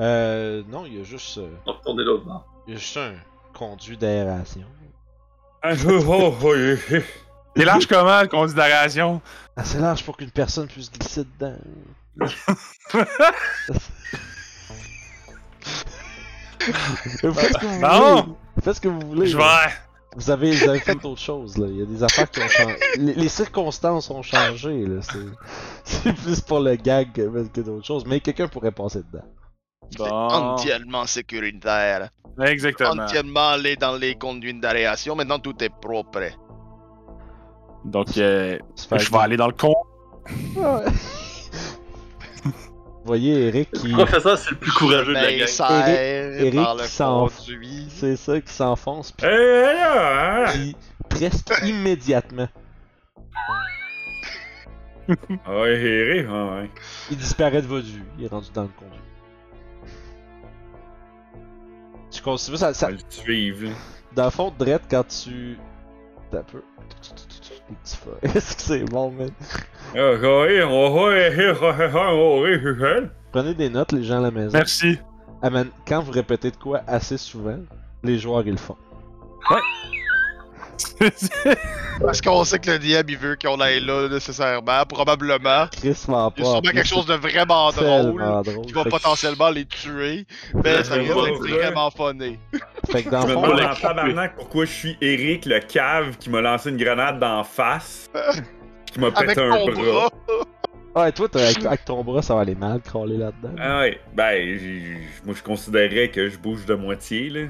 Euh, 0.01 0.63
non, 0.69 0.85
il 0.85 0.99
y 0.99 1.01
a 1.01 1.05
juste, 1.05 1.39
euh, 1.39 1.49
On 1.67 1.73
va 1.73 1.79
retourner 1.79 2.05
l'autre 2.05 2.25
bord. 2.25 2.45
il 2.67 2.73
y 2.73 2.77
a 2.77 2.79
juste 2.81 2.97
un 2.97 3.15
conduit 3.55 3.97
d'aération. 3.97 4.65
Ah, 5.63 5.73
oh, 5.87 6.05
oh, 6.09 6.35
oh. 6.45 6.55
C'est 7.57 7.65
large 7.65 7.87
comment, 7.87 8.21
le 8.21 8.29
conduit 8.29 8.55
d'aération? 8.57 9.23
Assez 9.55 9.79
large 9.79 10.05
pour 10.05 10.17
qu'une 10.17 10.31
personne 10.31 10.67
puisse 10.67 10.91
glisser 10.91 11.25
dedans. 11.25 11.57
Vous 12.19 12.29
faites 17.35 17.53
ce 17.53 17.59
que 17.59 17.67
vous 17.67 17.81
Bon. 17.81 18.23
voulez. 18.23 18.35
Faites 18.63 18.75
ce 18.77 18.81
que 18.81 18.89
vous 18.89 19.01
voulez. 19.01 19.27
Je 19.27 19.37
vais. 19.37 19.43
Vous 20.17 20.31
avez, 20.31 20.51
vous 20.53 20.69
avez 20.69 20.79
fait 20.81 21.05
autre 21.05 21.21
chose, 21.21 21.59
là. 21.59 21.67
Il 21.69 21.77
y 21.77 21.83
a 21.83 21.85
des 21.85 22.03
affaires 22.03 22.31
qui 22.31 22.41
ont 22.41 22.49
changé. 22.49 22.77
Les, 22.97 23.13
les 23.15 23.29
circonstances 23.29 24.09
ont 24.11 24.23
changé, 24.23 24.87
là. 24.87 25.03
C'est, 25.03 25.19
c'est 25.85 26.13
plus 26.15 26.41
pour 26.41 26.61
le 26.61 26.75
gag 26.77 27.13
que, 27.13 27.47
que 27.49 27.61
d'autres 27.61 27.87
choses. 27.87 28.07
Mais 28.07 28.21
quelqu'un 28.21 28.49
pourrait 28.49 28.73
passer 28.73 29.03
dedans. 29.03 29.25
C'est 29.91 30.11
entièrement 30.11 31.05
sécuritaire. 31.07 32.09
Exactement. 32.41 33.03
Entièrement 33.05 33.51
allé 33.51 33.77
dans 33.77 33.95
les 33.97 34.17
conduites 34.17 34.61
d'aération. 34.61 35.15
Maintenant, 35.15 35.39
tout 35.39 35.63
est 35.63 35.69
propre. 35.81 36.23
Donc, 37.85 38.17
euh, 38.17 38.59
je 38.75 39.11
vais 39.11 39.19
aller 39.19 39.37
dans 39.37 39.47
le 39.49 39.53
con. 39.53 39.75
Ouais. 40.57 40.85
Vous 43.07 43.11
voyez 43.13 43.47
Eric 43.47 43.71
qui. 43.71 43.87
Le 43.87 43.95
professeur, 44.05 44.37
c'est 44.37 44.51
le 44.51 44.57
plus 44.57 44.73
courageux 44.73 45.11
de 45.11 45.13
la 45.13 45.27
Mais 45.27 45.39
gang. 45.39 45.47
ça 45.47 45.89
Eric 45.89 46.55
par 46.57 46.75
le 46.75 46.83
s'en- 46.83 47.29
conduit. 47.29 47.87
C'est 47.89 48.17
ça 48.17 48.41
qui 48.41 48.53
s'enfonce, 48.53 49.13
puis 49.13 49.29
qui 50.53 50.77
presque 51.09 51.53
immédiatement, 51.65 52.49
Ah 55.45 55.61
ouais, 55.61 55.81
Eric, 55.81 56.27
ah 56.29 56.47
ouais. 56.57 56.71
il 57.13 57.17
disparaît 57.17 57.63
de 57.63 57.69
votre 57.69 57.87
vue. 57.87 58.03
Il 58.19 58.25
est 58.25 58.29
rendu 58.29 58.49
dans 58.53 58.63
le 58.63 58.71
conduit. 58.77 58.99
Tu 62.11 62.23
considères 62.23 62.59
ça, 62.59 62.75
ça, 62.75 62.89
suivre, 63.09 63.67
là. 63.69 63.71
Dans 64.17 64.25
le 64.25 64.31
fond, 64.31 64.53
Dredd, 64.59 64.81
quand 64.91 65.05
tu. 65.07 65.57
T'as 66.33 66.41
un 66.41 66.43
peu. 66.43 66.61
Est-ce 68.23 68.57
que 68.57 68.63
c'est 68.63 68.85
bon, 68.85 69.11
man? 69.11 69.31
Ah, 69.95 70.13
ouais, 70.13 70.49
eh, 70.51 71.41
eh, 71.41 71.53
ah, 71.61 71.77
ah, 71.79 71.91
ah, 71.95 72.15
oh, 72.15 72.47
eh, 72.47 72.61
eh, 72.63 72.85
eh. 72.85 73.07
Prenez 73.33 73.55
des 73.55 73.69
notes, 73.69 73.93
les 73.93 74.05
gens 74.05 74.19
à 74.19 74.23
la 74.23 74.31
maison. 74.31 74.53
Merci. 74.53 74.99
Ah, 75.43 75.51
man, 75.51 75.69
quand 75.87 76.01
vous 76.01 76.13
répétez 76.13 76.51
de 76.51 76.57
quoi 76.57 76.83
assez 76.87 77.19
souvent, 77.19 77.59
les 78.03 78.19
joueurs 78.19 78.43
ils 78.47 78.53
le 78.53 78.57
font. 78.57 78.77
Parce 82.01 82.21
qu'on 82.21 82.45
sait 82.45 82.59
que 82.59 82.71
le 82.71 82.79
diable, 82.79 83.11
il 83.13 83.19
veut 83.19 83.37
qu'on 83.43 83.59
aille 83.61 83.81
là 83.81 84.09
nécessairement. 84.09 84.85
Probablement. 84.87 85.67
Chris 85.73 86.05
m'en 86.09 86.33
Il 86.37 86.43
y 86.43 86.47
a 86.47 86.51
sûrement 86.51 86.61
quelque 86.61 86.85
chose 86.87 87.07
de 87.07 87.15
vraiment 87.15 87.71
drôle. 87.73 88.43
drôle. 88.45 88.67
Qui 88.67 88.73
va 88.73 88.85
potentiellement 88.85 89.49
les 89.51 89.65
tuer. 89.65 90.27
Mais 90.55 90.85
ça 90.85 90.95
risque 90.97 91.15
d'être 91.15 91.49
vraiment 91.49 91.91
funny. 91.91 92.39
Fait 92.91 93.03
que 93.03 93.11
dans 93.11 93.23
Je 93.23 93.27
me 93.29 93.35
demande 93.35 93.61
en 93.61 93.75
tabarnak 93.75 94.37
pourquoi 94.37 94.65
je 94.67 94.71
suis 94.73 94.97
Eric, 95.01 95.47
le 95.47 95.61
cave, 95.61 96.17
qui 96.19 96.31
m'a 96.31 96.41
lancé 96.41 96.71
une 96.71 96.77
grenade 96.77 97.19
d'en 97.19 97.43
face. 97.45 98.09
Qui 98.93 99.01
m'a 99.01 99.11
pété 99.11 99.41
un 99.41 99.49
bras. 99.67 100.09
bras. 100.95 101.03
ouais, 101.05 101.13
toi, 101.13 101.29
t'as- 101.31 101.45
avec, 101.47 101.65
avec 101.65 101.85
ton 101.85 102.05
bras, 102.05 102.23
ça 102.23 102.35
va 102.35 102.43
aller 102.43 102.55
mal, 102.55 102.81
crawler 102.81 103.17
là-dedans. 103.17 103.55
Ah 103.59 103.81
ouais, 103.81 104.01
ben, 104.15 104.99
moi 105.25 105.35
je 105.37 105.43
considérais 105.43 106.09
que 106.11 106.29
je 106.29 106.39
bouge 106.39 106.65
de 106.67 106.75
moitié, 106.75 107.29
là. 107.31 107.41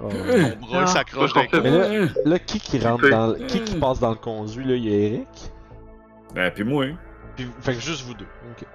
Ouais. 0.00 0.52
Ton 0.60 0.66
bras, 0.66 0.82
il 0.82 0.88
s'accroche 0.88 1.32
d'un 1.34 1.42
Mais 1.42 1.48
coup. 1.48 1.56
là, 1.66 2.08
là, 2.24 2.38
qui 2.38 2.58
qui 2.60 2.78
rentre 2.80 3.08
dans 3.10 3.26
le- 3.28 3.34
Qui 3.46 3.60
qui 3.60 3.76
passe 3.76 4.00
dans 4.00 4.10
le 4.10 4.16
conduit, 4.16 4.64
là? 4.64 4.74
Il 4.74 4.88
y 4.88 4.94
a 4.94 4.98
Eric. 5.08 5.28
Ben, 6.34 6.50
pis 6.50 6.64
moi, 6.64 6.84
hein. 6.86 6.96
Puis, 7.36 7.48
fait 7.60 7.74
que 7.74 7.80
juste 7.80 8.02
vous 8.04 8.14
deux. 8.14 8.26
Ok. 8.52 8.66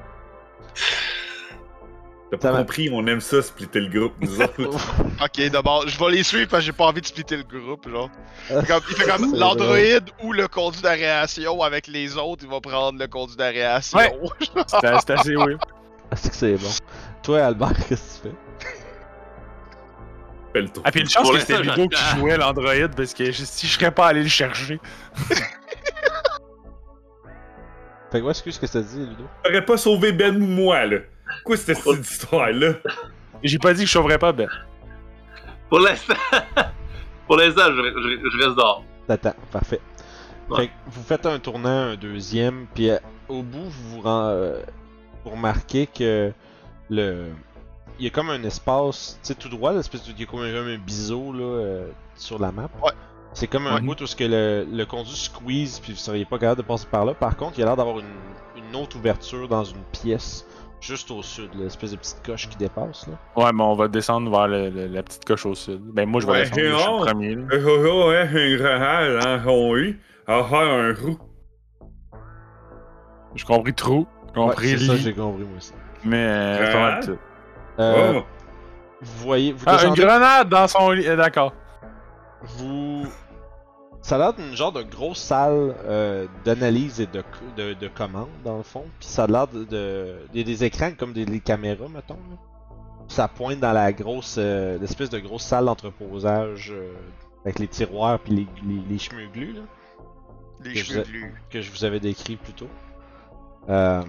T'as 2.32 2.38
Ça 2.38 2.48
pas 2.50 2.52
va. 2.54 2.58
compris, 2.60 2.90
on 2.92 3.06
aime 3.06 3.22
ça, 3.22 3.42
splitter 3.42 3.80
le 3.82 3.88
groupe, 3.90 4.14
nous 4.20 4.42
autres. 4.42 4.56
Ok, 5.24 5.50
d'abord, 5.52 5.88
je 5.88 5.98
vais 5.98 6.12
les 6.12 6.24
suivre 6.24 6.50
parce 6.50 6.62
que 6.64 6.66
j'ai 6.68 6.72
pas 6.74 6.86
envie 6.86 7.00
de 7.02 7.06
splitter 7.06 7.38
le 7.38 7.44
groupe, 7.44 7.88
genre. 7.90 8.10
Ah, 8.50 8.62
Fait 8.62 8.68
comme- 8.68 8.82
il 8.90 8.96
fait 8.96 9.10
comme 9.10 9.30
c'est 9.32 9.38
l'androïde 9.38 10.06
ou 10.24 10.34
le 10.34 10.48
conduit 10.48 10.82
d'aération 10.82 11.62
avec 11.62 11.88
les 11.88 12.18
autres, 12.18 12.44
il 12.44 12.50
va 12.50 12.60
prendre 12.60 13.00
le 13.00 13.08
conduit 13.08 13.36
d'aération. 13.38 13.98
Ouais. 13.98 14.12
C'était 14.68 15.00
c'était 15.00 15.14
assez 15.14 15.36
weird. 15.36 15.60
Est-ce 16.12 16.30
que 16.30 16.36
c'est 16.36 16.54
bon? 16.56 16.70
Toi, 17.24 17.42
Albert, 17.46 17.74
qu'est-ce 17.88 18.22
que 18.22 18.28
tu 18.28 18.30
fais? 18.30 18.36
Fais 20.56 20.62
le 20.62 20.70
tour. 20.70 20.84
Ah, 20.86 20.92
puis 20.92 21.02
une 21.02 21.10
chance 21.10 21.30
que 21.30 21.38
c'était 21.40 21.62
Ludo 21.62 21.90
qui 21.90 22.02
jouait 22.18 22.38
l'androïde 22.38 22.96
parce 22.96 23.14
que 23.14 23.26
je- 23.26 23.44
si 23.44 23.68
je 23.68 23.74
serais 23.74 23.92
pas 23.92 24.08
allé 24.08 24.24
le 24.24 24.30
chercher. 24.30 24.80
Fait 28.12 28.20
que 28.20 28.24
ouais, 28.24 28.32
excuse 28.32 28.56
ce 28.56 28.60
que 28.62 28.68
ça 28.68 28.82
dit, 28.82 29.00
Ludo. 29.00 29.26
T'aurais 29.44 29.66
pas 29.66 29.78
sauvé 29.78 30.12
Ben 30.14 30.42
ou 30.42 30.46
moi, 30.46 30.86
là. 30.86 31.00
Quoi, 31.44 31.58
c'était 31.58 31.74
cette 31.76 32.10
histoire-là? 32.10 32.74
J'ai 33.44 33.60
pas 33.60 33.74
dit 33.74 33.82
que 33.82 33.88
je 33.88 33.92
sauverais 33.92 34.18
pas 34.18 34.32
Ben. 34.32 34.48
Pour 35.70 35.80
l'instant, 35.80 36.14
pour 37.28 37.36
l'instant, 37.38 37.64
je, 37.68 37.82
je- 37.82 38.30
je 38.30 38.38
reste 38.46 38.56
dehors. 38.56 38.84
T'attends, 39.08 39.36
parfait. 39.52 39.82
Ouais. 40.50 40.58
Fait 40.58 40.68
que 40.68 40.72
vous 40.88 41.04
faites 41.04 41.26
un 41.26 41.40
tournant, 41.40 41.90
un 41.92 41.96
deuxième, 41.96 42.68
puis 42.74 42.92
euh, 42.92 42.98
au 43.28 43.42
bout, 43.42 43.66
vous 43.66 43.90
vous, 43.90 44.02
ren- 44.02 44.30
euh, 44.30 44.62
vous 45.24 45.32
remarquez 45.32 45.88
que 45.88 46.32
le. 46.90 47.26
Il 48.00 48.04
y 48.06 48.08
a 48.08 48.10
comme 48.12 48.30
un 48.30 48.44
espace, 48.44 49.20
tu 49.24 49.28
sais, 49.30 49.36
tout 49.36 49.50
droit, 49.50 49.72
l'espèce 49.74 50.04
de. 50.06 50.12
Il 50.12 50.20
y 50.20 50.24
a 50.24 50.26
comme 50.26 50.42
un, 50.42 50.78
biseau, 50.78 51.32
là, 51.32 51.44
euh, 51.44 51.88
sur 52.16 52.40
la 52.40 52.52
map. 52.52 52.70
Ouais. 52.84 52.92
C'est 53.34 53.48
comme 53.48 53.68
un 53.68 53.76
Ouais. 53.76 53.82
bout 53.82 54.00
où 54.02 54.06
ce 54.08 54.16
que 54.16 54.24
le, 54.24 54.66
le 54.70 54.86
conduit 54.86 55.16
squeeze, 55.16 55.80
puis 55.80 55.92
vous 55.94 55.98
seriez 55.98 56.26
pas 56.26 56.38
capable 56.40 56.62
de 56.62 56.68
passer 56.68 56.88
par 56.90 57.06
là. 57.06 57.14
Par 57.14 57.36
contre, 57.36 57.54
il 57.58 57.62
y 57.62 57.64
a 57.64 57.66
l'air 57.68 57.76
d'avoir 57.76 58.00
une, 58.00 58.06
une 58.58 58.76
autre 58.76 58.98
ouverture 58.98 59.48
dans 59.50 59.64
une 59.66 59.82
pièce, 59.92 60.46
juste 60.80 61.12
au 61.12 61.22
sud, 61.22 61.50
l'espèce 61.56 61.92
de 61.92 61.98
petite 61.98 62.22
coche 62.26 62.48
qui 62.50 62.56
dépasse, 62.58 63.08
là. 63.08 63.14
Ouais, 63.36 63.52
mais 63.54 63.64
on 63.64 63.76
va 63.76 63.88
descendre 63.90 64.30
vers 64.32 64.48
le- 64.48 64.70
le- 64.70 64.88
la 64.88 65.04
petite 65.04 65.26
coche 65.26 65.46
au 65.46 65.54
sud. 65.56 65.82
Ben, 65.94 66.08
moi, 66.08 66.22
je 66.22 66.28
vais 66.28 66.32
Ouais, 66.34 66.50
descendre, 66.50 66.62
je 66.62 66.78
suis 66.78 66.92
le 66.92 67.06
premier. 67.06 67.36
là. 67.36 67.42
Eh, 67.52 67.64
oh, 67.66 67.86
oh, 67.92 68.10
hein, 68.10 68.30
eu. 68.34 70.00
Ah, 70.28 70.44
ah, 70.52 70.56
un 70.56 70.94
roux. 70.94 71.20
J'ai 73.36 73.46
compris 73.46 73.74
trou. 73.74 74.08
J'ai 74.34 74.40
Ouais, 74.42 74.48
compris 74.48 74.70
c'est 74.70 74.78
ça, 74.86 74.96
j'ai 74.96 75.14
compris, 75.14 75.44
moi 75.44 75.58
aussi. 75.58 75.74
Mais 76.06 76.24
euh, 76.26 77.12
Euh, 77.80 78.14
Oh. 78.20 78.24
Vous 79.02 79.24
voyez, 79.26 79.52
vous 79.52 79.64
Ah, 79.68 79.86
une 79.86 79.94
grenade 79.94 80.50
dans 80.50 80.68
son 80.68 80.92
lit. 80.92 81.06
euh, 81.08 81.16
D'accord. 81.16 81.54
vous. 82.42 83.06
Ça 84.02 84.16
a 84.16 84.18
l'air 84.20 84.34
d'une 84.34 84.56
genre 84.56 84.72
de 84.72 84.84
grosse 84.84 85.20
salle 85.20 85.76
euh, 85.86 86.28
d'analyse 86.44 87.02
et 87.02 87.08
de, 87.08 87.24
de, 87.58 87.74
de 87.74 87.88
commande, 87.88 88.30
dans 88.44 88.58
le 88.58 88.64
fond. 88.64 88.86
Puis 89.00 89.10
ça 89.10 89.24
a 89.24 89.28
l'air 89.28 89.48
de. 89.48 89.64
de- 89.64 90.16
Il 90.34 90.40
y 90.40 90.42
a 90.42 90.46
des 90.46 90.64
écrans 90.64 90.92
comme 90.98 91.12
des, 91.12 91.26
des 91.26 91.40
caméras, 91.40 91.88
mettons. 91.90 92.14
là. 92.30 92.38
Ça 93.08 93.28
pointe 93.28 93.60
dans 93.60 93.74
la 93.74 93.92
grosse. 93.94 94.36
euh, 94.38 94.78
l'espèce 94.80 95.10
de 95.10 95.20
grosse 95.20 95.44
salle 95.44 95.66
d'entreposage 95.66 96.72
euh, 96.72 96.94
avec 97.44 97.60
les 97.60 97.68
tiroirs 97.68 98.20
puis 98.20 98.34
les, 98.34 98.48
les, 98.68 98.82
les 98.90 98.98
chemeux-glus, 99.00 99.54
là, 99.54 99.62
Les 100.64 100.74
Que 100.82 100.94
vous 100.94 101.02
glus. 101.04 101.34
que 101.50 101.62
je 101.62 101.72
vous 101.72 101.84
avais 101.84 102.00
décrit 102.00 102.36
plus 102.38 102.54
tôt. 102.54 102.70
Euh, 103.70 104.02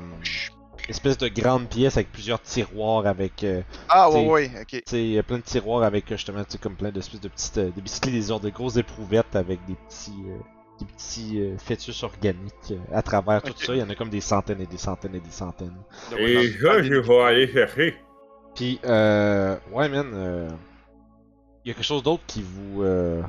espèce 0.89 1.19
de 1.19 1.29
grande 1.29 1.69
pièce 1.69 1.97
avec 1.97 2.13
plusieurs 2.13 2.41
tiroirs 2.43 3.07
avec. 3.07 3.45
euh, 3.45 3.63
Ah, 3.89 4.11
ouais, 4.11 4.29
ouais, 4.29 4.51
ok. 4.61 4.67
tu 4.69 4.83
sais, 4.87 5.03
il 5.03 5.13
y 5.13 5.19
a 5.19 5.23
plein 5.23 5.39
de 5.39 5.43
tiroirs 5.43 5.83
avec 5.83 6.11
euh, 6.11 6.17
justement, 6.17 6.45
tu 6.45 6.53
sais, 6.53 6.59
comme 6.59 6.77
plein 6.77 6.91
d'espèces 6.91 7.21
de 7.21 7.29
petites, 7.29 7.59
euh, 7.59 7.71
des 7.71 7.81
bicyclettes, 7.81 8.15
des 8.15 8.39
de 8.41 8.51
grosses 8.51 8.77
éprouvettes 8.77 9.35
avec 9.37 9.65
des 9.67 9.75
petits, 9.75 10.13
euh, 10.29 10.39
des 10.81 10.87
petits 10.87 11.41
euh, 11.41 11.59
fœtus 11.59 12.03
organiques 12.03 12.75
à 12.93 13.03
travers 13.03 13.43
tout 13.43 13.55
ça. 13.57 13.75
Il 13.75 13.79
y 13.79 13.83
en 13.83 13.91
a 13.91 13.95
comme 13.95 14.11
des 14.11 14.21
centaines 14.21 14.61
et 14.61 14.67
des 14.67 14.79
centaines 14.79 15.15
et 15.15 15.21
des 15.21 15.31
centaines. 15.31 15.77
Et 16.17 16.51
ça, 16.53 16.83
je 16.83 16.95
vais 16.95 17.21
aller 17.23 17.49
chercher. 17.53 17.97
Puis, 18.55 18.81
euh, 18.85 19.57
ouais, 19.73 19.89
man, 19.89 20.11
euh, 20.15 20.49
il 21.65 21.69
y 21.69 21.71
a 21.73 21.75
quelque 21.75 21.85
chose 21.85 22.03
d'autre 22.03 22.23
qui 22.27 22.43
vous, 22.43 22.83
euh, 22.83 23.23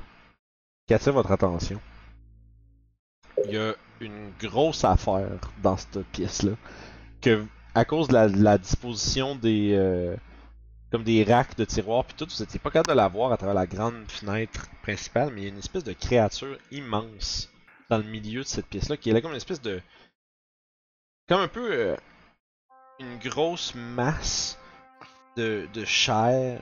qui 0.87 0.93
attire 0.93 1.13
votre 1.13 1.31
attention. 1.31 1.79
Il 3.45 3.51
y 3.51 3.57
a 3.57 3.73
une 3.99 4.31
grosse 4.39 4.83
affaire 4.85 5.27
dans 5.61 5.75
cette 5.77 6.03
pièce-là 6.11 6.51
que, 7.21 7.45
à 7.75 7.85
cause 7.85 8.07
de 8.07 8.13
la, 8.43 8.57
disposition 8.57 9.35
des, 9.35 9.73
euh, 9.73 10.15
comme 10.91 11.03
des 11.03 11.23
racks 11.23 11.57
de 11.57 11.65
tiroirs 11.65 12.05
puis 12.05 12.15
tout, 12.17 12.27
vous 12.29 12.43
étiez 12.43 12.59
pas 12.59 12.71
capable 12.71 12.89
de 12.89 12.97
la 12.97 13.07
voir 13.07 13.31
à 13.31 13.37
travers 13.37 13.55
la 13.55 13.67
grande 13.67 14.09
fenêtre 14.09 14.67
principale, 14.81 15.31
mais 15.33 15.41
il 15.41 15.43
y 15.43 15.47
a 15.47 15.49
une 15.49 15.59
espèce 15.59 15.83
de 15.83 15.93
créature 15.93 16.57
immense 16.71 17.49
dans 17.89 17.97
le 17.97 18.03
milieu 18.03 18.41
de 18.41 18.47
cette 18.47 18.67
pièce-là 18.67 18.97
qui 18.97 19.09
est 19.09 19.13
là 19.13 19.21
comme 19.21 19.31
une 19.31 19.37
espèce 19.37 19.61
de, 19.61 19.81
comme 21.27 21.41
un 21.41 21.47
peu 21.47 21.71
euh, 21.71 21.95
une 22.99 23.17
grosse 23.17 23.75
masse 23.75 24.57
de, 25.35 25.67
chair 25.85 26.59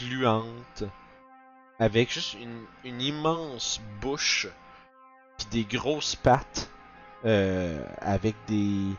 gluante 0.00 0.84
avec 1.78 2.10
juste 2.10 2.34
une, 2.34 2.64
une 2.84 3.00
immense 3.00 3.80
bouche 4.00 4.48
puis 5.38 5.46
des 5.50 5.64
grosses 5.64 6.16
pattes 6.16 6.68
euh, 7.24 7.84
avec 8.00 8.34
des 8.48 8.90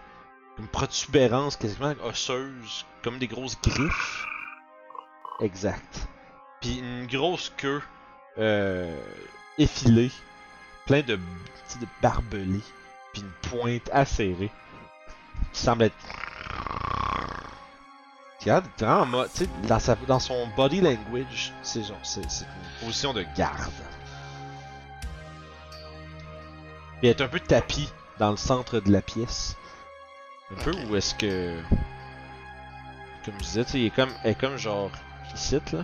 une 0.58 0.68
protubérance 0.68 1.56
quasiment 1.58 1.94
osseuse 2.04 2.86
comme 3.04 3.20
des 3.20 3.28
grosses 3.28 3.58
griffes 3.62 4.26
exact 5.42 6.08
puis 6.62 6.80
une 6.80 7.08
grosse 7.08 7.52
queue 7.58 7.82
euh, 8.38 8.98
effilée 9.58 10.12
plein 10.86 11.02
de, 11.02 11.16
de 11.16 11.88
barbelés 12.02 12.62
puis 13.14 13.22
une 13.22 13.50
pointe 13.50 13.90
acérée 13.92 14.52
qui 15.54 15.60
semble 15.60 15.84
être 15.84 15.96
Regarde, 18.46 18.66
vraiment 18.78 19.26
dans, 19.64 19.80
dans 20.08 20.20
son 20.20 20.48
body 20.56 20.80
language, 20.80 21.52
c'est 21.64 21.84
genre, 21.84 21.98
c'est 22.04 22.22
une 22.22 22.86
position 22.86 23.12
de 23.12 23.26
garde. 23.36 23.74
Puis 27.00 27.10
elle 27.10 27.18
est 27.18 27.22
un 27.22 27.28
peu 27.28 27.40
tapis 27.40 27.90
dans 28.20 28.30
le 28.30 28.38
centre 28.38 28.80
de 28.80 28.92
la 28.92 29.02
pièce. 29.02 29.58
Un 30.52 30.64
peu 30.64 30.72
où 30.88 30.96
est-ce 30.96 31.16
que. 31.16 31.58
Comme 33.24 33.34
je 33.40 33.44
disais, 33.44 33.66
tu 33.66 33.72
sais, 33.72 33.80
il 33.80 33.86
est 33.88 33.96
comme, 33.96 34.12
elle 34.24 34.32
est 34.32 34.40
comme 34.40 34.58
genre 34.58 34.92
ici, 35.34 35.58
là. 35.74 35.84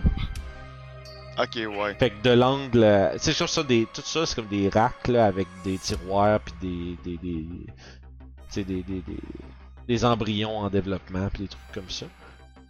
Ok, 1.38 1.56
ouais. 1.56 1.94
Fait 1.94 2.10
que 2.10 2.22
de 2.22 2.30
l'angle, 2.30 2.84
euh, 2.84 3.18
c'est 3.18 3.32
sûr 3.32 3.48
ça 3.48 3.62
des, 3.62 3.88
tout 3.92 4.02
ça 4.02 4.26
c'est 4.26 4.34
comme 4.34 4.48
des 4.48 4.68
racks 4.68 5.08
là 5.08 5.24
avec 5.24 5.48
des 5.64 5.78
tiroirs 5.78 6.40
puis 6.40 6.54
des, 6.60 6.98
des, 7.02 7.16
des, 7.16 7.46
tu 7.46 7.72
sais, 8.50 8.64
des, 8.64 8.82
des, 8.82 9.00
des, 9.00 9.16
des 9.88 10.04
embryons 10.04 10.58
en 10.58 10.68
développement 10.68 11.28
puis 11.32 11.44
des 11.44 11.48
trucs 11.48 11.72
comme 11.72 11.88
ça. 11.88 12.04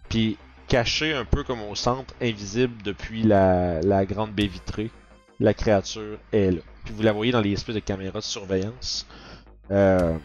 Puis 0.07 0.37
caché 0.69 1.13
un 1.13 1.25
peu 1.25 1.43
comme 1.43 1.61
au 1.61 1.75
centre, 1.75 2.13
invisible 2.21 2.81
depuis 2.83 3.23
la, 3.23 3.81
la 3.81 4.05
grande 4.05 4.31
baie 4.31 4.47
vitrée, 4.47 4.91
la 5.41 5.53
créature 5.53 6.17
est 6.31 6.51
là. 6.51 6.61
Puis 6.85 6.93
vous 6.93 7.03
la 7.03 7.11
voyez 7.11 7.33
dans 7.33 7.41
les 7.41 7.51
espèces 7.51 7.75
de 7.75 7.81
caméras 7.81 8.19
de 8.19 8.23
surveillance. 8.23 9.05
Euh, 9.71 10.17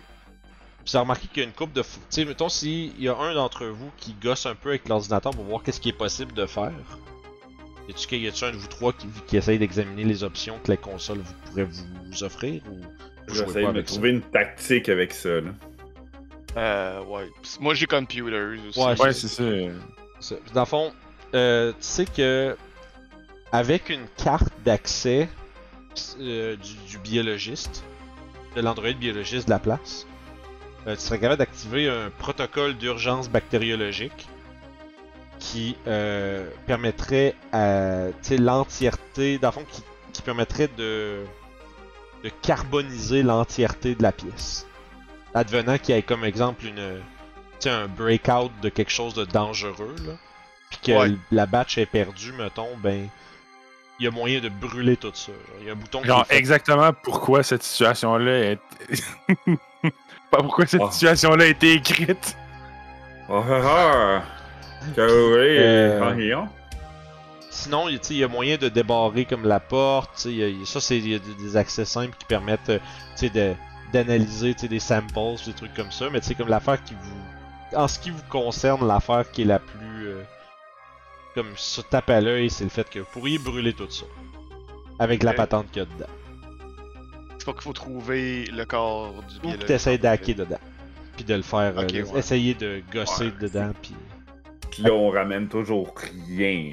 vous 0.90 0.96
avez 0.96 1.02
remarqué 1.02 1.28
qu'il 1.28 1.38
y 1.42 1.46
a 1.46 1.48
une 1.48 1.54
coupe 1.54 1.72
de... 1.72 1.82
fou- 1.82 1.98
Tu 2.00 2.06
sais, 2.10 2.24
mettons 2.24 2.48
s'il 2.48 3.00
y 3.00 3.08
a 3.08 3.16
un 3.16 3.34
d'entre 3.34 3.66
vous 3.66 3.90
qui 3.98 4.14
gosse 4.14 4.46
un 4.46 4.54
peu 4.54 4.70
avec 4.70 4.88
l'ordinateur 4.88 5.32
pour 5.32 5.44
voir 5.44 5.62
qu'est-ce 5.62 5.80
qui 5.80 5.88
est 5.90 5.92
possible 5.92 6.32
de 6.32 6.46
faire. 6.46 6.72
Y 7.88 7.92
a-tu 7.92 8.16
y 8.16 8.28
a-tu 8.28 8.44
un 8.44 8.50
de 8.52 8.56
vous 8.56 8.66
trois 8.68 8.92
qui, 8.92 9.06
qui 9.26 9.36
essaye 9.38 9.58
d'examiner 9.58 10.04
les 10.04 10.22
options 10.24 10.58
que 10.62 10.70
la 10.70 10.76
console 10.76 11.18
vous 11.18 11.34
pourrait 11.46 11.64
vous 11.64 12.22
offrir 12.24 12.62
ou 12.70 12.76
de 13.30 13.34
ça? 13.34 13.82
trouver 13.84 14.10
une 14.10 14.20
tactique 14.22 14.88
avec 14.88 15.12
ça. 15.12 15.40
Là. 15.40 15.50
Euh, 16.56 17.04
ouais. 17.04 17.28
Moi, 17.60 17.74
j'ai 17.74 17.86
computers 17.86 18.58
aussi. 18.68 18.78
Ouais, 18.80 18.98
Ouais, 19.00 19.12
c'est 19.12 19.28
ça. 19.28 19.44
Ça. 20.20 20.34
Puis 20.36 20.52
Dans 20.54 20.62
le 20.62 20.66
fond, 20.66 20.92
euh, 21.34 21.70
tu 21.72 21.76
sais 21.80 22.04
que 22.06 22.56
avec 23.52 23.88
une 23.88 24.06
carte 24.22 24.52
d'accès 24.64 25.28
euh, 26.20 26.56
du, 26.56 26.74
du 26.90 26.98
biologiste, 26.98 27.84
de 28.56 28.60
l'androïde 28.60 28.98
biologiste 28.98 29.46
de 29.46 29.50
la 29.50 29.58
place, 29.58 30.06
euh, 30.88 30.94
tu 30.96 31.00
serais 31.02 31.18
capable 31.18 31.38
d'activer 31.38 31.88
un 31.88 32.10
protocole 32.18 32.74
d'urgence 32.76 33.28
bactériologique 33.28 34.26
qui 35.38 35.76
euh, 35.86 36.48
permettrait 36.66 37.34
à 37.52 38.06
l'entièreté, 38.30 39.38
dans 39.38 39.48
le 39.48 39.52
fond, 39.52 39.64
qui, 39.70 39.82
qui 40.12 40.22
permettrait 40.22 40.68
de, 40.76 41.24
de 42.24 42.28
carboniser 42.42 43.22
l'entièreté 43.22 43.94
de 43.94 44.02
la 44.02 44.10
pièce. 44.12 44.66
Advenant 45.34 45.78
qu'il 45.78 45.94
y 45.94 45.98
ait 45.98 46.02
comme 46.02 46.24
exemple 46.24 46.66
une, 46.66 47.00
un 47.66 47.86
breakout 47.86 48.50
de 48.62 48.68
quelque 48.68 48.90
chose 48.90 49.14
de 49.14 49.24
dangereux, 49.24 49.94
là, 50.06 50.14
puis 50.70 50.78
que 50.82 50.92
Ouais. 50.92 51.12
la 51.30 51.46
batch 51.46 51.78
est 51.78 51.86
perdue, 51.86 52.32
mettons, 52.32 52.76
ben, 52.82 53.08
il 54.00 54.04
y 54.04 54.06
a 54.06 54.10
moyen 54.10 54.40
de 54.40 54.48
brûler 54.48 54.96
tout 54.96 55.10
ça. 55.14 55.32
Il 55.60 55.66
y 55.66 55.70
a 55.70 55.72
un 55.72 55.76
bouton 55.76 56.02
Genre, 56.02 56.26
fait- 56.26 56.36
exactement 56.36 56.92
pourquoi 56.92 57.42
cette 57.42 57.62
situation-là 57.62 58.52
est. 58.52 58.58
Pas 60.30 60.38
pourquoi 60.38 60.66
cette 60.66 60.80
Oh. 60.84 60.90
situation-là 60.90 61.44
a 61.44 61.48
été 61.48 61.72
écrite. 61.74 62.36
Oh! 63.28 63.42
Que 64.94 65.00
oui, 65.02 65.58
Euh. 65.58 66.44
Sinon, 67.50 67.88
il 67.88 67.98
tu 67.98 68.08
sais, 68.08 68.14
il 68.14 68.18
y 68.20 68.24
a 68.24 68.28
moyen 68.28 68.56
de 68.56 68.68
débarrer 68.68 69.24
comme 69.24 69.44
la 69.46 69.58
porte. 69.60 70.26
y 70.26 70.42
a- 70.44 70.48
y 70.48 70.62
a- 70.62 70.66
ça, 70.66 70.80
c'est 70.80 70.98
il 70.98 71.08
y 71.08 71.14
a 71.14 71.18
des, 71.18 71.56
accès 71.56 71.84
simples 71.84 72.14
qui 72.18 72.24
permettent 72.26 72.68
euh, 72.70 72.78
tu 73.16 73.26
sais, 73.26 73.30
de 73.30 73.54
d'analyser 73.92 74.54
des 74.68 74.78
samples, 74.80 75.12
des 75.46 75.54
trucs 75.54 75.72
comme 75.74 75.90
ça. 75.90 76.08
Mais 76.12 76.20
sais, 76.28 76.34
comme 76.34 76.48
l'affaire 76.48 76.82
qui 76.84 76.94
vous. 76.94 77.76
En 77.76 77.88
ce 77.88 77.98
qui 77.98 78.10
vous 78.10 78.22
concerne, 78.28 78.86
l'affaire 78.86 79.30
qui 79.30 79.42
est 79.42 79.46
la 79.46 79.58
plus. 79.58 80.06
euh, 80.08 80.22
comme 81.34 81.48
ça 81.56 81.82
tape 81.90 82.10
à 82.10 82.20
l'œil, 82.20 82.50
c'est 82.50 82.64
le 82.64 82.70
fait 82.70 82.88
que 82.88 82.98
vous 83.00 83.06
pourriez 83.12 83.38
brûler 83.38 83.72
tout 83.72 83.90
ça. 83.90 84.04
Avec 84.98 85.22
la 85.22 85.30
Ok. 85.32 85.36
patente 85.36 85.70
qu'il 85.70 85.82
y 85.82 85.86
a 85.86 85.88
dedans. 85.88 86.10
Pas 87.48 87.54
qu'il 87.54 87.62
faut 87.62 87.72
trouver 87.72 88.44
le 88.52 88.66
corps 88.66 89.14
du 89.42 89.48
Ou 89.48 89.56
t'essayes 89.56 89.98
d'hacker 89.98 90.34
dedans. 90.34 90.58
Puis 91.16 91.24
de 91.24 91.34
le 91.34 91.40
faire. 91.40 91.72
euh, 91.78 91.86
ouais. 91.86 92.18
Essayer 92.18 92.52
de 92.52 92.82
gosser 92.92 93.24
Ouais, 93.28 93.32
dedans. 93.40 93.70
Puis. 93.80 93.94
Puis 94.70 94.82
là, 94.82 94.92
on 94.92 95.08
ramène 95.08 95.48
toujours 95.48 95.94
rien. 95.96 96.72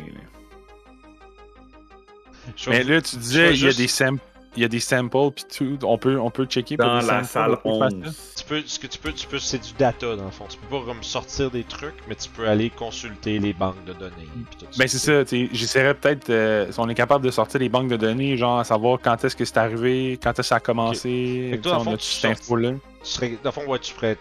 Je 2.57 2.69
Mais 2.69 2.83
là, 2.83 3.01
tu 3.01 3.15
disais, 3.15 3.53
il 3.53 3.61
y 3.61 3.63
a 3.63 3.67
juste- 3.69 3.77
des 3.79 3.87
samples. 3.87 4.21
Il 4.57 4.61
y 4.63 4.65
a 4.65 4.67
des 4.67 4.79
samples 4.81 5.31
puis 5.33 5.45
tout. 5.57 5.79
On 5.85 5.97
peut, 5.97 6.19
on 6.19 6.29
peut 6.29 6.45
checker 6.45 6.75
pour 6.75 6.85
Dans 6.87 6.99
des 6.99 7.05
la 7.07 7.23
samples, 7.23 7.27
salle 7.27 7.57
on 7.63 7.79
peut 7.79 7.89
faire 7.89 8.03
ça? 8.03 8.09
11. 8.09 8.34
Tu 8.47 8.53
peux, 8.53 8.61
ce 8.67 8.77
que 8.77 8.85
tu 8.87 8.99
peux, 8.99 9.11
tu 9.11 9.25
peux, 9.25 9.39
c'est 9.39 9.57
du 9.57 9.73
data 9.73 10.15
dans 10.15 10.25
le 10.25 10.29
fond. 10.31 10.45
Tu 10.47 10.57
peux 10.57 10.67
pas 10.79 10.85
comme 10.85 11.01
sortir 11.01 11.49
des 11.49 11.63
trucs, 11.63 11.95
mais 12.07 12.13
tu 12.15 12.29
peux 12.29 12.47
aller 12.47 12.69
consulter 12.69 13.39
les 13.39 13.53
banques 13.53 13.83
de 13.85 13.93
données. 13.93 14.27
Tout 14.59 14.67
Ben 14.77 14.87
c'est 14.87 14.99
ça, 14.99 15.23
j'essaierais 15.51 15.95
peut-être, 15.95 16.29
euh, 16.29 16.71
si 16.71 16.79
on 16.79 16.87
est 16.87 16.93
capable 16.95 17.25
de 17.25 17.31
sortir 17.31 17.59
les 17.59 17.69
banques 17.69 17.87
de 17.87 17.97
données, 17.97 18.37
genre 18.37 18.59
à 18.59 18.63
savoir 18.63 18.99
quand 19.01 19.23
est-ce 19.25 19.35
que 19.35 19.45
c'est 19.45 19.57
arrivé, 19.57 20.19
quand 20.21 20.29
est-ce 20.31 20.37
que 20.41 20.43
ça 20.43 20.55
a 20.57 20.59
commencé, 20.59 21.49
que 21.53 21.57
toi, 21.57 21.71
dans 21.71 21.77
le 21.77 21.81
on 21.81 21.83
fond, 21.85 21.93
a 21.93 21.97
tu 21.97 22.05
cette 22.05 22.25
info-là. 22.39 22.71
Tu 23.03 23.09
serais, 23.09 23.29
dans 23.43 23.49
le 23.49 23.51
fond, 23.51 23.65
ouais, 23.65 23.79
tu 23.79 23.93
ferais, 23.93 24.15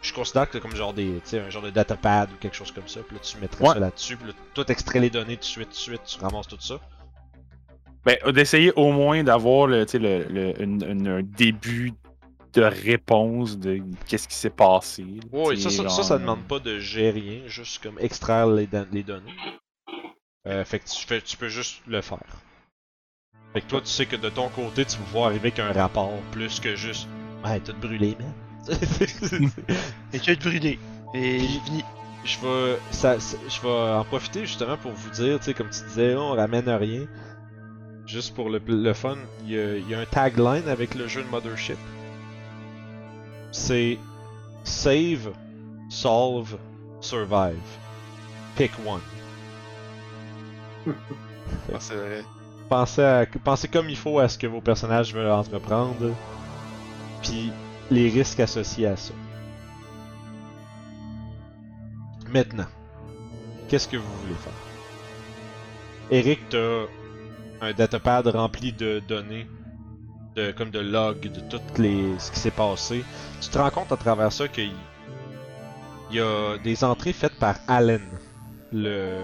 je 0.00 0.12
considère 0.14 0.46
que 0.46 0.52
c'est 0.54 0.60
comme 0.60 0.74
genre 0.76 0.94
des, 0.94 1.20
un 1.34 1.50
genre 1.50 1.62
de 1.62 1.70
datapad 1.70 2.30
ou 2.32 2.36
quelque 2.40 2.56
chose 2.56 2.70
comme 2.72 2.88
ça. 2.88 3.00
Puis 3.06 3.16
là, 3.16 3.22
tu 3.22 3.36
mettrais 3.38 3.64
Ouais. 3.66 3.74
ça 3.74 3.80
là-dessus. 3.80 4.16
Puis 4.16 4.28
là, 4.28 4.32
toi, 4.54 4.64
t'extrais 4.64 5.00
les 5.00 5.10
données 5.10 5.34
tout 5.36 5.40
de 5.40 5.44
suite, 5.44 5.64
tout 5.68 5.74
de 5.74 5.76
suite, 5.76 6.00
tu 6.06 6.18
ramasses 6.20 6.46
tout 6.48 6.56
ça. 6.60 6.80
Ben, 8.04 8.16
d'essayer 8.32 8.72
au 8.76 8.92
moins 8.92 9.22
d'avoir 9.24 9.66
le, 9.66 9.84
le, 9.94 10.24
le- 10.30 10.62
une- 10.62 11.08
un 11.08 11.22
début 11.22 11.92
de 12.56 12.62
réponse 12.62 13.58
de 13.58 13.80
qu'est-ce 14.06 14.26
qui 14.28 14.34
s'est 14.34 14.50
passé. 14.50 15.04
Tu 15.04 15.56
ça, 15.60 15.70
ça, 15.70 16.02
ça, 16.02 16.18
demande 16.18 16.42
pas 16.44 16.58
de 16.58 16.78
gérer 16.78 17.20
rien, 17.20 17.40
juste 17.46 17.82
comme 17.82 17.98
extraire 17.98 18.46
les, 18.46 18.66
don- 18.66 18.86
les 18.92 19.02
données. 19.02 19.34
Euh, 20.46 20.64
fait 20.64 20.78
que 20.78 20.84
tu, 20.88 21.06
fais, 21.06 21.20
tu 21.20 21.36
peux 21.36 21.48
juste 21.48 21.82
le 21.86 22.00
faire. 22.00 22.18
Fait 23.52 23.60
que 23.60 23.66
toi, 23.66 23.80
tu 23.80 23.88
sais 23.88 24.06
que 24.06 24.16
de 24.16 24.28
ton 24.28 24.48
côté, 24.48 24.84
tu 24.84 24.96
vas 24.96 25.04
pouvoir 25.04 25.24
arriver 25.26 25.48
avec 25.54 25.58
un 25.58 25.72
rapport 25.72 26.12
plus 26.32 26.60
que 26.60 26.76
juste. 26.76 27.08
Ouais, 27.44 27.60
tout 27.60 27.74
brûlé, 27.80 28.16
man. 28.18 28.32
Et 30.12 30.18
tu 30.18 30.36
brûlé. 30.36 30.78
Et 31.14 31.38
Puis- 31.38 31.60
fini. 31.64 31.84
je 32.24 32.38
vais, 32.40 32.78
ça, 32.90 33.18
ça- 33.20 33.36
je 33.48 33.60
vais 33.60 33.68
en 33.98 34.04
profiter 34.04 34.40
justement 34.46 34.76
pour 34.76 34.92
vous 34.92 35.10
dire, 35.10 35.38
tu 35.38 35.44
sais, 35.46 35.54
comme 35.54 35.70
tu 35.70 35.82
disais, 35.84 36.14
on 36.16 36.30
ramène 36.32 36.68
rien. 36.68 37.06
Juste 38.06 38.34
pour 38.34 38.50
le, 38.50 38.60
le 38.66 38.92
fun, 38.94 39.16
il 39.44 39.50
y, 39.52 39.58
a, 39.58 39.76
il 39.76 39.88
y 39.88 39.94
a 39.94 40.00
un 40.00 40.04
tagline 40.06 40.68
avec 40.68 40.94
le 40.94 41.08
jeu 41.08 41.22
de 41.24 41.28
Mothership. 41.28 41.76
C'est 43.56 43.98
Save, 44.64 45.32
Solve, 45.88 46.58
Survive. 47.00 47.56
Pick 48.54 48.70
one. 48.86 49.00
Ah. 51.72 51.78
Pensez, 52.68 53.02
à, 53.02 53.26
pensez 53.44 53.68
comme 53.68 53.88
il 53.88 53.96
faut 53.96 54.18
à 54.18 54.28
ce 54.28 54.36
que 54.36 54.48
vos 54.48 54.60
personnages 54.60 55.14
veulent 55.14 55.30
entreprendre, 55.30 56.12
puis 57.22 57.52
les 57.90 58.08
risques 58.08 58.40
associés 58.40 58.88
à 58.88 58.96
ça. 58.96 59.14
Maintenant, 62.28 62.66
qu'est-ce 63.68 63.86
que 63.86 63.96
vous 63.96 64.16
voulez 64.22 64.34
faire? 64.34 64.52
Eric, 66.10 66.40
t'as 66.50 66.86
un 67.60 67.72
datapad 67.72 68.26
rempli 68.26 68.72
de 68.72 69.00
données, 69.06 69.46
comme 70.56 70.70
de 70.70 70.80
logs, 70.80 71.30
de 71.32 71.40
tout 71.40 71.60
les, 71.78 72.18
ce 72.18 72.30
qui 72.30 72.38
s'est 72.38 72.50
passé. 72.50 73.04
Tu 73.40 73.48
te 73.48 73.58
rends 73.58 73.70
compte 73.70 73.92
à 73.92 73.96
travers 73.96 74.32
ça 74.32 74.48
qu'il 74.48 74.72
il 76.10 76.16
y 76.16 76.20
a 76.20 76.56
des 76.58 76.84
entrées 76.84 77.12
faites 77.12 77.36
par 77.38 77.56
Allen, 77.66 78.02
le 78.72 79.20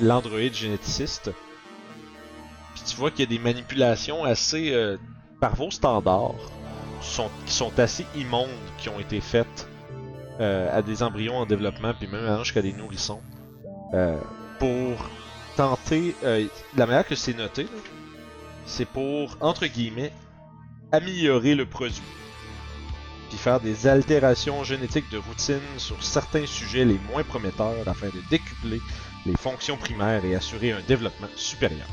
l'androïde 0.00 0.54
généticiste. 0.54 1.30
Puis 2.74 2.82
tu 2.86 2.96
vois 2.96 3.10
qu'il 3.10 3.20
y 3.20 3.22
a 3.22 3.26
des 3.26 3.42
manipulations 3.42 4.24
assez 4.24 4.72
euh, 4.72 4.96
par 5.40 5.54
vos 5.56 5.70
standards 5.70 6.34
sont, 7.00 7.30
qui 7.46 7.52
sont 7.52 7.76
assez 7.78 8.06
immondes 8.16 8.48
qui 8.78 8.88
ont 8.88 8.98
été 9.00 9.20
faites 9.20 9.68
euh, 10.40 10.76
à 10.76 10.82
des 10.82 11.02
embryons 11.02 11.36
en 11.36 11.46
développement 11.46 11.92
puis 11.98 12.08
même 12.08 12.38
jusqu'à 12.40 12.62
des 12.62 12.72
nourrissons 12.72 13.20
euh, 13.94 14.16
pour 14.58 15.08
tenter 15.56 16.14
la 16.76 16.86
manière 16.86 17.06
que 17.06 17.16
c'est 17.16 17.34
noté 17.34 17.66
c'est 18.68 18.84
pour 18.86 19.36
entre 19.40 19.66
guillemets 19.66 20.12
améliorer 20.92 21.54
le 21.54 21.66
produit 21.66 22.00
puis 23.28 23.36
faire 23.38 23.60
des 23.60 23.86
altérations 23.86 24.62
génétiques 24.64 25.10
de 25.10 25.18
routine 25.18 25.60
sur 25.76 26.02
certains 26.02 26.46
sujets 26.46 26.84
les 26.86 26.98
moins 27.12 27.22
prometteurs 27.24 27.86
afin 27.86 28.06
de 28.06 28.20
décupler 28.30 28.80
les 29.26 29.36
fonctions 29.36 29.76
primaires 29.76 30.24
et 30.24 30.34
assurer 30.34 30.72
un 30.72 30.80
développement 30.88 31.28
supérieur. 31.36 31.86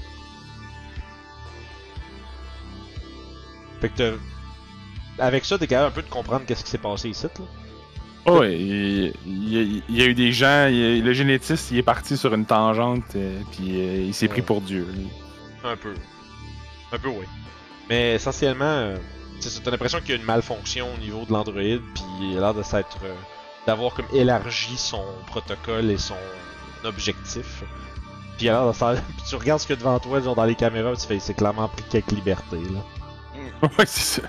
Fait 3.82 3.90
que 3.90 3.98
t'as- 3.98 5.24
avec 5.26 5.44
ça, 5.46 5.58
t'es 5.58 5.68
capable 5.68 5.90
un 5.90 5.96
peu 5.96 6.02
de 6.04 6.10
comprendre 6.10 6.46
qu'est-ce 6.46 6.64
qui 6.64 6.72
s'est 6.72 6.78
passé 6.78 7.10
ici, 7.10 7.24
là. 7.26 7.46
Oh, 8.28 8.40
ouais, 8.40 8.58
il, 8.58 9.14
il 9.26 9.50
y 9.54 9.58
a- 9.60 9.82
il 9.90 9.96
y 9.98 10.02
a 10.02 10.06
eu 10.06 10.14
des 10.16 10.32
gens, 10.32 10.68
il 10.68 11.04
le 11.04 11.14
génétiste, 11.14 11.70
il 11.72 11.78
est 11.78 11.84
parti 11.84 12.18
sur 12.18 12.34
une 12.34 12.46
tangente, 12.46 13.04
euh, 13.16 13.40
puis 13.52 13.82
euh, 13.82 14.02
il 14.08 14.14
s'est 14.14 14.28
pris 14.30 14.42
pour 14.42 14.62
Dieu. 14.62 14.88
Un 15.64 15.76
peu. 15.76 15.94
Un 16.96 17.00
peu, 17.00 17.10
oui. 17.10 17.26
Mais 17.90 18.16
essentiellement, 18.16 18.64
euh, 18.66 18.98
c'est 19.40 19.50
ça, 19.50 19.60
t'as 19.64 19.72
l'impression 19.72 20.00
qu'il 20.00 20.10
y 20.10 20.14
a 20.14 20.16
une 20.16 20.24
malfonction 20.26 20.88
au 20.94 20.98
niveau 20.98 21.26
de 21.26 21.32
l'Android, 21.34 21.56
puis 21.94 22.04
il 22.22 22.38
a 22.38 22.42
l'air 22.42 22.54
de 22.54 22.64
s'être. 22.64 22.98
euh, 23.04 23.14
d'avoir 23.68 23.94
comme 23.96 24.06
élargi 24.14 24.78
son 24.78 25.04
protocole 25.28 25.90
et 25.90 25.98
son 25.98 26.16
objectif. 26.84 27.64
Puis 28.38 28.46
il 28.46 28.50
a 28.50 28.54
l'air 28.54 28.68
de 28.68 28.74
faire. 28.74 28.94
Puis 29.18 29.26
tu 29.28 29.36
regardes 29.36 29.60
ce 29.60 29.66
qu'il 29.68 29.76
y 29.76 29.80
a 29.80 29.82
devant 29.82 29.98
toi, 30.00 30.22
genre 30.22 30.36
dans 30.36 30.44
les 30.46 30.54
caméras, 30.56 30.96
tu 30.96 31.08
fais, 31.08 31.20
c'est 31.20 31.34
clairement 31.34 31.68
pris 31.68 31.84
quelques 31.90 32.12
libertés, 32.12 32.60
là. 32.74 33.68
ouais, 33.80 33.86
c'est 33.86 34.22
ça. 34.22 34.28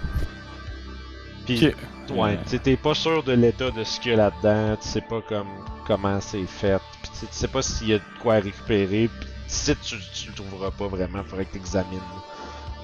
Puis, 1.45 1.67
ouais, 1.67 1.75
Ouais. 2.11 2.39
tu 2.49 2.59
t'es 2.61 2.77
pas 2.77 2.95
sûr 2.95 3.23
de 3.25 3.33
l'état 3.33 3.71
de 3.71 3.85
ce 3.85 4.01
qu'il 4.01 4.13
y 4.13 4.15
a 4.15 4.17
là-dedans, 4.17 4.77
tu 4.81 4.89
sais 4.89 5.01
pas 5.01 5.21
comme 5.23 5.49
comment 5.87 6.21
c'est 6.21 6.47
fait, 6.47 6.81
puis 7.03 7.11
Tu 7.21 7.27
sais 7.31 7.49
pas 7.49 7.63
s'il 7.63 7.89
y 7.89 7.95
a 7.95 7.99
de 7.99 8.03
quoi 8.23 8.35
à 8.35 8.41
récupérer. 8.41 9.09
Pis 9.09 9.27
si 9.49 9.77
tu, 9.77 9.97
tu 10.15 10.29
le 10.29 10.35
trouveras 10.35 10.71
pas 10.73 10.87
vraiment, 10.89 11.23
faudrait 11.25 11.45
que 11.45 11.53
tu 11.53 11.59
examines. 11.59 12.01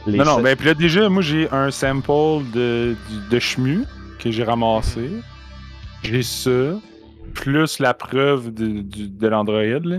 Les 0.06 0.18
Non, 0.18 0.24
non, 0.24 0.40
ben 0.42 0.56
puis 0.56 0.66
là 0.66 0.74
déjà, 0.74 1.08
moi 1.08 1.22
j'ai 1.22 1.48
un 1.52 1.70
sample 1.70 2.42
de, 2.52 2.96
de 3.30 3.38
chemu 3.38 3.84
que 4.18 4.30
j'ai 4.30 4.42
ramassé. 4.44 5.10
J'ai 6.02 6.22
ça, 6.22 6.50
plus 7.34 7.78
la 7.78 7.94
preuve 7.94 8.52
de, 8.52 8.80
du- 8.82 9.08
de 9.08 9.28
l'Android. 9.28 9.62
là. 9.62 9.98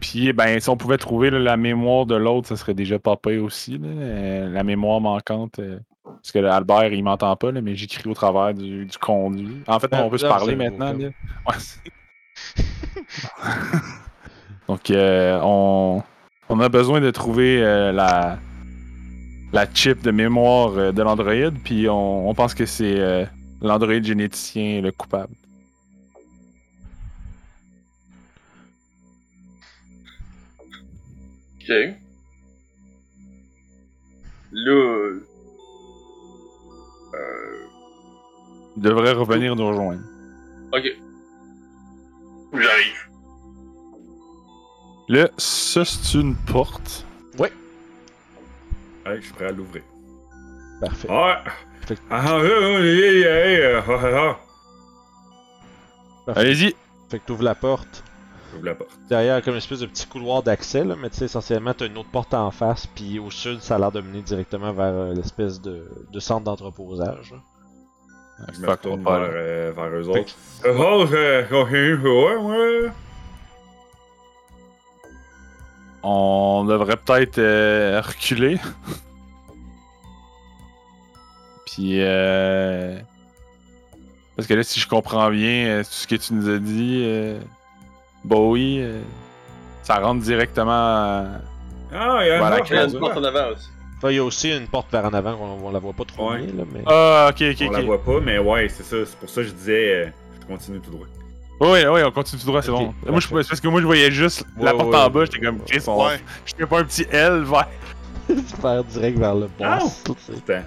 Puis 0.00 0.32
ben, 0.32 0.58
si 0.58 0.68
on 0.70 0.76
pouvait 0.76 0.96
trouver 0.96 1.30
là, 1.30 1.38
la 1.38 1.56
mémoire 1.58 2.06
de 2.06 2.14
l'autre, 2.14 2.48
ça 2.48 2.56
serait 2.56 2.72
déjà 2.74 2.98
pas 2.98 3.16
pire 3.16 3.44
aussi. 3.44 3.76
là. 3.78 3.88
Euh, 3.88 4.48
la 4.50 4.62
mémoire 4.64 5.00
manquante. 5.00 5.58
euh, 5.58 5.78
parce 6.04 6.32
que 6.32 6.38
là, 6.38 6.54
Albert, 6.56 6.92
il 6.92 7.02
m'entend 7.04 7.34
pas, 7.36 7.52
là, 7.52 7.60
mais 7.60 7.74
j'écris 7.76 8.08
au 8.08 8.14
travers 8.14 8.54
du, 8.54 8.86
du 8.86 8.98
conduit. 8.98 9.62
En 9.66 9.78
fait, 9.78 9.88
Ben, 9.90 10.02
on 10.04 10.08
peut 10.10 10.18
se 10.18 10.24
là, 10.24 10.30
parler 10.30 10.56
maintenant. 10.56 10.94
Ouais, 10.94 11.54
c'est- 11.58 11.80
Donc, 14.68 14.90
euh, 14.90 15.38
on, 15.42 16.02
on 16.48 16.60
a 16.60 16.68
besoin 16.68 17.00
de 17.00 17.10
trouver 17.10 17.62
euh, 17.62 17.92
la, 17.92 18.38
la 19.52 19.66
chip 19.72 20.02
de 20.02 20.10
mémoire 20.10 20.72
euh, 20.78 20.92
de 20.92 21.02
l'Android, 21.02 21.50
puis 21.64 21.88
on, 21.88 22.28
on 22.28 22.34
pense 22.34 22.54
que 22.54 22.64
c'est 22.66 22.98
euh, 22.98 23.24
l'Android 23.60 24.00
généticien 24.00 24.80
le 24.80 24.92
coupable. 24.92 25.34
Ok. 31.60 31.68
Là. 34.54 34.70
euh, 34.72 35.20
Il 38.76 38.82
devrait 38.82 39.12
revenir 39.12 39.54
nous 39.56 39.66
rejoindre. 39.68 40.02
ok. 40.72 40.82
J'arrive. 42.54 43.08
Là, 45.08 45.30
ça, 45.38 45.84
c'est 45.84 46.18
une 46.18 46.36
porte. 46.36 47.06
Hey, 49.06 49.16
je 49.20 49.24
suis 49.26 49.32
prêt 49.34 49.46
à 49.46 49.52
l'ouvrir. 49.52 49.82
Parfait. 50.80 51.08
Ah! 51.10 51.42
Fait 51.86 51.96
que- 51.96 52.00
Ah, 52.10 52.22
ah, 52.26 52.40
ah, 52.40 53.82
ah, 53.88 54.00
ah, 54.04 54.36
ah. 56.28 56.32
Allez-y! 56.36 56.74
Fait 57.10 57.18
que 57.18 57.26
t'ouvres 57.26 57.42
la 57.42 57.54
porte. 57.54 58.04
J'ouvre 58.52 58.64
la 58.66 58.74
porte. 58.74 58.90
Derrière, 59.08 59.34
il 59.34 59.38
y 59.38 59.40
a 59.40 59.42
comme 59.42 59.54
une 59.54 59.58
espèce 59.58 59.80
de 59.80 59.86
petit 59.86 60.06
couloir 60.06 60.42
d'accès, 60.42 60.84
là, 60.84 60.94
mais 61.00 61.10
tu 61.10 61.16
sais, 61.18 61.24
essentiellement, 61.24 61.74
t'as 61.74 61.86
une 61.86 61.98
autre 61.98 62.10
porte 62.10 62.32
en 62.34 62.50
face, 62.50 62.86
puis 62.86 63.18
au 63.18 63.30
sud, 63.30 63.60
ça 63.60 63.74
a 63.76 63.78
l'air 63.78 63.90
de 63.92 64.00
mener 64.00 64.22
directement 64.22 64.72
vers 64.72 64.92
euh, 64.94 65.14
l'espèce 65.14 65.60
de, 65.60 65.84
de 66.10 66.20
centre 66.20 66.44
d'entreposage. 66.44 67.32
là. 67.32 67.38
Je 68.52 68.60
me 68.60 68.68
retourne 68.68 69.02
vers, 69.04 69.12
euh, 69.20 69.72
vers 69.74 69.88
eux 69.88 70.08
autres. 70.08 70.34
Euh, 70.64 70.74
Oh, 70.78 71.06
euh, 71.12 71.44
oh, 71.52 71.66
euh, 71.72 71.96
ouais, 71.96 72.36
ouais. 72.36 72.90
On 76.02 76.64
devrait 76.66 76.96
peut-être 76.96 77.38
euh, 77.38 78.00
reculer. 78.00 78.58
Puis, 81.66 81.96
euh... 82.00 82.98
Parce 84.36 84.48
que 84.48 84.54
là, 84.54 84.62
si 84.62 84.80
je 84.80 84.88
comprends 84.88 85.30
bien 85.30 85.66
euh, 85.66 85.82
tout 85.82 85.88
ce 85.90 86.06
que 86.06 86.16
tu 86.16 86.34
nous 86.34 86.48
as 86.48 86.58
dit, 86.58 87.02
euh... 87.04 87.40
Bowie, 88.24 88.80
euh, 88.80 89.00
ça 89.82 89.96
rentre 89.98 90.22
directement. 90.22 90.70
à- 90.70 91.24
Ah, 91.92 92.18
il 92.22 92.28
y 92.28 92.30
a 92.30 92.38
Voilà, 92.38 92.56
un 92.56 92.60
Il 92.64 92.74
y 92.74 92.78
a 92.78 92.84
autre 92.84 92.94
une 92.94 93.00
porte 93.00 93.16
en 93.16 93.24
avant 93.24 93.48
aussi. 93.52 93.68
Enfin, 93.98 94.10
il 94.10 94.16
y 94.16 94.18
a 94.18 94.24
aussi 94.24 94.56
une 94.56 94.66
porte 94.66 94.90
vers 94.90 95.04
en 95.04 95.12
avant 95.14 95.36
qu'on 95.36 95.66
on 95.66 95.70
la 95.70 95.78
voit 95.78 95.92
pas 95.92 96.04
trop 96.04 96.32
Ouais. 96.32 96.38
bien, 96.42 96.56
là, 96.56 96.64
mais... 96.72 96.82
Ah, 96.86 97.28
ok, 97.30 97.42
ok, 97.52 97.56
On 97.62 97.66
ok. 97.66 97.72
la 97.72 97.80
voit 97.82 98.02
pas, 98.02 98.20
mais 98.20 98.38
ouais, 98.38 98.68
c'est 98.68 98.82
ça. 98.82 98.96
C'est 99.06 99.16
pour 99.18 99.28
ça 99.30 99.42
que 99.42 99.48
je 99.48 99.52
disais, 99.52 99.94
euh, 99.94 100.06
je 100.40 100.46
continue 100.46 100.80
tout 100.80 100.90
droit. 100.90 101.06
Oui, 101.62 101.78
oui, 101.86 102.00
on 102.04 102.10
continue 102.10 102.40
tout 102.40 102.46
droit, 102.48 102.60
c'est 102.62 102.70
bon. 102.72 102.92
Moi, 103.06 103.20
je, 103.20 103.28
parce 103.28 103.60
que 103.60 103.68
moi, 103.68 103.80
je 103.80 103.86
voyais 103.86 104.10
juste 104.10 104.44
la 104.58 104.72
Ouais, 104.72 104.78
porte 104.78 104.90
ouais, 104.90 104.96
en 104.98 105.04
ouais, 105.04 105.10
bas, 105.10 105.24
j'étais 105.26 105.38
comme, 105.46 105.56
ouais, 105.58 105.64
Chris, 105.68 105.84
on... 105.86 106.06
Ouais. 106.06 106.20
je 106.44 106.54
fais 106.56 106.66
pas 106.66 106.80
un 106.80 106.84
petit 106.84 107.06
L 107.10 107.42
vers. 107.44 107.68
faire 108.60 108.84
direct 108.84 109.18
vers 109.18 109.34
le 109.34 109.48
Ah! 109.62 109.78
boss. 109.80 110.02
tu 110.04 110.12
sais. 110.18 110.32
Putain. 110.32 110.62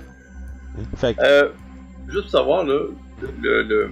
Fait 0.98 1.14
que, 1.16 1.22
Euh, 1.22 1.50
juste 2.08 2.22
pour 2.24 2.32
savoir, 2.32 2.64
là, 2.64 2.80
le, 3.42 3.64
le, 3.64 3.92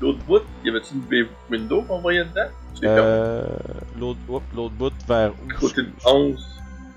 l'autre 0.00 0.18
bout, 0.26 0.42
y 0.64 0.70
avait-tu 0.70 0.94
une 0.94 1.00
bay 1.00 1.28
window 1.50 1.82
qu'on 1.82 2.00
voyait 2.00 2.24
dedans? 2.24 2.48
C'est 2.74 2.86
euh, 2.86 3.44
l'autre 3.98 4.18
oups, 4.28 4.44
l'autre 4.56 4.74
bout 4.74 4.92
vers 5.06 5.32
où 5.32 5.60
côté 5.60 5.82
de 5.82 5.90
11. 6.06 6.46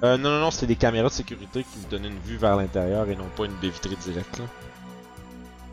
Euh, 0.04 0.18
non, 0.18 0.30
non, 0.32 0.40
non, 0.40 0.52
c'est 0.52 0.66
des 0.68 0.76
caméras 0.76 1.08
de 1.10 1.14
sécurité 1.14 1.64
qui 1.64 1.80
vous 1.80 1.88
donnaient 1.90 2.10
une 2.10 2.20
vue 2.26 2.38
vers 2.38 2.56
l'intérieur 2.58 3.08
et 3.10 3.16
non 3.16 3.26
pas 3.36 3.46
une 3.46 3.54
baie 3.54 3.70
vitrée 3.70 3.96
directe. 4.04 4.38
Là. 4.40 4.46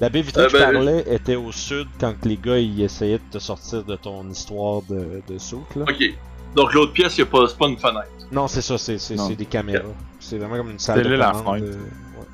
La 0.01 0.09
baie 0.09 0.23
vitrée 0.23 0.43
Euh, 0.43 0.47
que 0.47 0.53
je 0.53 0.57
ben, 0.59 0.73
parlais 0.73 1.05
était 1.11 1.37
au 1.37 1.53
sud 1.53 1.87
quand 1.99 2.15
les 2.25 2.37
gars 2.37 2.59
ils 2.59 2.83
essayaient 2.83 3.19
de 3.19 3.33
te 3.33 3.39
sortir 3.39 3.85
de 3.85 3.97
ton 3.97 4.29
histoire 4.31 4.83
de, 4.83 5.21
de 5.29 5.39
soute, 5.39 5.75
là. 5.77 5.85
Ok. 5.89 6.03
Donc 6.57 6.73
l'autre 6.73 6.93
pièce, 6.93 7.17
y 7.19 7.23
a 7.23 7.27
pas, 7.27 7.47
c'est 7.49 7.57
pas 7.59 7.69
une 7.69 7.79
fenêtre. 7.79 8.09
Non, 8.33 8.49
c'est 8.49 8.63
ça, 8.63 8.77
c'est, 8.79 8.99
c'est, 8.99 9.17
c'est 9.17 9.37
des 9.37 9.45
caméras. 9.47 9.85
C'est 10.19 10.39
vraiment 10.39 10.57
comme 10.57 10.71
une 10.71 10.79
salle 10.79 10.99
C'est 11.03 11.09
de 11.09 11.15
là 11.15 11.33
la 11.33 11.35
fenêtre. 11.35 11.67
euh, 11.67 12.19
ouais. 12.19 12.27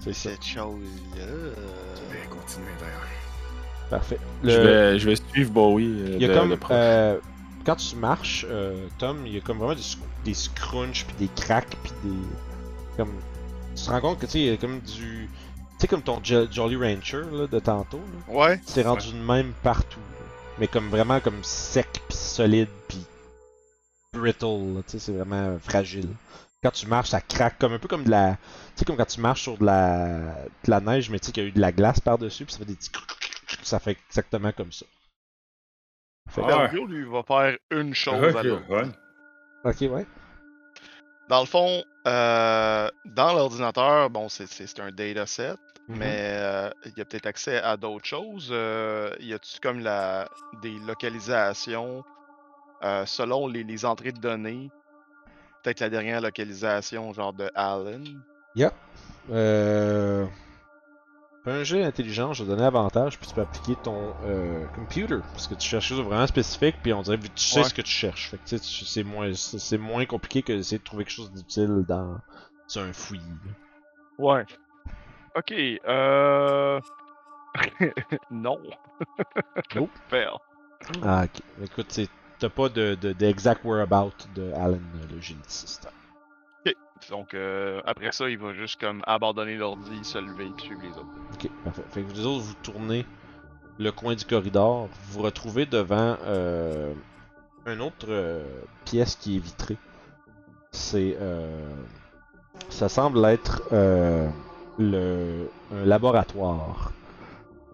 C'est 0.00 0.12
ça, 0.12 0.30
Cette 0.30 0.44
chose-là. 0.44 1.24
Je 1.26 2.12
vais 2.12 2.26
continuer 2.28 2.72
d'ailleurs. 2.78 3.08
parfait. 3.90 4.18
Je, 4.42 4.48
vais, 4.50 4.98
je 4.98 5.08
vais 5.08 5.16
suivre 5.16 5.50
Bowie. 5.50 5.86
euh, 5.86 6.08
Il 6.16 6.22
y 6.22 6.24
a 6.26 6.28
de- 6.28 6.34
comme. 6.38 6.50
de 6.50 6.58
euh, 6.70 7.16
quand 7.64 7.76
tu 7.76 7.96
marches, 7.96 8.44
euh, 8.50 8.86
Tom, 8.98 9.18
il 9.26 9.34
y 9.34 9.38
a 9.38 9.40
comme 9.40 9.58
vraiment 9.58 9.74
des, 9.74 9.80
sc- 9.80 9.98
des 10.24 10.34
scrunchs, 10.34 11.04
puis 11.06 11.16
des 11.26 11.30
cracks, 11.34 11.76
puis 11.82 11.92
des. 12.04 12.16
Comme. 12.98 13.12
Tu 13.74 13.82
te 13.84 13.90
rends 13.90 14.00
compte 14.00 14.18
que 14.20 14.26
tu 14.26 14.32
sais, 14.32 14.40
il 14.40 14.46
y 14.46 14.50
a 14.50 14.56
comme 14.56 14.80
du. 14.80 15.28
Tu 15.76 15.80
sais, 15.80 15.88
comme 15.88 16.02
ton 16.02 16.22
Jo- 16.22 16.46
Jolly 16.50 16.76
Rancher 16.76 17.22
là, 17.32 17.46
de 17.46 17.58
tantôt, 17.58 17.98
là. 18.28 18.32
Ouais. 18.34 18.60
C'est 18.64 18.82
rendu 18.82 19.12
de 19.12 19.18
même 19.18 19.52
partout. 19.62 19.98
là. 20.00 20.26
Mais 20.58 20.68
comme 20.68 20.88
vraiment 20.88 21.20
comme 21.20 21.42
sec, 21.42 21.88
puis 22.08 22.16
solide, 22.16 22.68
puis 22.88 23.04
brittle, 24.12 24.82
tu 24.86 24.92
sais, 24.92 24.98
c'est 24.98 25.12
vraiment 25.12 25.58
fragile. 25.58 26.08
Quand 26.62 26.70
tu 26.70 26.86
marches, 26.86 27.10
ça 27.10 27.20
craque 27.20 27.58
comme 27.58 27.72
un 27.72 27.78
peu 27.78 27.88
comme 27.88 28.04
de 28.04 28.10
la. 28.10 28.36
Tu 28.36 28.80
sais, 28.80 28.84
comme 28.84 28.96
quand 28.96 29.04
tu 29.04 29.20
marches 29.20 29.42
sur 29.42 29.58
de 29.58 29.66
la, 29.66 30.16
de 30.64 30.70
la 30.70 30.80
neige, 30.80 31.10
mais 31.10 31.18
tu 31.18 31.26
sais 31.26 31.32
qu'il 31.32 31.42
y 31.42 31.46
a 31.46 31.48
eu 31.48 31.52
de 31.52 31.60
la 31.60 31.72
glace 31.72 32.00
par-dessus, 32.00 32.44
puis 32.44 32.52
ça 32.52 32.58
fait 32.60 32.64
des 32.64 32.74
petits. 32.76 32.90
Ça 33.62 33.78
fait 33.80 33.98
exactement 34.08 34.52
comme 34.52 34.72
ça. 34.72 34.86
Fait 36.30 36.42
Ah, 36.48 36.64
ouais. 36.72 36.86
Lui, 36.86 37.04
va 37.04 37.22
faire 37.22 37.56
une 37.70 37.94
chose 37.94 38.34
à 38.36 38.42
l'autre. 38.42 38.68
ouais. 38.70 38.84
Ok, 39.64 39.92
ouais. 39.92 40.06
Dans 41.28 41.40
le 41.40 41.46
fond, 41.46 41.82
euh, 42.06 42.88
dans 43.06 43.32
l'ordinateur, 43.32 44.10
bon, 44.10 44.28
c'est- 44.28 44.46
un 44.80 44.92
dataset, 44.92 45.54
Mhm. 45.88 45.98
mais 45.98 46.18
euh, 46.20 46.70
il 46.84 46.98
y 46.98 47.00
a 47.00 47.04
peut-être 47.04 47.26
accès 47.26 47.58
à 47.58 47.76
d'autres 47.76 48.06
choses. 48.06 48.48
Euh, 48.50 49.14
y 49.20 49.32
a-tu 49.32 49.58
comme 49.60 49.80
la, 49.80 50.28
des 50.62 50.78
localisations 50.80 52.02
euh, 52.82 53.06
selon 53.06 53.48
les, 53.48 53.64
les 53.64 53.84
entrées 53.84 54.12
de 54.12 54.20
données? 54.20 54.68
Peut-être 55.62 55.80
la 55.80 55.88
dernière 55.88 56.20
localisation, 56.20 57.12
genre 57.14 57.32
de 57.32 57.50
Allen? 57.54 58.04
Euh... 59.30 60.26
fais 60.26 60.43
Un 61.46 61.62
jet 61.62 61.82
d'intelligence, 61.82 62.38
je 62.38 62.44
vais 62.44 62.48
donner 62.50 62.64
avantage, 62.64 63.18
puis 63.18 63.28
tu 63.28 63.34
peux 63.34 63.42
appliquer 63.42 63.76
ton 63.76 64.14
euh, 64.22 64.66
computer. 64.74 65.16
Parce 65.34 65.46
que 65.46 65.54
tu 65.54 65.66
cherches 65.68 65.88
quelque 65.88 65.96
chose 65.98 66.04
de 66.06 66.08
vraiment 66.10 66.26
spécifique, 66.26 66.76
puis 66.82 66.92
on 66.94 67.02
dirait 67.02 67.18
que 67.18 67.26
tu 67.26 67.32
sais 67.44 67.58
Ouais. 67.58 67.64
ce 67.68 67.74
que 67.74 67.82
tu 67.82 67.90
cherches. 67.90 68.30
Fait 68.30 68.38
que 68.38 68.44
tu 68.44 68.56
sais, 68.56 68.60
tu- 68.60 68.84
c'est 68.86 69.04
moins, 69.04 69.32
c'est 69.34 69.76
moins 69.78 70.06
compliqué 70.06 70.42
que 70.42 70.52
d'essayer 70.54 70.78
de 70.78 70.84
trouver 70.84 71.04
quelque 71.04 71.12
chose 71.14 71.32
d'utile 71.32 71.84
dans 71.86 72.18
un 72.76 72.92
fouillis. 72.94 73.20
Ouais. 74.18 74.44
Ok, 75.36 75.52
euh. 75.52 76.80
non. 78.30 78.58
Nope. 79.74 79.90
Ah, 81.02 81.24
ok. 81.24 81.40
Écoute, 81.64 81.98
t'as 82.38 82.48
pas 82.50 82.68
de, 82.68 82.94
de, 82.94 83.12
d'exact 83.14 83.64
whereabout 83.64 84.12
de 84.34 84.52
Alan, 84.52 84.78
le 85.10 85.18
généticiste. 85.20 85.88
Donc, 87.10 87.34
euh, 87.34 87.80
après 87.84 88.12
ça, 88.12 88.28
il 88.30 88.38
va 88.38 88.52
juste 88.54 88.80
comme 88.80 89.02
abandonner 89.06 89.56
l'ordi, 89.56 90.04
se 90.04 90.18
lever 90.18 90.46
et 90.46 90.60
suivre 90.60 90.80
les 90.82 90.90
autres. 90.90 91.06
Ok, 91.34 91.50
parfait. 91.64 91.82
Fait 91.90 92.02
que 92.02 92.06
vous 92.08 92.26
autres, 92.26 92.44
vous 92.44 92.54
tournez 92.62 93.04
le 93.78 93.90
coin 93.90 94.14
du 94.14 94.24
corridor, 94.24 94.86
vous 94.86 95.12
vous 95.12 95.22
retrouvez 95.22 95.66
devant 95.66 96.16
euh, 96.24 96.94
une 97.66 97.80
autre 97.80 98.06
euh, 98.08 98.44
pièce 98.84 99.16
qui 99.16 99.36
est 99.36 99.40
vitrée. 99.40 99.76
C'est. 100.70 101.16
Euh, 101.20 101.68
ça 102.70 102.88
semble 102.88 103.24
être 103.26 103.62
euh, 103.72 104.28
le, 104.78 105.48
un 105.72 105.84
laboratoire. 105.84 106.92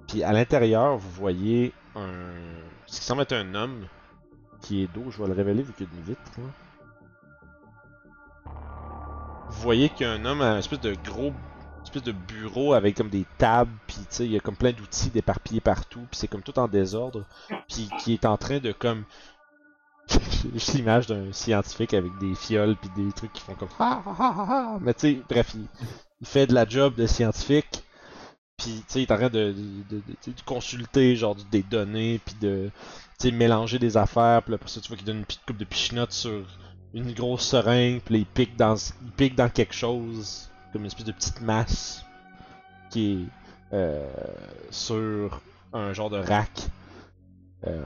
Puis 0.09 0.23
à 0.25 0.33
l'intérieur, 0.33 0.97
vous 0.97 1.11
voyez 1.11 1.73
un. 1.95 2.09
Ce 2.87 2.99
qui 2.99 3.05
semble 3.07 3.23
être 3.23 3.35
un 3.35 3.55
homme 3.55 3.87
qui 4.63 4.83
est 4.83 4.93
dos. 4.93 5.11
Je 5.11 5.23
vais 5.23 5.29
le 5.29 5.35
révéler 5.35 5.63
vu 5.63 5.73
qu'il 5.75 5.87
y 5.87 5.89
a 5.89 5.93
une 5.99 6.05
vitre. 6.05 6.21
là. 6.39 6.45
Vous 9.51 9.63
voyez 9.63 9.89
qu'il 9.89 10.07
y 10.07 10.09
a 10.09 10.13
un 10.13 10.25
homme 10.25 10.43
un 10.43 10.59
espèce 10.59 10.81
de 10.81 10.95
gros 11.05 11.33
espèce 11.85 12.03
de 12.03 12.13
bureau 12.13 12.75
avec 12.75 12.97
comme 12.97 13.09
des 13.09 13.27
tables, 13.39 13.73
puis 13.87 13.97
tu 13.97 14.07
sais, 14.11 14.25
il 14.25 14.33
y 14.33 14.37
a 14.37 14.41
comme 14.41 14.57
plein 14.57 14.73
d'outils 14.73 15.11
d'éparpillés 15.11 15.61
partout, 15.61 16.07
puis 16.11 16.19
c'est 16.19 16.29
comme 16.29 16.43
tout 16.43 16.59
en 16.59 16.69
désordre, 16.69 17.25
puis 17.69 17.89
qui 17.99 18.13
est 18.13 18.25
en 18.25 18.37
train 18.37 18.59
de 18.59 18.71
comme 18.73 19.05
l'image 20.75 21.07
d'un 21.07 21.33
scientifique 21.33 21.95
avec 21.95 22.17
des 22.19 22.35
fioles 22.35 22.77
puis 22.77 22.91
des 22.97 23.13
trucs 23.13 23.33
qui 23.33 23.41
font 23.41 23.55
comme 23.55 23.69
ah 23.79 24.03
ah 24.07 24.17
ah 24.19 24.47
ah, 24.49 24.79
mais 24.81 24.95
tu 24.95 25.01
sais, 25.01 25.23
bref, 25.29 25.55
il, 25.55 26.27
fait 26.27 26.47
de 26.47 26.55
la 26.55 26.69
job 26.69 26.95
de 26.95 27.07
scientifique, 27.07 27.83
Puis, 28.57 28.85
tu 28.87 28.93
sais, 28.93 28.99
il 29.01 29.03
est 29.03 29.13
en 29.13 29.17
train 29.17 29.31
de, 29.31 29.55
de, 29.89 29.97
de- 29.97 30.43
consulter, 30.45 31.17
genre, 31.17 31.35
des 31.51 31.63
données, 31.63 32.21
puis 32.25 32.35
de, 32.41 32.71
tu 33.19 33.29
sais, 33.29 33.31
mélanger 33.33 33.79
des 33.79 33.97
affaires. 33.97 34.43
Puis 34.43 34.53
là, 34.53 34.57
après 34.57 34.69
ça, 34.69 34.81
tu 34.81 34.89
vois 34.89 34.97
qu'il 34.99 35.07
donne 35.07 35.19
une 35.19 35.25
petite 35.25 35.45
coupe 35.47 35.57
de 35.57 35.65
pichinotte 35.65 36.13
sur 36.13 36.45
une 36.95 37.13
grosse 37.13 37.47
seringue, 37.47 38.01
puis 38.01 38.15
là, 38.15 38.19
il 38.21 38.27
pique 38.27 38.57
dans, 38.57 38.75
il 38.77 39.11
pique 39.13 39.35
dans 39.37 39.49
quelque 39.49 39.75
chose, 39.75 40.51
comme 40.73 40.83
une 40.83 40.87
espèce 40.89 41.07
de 41.07 41.13
petite 41.13 41.41
masse, 41.41 42.05
qui 42.91 43.13
est 43.13 43.75
euh, 43.75 44.09
sur 44.71 45.41
un 45.73 45.93
genre 45.93 46.11
de 46.11 46.19
rack. 46.19 46.51
Euh, 47.67 47.85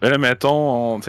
Ben 0.00 0.10
là, 0.10 0.18
mettons, 0.18 0.96
on, 0.96 1.00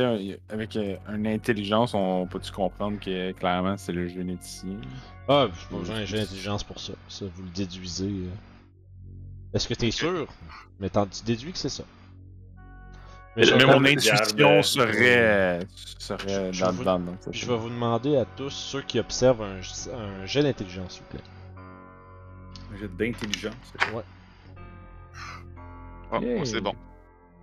avec 0.50 0.76
euh, 0.76 0.96
une 1.10 1.28
intelligence, 1.28 1.94
on 1.94 2.28
peut-tu 2.28 2.52
comprendre 2.52 3.00
que 3.00 3.32
clairement 3.32 3.76
c'est 3.78 3.92
le 3.92 4.08
généticien? 4.08 4.78
Ah, 5.28 5.48
j'ai 5.52 5.68
pas 5.70 5.80
besoin 5.80 6.06
j'ai 6.06 6.18
l'intelligence 6.18 6.64
pour 6.64 6.80
ça. 6.80 6.94
Ça, 7.10 7.26
vous 7.34 7.44
le 7.44 7.50
déduisez. 7.50 8.06
euh. 8.06 8.30
Est-ce 9.54 9.68
que 9.68 9.74
t'es 9.74 9.92
sûr? 9.92 10.28
Mais 10.80 10.90
t'en 10.90 11.08
tu 11.08 11.24
déduis 11.24 11.52
que 11.52 11.58
c'est 11.58 11.70
ça. 11.70 11.84
Mais 13.38 13.66
mon 13.66 13.84
intuition 13.86 14.60
euh, 14.60 14.62
serait, 14.62 15.60
serait 16.00 16.54
je 16.54 16.62
dans 16.64 16.72
vous- 16.72 17.18
je 17.32 17.46
vais 17.46 17.58
vous 17.58 17.70
demander 17.70 18.18
à 18.18 18.26
tous 18.26 18.50
ceux 18.50 18.82
qui 18.82 19.00
observent 19.00 19.42
un, 19.44 19.60
un 19.94 20.26
jet 20.26 20.42
d'intelligence, 20.44 20.94
s'il 20.94 21.04
vous 21.04 21.10
plaît. 21.10 21.24
Un 22.74 22.78
jet 22.78 22.88
d'intelligence. 22.96 23.54
Oh, 26.12 26.20
Yay. 26.22 26.46
c'est 26.46 26.62
bon. 26.62 26.74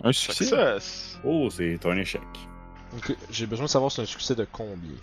Un 0.05 0.13
succès. 0.13 0.45
Success. 0.45 1.21
Oh, 1.25 1.49
c'est 1.51 1.85
un 1.85 1.97
échec. 1.97 2.23
Ok, 2.97 3.15
j'ai 3.31 3.47
besoin 3.47 3.67
de 3.67 3.71
savoir 3.71 3.91
si 3.91 3.97
c'est 3.97 4.03
un 4.03 4.07
succès 4.07 4.35
de 4.35 4.47
combien. 4.51 4.97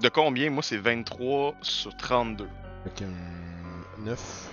De 0.00 0.08
combien? 0.08 0.50
Moi, 0.50 0.62
c'est 0.62 0.76
23 0.78 1.54
sur 1.62 1.96
32. 1.96 2.48
Fait 2.84 3.04
que 3.04 3.10
9. 4.04 4.50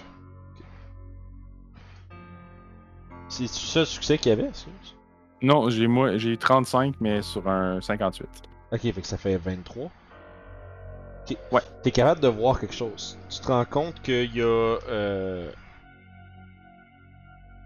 C'est 3.29 3.43
le 3.43 3.47
seul 3.47 3.85
succès 3.85 4.17
qu'il 4.17 4.29
y 4.29 4.33
avait, 4.33 4.49
excuse? 4.49 4.95
Non, 5.41 5.69
j'ai 5.69 5.87
moi 5.87 6.17
j'ai 6.17 6.35
35, 6.35 6.95
mais 6.99 7.21
sur 7.21 7.47
un 7.47 7.79
58. 7.79 8.27
Ok, 8.71 8.81
fait 8.81 8.91
que 8.93 9.07
ça 9.07 9.17
fait 9.17 9.37
23. 9.37 9.85
Ok. 9.85 11.37
Ouais. 11.51 11.61
T'es 11.83 11.91
capable 11.91 12.19
de 12.19 12.27
voir 12.27 12.59
quelque 12.59 12.73
chose. 12.73 13.17
Tu 13.29 13.39
te 13.39 13.47
rends 13.47 13.65
compte 13.65 14.01
qu'il 14.01 14.35
y 14.35 14.41
a. 14.41 14.45
Euh, 14.89 15.49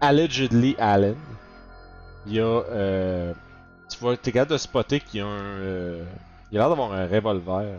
allegedly 0.00 0.76
Allen. 0.78 1.16
Il 2.26 2.34
y 2.34 2.40
a. 2.40 2.44
Euh, 2.44 3.32
tu 3.90 3.98
vois, 3.98 4.16
t'es 4.16 4.32
capable 4.32 4.52
de 4.52 4.58
spotter 4.58 5.00
qu'il 5.00 5.20
y 5.20 5.22
a 5.22 5.26
un. 5.26 5.30
Euh, 5.30 6.04
il 6.52 6.58
a 6.58 6.60
l'air 6.60 6.68
d'avoir 6.68 6.92
un 6.92 7.06
revolver. 7.06 7.78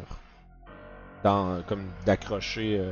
Dans, 1.23 1.63
comme 1.67 1.85
d'accrocher 2.05 2.83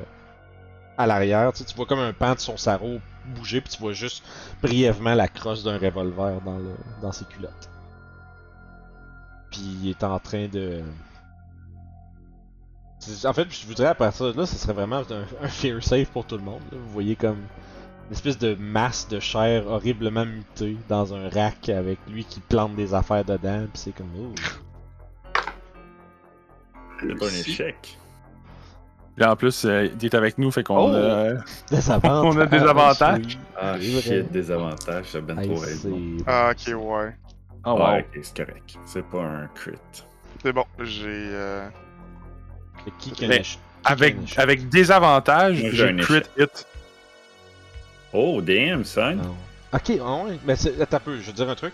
à 0.97 1.05
l'arrière. 1.05 1.51
Tu, 1.51 1.59
sais, 1.59 1.65
tu 1.65 1.75
vois 1.75 1.85
comme 1.85 1.99
un 1.99 2.13
pan 2.13 2.33
de 2.33 2.39
son 2.39 2.57
sarrau 2.57 2.99
bouger, 3.25 3.61
puis 3.61 3.71
tu 3.73 3.79
vois 3.79 3.93
juste 3.93 4.23
brièvement 4.61 5.13
la 5.13 5.27
crosse 5.27 5.63
d'un 5.63 5.77
revolver 5.77 6.41
dans, 6.41 6.57
le, 6.57 6.75
dans 7.01 7.11
ses 7.11 7.25
culottes. 7.25 7.69
Puis 9.51 9.61
il 9.83 9.89
est 9.89 10.03
en 10.03 10.19
train 10.19 10.47
de. 10.47 10.81
En 13.25 13.33
fait, 13.33 13.47
je 13.51 13.67
vous 13.67 13.73
dirais 13.73 13.89
à 13.89 13.95
partir 13.95 14.33
de 14.33 14.39
là, 14.39 14.45
ce 14.45 14.55
serait 14.55 14.73
vraiment 14.73 15.01
un, 15.09 15.25
un 15.45 15.47
fear 15.47 15.83
safe 15.83 16.09
pour 16.09 16.25
tout 16.25 16.37
le 16.37 16.43
monde. 16.43 16.61
là. 16.71 16.77
Vous 16.77 16.91
voyez 16.91 17.15
comme 17.15 17.39
une 18.07 18.13
espèce 18.13 18.37
de 18.37 18.55
masse 18.55 19.07
de 19.07 19.19
chair 19.19 19.67
horriblement 19.67 20.25
mutée 20.25 20.77
dans 20.89 21.13
un 21.13 21.29
rack 21.29 21.69
avec 21.69 21.99
lui 22.07 22.25
qui 22.25 22.39
plante 22.39 22.75
des 22.75 22.93
affaires 22.93 23.25
dedans, 23.25 23.65
puis 23.71 23.81
c'est 23.81 23.91
comme. 23.91 24.11
Oh. 24.17 24.33
C'est 26.99 27.15
pas 27.15 27.25
un 27.25 27.29
échec. 27.29 27.97
Puis 29.15 29.25
en 29.25 29.35
plus, 29.35 29.65
euh, 29.65 29.87
il 29.99 30.05
est 30.05 30.15
avec 30.15 30.37
nous, 30.37 30.49
fait 30.51 30.63
qu'on 30.63 30.91
Oh! 30.91 30.95
a. 30.95 31.33
Des 31.69 31.91
avantages. 31.91 32.23
On 32.35 32.39
a 32.39 32.45
des 32.47 32.57
avantages. 32.57 33.37
Ah, 33.55 33.79
shit, 33.79 34.31
des 34.31 34.49
avantages, 34.51 35.05
ça 35.05 35.21
ben 35.21 35.35
trop. 35.35 35.63
Ah, 36.25 36.51
ok, 36.51 36.73
ouais. 36.75 37.15
Oh, 37.65 37.71
wow. 37.71 37.77
Ouais, 37.93 38.07
ok, 38.15 38.19
c'est 38.23 38.37
correct. 38.45 38.75
C'est 38.85 39.05
pas 39.05 39.21
un 39.21 39.47
crit. 39.53 39.73
C'est 40.41 40.51
bon, 40.51 40.65
j'ai. 40.79 41.05
Euh... 41.07 41.67
Qui 42.99 43.11
qui 43.11 43.27
qui 43.27 43.57
Avec, 43.85 44.17
avec 44.37 44.67
des 44.69 44.91
avantages, 44.91 45.63
j'ai 45.71 45.95
crit 45.97 46.23
hit. 46.37 46.67
Oh, 48.13 48.41
damn, 48.41 48.83
son. 48.83 49.15
Non. 49.15 49.35
Ok, 49.73 49.91
ah 50.03 50.23
ouais, 50.25 50.39
mais 50.45 50.55
c'est. 50.55 50.79
Attends 50.81 50.97
un 50.97 50.99
peu, 50.99 51.17
je 51.19 51.27
veux 51.27 51.33
dire 51.33 51.49
un 51.49 51.55
truc. 51.55 51.73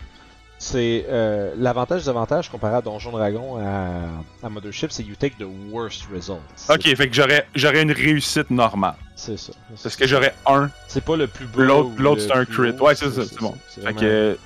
C'est 0.62 1.06
euh, 1.08 1.54
l'avantage 1.58 2.04
des 2.04 2.10
avantages 2.10 2.50
comparé 2.50 2.76
à 2.76 2.82
Donjon 2.82 3.12
Dragon 3.12 3.58
à, 3.66 4.46
à 4.46 4.50
Mothership, 4.50 4.92
c'est 4.92 5.04
you 5.04 5.16
take 5.18 5.36
the 5.40 5.48
worst 5.72 6.04
results. 6.14 6.42
Ok, 6.70 6.82
fait 6.96 7.08
que 7.08 7.16
j'aurais, 7.16 7.48
j'aurais 7.56 7.82
une 7.82 7.94
réussite 7.94 8.50
normale. 8.50 8.96
C'est 9.16 9.38
ça. 9.38 9.54
Parce 9.82 9.96
que 9.96 10.06
j'aurais 10.06 10.36
un, 10.46 10.70
C'est 10.90 11.04
pas 11.04 11.16
le 11.16 11.28
plus 11.28 11.46
beau. 11.46 11.62
l'autre, 11.62 11.90
ou 11.98 12.02
l'autre 12.02 12.22
le 12.24 12.28
c'est 12.28 12.34
un 12.34 12.44
crit. 12.46 12.72
haut, 12.78 12.84
Ouais, 12.86 12.94
c'est 12.94 13.10
ça, 13.10 13.24
c'est 13.26 13.40
bon. 13.40 13.56
c'est 13.70 13.76
Fait 13.76 13.82
vraiment- 13.94 14.00
que. 14.02 14.38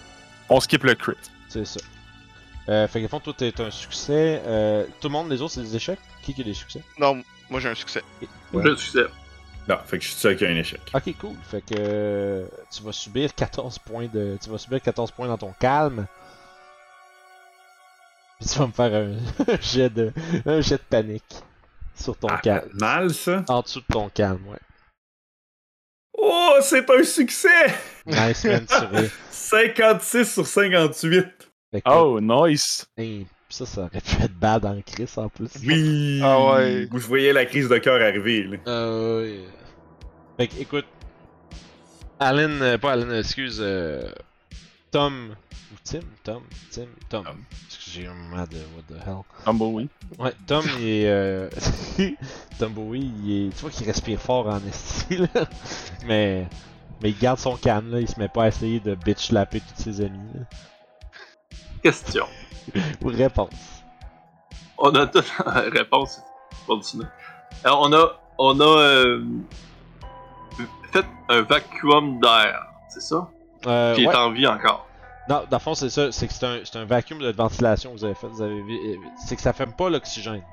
On 0.50 0.60
skip 0.60 0.84
le 0.84 0.94
crit. 0.94 1.16
C'est 1.50 1.66
ça. 1.66 1.80
Euh, 2.70 2.88
fait 2.88 3.02
que, 3.02 3.08
fond, 3.08 3.20
toi, 3.20 3.34
t'es 3.36 3.60
un 3.60 3.72
succès. 3.72 4.42
Euh, 4.46 4.86
tout 5.02 5.08
le 5.08 5.14
monde, 5.14 5.32
les 5.32 5.42
autres, 5.42 5.54
c'est 5.54 5.62
des 5.62 5.76
échecs? 5.76 6.00
Qui 6.22 6.34
qui 6.36 6.42
a 6.42 6.44
des 6.44 6.54
succès? 6.54 6.82
Non, 7.00 7.22
moi 7.50 7.60
j'ai 7.60 7.70
un 7.70 7.76
succès. 7.76 8.02
J'ai 8.54 8.70
un 8.70 8.76
succès. 8.78 9.06
Non, 9.68 9.78
fait 9.86 9.98
que 9.98 10.04
je 10.04 10.10
suis 10.10 10.20
seul 10.20 10.36
qui 10.36 10.46
a 10.46 10.50
un 10.50 10.56
échec. 10.58 10.82
Ok, 10.94 11.16
cool. 11.20 11.36
Fait 11.50 11.62
que 11.62 11.74
euh, 11.78 12.46
tu 12.72 12.84
vas 12.84 12.92
subir 12.92 13.34
14 13.34 13.80
points 13.80 14.08
de. 14.08 14.38
Tu 14.44 14.50
vas 14.50 14.58
subir 14.58 14.82
14 14.82 15.12
points 15.12 15.28
dans 15.28 15.38
ton 15.38 15.54
calme. 15.60 16.06
Puis 18.40 18.50
tu 18.50 18.60
vas 18.60 18.68
me 18.68 18.72
faire 18.74 18.94
un, 19.48 19.62
jet 19.62 19.90
de. 19.90 20.12
un 20.46 20.60
jet 20.62 20.76
de 20.78 20.82
panique. 20.90 21.36
Sur 21.96 22.18
ton 22.18 22.28
Ah, 22.28 22.40
calme. 22.44 22.70
mal, 22.74 23.14
ça? 23.14 23.46
En 23.48 23.62
dessous 23.62 23.80
de 23.82 23.86
ton 23.94 24.10
calme, 24.10 24.46
ouais. 24.48 24.58
Oh, 26.18 26.58
c'est 26.62 26.90
un 26.90 27.04
succès! 27.04 27.68
Nice, 28.06 28.44
man, 28.46 28.66
tu 28.66 28.86
ris. 28.96 29.10
56 29.30 30.34
sur 30.34 30.46
58. 30.48 31.26
Fait 31.72 31.82
que, 31.82 31.90
Oh, 31.90 32.20
nice. 32.20 32.86
hey, 32.98 33.28
ça, 33.54 33.66
ça 33.66 33.82
aurait 33.82 34.02
pu 34.02 34.22
être 34.22 34.34
bad 34.34 34.66
en 34.66 34.82
Chris 34.82 35.10
en 35.18 35.30
plus. 35.30 35.50
Oui! 35.66 36.20
Ah 36.24 36.54
ouais. 36.54 36.88
Vous 36.92 37.00
voyez 37.00 37.32
la 37.34 37.46
crise 37.46 37.70
de 37.70 37.78
cœur 37.78 38.02
arriver, 38.02 38.44
là. 38.44 38.58
Euh, 38.68 39.22
ouais. 39.22 39.40
Fait 40.38 40.48
que, 40.48 40.60
écoute. 40.62 40.86
Alan, 42.20 42.50
euh, 42.62 42.78
pas 42.78 42.94
Alan, 42.94 43.14
excuse. 43.14 43.60
euh, 43.62 44.10
Tom. 44.92 45.36
Ou 45.72 45.76
Tim 45.84 46.00
Tom 46.24 46.44
Tim 46.72 46.86
Tom. 47.10 47.24
Tom. 47.24 47.38
J'ai 47.92 48.08
un 48.08 48.14
moment 48.14 48.44
de 48.44 48.58
what 48.76 48.84
the 48.90 49.00
hell. 49.08 49.22
Tumbleweed. 49.46 49.90
Ouais, 50.18 50.34
Tom, 50.48 50.66
il 50.80 50.88
est. 50.88 51.10
Euh... 51.10 51.50
Tom 52.60 52.74
Bowie, 52.74 53.12
il 53.24 53.48
est. 53.48 53.50
Tu 53.56 53.62
vois 53.62 53.70
qu'il 53.70 53.86
respire 53.86 54.20
fort 54.20 54.48
en 54.48 54.62
esti, 54.68 55.18
là. 55.18 55.28
Mais. 56.06 56.48
Mais 57.02 57.10
il 57.10 57.18
garde 57.18 57.40
son 57.40 57.56
calme, 57.58 57.92
là. 57.92 58.00
Il 58.00 58.08
se 58.08 58.20
met 58.20 58.30
pas 58.30 58.44
à 58.46 58.48
essayer 58.48 58.80
de 58.80 58.96
bitch 58.96 59.28
slapper 59.28 59.60
tous 59.60 59.84
ses 59.84 60.02
amis, 60.02 60.20
là. 60.36 60.42
Question. 61.84 62.26
Ou 63.04 63.08
réponse. 63.08 63.84
On 64.78 64.90
a 64.96 65.08
toute 65.08 65.32
réponse. 65.46 66.22
Continue. 66.68 67.06
Alors, 67.64 67.82
on 67.82 67.94
a, 67.94 68.12
on 68.38 68.60
a 68.60 68.64
euh, 68.80 69.24
fait 70.92 71.06
un 71.30 71.42
vacuum 71.42 72.20
d'air, 72.20 72.66
c'est 72.90 73.02
ça? 73.02 73.30
Euh, 73.66 73.96
Qui 73.96 74.06
ouais. 74.08 74.14
est 74.14 74.18
en 74.18 74.32
vie 74.32 74.48
encore. 74.48 74.88
Non, 75.30 75.44
dans 75.50 75.58
le 75.58 75.62
fond, 75.62 75.74
c'est 75.74 75.90
ça. 75.90 76.12
C'est 76.12 76.28
que 76.28 76.34
c'est 76.34 76.46
un, 76.46 76.60
c'est 76.64 76.78
un 76.78 76.86
vacuum 76.86 77.20
de 77.20 77.32
ventilation 77.32 77.92
que 77.94 77.98
vous 78.00 78.06
avez 78.06 78.16
fait. 78.16 78.28
Vous 78.28 78.42
avez 78.42 78.62
vu. 78.62 78.76
euh, 78.76 78.96
C'est 79.26 79.36
que 79.38 79.42
ça 79.42 79.54
fait 79.54 79.66
pas 79.66 79.90
l'oxygène. 79.90 80.44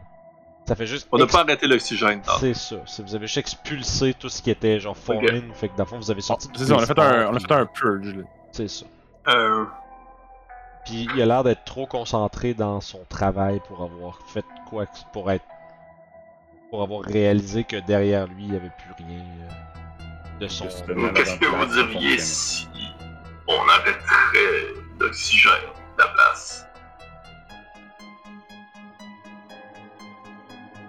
Ça 0.67 0.77
fait 0.77 0.87
juste. 0.87 1.09
On 1.11 1.19
n'a 1.19 1.25
ex- 1.25 1.33
pas 1.33 1.41
arrêté 1.41 1.67
l'oxygène. 1.67 2.21
C'est 2.39 2.55
ça. 2.55 2.77
C'est- 2.87 3.03
Vous 3.03 3.15
avez 3.17 3.27
juste 3.27 3.39
expulsé 3.39 4.15
tout 4.15 4.29
ce 4.29 4.41
qui 4.43 4.51
était 4.51 4.79
genre 4.79 4.97
foreign. 4.97 5.53
Fait 5.55 5.69
que 5.69 5.77
dans 5.77 5.83
le 5.85 5.89
fond, 5.89 5.97
vous 5.99 6.11
avez 6.13 6.21
sorti. 6.21 6.49
C'est 6.55 6.67
ça, 6.67 6.75
on 6.77 6.79
a 6.79 6.87
fait 6.87 6.99
un, 7.01 7.31
on 7.33 7.35
a 7.37 7.41
fait 7.41 7.53
un 7.53 7.67
purge. 7.67 8.15
là. 8.15 8.23
C'est 8.53 8.69
ça. 8.69 8.87
Euh, 9.29 9.65
Puis 10.85 11.09
il 11.15 11.23
a 11.23 11.27
l'air 11.27 11.45
d'être 11.45 11.65
trop 11.65 11.87
concentré 11.87 12.55
dans 12.55 12.81
son 12.81 13.01
travail 13.09 13.61
pour 13.69 13.83
avoir 13.83 14.19
fait 14.29 14.45
quoi 14.69 14.87
que- 14.87 14.93
pour 15.13 15.31
être 15.31 15.45
pour 16.71 16.83
avoir 16.83 17.03
réalisé 17.03 17.65
que 17.65 17.77
derrière 17.77 18.27
lui 18.29 18.45
il 18.45 18.53
y 18.55 18.57
avait 18.57 18.71
plus 18.71 19.05
rien 19.05 19.19
euh, 19.19 20.39
de 20.41 20.49
son. 20.49 20.67
Qu'est-ce 20.67 21.37
que 21.39 21.47
vous 21.47 21.67
diriez 21.67 22.19
si 22.19 22.69
on 23.49 23.59
arrêterait 23.69 24.75
l'oxygène 25.01 25.53
de 25.99 26.03
la 26.03 26.09
place? 26.09 26.67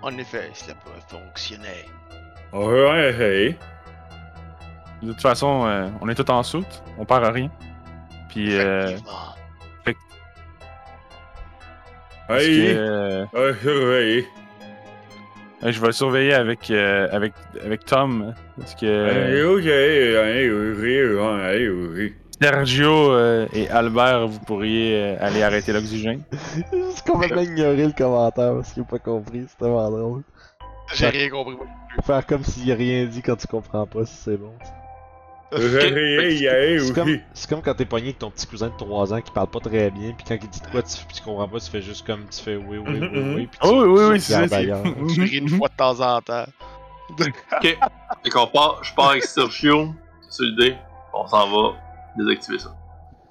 En 0.03 0.17
effet, 0.17 0.49
cela 0.53 0.75
pourrait 0.75 1.03
fonctionner. 1.07 1.85
Ouais, 2.53 3.13
hey. 3.13 3.57
De 5.03 5.11
toute 5.11 5.21
façon, 5.21 5.65
euh, 5.65 5.89
on 6.01 6.09
est 6.09 6.15
tous 6.15 6.31
en 6.31 6.43
soute, 6.43 6.83
on 6.97 7.05
perd 7.05 7.23
à 7.25 7.31
rien. 7.31 7.49
Puis, 8.29 8.57
euh, 8.57 8.97
Parce 12.27 12.43
que, 12.43 12.49
Hey! 12.49 12.75
euh, 12.77 13.25
hey. 15.63 15.71
je 15.73 15.79
vais 15.81 15.91
surveiller 15.91 16.33
avec, 16.33 16.69
euh, 16.71 17.07
avec, 17.11 17.33
avec 17.63 17.85
Tom. 17.85 18.33
Parce 18.57 18.73
que 18.75 18.85
Hey, 18.85 19.67
hey, 19.67 20.15
hey. 22.01 22.13
Sergio 22.41 23.11
euh, 23.11 23.45
et 23.53 23.69
Albert, 23.69 24.27
vous 24.27 24.39
pourriez 24.39 24.95
euh, 24.95 25.15
aller 25.19 25.43
arrêter 25.43 25.71
l'oxygène. 25.73 26.23
J'ai 26.73 26.83
juste 26.85 27.05
complètement 27.07 27.41
ignoré 27.41 27.85
le 27.85 27.91
commentaire 27.91 28.55
parce 28.55 28.73
qu'il 28.73 28.81
a 28.81 28.85
pas 28.85 28.97
compris. 28.97 29.45
C'était 29.47 29.69
vraiment 29.69 29.91
drôle. 29.91 30.23
J'ai 30.95 31.09
rien 31.09 31.29
compris. 31.29 31.55
Faire 32.03 32.25
comme 32.25 32.43
s'il 32.43 32.71
a 32.71 32.75
rien 32.75 33.05
dit 33.05 33.21
quand 33.21 33.35
tu 33.35 33.45
comprends 33.45 33.85
pas 33.85 34.05
si 34.05 34.15
c'est 34.15 34.37
bon. 34.37 34.53
Hey, 34.57 34.67
hey, 34.67 34.71
C'est 35.53 36.93
comme, 37.49 37.61
quand 37.61 37.73
t'es 37.73 37.85
pogné 37.85 38.05
avec 38.07 38.19
ton 38.19 38.29
petit 38.31 38.47
cousin 38.47 38.69
de 38.69 38.77
3 38.77 39.13
ans 39.13 39.21
qui 39.21 39.31
parle 39.31 39.49
pas 39.49 39.59
très 39.59 39.91
bien, 39.91 40.13
puis 40.13 40.25
quand 40.27 40.37
il 40.41 40.49
dit 40.49 40.61
de 40.61 40.67
quoi 40.67 40.81
tu, 40.81 40.95
tu 41.13 41.21
comprends 41.21 41.47
pas, 41.47 41.59
tu 41.59 41.69
fais 41.69 41.81
juste 41.81 42.05
comme 42.05 42.25
tu 42.29 42.41
fais 42.41 42.55
oui, 42.55 42.77
oui, 42.77 42.99
oui, 43.01 43.09
oui, 43.35 43.47
puis 43.47 43.59
tu, 43.61 43.67
Oh, 43.67 43.83
oui, 43.85 44.03
oui, 44.11 44.19
c'est 44.21 44.33
ça. 44.33 44.47
c'est- 44.47 44.53
ailleurs. 44.55 44.83
Tu 45.13 45.21
ris 45.21 45.37
une 45.37 45.49
fois 45.49 45.67
de 45.67 45.75
temps 45.75 45.99
en 45.99 46.21
temps. 46.21 46.45
Ok. 47.19 47.77
Fait 48.23 48.29
qu'on 48.29 48.47
part, 48.47 48.81
je 48.83 48.93
pars 48.93 49.09
avec 49.09 49.23
Sergio, 49.23 49.93
c'est 50.29 50.43
l'idée. 50.43 50.75
On 51.13 51.27
s'en 51.27 51.49
va 51.49 51.73
désactiver 52.17 52.59
ça. 52.59 52.73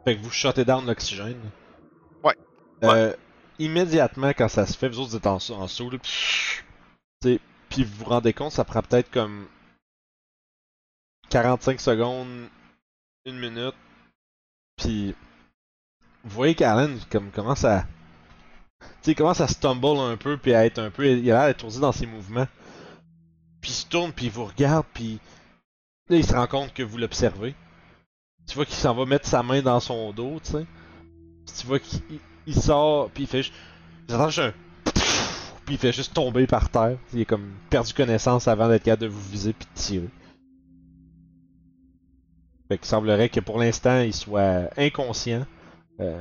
Fait 0.04 0.16
que 0.16 0.22
vous 0.22 0.30
shotez 0.30 0.64
down 0.64 0.84
l'oxygène. 0.86 1.40
Ouais. 2.22 2.34
Euh, 2.84 3.12
immédiatement 3.58 4.30
quand 4.36 4.48
ça 4.48 4.66
se 4.66 4.76
fait, 4.76 4.88
vous 4.88 5.00
autres 5.00 5.10
vous 5.10 5.16
êtes 5.16 5.26
en, 5.26 5.36
en 5.36 5.68
saut, 5.68 5.90
là, 5.90 5.98
pis, 7.68 7.84
vous 7.84 7.90
vous 7.98 8.04
rendez 8.04 8.32
compte, 8.34 8.52
ça 8.52 8.64
prend 8.64 8.82
peut-être 8.82 9.10
comme 9.10 9.46
45 11.30 11.80
secondes, 11.80 12.48
une 13.24 13.38
minute, 13.38 13.74
puis 14.76 15.14
vous 16.24 16.30
voyez 16.30 16.54
qu'Alan 16.54 16.90
comme 17.10 17.30
commence 17.30 17.64
à, 17.64 17.86
tu 19.02 19.14
commence 19.14 19.40
à 19.40 19.48
stumble 19.48 19.98
un 19.98 20.16
peu 20.16 20.36
puis 20.36 20.54
à 20.54 20.66
être 20.66 20.78
un 20.78 20.90
peu, 20.90 21.06
il 21.06 21.30
a 21.30 21.40
l'air 21.40 21.48
étourdi 21.48 21.80
dans 21.80 21.92
ses 21.92 22.06
mouvements, 22.06 22.48
puis 23.60 23.70
il 23.70 23.74
se 23.74 23.86
tourne 23.86 24.12
puis 24.12 24.26
il 24.26 24.32
vous 24.32 24.44
regarde 24.44 24.86
puis 24.92 25.18
là 26.08 26.16
il 26.16 26.26
se 26.26 26.34
rend 26.34 26.46
compte 26.46 26.74
que 26.74 26.82
vous 26.82 26.98
l'observez. 26.98 27.54
Tu 28.46 28.56
vois 28.56 28.66
qu'il 28.66 28.74
s'en 28.74 28.94
va 28.94 29.06
mettre 29.06 29.28
sa 29.28 29.42
main 29.44 29.62
dans 29.62 29.78
son 29.78 30.12
dos, 30.12 30.40
tu 30.42 30.52
sais. 30.52 30.66
Tu 31.58 31.66
vois 31.66 31.78
qu'il 31.78 32.00
il- 32.10 32.20
il 32.46 32.60
sort, 32.60 33.10
puis 33.10 33.24
il 33.24 33.26
fait 33.28 33.42
juste 33.44 33.54
un. 34.40 34.52
Puis 35.64 35.74
il 35.74 35.78
fait 35.78 35.92
juste 35.92 36.14
tomber 36.14 36.48
par 36.48 36.68
terre. 36.68 36.96
Il 37.12 37.20
est 37.20 37.24
comme 37.24 37.52
perdu 37.68 37.94
connaissance 37.94 38.48
avant 38.48 38.68
d'être 38.68 38.82
capable 38.82 39.02
de 39.02 39.06
vous 39.08 39.30
viser 39.30 39.52
puis 39.52 39.68
de 39.72 39.78
tirer. 39.78 40.08
Fait 42.70 42.84
semblerait 42.84 43.28
que 43.30 43.40
pour 43.40 43.58
l'instant 43.58 44.00
il 44.00 44.14
soit 44.14 44.70
inconscient. 44.76 45.44
Euh, 45.98 46.20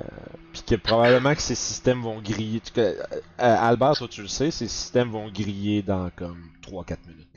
puis 0.51 0.63
que 0.63 0.75
probablement 0.75 1.35
que 1.35 1.41
ses 1.41 1.53
systèmes 1.55 2.01
vont 2.01 2.19
griller. 2.21 2.59
Tu- 2.59 2.73
que- 2.73 2.81
euh, 2.81 2.95
Albert, 3.37 3.93
toi 3.93 4.07
tu 4.09 4.23
le 4.23 4.27
sais, 4.27 4.49
ses 4.51 4.67
systèmes 4.67 5.09
vont 5.09 5.29
griller 5.29 5.83
dans 5.83 6.09
comme 6.15 6.43
3-4 6.63 6.97
minutes. 7.07 7.27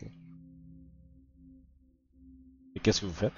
Et 2.75 2.81
qu'est-ce 2.81 3.03
que 3.03 3.07
vous 3.07 3.13
faites? 3.13 3.33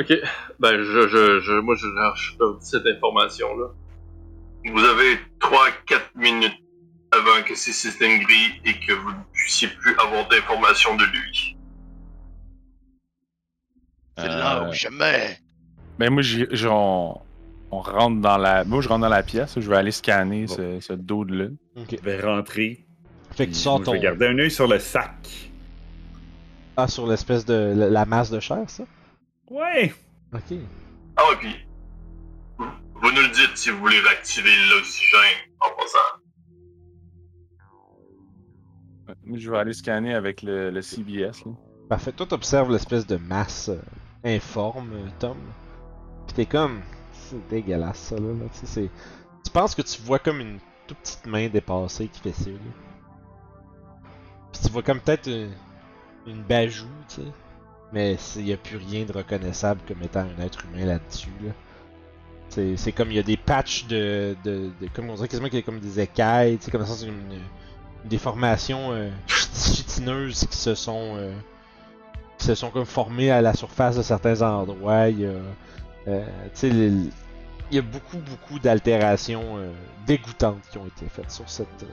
Ok, 0.00 0.12
ben 0.58 0.82
je, 0.82 1.08
je, 1.08 1.40
je 1.40 1.52
moi 1.60 1.74
je 1.76 1.86
cherche 1.94 2.38
cette 2.60 2.86
information-là. 2.86 3.66
Vous 4.72 4.80
avez 4.82 5.18
3-4 5.40 6.00
minutes 6.16 6.58
avant 7.12 7.42
que 7.46 7.54
ces 7.54 7.72
systèmes 7.72 8.18
grillent 8.20 8.60
et 8.64 8.80
que 8.80 8.94
vous 8.94 9.10
ne 9.10 9.22
puissiez 9.34 9.68
plus 9.68 9.94
avoir 9.98 10.26
d'informations 10.28 10.96
de 10.96 11.04
lui. 11.04 11.55
Là 14.66 14.70
Euh, 14.70 14.74
je 14.74 14.88
mets. 14.88 15.38
Ben 15.98 16.10
moi, 16.10 16.22
j'y- 16.22 16.46
j'y- 16.50 16.66
on, 16.68 17.20
on 17.70 17.78
rentre 17.80 18.20
dans 18.20 18.36
la. 18.38 18.64
Moi, 18.64 18.80
je 18.82 18.88
rentre 18.88 19.00
dans 19.02 19.08
la 19.08 19.22
pièce. 19.22 19.58
Je 19.58 19.68
vais 19.68 19.76
aller 19.76 19.90
scanner 19.92 20.46
Bon. 20.46 20.54
ce, 20.54 20.80
ce 20.80 20.92
dos-là. 20.92 21.46
Ok. 21.76 21.96
Je 21.98 22.04
vais 22.04 22.20
rentrer. 22.20 22.86
Fait 23.32 23.46
que 23.46 23.52
tu 23.52 23.58
sors 23.58 23.78
Je 23.78 23.84
ton. 23.84 23.92
vais 23.92 24.00
garder 24.00 24.26
un 24.28 24.38
œil 24.38 24.50
sur 24.50 24.66
le 24.68 24.78
sac. 24.78 25.28
Ah, 26.76 26.88
sur 26.88 27.06
l'espèce 27.06 27.44
de. 27.44 27.72
la, 27.74 27.88
la 27.90 28.04
masse 28.04 28.30
de 28.30 28.40
chair, 28.40 28.68
ça? 28.68 28.84
Ouais. 29.50 29.94
Ok. 30.34 30.58
Ah 31.16 31.22
ouais, 31.30 31.36
puis 31.40 31.54
vous, 32.58 33.10
nous 33.10 33.20
le 33.22 33.28
dites 33.34 33.56
si 33.56 33.70
vous 33.70 33.78
voulez 33.78 33.98
réactiver 34.00 34.50
l'oxygène 34.70 35.38
en 35.60 35.68
passant. 35.76 36.20
Je 39.34 39.50
vais 39.50 39.58
aller 39.58 39.72
scanner 39.72 40.14
avec 40.14 40.42
le, 40.42 40.70
le 40.70 40.82
CBS. 40.82 41.44
Là. 41.46 41.52
Parfait. 41.88 42.12
Toi, 42.12 42.26
t'observes 42.26 42.72
l'espèce 42.72 43.06
de 43.06 43.16
masse 43.16 43.68
euh, 43.68 43.78
informe, 44.26 44.90
euh, 44.92 45.08
Tom. 45.18 45.36
Pis 46.26 46.34
t'es 46.34 46.46
comme. 46.46 46.80
C'est 47.12 47.48
dégueulasse, 47.48 47.98
ça, 47.98 48.16
là. 48.16 48.32
Tu 48.60 48.66
sais, 48.66 48.90
penses 49.52 49.74
que 49.74 49.82
tu 49.82 50.00
vois 50.02 50.18
comme 50.18 50.40
une 50.40 50.58
toute 50.86 50.98
petite 50.98 51.26
main 51.26 51.48
dépassée 51.48 52.08
qui 52.08 52.20
fait 52.20 52.32
ça, 52.32 52.50
là. 52.50 52.56
Pis 54.52 54.60
tu 54.62 54.68
vois 54.70 54.82
comme 54.82 55.00
peut-être 55.00 55.28
une, 55.28 55.50
une 56.26 56.42
bajou, 56.42 56.86
tu 57.08 57.16
sais. 57.22 57.28
Mais 57.92 58.16
il 58.36 58.48
y 58.48 58.52
a 58.52 58.56
plus 58.56 58.76
rien 58.76 59.04
de 59.04 59.12
reconnaissable 59.12 59.80
comme 59.86 60.02
étant 60.02 60.20
un 60.20 60.42
être 60.42 60.64
humain 60.66 60.84
là-dessus, 60.86 61.30
là. 61.44 61.52
C'est 62.48 62.92
comme 62.92 63.10
il 63.10 63.16
y 63.16 63.18
a 63.18 63.22
des 63.22 63.36
patchs 63.36 63.86
de, 63.86 64.34
de. 64.44 64.70
Comme 64.94 65.10
on 65.10 65.14
dirait 65.14 65.28
quasiment 65.28 65.48
qu'il 65.48 65.58
y 65.58 65.62
a 65.62 65.64
comme 65.64 65.80
des 65.80 66.00
écailles, 66.00 66.56
tu 66.58 66.64
sais, 66.64 66.70
comme 66.70 66.86
ça, 66.86 66.94
c'est 66.94 67.06
une, 67.06 67.32
une 67.32 68.08
déformation 68.08 68.92
euh, 68.92 69.10
qui 69.26 70.56
se 70.56 70.74
sont. 70.74 71.16
euh, 71.16 71.32
se 72.38 72.54
sont 72.54 72.70
comme 72.70 72.84
formés 72.86 73.30
à 73.30 73.40
la 73.42 73.54
surface 73.54 73.96
de 73.96 74.02
certains 74.02 74.42
endroits. 74.42 75.08
Il 75.08 75.20
y 75.20 75.26
a, 75.26 75.30
euh, 76.08 76.24
tu 76.46 76.50
sais, 76.54 76.70
les- 76.70 77.10
il 77.70 77.74
y 77.74 77.78
a 77.78 77.82
beaucoup, 77.82 78.18
beaucoup 78.18 78.58
d'altérations 78.60 79.56
euh, 79.58 79.72
dégoûtantes 80.06 80.62
qui 80.70 80.78
ont 80.78 80.86
été 80.86 81.06
faites 81.08 81.30
sur 81.30 81.48
cette, 81.48 81.66
euh, 81.82 81.86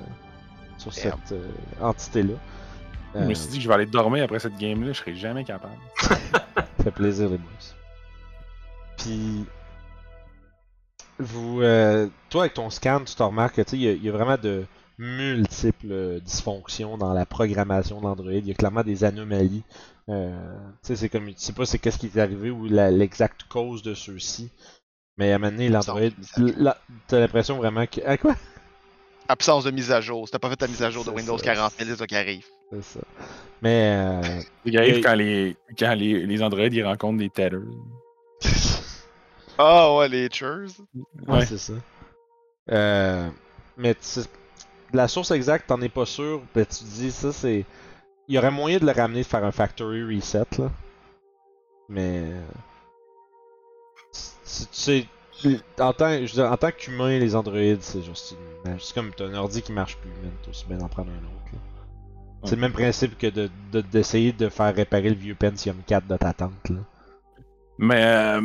sur 0.78 0.94
cette 0.94 1.32
euh, 1.32 1.50
entité-là. 1.82 2.36
Je 3.16 3.20
Euh, 3.20 3.28
me 3.28 3.34
suis 3.34 3.48
dit 3.50 3.58
que 3.58 3.64
je 3.64 3.68
vais 3.68 3.74
aller 3.76 3.86
dormir 3.86 4.24
après 4.24 4.40
cette 4.40 4.58
game-là. 4.58 4.92
Je 4.94 4.98
serai 5.00 5.16
jamais 5.16 5.44
capable. 5.44 5.74
ça 6.02 6.66
fait 6.84 6.92
plaisir, 6.92 7.30
les 7.30 7.38
boys. 7.38 7.48
Puis, 8.98 9.46
vous, 11.20 11.62
euh, 11.62 12.08
toi, 12.30 12.42
avec 12.44 12.54
ton 12.56 12.70
scan, 12.70 13.02
tu 13.06 13.16
te 13.16 13.24
remarques 13.24 13.56
que, 13.56 13.62
tu 13.62 13.72
sais, 13.72 13.78
il 13.78 13.82
y 13.84 13.88
a- 13.88 13.94
y, 13.94 14.10
a 14.10 14.12
vraiment 14.12 14.38
de 14.42 14.66
multiples 14.98 16.20
dysfonctions 16.22 16.98
dans 16.98 17.14
la 17.14 17.26
programmation 17.26 18.00
de 18.00 18.06
l'Android. 18.06 18.32
Il 18.32 18.48
y 18.48 18.52
a 18.52 18.56
clairement 18.56 18.84
des 18.84 19.04
anomalies. 19.04 19.64
Euh, 20.10 20.58
tu 20.82 20.88
sais, 20.88 20.96
c'est 20.98 21.10
comme, 21.10 21.28
tu 21.28 21.34
sais 21.38 21.54
pas 21.54 21.66
c'est 21.66 21.80
qu'est-ce 21.80 21.98
qui 21.98 22.08
est 22.08 22.18
arrivé 22.20 22.50
ou 22.50 22.66
la- 22.66 22.92
l'exacte 22.92 23.44
cause 23.44 23.84
de 23.84 23.94
ceux-ci. 23.94 24.50
Mais 25.18 25.32
à 25.32 25.36
un 25.36 25.40
moment 25.40 25.52
donné, 25.52 25.70
l'Android, 25.70 26.02
à 26.02 26.78
t'as 27.08 27.20
l'impression 27.20 27.58
vraiment 27.58 27.86
que. 27.86 28.02
Ah, 28.06 28.18
quoi? 28.18 28.36
Absence 29.30 29.64
de 29.64 29.72
mise 29.72 29.92
à 29.92 30.02
jour. 30.02 30.28
Si 30.28 30.32
t'as 30.32 30.40
pas 30.40 30.50
fait 30.50 30.58
ta 30.58 30.68
mise 30.68 30.84
à 30.84 30.90
jour 30.90 31.06
de 31.06 31.10
C'est 31.12 31.16
Windows 31.16 31.38
ça. 31.38 31.44
40 31.46 31.74
000, 31.78 31.90
c'est 31.92 31.96
ça 31.98 32.08
qui 32.08 32.16
arrive. 32.16 32.46
C'est 32.72 32.84
ça. 32.84 33.00
Mais. 33.62 33.96
Euh... 33.96 34.42
Qui 34.66 34.78
arrive 34.78 34.98
Et- 34.98 35.02
quand 35.02 35.14
les, 35.16 35.56
quand 35.80 35.94
les, 35.94 36.26
les 36.26 36.44
Android 36.44 36.64
ils 36.66 36.84
rencontrent 36.86 37.20
des 37.20 37.30
tethers. 37.30 37.60
Ah 39.58 39.96
ouais, 39.96 40.10
les 40.10 40.30
chers. 40.32 40.66
Ouais, 40.96 41.36
Ouais. 41.38 41.46
c'est 41.46 41.58
ça. 41.60 41.74
Euh, 42.72 43.30
mais 43.78 43.96
la 44.92 45.08
source 45.08 45.32
exacte, 45.32 45.68
t'en 45.68 45.80
es 45.82 45.90
pas 45.90 46.06
sûr. 46.08 46.42
Ben, 46.56 46.66
tu 46.66 46.80
te 46.80 46.84
dis, 46.90 47.12
ça, 47.12 47.32
c'est. 47.32 47.64
Il 48.28 48.36
y 48.36 48.38
aurait 48.38 48.52
moyen 48.52 48.80
de 48.80 48.86
le 48.86 48.92
ramener, 48.92 49.22
de 49.22 49.28
faire 49.28 49.44
un 49.44 49.52
factory 49.52 50.04
reset, 50.04 50.46
là. 50.58 50.72
Mais. 51.90 52.32
euh, 52.32 52.42
Tu 54.12 54.68
sais. 54.72 55.08
En 55.80 55.92
tant, 55.92 56.10
je 56.26 56.72
qu'humain, 56.72 57.20
les 57.20 57.36
androïdes, 57.36 57.82
c'est 57.82 58.02
juste 58.02 58.38
C'est 58.80 58.94
comme 58.94 59.12
t'as 59.16 59.26
un 59.26 59.34
ordi 59.34 59.62
qui 59.62 59.74
marche 59.74 59.98
plus, 59.98 60.10
man. 60.22 60.32
T'as 60.44 60.52
aussi 60.52 60.66
bien 60.68 60.80
en 60.80 60.88
prendre 60.88 61.10
un 61.12 61.26
autre. 61.26 61.34
C'est 62.46 62.56
le 62.56 62.62
même 62.62 62.74
principe 62.74 63.18
que 63.18 63.28
de- 63.28 63.50
de- 63.72 63.82
d'essayer 63.82 64.32
de, 64.34 64.50
faire 64.50 64.74
réparer 64.76 65.10
le 65.10 65.16
vieux 65.16 65.36
Pentium 65.36 65.78
4 65.88 66.08
de 66.08 66.18
ta 66.18 66.34
tante, 66.34 66.70
là. 66.70 66.80
Mais, 67.78 68.04
euh, 68.06 68.42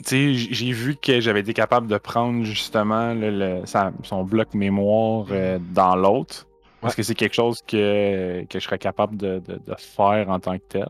tu 0.00 0.04
sais, 0.04 0.34
j'ai 0.34 0.72
vu 0.72 0.96
que 0.96 1.20
j'avais 1.20 1.40
été 1.40 1.54
capable 1.54 1.86
de 1.86 1.98
prendre 1.98 2.44
justement 2.44 3.14
le, 3.14 3.62
son 4.02 4.24
bloc 4.24 4.54
mémoire 4.54 5.26
euh, 5.30 5.58
dans 5.74 5.96
l'autre. 5.96 6.46
Est-ce 6.86 6.96
que 6.96 7.02
c'est 7.02 7.14
quelque 7.14 7.34
chose 7.34 7.60
que, 7.66 8.44
que 8.48 8.58
je 8.60 8.64
serais 8.64 8.78
capable 8.78 9.16
de, 9.16 9.40
de- 9.40 9.60
de 9.66 9.74
faire 9.78 10.28
en 10.30 10.38
tant 10.38 10.56
que 10.58 10.64
tel? 10.68 10.88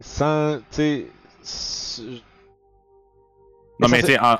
Sans. 0.00 0.58
Tu 0.70 1.06
sais. 1.42 2.02
Non, 3.80 3.88
mais 3.88 4.00
tu 4.00 4.06
sais, 4.12 4.18
en, 4.20 4.34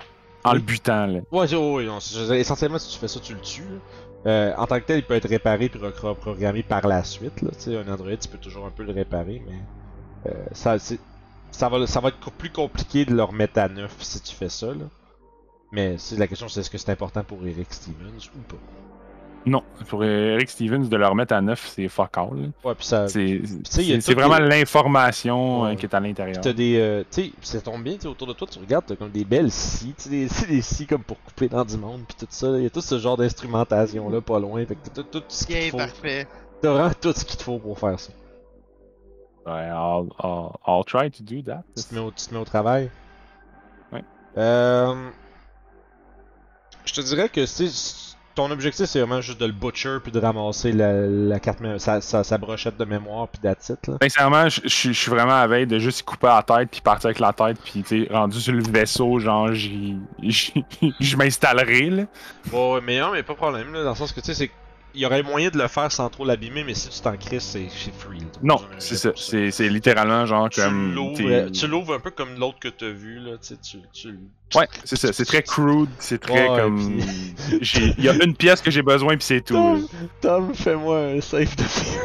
en 0.45 0.53
Oui. 0.53 0.55
le 0.55 0.61
butant, 0.61 1.07
là. 1.07 1.21
Ouais, 1.33 1.47
c'est- 1.49 1.57
ouais, 1.57 2.41
essentiellement, 2.41 2.79
si 2.79 2.93
tu 2.93 2.99
fais 2.99 3.09
ça, 3.09 3.19
tu 3.21 3.35
le 3.35 3.41
tues. 3.41 3.65
Euh, 4.25 4.55
en 4.57 4.67
tant 4.67 4.79
que 4.79 4.85
tel, 4.85 4.99
il 4.99 5.03
peut 5.05 5.15
être 5.15 5.29
réparé 5.29 5.69
puis 5.69 5.81
reprogrammé 5.81 6.63
par 6.63 6.87
la 6.87 7.03
suite. 7.03 7.43
Là. 7.43 7.51
Un 7.81 7.93
Android, 7.93 8.17
tu 8.17 8.29
peux 8.29 8.39
toujours 8.39 8.67
un 8.67 8.71
peu 8.71 8.85
le 8.85 8.93
réparer, 8.93 9.43
mais 9.49 10.31
euh, 10.31 10.45
ça, 10.53 10.77
ça, 10.79 11.69
va, 11.69 11.85
ça 11.89 11.99
va 12.01 12.11
être 12.11 12.31
plus 12.31 12.51
compliqué 12.51 13.05
de 13.05 13.13
le 13.15 13.25
remettre 13.25 13.59
à 13.59 13.69
neuf 13.69 13.97
si 14.01 14.21
tu 14.21 14.33
fais 14.37 14.49
ça. 14.49 14.69
Là. 14.69 14.85
Mais 15.73 15.97
la 16.17 16.29
question, 16.29 16.47
c'est 16.49 16.61
est-ce 16.61 16.71
que 16.71 16.79
c'est 16.79 16.93
important 16.93 17.25
pour 17.25 17.45
Eric 17.45 17.73
Stevens 17.73 18.31
ou 18.37 18.39
pas? 18.43 18.61
Non, 19.45 19.65
pour 19.89 20.05
Eric 20.05 20.49
Stevens, 20.51 20.89
de 20.89 20.97
le 20.97 21.05
remettre 21.05 21.35
à 21.35 21.41
neuf, 21.41 21.73
c'est 21.75 21.89
fuck 21.89 22.17
all. 22.17 22.53
Ouais, 22.65 22.75
puis 22.77 22.87
ça. 22.87 23.09
C'est 23.09 24.15
vraiment 24.15 24.39
l'information 24.39 25.65
euh, 25.65 25.69
Ouais. 25.71 25.77
qui 25.77 25.87
est 25.87 25.95
à 25.95 25.99
l'intérieur. 25.99 26.41
T'as 26.41 26.53
des. 26.53 26.79
euh, 26.79 27.03
tu 27.11 27.25
sais, 27.25 27.33
ça 27.43 27.61
tombe 27.61 27.83
bien, 27.83 27.97
autour 28.05 28.29
de 28.29 28.35
toi, 28.35 28.47
tu 28.49 28.61
regardes, 28.61 28.87
t'as 28.87 28.95
comme 28.95 29.11
des 29.11 29.25
belles 29.25 29.51
scies, 29.51 29.95
tu 29.97 30.03
sais, 30.05 30.11
des, 30.11 30.29
c'est 30.29 30.47
des 30.47 30.63
scies 30.63 30.87
comme 30.87 31.03
pour 31.03 31.21
couper 31.23 31.49
dans 31.49 31.65
du 31.65 31.77
monde, 31.77 32.03
puis 32.07 32.17
tout 32.21 32.27
ça. 32.31 32.57
Il 32.57 32.63
y 32.63 32.67
a 32.67 32.71
tout 32.71 32.81
ce 32.81 32.99
genre 33.01 33.17
d'instrumentation 33.17 34.09
là, 34.11 34.21
pas 34.21 34.39
loin. 34.39 34.65
Fait 34.65 34.77
que 34.77 34.89
t'as 34.89 35.03
tout, 35.03 35.19
tout 35.21 35.25
ce 35.29 35.45
qu'il 35.45 35.57
te 35.57 35.61
Bien, 35.61 35.71
faut. 35.73 35.77
parfait. 35.79 36.29
T'as 36.61 36.71
vraiment 36.73 36.93
tout 37.01 37.13
ce 37.13 37.25
qu'il 37.25 37.37
te 37.37 37.43
faut 37.43 37.59
pour 37.59 37.77
faire 37.79 37.99
ça. 37.99 38.13
Ouais, 39.45 39.67
I'll, 39.71 40.07
I'll, 40.23 40.51
I'll 40.69 40.85
try 40.85 41.11
to 41.11 41.25
do 41.25 41.43
that. 41.43 41.65
Tu 41.77 41.83
te 41.83 41.93
mets 41.97 42.01
au, 42.01 42.13
tu 42.13 42.25
te 42.29 42.33
mets 42.33 42.39
au 42.41 42.45
travail? 42.45 42.91
Ouais. 43.93 44.05
Euh, 44.37 44.95
je 46.85 46.93
te 46.93 47.01
dirais 47.01 47.29
que 47.29 47.45
c'est 47.47 47.69
ton 48.35 48.51
objectif, 48.51 48.87
c'est 48.87 49.01
vraiment 49.01 49.21
juste 49.21 49.41
de 49.41 49.47
le 49.47 49.53
butcher 49.53 49.99
puis 50.03 50.13
de 50.13 50.19
ramasser 50.19 50.73
la, 50.73 51.07
la 51.07 51.41
carte, 51.41 51.59
sa, 51.79 52.01
sa, 52.01 52.25
sa 52.25 52.39
brochette 52.39 52.77
de 52.77 52.85
mémoire 52.85 53.29
puis 53.29 53.41
là. 53.43 53.55
Sincèrement, 54.03 54.49
je 54.49 54.93
suis 54.93 55.11
vraiment 55.11 55.35
à 55.35 55.47
veille 55.47 55.67
de 55.67 55.79
juste 55.79 56.03
couper 56.03 56.29
la 56.29 56.43
tête 56.43 56.71
puis 56.71 56.81
partir 56.81 57.07
avec 57.07 57.19
la 57.19 57.33
tête 57.33 57.59
puis 57.63 57.83
tu 57.83 58.07
rendu 58.11 58.41
sur 58.41 58.53
le 58.53 58.63
vaisseau, 58.63 59.19
genre 59.19 59.53
je 59.53 59.97
m'installerai 61.17 61.91
là. 61.91 62.05
Ouais, 62.53 62.73
ouais, 62.73 62.81
mais 62.83 63.01
non, 63.01 63.13
mais 63.13 63.23
pas 63.23 63.33
de 63.33 63.39
problème, 63.39 63.73
là, 63.73 63.85
dans 63.85 63.91
le 63.91 63.97
sens 63.97 64.13
que, 64.13 64.21
tu 64.21 64.27
sais, 64.27 64.35
c'est... 64.35 64.51
Il 64.95 65.01
y 65.01 65.07
aurait 65.07 65.23
moyen 65.23 65.49
de 65.49 65.57
le 65.57 65.69
faire 65.69 65.91
sans 65.91 66.11
trop 66.11 66.25
l'abîmer, 66.27 66.65
mais 66.65 66.75
si 66.75 66.91
tu 66.91 67.01
t'en 67.01 67.17
crises, 67.17 67.43
c'est 67.43 67.69
free. 67.99 68.19
Non, 68.43 68.61
c'est 68.79 68.97
ça. 68.97 69.11
C'est 69.17 69.51
c'est 69.51 69.69
littéralement 69.71 70.27
genre 70.27 70.51
Tu 70.51 70.61
comme. 70.61 70.95
euh, 71.21 71.49
tu 71.51 71.67
l'ouvres 71.67 71.95
un 71.95 72.01
peu 72.01 72.11
comme 72.11 72.39
l'autre 72.39 72.59
que 72.61 72.69
t'as 72.69 72.91
vu, 72.91 73.19
là, 73.19 73.39
tu 73.39 73.57
tu... 73.57 73.79
tu... 73.93 74.19
Ouais, 74.55 74.69
c'est 74.85 74.97
ça. 74.97 75.13
C'est 75.15 75.25
très 75.25 75.43
crude. 75.43 75.89
C'est 75.99 76.19
très 76.19 76.47
Ouais, 76.49 76.61
comme. 76.61 77.01
j'ai- 77.63 77.95
Il 77.97 78.05
y 78.05 78.09
a 78.11 78.23
une 78.23 78.37
pièce 78.37 78.61
que 78.61 78.71
j'ai 78.71 78.83
besoin 78.83 79.17
puis 79.17 79.25
c'est 79.25 79.41
tout. 79.41 79.55
Tom, 79.55 79.89
Tom, 80.21 80.55
fais-moi 80.55 80.99
un 80.99 81.21
save 81.23 81.57
de 81.57 81.63
fear. 81.63 82.05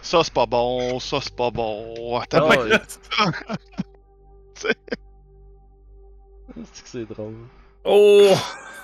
Ça, 0.00 0.24
c'est 0.24 0.32
pas 0.32 0.46
bon, 0.46 0.98
ça, 1.00 1.18
c'est 1.20 1.36
pas 1.36 1.50
bon. 1.50 2.18
Attends, 2.18 2.48
ouais. 2.48 2.56
C'est 6.72 6.82
que 6.82 6.88
c'est 6.88 7.04
drôle. 7.04 7.34
Oh! 7.84 8.34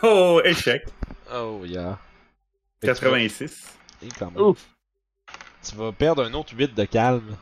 Oh, 0.03 0.41
échec. 0.45 0.85
Oh, 1.33 1.63
yeah. 1.65 1.99
Fait 2.81 2.89
que 2.89 2.93
tu 2.99 3.05
vas- 3.05 3.11
86. 3.11 3.79
Et 4.03 4.09
quand 4.09 4.31
même. 4.31 4.43
Ouf. 4.43 4.69
Tu 5.67 5.75
vas 5.77 5.93
perdre 5.93 6.25
un 6.25 6.35
autre 6.35 6.55
8 6.55 6.75
de 6.75 6.85
calme. 6.85 7.37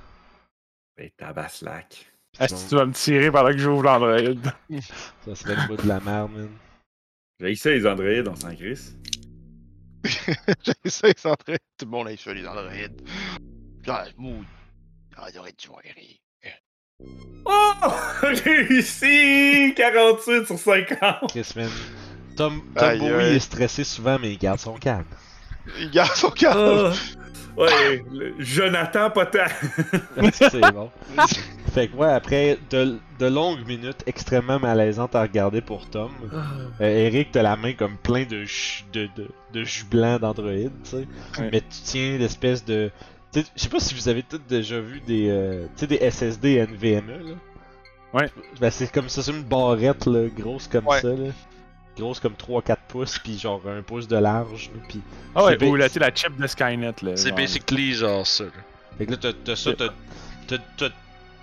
Ben, 0.96 1.10
tabaslac. 1.16 2.06
Est-ce 2.38 2.64
que 2.64 2.68
tu 2.70 2.74
vas 2.76 2.86
me 2.86 2.92
tirer 2.92 3.30
pendant 3.30 3.50
que 3.50 3.58
j'ouvre 3.58 3.82
l'Android? 3.82 4.16
Ça 5.24 5.34
serait 5.34 5.56
le 5.56 5.66
bout 5.66 5.76
de 5.82 5.88
la 5.88 6.00
merde, 6.00 6.30
man. 6.32 6.50
J'ai 7.40 7.54
ça 7.56 7.70
les 7.70 7.86
androïdes, 7.86 8.28
on 8.28 8.36
s'en 8.36 8.54
crisse. 8.54 8.94
J'essaie 10.84 11.14
sans 11.16 11.34
Tout 11.34 11.54
le 11.82 11.86
monde 11.86 12.08
a 12.08 12.16
fait 12.16 12.34
les 12.34 12.46
androïdes. 12.46 13.02
Ah, 13.86 14.04
mou. 14.16 14.44
Ah, 15.16 15.28
il 15.32 15.38
aurait 15.38 15.52
dû 15.52 15.66
voir 15.66 15.80
rire. 15.82 16.16
Oh! 17.44 17.72
Réussi! 18.22 19.74
48 19.76 20.46
sur 20.46 20.58
50! 20.58 21.28
Chris, 21.30 21.52
man. 21.56 21.68
Tom, 22.36 22.62
Tom 22.74 22.88
Aïe, 22.88 22.98
Bowie 22.98 23.12
aïe. 23.12 23.36
est 23.36 23.40
stressé 23.40 23.84
souvent, 23.84 24.18
mais 24.20 24.32
il 24.32 24.38
garde 24.38 24.58
son 24.58 24.74
calme. 24.74 25.04
Il 25.78 25.90
garde 25.90 26.14
son 26.14 26.30
calme. 26.30 26.92
Ah. 26.92 27.60
ouais, 27.60 28.04
le 28.10 28.34
Jonathan 28.38 29.10
Potin. 29.10 29.44
c'est 30.32 30.72
bon. 30.72 30.90
Fait 31.72 31.88
que, 31.88 31.96
ouais, 31.96 32.12
après 32.12 32.58
de, 32.70 32.98
de 33.18 33.26
longues 33.26 33.66
minutes 33.66 34.02
extrêmement 34.06 34.58
malaisantes 34.58 35.14
à 35.14 35.22
regarder 35.22 35.60
pour 35.60 35.88
Tom, 35.90 36.10
euh, 36.80 36.86
Eric, 37.06 37.32
t'as 37.32 37.42
la 37.42 37.56
main 37.56 37.72
comme 37.74 37.96
plein 37.98 38.24
de 38.24 38.44
jus 38.44 38.84
de, 38.92 39.08
de, 39.16 39.28
de 39.52 39.64
jus 39.64 39.84
blanc 39.84 40.18
tu 40.34 40.70
sais. 40.84 40.96
Ouais. 41.38 41.48
Mais 41.52 41.60
tu 41.60 41.80
tiens 41.84 42.18
l'espèce 42.18 42.64
de. 42.64 42.90
Je 43.34 43.40
sais 43.56 43.68
pas 43.68 43.80
si 43.80 43.94
vous 43.94 44.08
avez 44.08 44.22
tous 44.22 44.38
déjà 44.48 44.78
vu 44.80 45.00
des, 45.00 45.28
euh, 45.30 45.64
tu 45.76 45.80
sais, 45.80 45.86
des 45.86 45.96
SSD 46.10 46.56
NVMe, 46.66 47.08
là. 47.28 47.34
Ouais. 48.12 48.30
Ben, 48.60 48.70
c'est 48.70 48.92
comme 48.92 49.08
ça, 49.08 49.22
c'est 49.22 49.30
une 49.32 49.42
barrette, 49.44 50.04
là, 50.06 50.28
grosse 50.28 50.68
comme 50.68 50.86
Ouais. 50.86 51.00
ça, 51.00 51.08
là. 51.08 51.30
Grosse 51.96 52.20
comme 52.20 52.34
3-4 52.34 52.76
pouces, 52.88 53.18
puis 53.18 53.38
genre 53.38 53.62
un 53.66 53.82
pouce 53.82 54.06
de 54.08 54.16
large, 54.16 54.70
là, 54.74 54.82
puis 54.88 55.00
Ah 55.34 55.44
ouais, 55.44 55.56
C'est 55.58 55.66
ou 55.66 55.76
la, 55.76 55.88
tu 55.88 55.94
sais, 55.94 56.00
la 56.00 56.14
chip 56.14 56.36
de 56.38 56.46
Skynet 56.46 56.92
là. 57.02 57.16
c'est 57.16 57.28
genre. 57.28 57.36
basically 57.36 57.92
genre 57.92 58.26
ça. 58.26 58.44
Là. 58.44 58.50
Fait 58.98 59.06
que 59.06 59.10
là, 59.12 59.16
t'as- 59.18 59.32
t'as 59.32 59.56
ça, 59.56 59.72
t'as, 59.74 59.88
t'as- 60.46 60.58
t'as- 60.76 60.90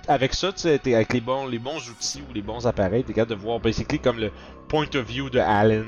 Avec 0.08 0.34
ça, 0.34 0.52
tu 0.52 0.60
sais, 0.62 0.80
t'es- 0.80 0.96
avec 0.96 1.14
les 1.14 1.22
bons, 1.22 1.46
les 1.46 1.60
bons 1.60 1.78
outils 1.90 2.24
ou 2.28 2.34
les 2.34 2.42
bons 2.42 2.66
appareils, 2.66 3.04
t'es 3.04 3.14
capable 3.14 3.36
de 3.40 3.44
voir 3.46 3.60
basically 3.60 4.00
comme 4.00 4.20
le 4.20 4.32
point 4.68 4.88
of 4.96 5.06
view 5.08 5.30
de 5.30 5.38
Allen. 5.40 5.86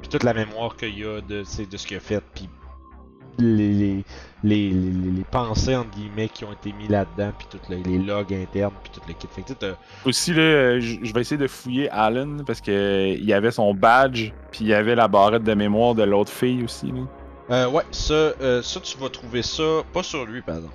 Puis 0.00 0.08
toute 0.08 0.22
la 0.22 0.32
mémoire 0.32 0.76
qu'il 0.76 0.98
y 0.98 1.04
a 1.04 1.20
de, 1.20 1.40
de 1.40 1.76
ce 1.76 1.86
qu'il 1.86 1.96
a 1.96 2.00
fait, 2.00 2.22
puis 2.34 2.48
les, 3.38 3.72
les, 3.72 4.04
les, 4.42 4.70
les, 4.70 5.10
les 5.10 5.24
pensées 5.30 5.76
entre 5.76 5.90
guillemets 5.90 6.28
qui 6.28 6.44
ont 6.44 6.52
été 6.52 6.72
mis 6.72 6.88
là-dedans, 6.88 7.32
puis 7.36 7.46
toutes 7.50 7.68
les, 7.68 7.82
les 7.82 7.98
logs 7.98 8.32
internes, 8.32 8.72
puis 8.82 8.92
tout 8.92 9.00
le 9.06 9.14
kit. 9.14 9.28
Fait 9.30 9.42
que 9.42 9.74
Aussi, 10.04 10.32
là, 10.34 10.40
euh, 10.40 10.80
je 10.80 11.12
vais 11.12 11.20
essayer 11.20 11.38
de 11.38 11.46
fouiller 11.46 11.90
Allen 11.90 12.44
parce 12.46 12.60
que 12.60 12.70
euh, 12.70 13.08
il 13.08 13.24
y 13.24 13.32
avait 13.32 13.50
son 13.50 13.74
badge, 13.74 14.32
puis 14.50 14.60
il 14.62 14.66
y 14.68 14.74
avait 14.74 14.94
la 14.94 15.08
barrette 15.08 15.44
de 15.44 15.54
mémoire 15.54 15.94
de 15.94 16.02
l'autre 16.02 16.32
fille 16.32 16.64
aussi. 16.64 16.92
Là. 16.92 17.02
Euh, 17.50 17.68
ouais, 17.68 17.84
ça, 17.90 18.12
euh, 18.14 18.62
ça, 18.62 18.80
tu 18.80 18.98
vas 18.98 19.08
trouver 19.08 19.42
ça, 19.42 19.82
pas 19.92 20.02
sur 20.02 20.26
lui, 20.26 20.42
pardon. 20.42 20.68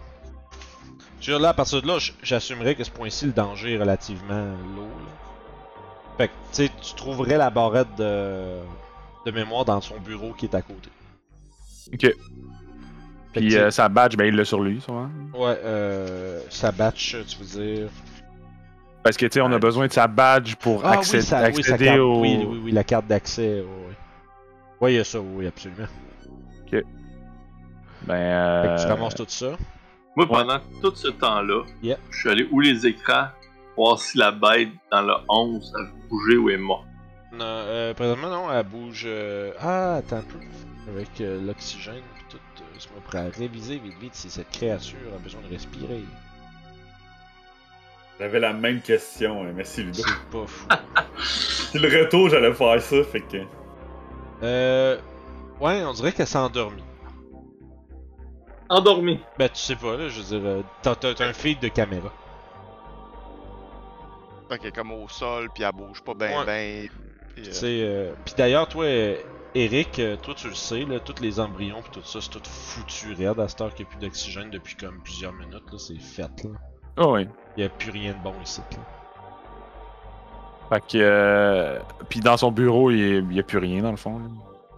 Dire, 1.22 1.40
là, 1.40 1.50
à 1.50 1.54
partir 1.54 1.82
de 1.82 1.88
là, 1.88 1.98
j'assumerais 2.22 2.76
que 2.76 2.84
ce 2.84 2.92
point-ci, 2.92 3.28
le 3.28 3.32
danger 3.32 3.74
est 3.74 3.78
relativement 3.78 4.46
lourd. 4.76 4.88
là. 4.88 5.14
Fait 6.18 6.28
que, 6.28 6.34
tu 6.52 6.66
sais, 6.66 6.72
tu 6.82 6.94
trouverais 6.96 7.38
la 7.38 7.50
barrette 7.50 7.96
de, 7.98 8.58
de 9.26 9.32
mémoire 9.32 9.66
dans 9.66 9.82
son 9.82 10.00
bureau 10.00 10.34
qui 10.34 10.46
est 10.46 10.56
à 10.56 10.62
côté. 10.62 10.90
Ok. 11.92 12.14
Puis 13.34 13.58
euh, 13.58 13.72
sa 13.72 13.90
badge, 13.90 14.16
ben 14.16 14.26
il 14.26 14.36
l'a 14.36 14.46
sur 14.46 14.62
lui, 14.62 14.80
sûrement. 14.80 15.10
Ouais, 15.34 15.58
euh, 15.64 16.40
sa 16.50 16.72
batch, 16.72 17.16
tu 17.28 17.38
veux 17.44 17.64
dire? 17.64 17.90
Parce 19.04 19.18
que 19.18 19.26
tu 19.26 19.34
sais, 19.34 19.42
on 19.42 19.52
a 19.52 19.58
besoin 19.60 19.88
de 19.88 19.92
sa 19.92 20.08
badge 20.08 20.56
pour 20.56 20.86
Ah 20.86 20.98
accé- 20.98 21.18
oui, 21.18 21.22
sa, 21.24 21.40
oui, 21.40 21.46
accéder 21.46 21.86
carte, 21.86 22.00
au. 22.00 22.20
oui, 22.22 22.46
oui, 22.48 22.62
oui, 22.66 22.72
la 22.72 22.84
carte 22.84 23.08
d'accès, 23.08 23.60
ouais, 23.62 23.66
ouais. 23.66 23.96
Ouais, 24.80 24.94
il 24.94 24.98
y 24.98 25.00
a 25.00 25.04
ça, 25.04 25.20
oui, 25.20 25.48
absolument. 25.48 25.88
Ben. 28.06 28.62
Fait 28.62 28.68
que 28.76 28.82
tu 28.82 28.86
euh, 28.86 28.94
ramasses 28.96 29.16
tout 29.16 29.26
ça. 29.28 29.52
Moi, 30.16 30.28
pendant 30.28 30.60
tout 30.82 30.94
ce 30.94 31.08
temps-là, 31.08 31.64
Yeah. 31.82 31.98
je 32.12 32.18
suis 32.20 32.30
allé 32.30 32.48
où 32.52 32.60
les 32.60 32.86
écrans, 32.86 33.28
voir 33.78 33.98
si 34.00 34.18
la 34.18 34.32
bête 34.32 34.70
dans 34.92 35.02
le 35.02 35.14
11 35.30 35.74
a 35.80 36.08
bougé 36.10 36.38
ou 36.38 36.50
est 36.50 36.58
morte. 36.58 36.86
Non, 37.32 37.40
euh, 37.46 37.94
présentement, 37.94 38.30
non, 38.30 38.52
elle 38.52 38.66
bouge. 38.66 39.04
euh, 39.08 39.52
Ah, 39.60 39.96
attends 39.96 40.18
un 40.18 40.22
peu. 40.22 40.38
Avec 40.88 41.22
euh, 41.22 41.40
l'oxygène 41.42 42.02
pis 42.18 42.26
tout, 42.30 42.38
euh, 42.62 42.66
je 42.80 42.88
me 42.94 43.00
prends 43.02 43.20
à 43.26 43.30
réviser 43.30 43.78
vite 43.78 43.98
vite 44.00 44.16
si 44.16 44.30
cette 44.30 44.50
créature 44.50 44.98
a 45.16 45.18
besoin 45.20 45.42
de 45.42 45.48
respirer. 45.54 46.04
J'avais 48.20 48.40
la 48.40 48.54
même 48.54 48.82
question, 48.82 49.44
hein, 49.44 49.52
merci 49.56 49.84
Ludo. 49.84 50.02
C'est 50.04 50.30
pas 50.32 50.46
fou. 50.46 50.68
Puis 51.72 51.80
le 51.80 52.04
retour, 52.04 52.30
j'allais 52.30 52.54
faire 52.54 52.82
ça, 52.82 53.04
fait 53.04 53.22
que. 53.22 53.38
euh. 54.44 54.98
Ouais, 55.60 55.84
on 55.86 55.94
dirait 55.94 56.12
qu'elle 56.12 56.28
s'est 56.28 56.38
endormie. 56.38 56.84
Endormi. 58.70 59.20
Ben, 59.38 59.50
tu 59.50 59.60
sais 59.60 59.76
pas, 59.76 59.96
là, 59.98 60.10
je 60.10 60.20
veux 60.22 60.40
dire, 60.40 60.48
euh, 60.50 60.62
t'as 60.82 60.96
t'as- 60.96 61.14
t'as 61.14 61.28
un 61.28 61.34
feed 61.34 61.60
de 61.60 61.68
caméra. 61.70 62.12
Fait 64.50 64.58
qu'elle 64.58 64.68
est 64.70 64.72
comme 64.76 64.92
au 64.92 65.08
sol, 65.08 65.50
puis 65.54 65.64
elle 65.64 65.72
bouge 65.72 66.02
pas 66.02 66.14
ben 66.14 66.40
Ouais. 66.40 66.46
ben. 66.46 66.90
puis, 67.36 67.44
Tu 67.44 67.50
euh, 67.50 67.54
sais, 67.54 67.82
euh, 67.84 68.14
pis 68.26 68.34
d'ailleurs, 68.36 68.68
toi, 68.68 68.86
Eric, 69.56 70.00
euh, 70.00 70.16
toi, 70.18 70.34
tu 70.36 70.48
le 70.48 70.56
sais, 70.56 70.84
là, 70.86 71.00
tous 71.00 71.22
les 71.22 71.40
embryons 71.40 71.82
pis 71.84 71.92
tout 71.92 72.04
ça, 72.04 72.20
c'est 72.22 72.30
tout 72.32 72.42
foutu 72.44 73.14
raide 73.14 73.40
à 73.40 73.48
cette 73.48 73.62
heure 73.62 73.74
qu'il 73.74 73.86
n'y 73.86 73.92
a 73.92 73.96
plus 73.96 74.02
d'oxygène 74.08 74.50
depuis 74.50 74.76
comme 74.76 75.00
plusieurs 75.04 75.34
minutes, 75.34 75.64
là, 75.72 75.78
c'est 75.78 76.00
fait, 76.00 76.44
là. 76.44 76.50
Ah 76.98 77.08
ouais. 77.08 77.28
Il 77.58 77.62
y 77.64 77.66
a 77.66 77.70
plus 77.70 77.92
rien 77.92 78.14
de 78.14 78.18
bon 78.20 78.34
ici, 78.44 78.62
là. 78.72 78.78
Fait 80.70 80.80
que. 80.82 80.98
euh, 80.98 81.80
Puis 82.10 82.20
dans 82.20 82.38
son 82.38 82.52
bureau, 82.52 82.90
il 82.90 83.28
n'y 83.28 83.40
a 83.40 83.44
plus 83.44 83.60
rien 83.60 83.84
dans 83.84 83.92
le 83.92 83.98
fond. 83.98 84.18
là. 84.20 84.26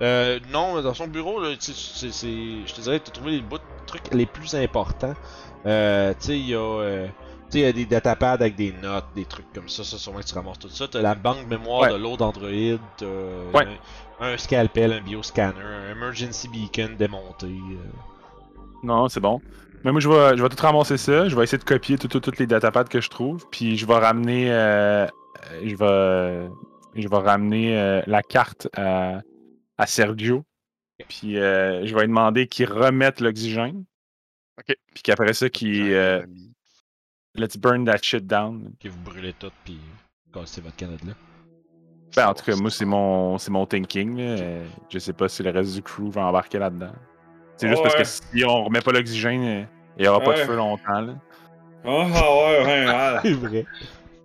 Euh, 0.01 0.39
non, 0.51 0.81
dans 0.81 0.93
son 0.93 1.07
bureau, 1.07 1.39
là, 1.41 1.55
tu 1.55 1.71
c'est, 1.71 2.09
je 2.11 2.73
te 2.73 2.81
dirais, 2.81 2.99
t'as 2.99 3.11
trouvé 3.13 3.31
les 3.31 3.41
bouts 3.41 3.57
de 3.59 3.63
trucs 3.87 4.13
les 4.13 4.25
plus 4.25 4.53
importants. 4.55 5.13
Euh, 5.65 6.13
tu 6.19 6.25
sais, 6.27 6.37
il 6.39 6.47
y 6.49 6.53
a, 6.53 6.59
euh, 6.59 7.07
tu 7.07 7.11
sais, 7.51 7.59
il 7.59 7.61
y 7.61 7.65
a 7.65 7.71
des 7.71 7.85
datapads 7.85 8.31
avec 8.33 8.55
des 8.57 8.73
notes, 8.73 9.05
des 9.15 9.23
trucs 9.23 9.51
comme 9.53 9.69
ça, 9.69 9.85
ça, 9.85 9.97
sûrement 9.97 10.19
que 10.19 10.25
tu 10.25 10.35
ramasses 10.35 10.59
tout 10.59 10.67
ça. 10.67 10.89
T'as 10.89 11.01
la 11.01 11.15
banque 11.15 11.47
mémoire 11.47 11.83
Ouais. 11.83 11.91
de 11.91 11.95
l'autre 11.95 12.25
Android, 12.25 12.49
t'as 12.97 13.05
Ouais. 13.53 13.67
Un, 14.19 14.37
scalpel, 14.37 14.93
un 14.93 15.01
bioscanner, 15.01 15.59
un 15.61 15.91
emergency 15.91 16.47
beacon 16.47 16.95
démonté. 16.97 17.47
euh. 17.47 17.77
Non, 18.83 19.07
c'est 19.09 19.19
bon. 19.19 19.41
Mais 19.83 19.91
moi, 19.91 19.99
je 20.01 20.09
vais, 20.09 20.37
je 20.37 20.41
vais 20.43 20.49
tout 20.49 20.61
ramasser 20.61 20.97
ça. 20.97 21.27
Je 21.29 21.35
vais 21.35 21.43
essayer 21.43 21.57
de 21.57 21.63
copier 21.63 21.97
tout- 21.97 22.07
tout- 22.07 22.19
toutes 22.19 22.39
les 22.39 22.47
datapads 22.47 22.85
que 22.85 23.01
je 23.01 23.09
trouve. 23.09 23.45
Puis 23.51 23.77
je 23.77 23.85
vais 23.85 23.97
ramener. 23.97 24.51
euh, 24.51 25.05
je 25.63 25.75
vais. 25.75 26.49
Je 26.95 27.07
vais 27.07 27.17
ramener 27.17 27.77
euh, 27.77 28.01
la 28.07 28.23
carte 28.23 28.67
à, 28.75 29.21
à 29.77 29.85
Sergio. 29.87 30.43
Puis 31.09 31.37
euh, 31.37 31.85
je 31.85 31.93
vais 31.93 32.01
lui 32.01 32.07
demander 32.07 32.47
qu'il 32.47 32.71
remette 32.71 33.19
l'oxygène. 33.19 33.83
Ok. 34.57 34.75
Puis 34.93 35.03
qu'après 35.03 35.33
ça, 35.33 35.49
qu'il. 35.49 35.91
euh, 35.91 36.25
let's 37.35 37.57
burn 37.57 37.83
that 37.85 37.97
shit 38.01 38.25
down. 38.25 38.71
que 38.79 38.87
vous 38.87 38.99
brûlez 38.99 39.33
tout, 39.33 39.51
puis 39.65 39.77
cassez 40.33 40.61
votre 40.61 40.77
Canada 40.77 41.03
là. 41.05 41.13
Ben, 42.15 42.27
en 42.29 42.33
tout 42.33 42.45
cas, 42.45 42.55
moi, 42.55 42.69
c'est 42.71 42.85
mon, 42.85 43.37
c'est 43.37 43.51
mon 43.51 43.65
thinking. 43.65 44.17
là. 44.17 44.23
Euh, 44.41 44.63
Je 44.89 44.99
sais 44.99 45.13
pas 45.13 45.27
si 45.27 45.43
le 45.43 45.51
reste 45.51 45.73
du 45.75 45.81
crew 45.81 46.09
va 46.09 46.25
embarquer 46.25 46.59
là-dedans. 46.59 46.93
C'est 47.57 47.67
juste 47.69 47.83
parce 47.83 47.95
que 47.95 48.03
si 48.03 48.43
on 48.45 48.65
remet 48.65 48.81
pas 48.81 48.91
l'oxygène, 48.91 49.43
euh, 49.45 49.63
il 49.97 50.05
y 50.05 50.07
aura 50.07 50.19
pas 50.21 50.33
de 50.33 50.37
feu 50.39 50.55
longtemps. 50.55 51.01
Là. 51.01 51.13
Oh, 51.85 52.03
ah 52.13 52.35
ouais, 52.35 52.65
ouais, 52.65 52.85
ouais. 52.87 53.19
C'est 53.23 53.31
vrai. 53.33 53.65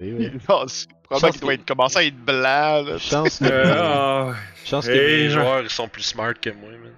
C'est 0.00 0.10
vrai. 0.10 0.32
Non, 0.48 0.66
c'est- 0.66 0.88
Probablement 1.10 1.32
qu'il 1.32 1.40
doit 1.40 1.54
être, 1.54 1.64
commencer 1.66 1.98
à 1.98 2.04
être 2.04 2.16
blanc, 2.24 2.82
là. 2.84 2.98
Chance 2.98 3.38
que, 3.40 3.44
Euh, 3.44 3.74
ah, 3.76 4.32
chance 4.64 4.86
que 4.86 4.92
Hey, 4.92 5.24
mes 5.24 5.28
je- 5.30 5.40
joueurs 5.40 5.60
ils 5.62 5.68
sont 5.70 5.88
plus 5.88 6.02
smart 6.04 6.34
que 6.40 6.50
moi, 6.50 6.70
man. 6.70 6.92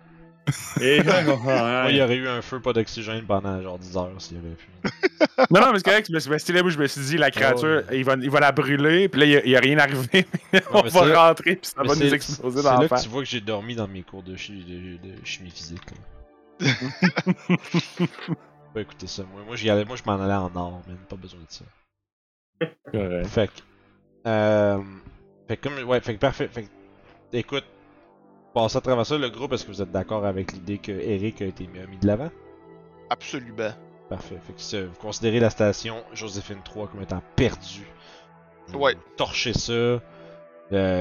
Et 0.81 1.03
Moi, 1.45 1.87
il 1.91 1.97
y 1.97 2.03
aurait 2.03 2.17
eu 2.17 2.29
un 2.29 2.43
feu, 2.43 2.61
pas 2.61 2.73
d'oxygène 2.73 3.25
pendant 3.25 3.63
genre 3.63 3.79
10 3.79 3.97
heures 3.97 4.11
s'il 4.19 4.37
y 4.39 4.41
avait 4.41 4.55
pu. 4.55 4.67
Non, 5.51 5.61
non, 5.61 5.73
mais 5.73 5.79
c'est 5.79 5.85
correct. 5.85 6.07
Je 6.09 6.15
me 6.15 6.21
suis 6.21 6.31
resté 6.31 6.53
là 6.53 6.63
où 6.63 6.69
je 6.69 6.79
me 6.79 6.87
suis 6.87 7.01
dit, 7.03 7.17
la 7.17 7.31
créature, 7.31 7.83
il, 7.93 8.05
va, 8.05 8.15
il 8.15 8.29
va 8.31 8.41
la 8.41 8.53
brûler, 8.53 9.09
puis 9.09 9.21
là, 9.21 9.27
il 9.45 9.49
n'y 9.49 9.57
a, 9.57 9.61
rien 9.61 9.79
arrivé. 9.79 10.27
On 10.73 10.83
mais 10.83 10.91
va 10.91 11.29
rentrer, 11.29 11.57
puis 11.57 11.71
ça 11.71 11.83
Mais 11.83 11.89
va 11.89 11.95
nous 11.95 12.15
exploser 12.15 12.59
C'est 12.59 12.65
dans 12.65 12.75
là 12.81 12.89
la 12.91 12.97
que 12.97 13.03
tu 13.03 13.09
vois 13.09 13.23
que 13.23 13.29
j'ai 13.29 13.41
dormi 13.41 13.75
dans 13.75 13.87
mes 13.89 14.03
cours 14.03 14.23
de, 14.23 14.37
chi- 14.37 14.65
de, 14.65 15.09
de 15.09 15.15
chimie 15.25 15.51
physique. 15.51 15.81
là. 16.61 16.75
Pas 18.75 18.81
écouter 18.81 19.07
ça. 19.07 19.23
Moi, 19.33 19.43
moi, 19.47 19.57
j'y 19.57 19.71
allais, 19.71 19.85
moi 19.85 19.97
je 19.97 20.03
m'en 20.05 20.21
allais 20.21 20.35
en 20.35 20.51
or, 20.57 20.83
man. 20.87 20.97
Pas 21.09 21.17
besoin 21.17 21.41
de 21.41 21.47
ça. 21.49 21.65
Correct. 22.91 23.27
Fait 23.29 23.49
que. 23.49 23.53
Euh, 24.27 24.79
fait 25.49 25.57
que 25.57 25.69
comme. 25.69 25.89
Ouais, 25.89 26.01
fait 26.01 26.15
que 26.15 26.19
parfait. 26.21 26.49
Fait 26.49 26.63
que. 26.65 26.69
Écoute. 27.37 27.65
Passez 28.55 28.77
à 28.77 28.81
travers 28.81 29.07
ça, 29.07 29.17
le 29.17 29.31
groupe, 29.31 29.53
est-ce 29.53 29.65
que 29.65 29.71
vous 29.71 29.81
êtes 29.83 29.91
d'accord 29.93 30.27
avec 30.27 30.53
l'idée 30.53 30.79
que 30.79 30.93
Eric 30.93 31.41
a 31.43 31.47
été 31.47 31.67
mis, 31.67 31.97
de 31.97 32.07
l'avant? 32.07 32.31
Absolument. 33.09 33.71
Parfait. 34.09 34.39
Fait 34.47 34.53
que 34.53 34.61
c'est- 34.61 34.83
vous 34.85 34.97
considérez 35.01 35.41
la 35.41 35.49
station 35.51 36.03
Joséphine 36.13 36.61
3 36.65 36.87
comme 36.89 37.03
étant 37.03 37.23
perdue. 37.37 37.87
Vous 38.69 38.79
Ouais. 38.79 38.95
Torchez 39.17 39.55
ça. 39.55 39.73
Euh, 39.73 40.01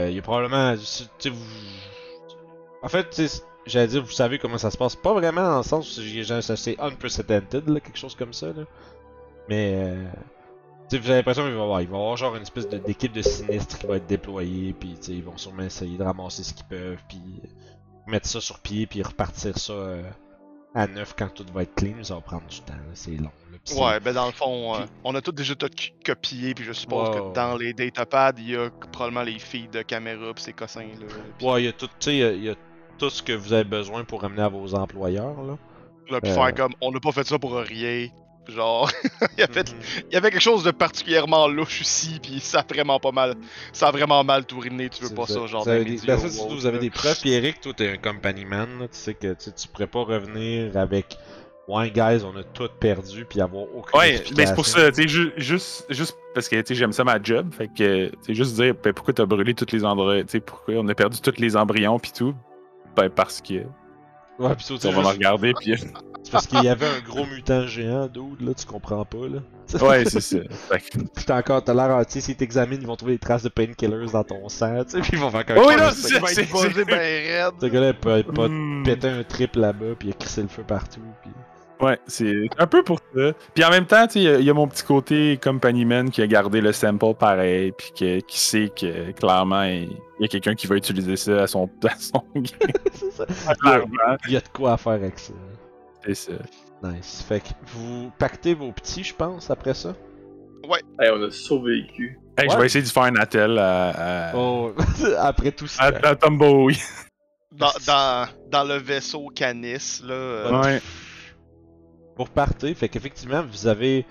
Il 0.10 0.15
y 0.15 0.19
a 0.19 0.22
probablement. 0.22 0.76
vous... 0.76 1.36
En 2.84 2.88
fait, 2.88 3.22
j'allais 3.65 3.88
dire, 3.88 4.03
vous 4.03 4.11
savez 4.11 4.40
comment 4.40 4.57
ça 4.57 4.72
se 4.72 4.78
passe. 4.78 4.95
Pas 4.95 5.14
vraiment 5.14 5.44
dans 5.49 5.57
le 5.57 5.64
sens 5.64 5.98
où 5.98 6.56
c'est 6.56 6.80
unprecedented, 6.80 7.68
là, 7.69 7.80
quelque 7.80 7.98
chose 7.98 8.15
comme 8.15 8.34
ça. 8.34 8.48
Là. 8.48 8.64
Mais. 9.49 9.73
Euh... 9.76 10.06
tu 10.92 10.98
sais, 10.98 11.02
vous 11.02 11.10
avez 11.10 11.20
l'impression 11.20 11.44
qu'il 11.44 11.54
va 11.54 11.60
y 11.60 11.64
avoir, 11.64 11.82
il 11.82 11.88
va 11.88 11.98
y 11.98 12.00
avoir 12.02 12.18
genre 12.18 12.36
une 12.36 12.42
espèce 12.42 12.68
de- 12.68 12.78
d'équipe 12.78 13.14
de 13.14 13.22
sinistres 13.22 13.78
qui 13.80 13.88
va 13.88 13.96
être 13.98 14.08
déployée, 14.08 14.74
puis 14.74 14.96
tu 14.96 15.04
sais, 15.04 15.12
ils 15.14 15.24
vont 15.24 15.38
sûrement 15.38 15.64
essayer 15.64 15.98
de 15.98 16.04
ramasser 16.04 16.44
ce 16.44 16.54
qu'ils 16.54 16.66
peuvent, 16.66 17.02
puis 17.08 17.22
mettre 18.08 18.28
ça 18.28 18.42
sur 18.42 18.60
pied, 18.60 18.88
puis 18.88 19.02
repartir 19.02 19.58
ça 19.58 19.74
euh, 19.74 20.04
à 20.76 20.88
neuf 20.88 21.14
quand 21.18 21.30
tout 21.34 21.46
va 21.54 21.64
être 21.64 21.76
clean. 21.76 22.04
Ça 22.04 22.16
va 22.16 22.22
prendre 22.22 22.46
du 22.48 22.60
temps, 22.62 22.74
là, 22.74 22.92
c'est 22.94 23.12
long. 23.12 23.24
là, 23.52 23.58
puis 23.64 23.74
c'est- 23.76 23.82
Ouais, 23.82 24.00
ben 24.00 24.14
dans 24.14 24.26
le 24.26 24.32
fond, 24.34 24.74
euh, 24.76 24.80
Puis- 24.80 24.88
on 25.04 25.16
a 25.16 25.22
tout 25.22 25.32
déjà 25.32 25.56
tout 25.56 25.70
copié, 26.06 26.54
puis 26.54 26.66
je 26.66 26.74
suppose 26.74 27.10
que 27.10 27.34
dans 27.34 27.56
les 27.58 27.74
datapads, 27.74 28.34
il 28.38 28.50
y 28.52 28.56
a 28.58 28.70
probablement 28.92 29.24
les 29.24 29.40
feeds 29.40 29.70
de 29.72 29.82
caméra 29.84 30.34
pis 30.34 30.44
ces 30.44 30.54
cossins 30.54 30.82
là. 30.82 31.06
Puis 31.38 31.48
Ouais, 31.48 31.62
il 31.62 31.66
y 31.66 31.70
a 31.70 31.74
tout, 31.74 31.88
tu 31.88 31.94
sais, 32.00 32.14
il 32.16 32.20
y 32.20 32.24
a- 32.24 32.32
il 32.34 32.44
y, 32.44 32.50
a 32.50 32.56
tout 32.98 33.10
ce 33.10 33.24
que 33.24 33.34
vous 33.34 33.54
avez 33.54 33.64
besoin 33.64 34.04
pour 34.04 34.22
ramener 34.22 34.42
à 34.44 34.50
vos 34.50 34.76
employeurs, 34.76 35.42
là. 35.44 35.58
là, 36.10 36.20
puis 36.22 36.32
euh. 36.32 36.36
faire 36.36 36.54
comme, 36.54 36.74
on 36.82 36.92
n'a 36.92 37.00
pas 37.00 37.12
fait 37.14 37.26
ça 37.26 37.40
pour 37.40 37.54
rien. 37.56 38.08
Genre, 38.52 38.90
il, 39.38 39.41
y 39.41 39.44
a 39.44 39.48
fait- 39.48 39.69
Mhm. 39.72 40.03
il 40.10 40.14
y 40.14 40.18
avait 40.18 40.30
quelque 40.32 40.41
chose 40.41 40.64
de 40.64 40.72
particulièrement 40.72 41.48
louche 41.48 41.82
ici, 41.82 42.19
puis 42.22 42.40
ça 42.40 42.60
a 42.60 42.65
vraiment 42.73 42.99
pas 42.99 43.11
mal, 43.11 43.36
ça 43.73 43.88
a 43.88 43.91
vraiment 43.91 44.23
mal 44.23 44.45
tourné. 44.45 44.90
Tu 44.90 45.03
veux 45.03 45.10
pas 45.14 45.26
ça, 45.28 45.45
genre 45.48 45.64
vous 45.64 45.69
avez 45.69 45.86
des, 45.86 45.98
ben 46.06 46.18
ça, 46.18 46.26
ou 46.26 46.30
surtout, 46.30 46.48
autre, 46.48 46.56
vous 46.56 46.65
avez 46.65 46.80
des 46.80 46.90
preuves, 46.90 47.19
puis 47.22 47.32
Eric, 47.32 47.61
toi, 47.61 47.73
t'es 47.76 47.90
un 47.90 47.98
company 47.98 48.45
man, 48.45 48.68
là, 48.80 48.88
tu 48.88 48.98
sais 48.98 49.14
que 49.14 49.34
tu 49.34 49.45
sais, 49.45 49.52
tu 49.53 49.68
pourrais 49.68 49.88
pas 49.88 50.03
revenir 50.03 50.76
avec 50.78 51.18
Ouais, 51.68 51.90
guys, 51.91 52.23
on 52.26 52.36
a 52.36 52.44
tout 52.44 52.68
perdu, 52.80 53.23
puis 53.23 53.40
avoir 53.40 53.64
aucune 53.64 53.98
Ouais, 53.98 54.10
explication. 54.15 54.36
ben 54.36 54.45
c'est 54.48 54.56
pour 54.56 54.65
ça, 54.65 54.91
tu 54.91 55.03
sais, 55.03 55.07
ju- 55.07 55.32
juste, 55.38 55.86
juste 55.90 56.18
parce 56.34 56.49
que 56.49 56.56
tu 56.57 56.64
sais, 56.69 56.76
j'aime 56.76 56.91
ça 56.91 57.03
ma 57.03 57.22
job, 57.22 57.53
fait 57.53 57.68
que 57.68 58.07
tu 58.07 58.11
sais, 58.23 58.34
juste 58.34 58.56
dire 58.56 58.73
ben, 58.84 58.91
pourquoi 58.94 59.14
t'as 59.14 59.26
brûlé 59.26 59.53
tous 59.53 59.72
les 59.72 59.86
endroits, 59.86 60.22
tu 60.23 60.30
sais, 60.30 60.40
pourquoi 60.41 60.73
on 60.78 60.88
a 60.90 60.95
perdu 60.95 61.22
tous 61.22 61.40
les 61.40 61.56
embryons 61.56 61.99
puis 61.99 62.11
tout, 62.11 62.34
ben 62.98 63.10
parce 63.10 63.40
que 63.41 63.64
Ouais, 64.42 64.56
puis 64.56 64.66
ça, 64.66 64.74
on 64.88 64.92
va 64.92 65.02
le 65.02 65.08
regarder 65.08 65.54
puis 65.60 65.76
c'est 66.24 66.32
parce 66.32 66.48
qu'il 66.48 66.64
y 66.64 66.70
avait 66.70 66.86
un 66.88 67.00
gros 67.02 67.26
mutant 67.26 67.66
géant, 67.68 68.08
dude, 68.08 68.42
là, 68.42 68.54
tu 68.54 68.66
comprends 68.66 69.04
pas, 69.06 69.28
là. 69.28 69.40
ouais 69.88 70.04
c'est 70.06 70.20
ça. 70.22 70.38
Puis 71.16 71.26
t'as 71.26 71.38
encore, 71.40 71.64
t'as 71.64 71.74
l'air, 71.74 72.06
tu 72.06 72.14
sais, 72.14 72.22
s'ils 72.22 72.36
t'examinent, 72.36 72.82
ils 72.82 72.88
vont 72.88 72.96
trouver 72.96 73.14
des 73.14 73.20
traces 73.20 73.44
de 73.44 73.50
painkillers 73.50 74.12
dans 74.12 74.24
ton 74.24 74.48
sang, 74.50 74.84
tu 74.84 74.92
sais, 74.92 75.00
puis 75.02 75.12
ils 75.14 75.20
vont 75.20 75.30
faire 75.32 75.46
comme 75.46 75.58
Oui, 75.58 75.74
ce 75.94 76.08
c'est 76.08 76.20
c'est- 76.28 76.86
ben 76.86 76.96
raide. 76.98 77.54
Ce 77.60 77.66
gars-là, 77.66 77.90
il 77.90 77.94
peut 77.96 78.24
pas 78.34 78.48
Hmm. 78.48 78.84
péter 78.84 79.10
un 79.10 79.24
trip 79.24 79.56
là-bas, 79.56 79.96
puis 79.98 80.10
il 80.10 80.12
a 80.12 80.16
crissé 80.16 80.42
le 80.42 80.48
feu 80.48 80.64
partout, 80.68 81.02
puis... 81.22 81.32
Ouais, 81.82 81.99
c'est 82.08 82.48
un 82.58 82.68
peu 82.68 82.84
pour 82.84 82.99
ça. 83.16 83.32
Puis 83.56 83.64
en 83.64 83.70
même 83.72 83.86
temps, 83.86 84.06
tu 84.08 84.14
sais, 84.14 84.20
il 84.20 84.24
y 84.24 84.28
a- 84.30 84.38
il 84.40 84.45
y, 84.45 84.49
a 84.49 84.53
mon 84.53 84.68
petit 84.68 84.84
côté 84.84 85.40
company 85.44 85.84
man 85.86 86.10
qui 86.12 86.22
a 86.22 86.28
gardé 86.28 86.62
le 86.62 86.72
sample 86.72 87.16
pareil, 87.16 87.72
puis 87.72 87.91
que- 87.98 88.20
qui 88.20 88.40
sait 88.40 88.70
que 88.70 89.12
clairement 89.12 89.64
il 89.64 89.90
y 90.20 90.26
a 90.26 90.28
quelqu'un 90.28 90.53
qui 90.53 90.68
va 90.68 90.76
utiliser 90.76 91.16
ça 91.16 91.44
à 91.44 91.48
son, 91.48 91.68
à 91.84 91.95
son 91.98 92.24
c'est 92.94 93.12
ça. 93.12 93.26
clairement. 93.56 94.18
Il 94.28 94.34
y 94.34 94.38
a 94.38 94.41
de 94.41 94.48
quoi 94.53 94.74
à 94.74 94.78
faire 94.78 94.94
avec 94.94 95.18
ça. 95.18 95.34
C'est 96.06 96.16
ça. 96.16 96.34
Nice. 96.84 97.24
Fait 97.28 97.40
que 97.41 97.49
vous 97.76 98.12
pactez 98.18 98.53
vos 98.53 98.72
petits, 98.72 99.03
je 99.03 99.14
pense, 99.16 99.49
après 99.52 99.74
ça? 99.74 99.94
Hey, 100.99 101.10
on 101.14 101.22
a 101.24 101.32
survécu. 101.32 102.20
Hey, 102.38 102.48
Je 102.49 102.53
Ouais. 102.56 102.62
vais 102.62 102.66
essayer 102.68 102.84
de 102.84 102.90
faire 102.90 103.03
un 103.03 103.16
attel 103.18 103.58
à, 103.58 104.30
à, 104.30 104.36
Oh, 104.36 104.74
après 105.20 105.52
tout 105.52 105.68
ça. 105.68 105.84
à, 105.86 106.08
à 106.10 106.16
Tomboy. 106.16 106.78
Dans, 107.52 107.72
dans, 107.86 108.28
dans 108.49 108.64
le 108.64 108.76
vaisseau 108.78 109.28
Canis, 109.36 110.02
là. 110.06 110.14
euh, 110.14 110.62
Ouais. 110.62 110.82
Vous 112.22 112.26
repartez, 112.26 112.76
fait 112.76 112.88
qu'effectivement, 112.88 113.41
vous 113.41 113.65
avez. 113.65 114.06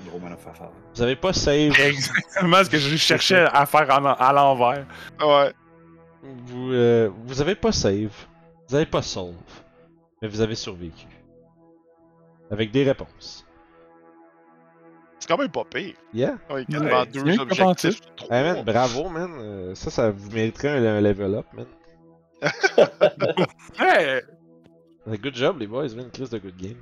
Vous 0.94 1.00
avez 1.02 1.14
pas 1.14 1.32
save. 1.32 1.70
Exactement 1.78 2.64
ce 2.64 2.68
que 2.68 2.76
je 2.76 2.96
cherchais 2.96 3.46
à 3.52 3.64
faire 3.66 3.88
en- 3.88 4.04
à 4.14 4.32
l'envers. 4.32 4.84
ouais. 5.24 5.52
Vous, 6.20 6.72
euh, 6.72 7.08
vous 7.24 7.40
avez 7.40 7.54
pas 7.54 7.70
save. 7.70 8.10
Vous 8.68 8.74
avez 8.74 8.86
pas 8.86 9.00
solve. 9.00 9.36
Mais 10.20 10.26
vous 10.26 10.40
avez 10.40 10.56
survécu. 10.56 11.06
Avec 12.50 12.72
des 12.72 12.82
réponses. 12.82 13.46
C'est 15.20 15.28
quand 15.28 15.38
même 15.38 15.48
pas 15.52 15.64
pire. 15.64 15.94
Yeah. 16.12 16.36
Ouais, 16.50 16.64
quasiment 16.64 17.02
Ouais, 17.02 17.38
objectifs. 17.38 18.00
Hey 18.28 18.42
man, 18.42 18.64
bravo 18.64 19.08
man. 19.08 19.30
Euh, 19.38 19.74
ça, 19.76 19.88
ça 19.92 20.10
vous 20.10 20.32
mériterait 20.32 20.70
un, 20.70 20.84
un 20.96 21.00
level 21.00 21.36
up, 21.36 21.46
man. 21.52 21.66
Ouais. 23.78 24.24
Good 25.16 25.36
job, 25.36 25.60
les 25.60 25.68
boys. 25.68 25.94
Man, 25.94 26.10
Chris 26.12 26.28
de 26.28 26.38
good 26.38 26.56
game. 26.56 26.76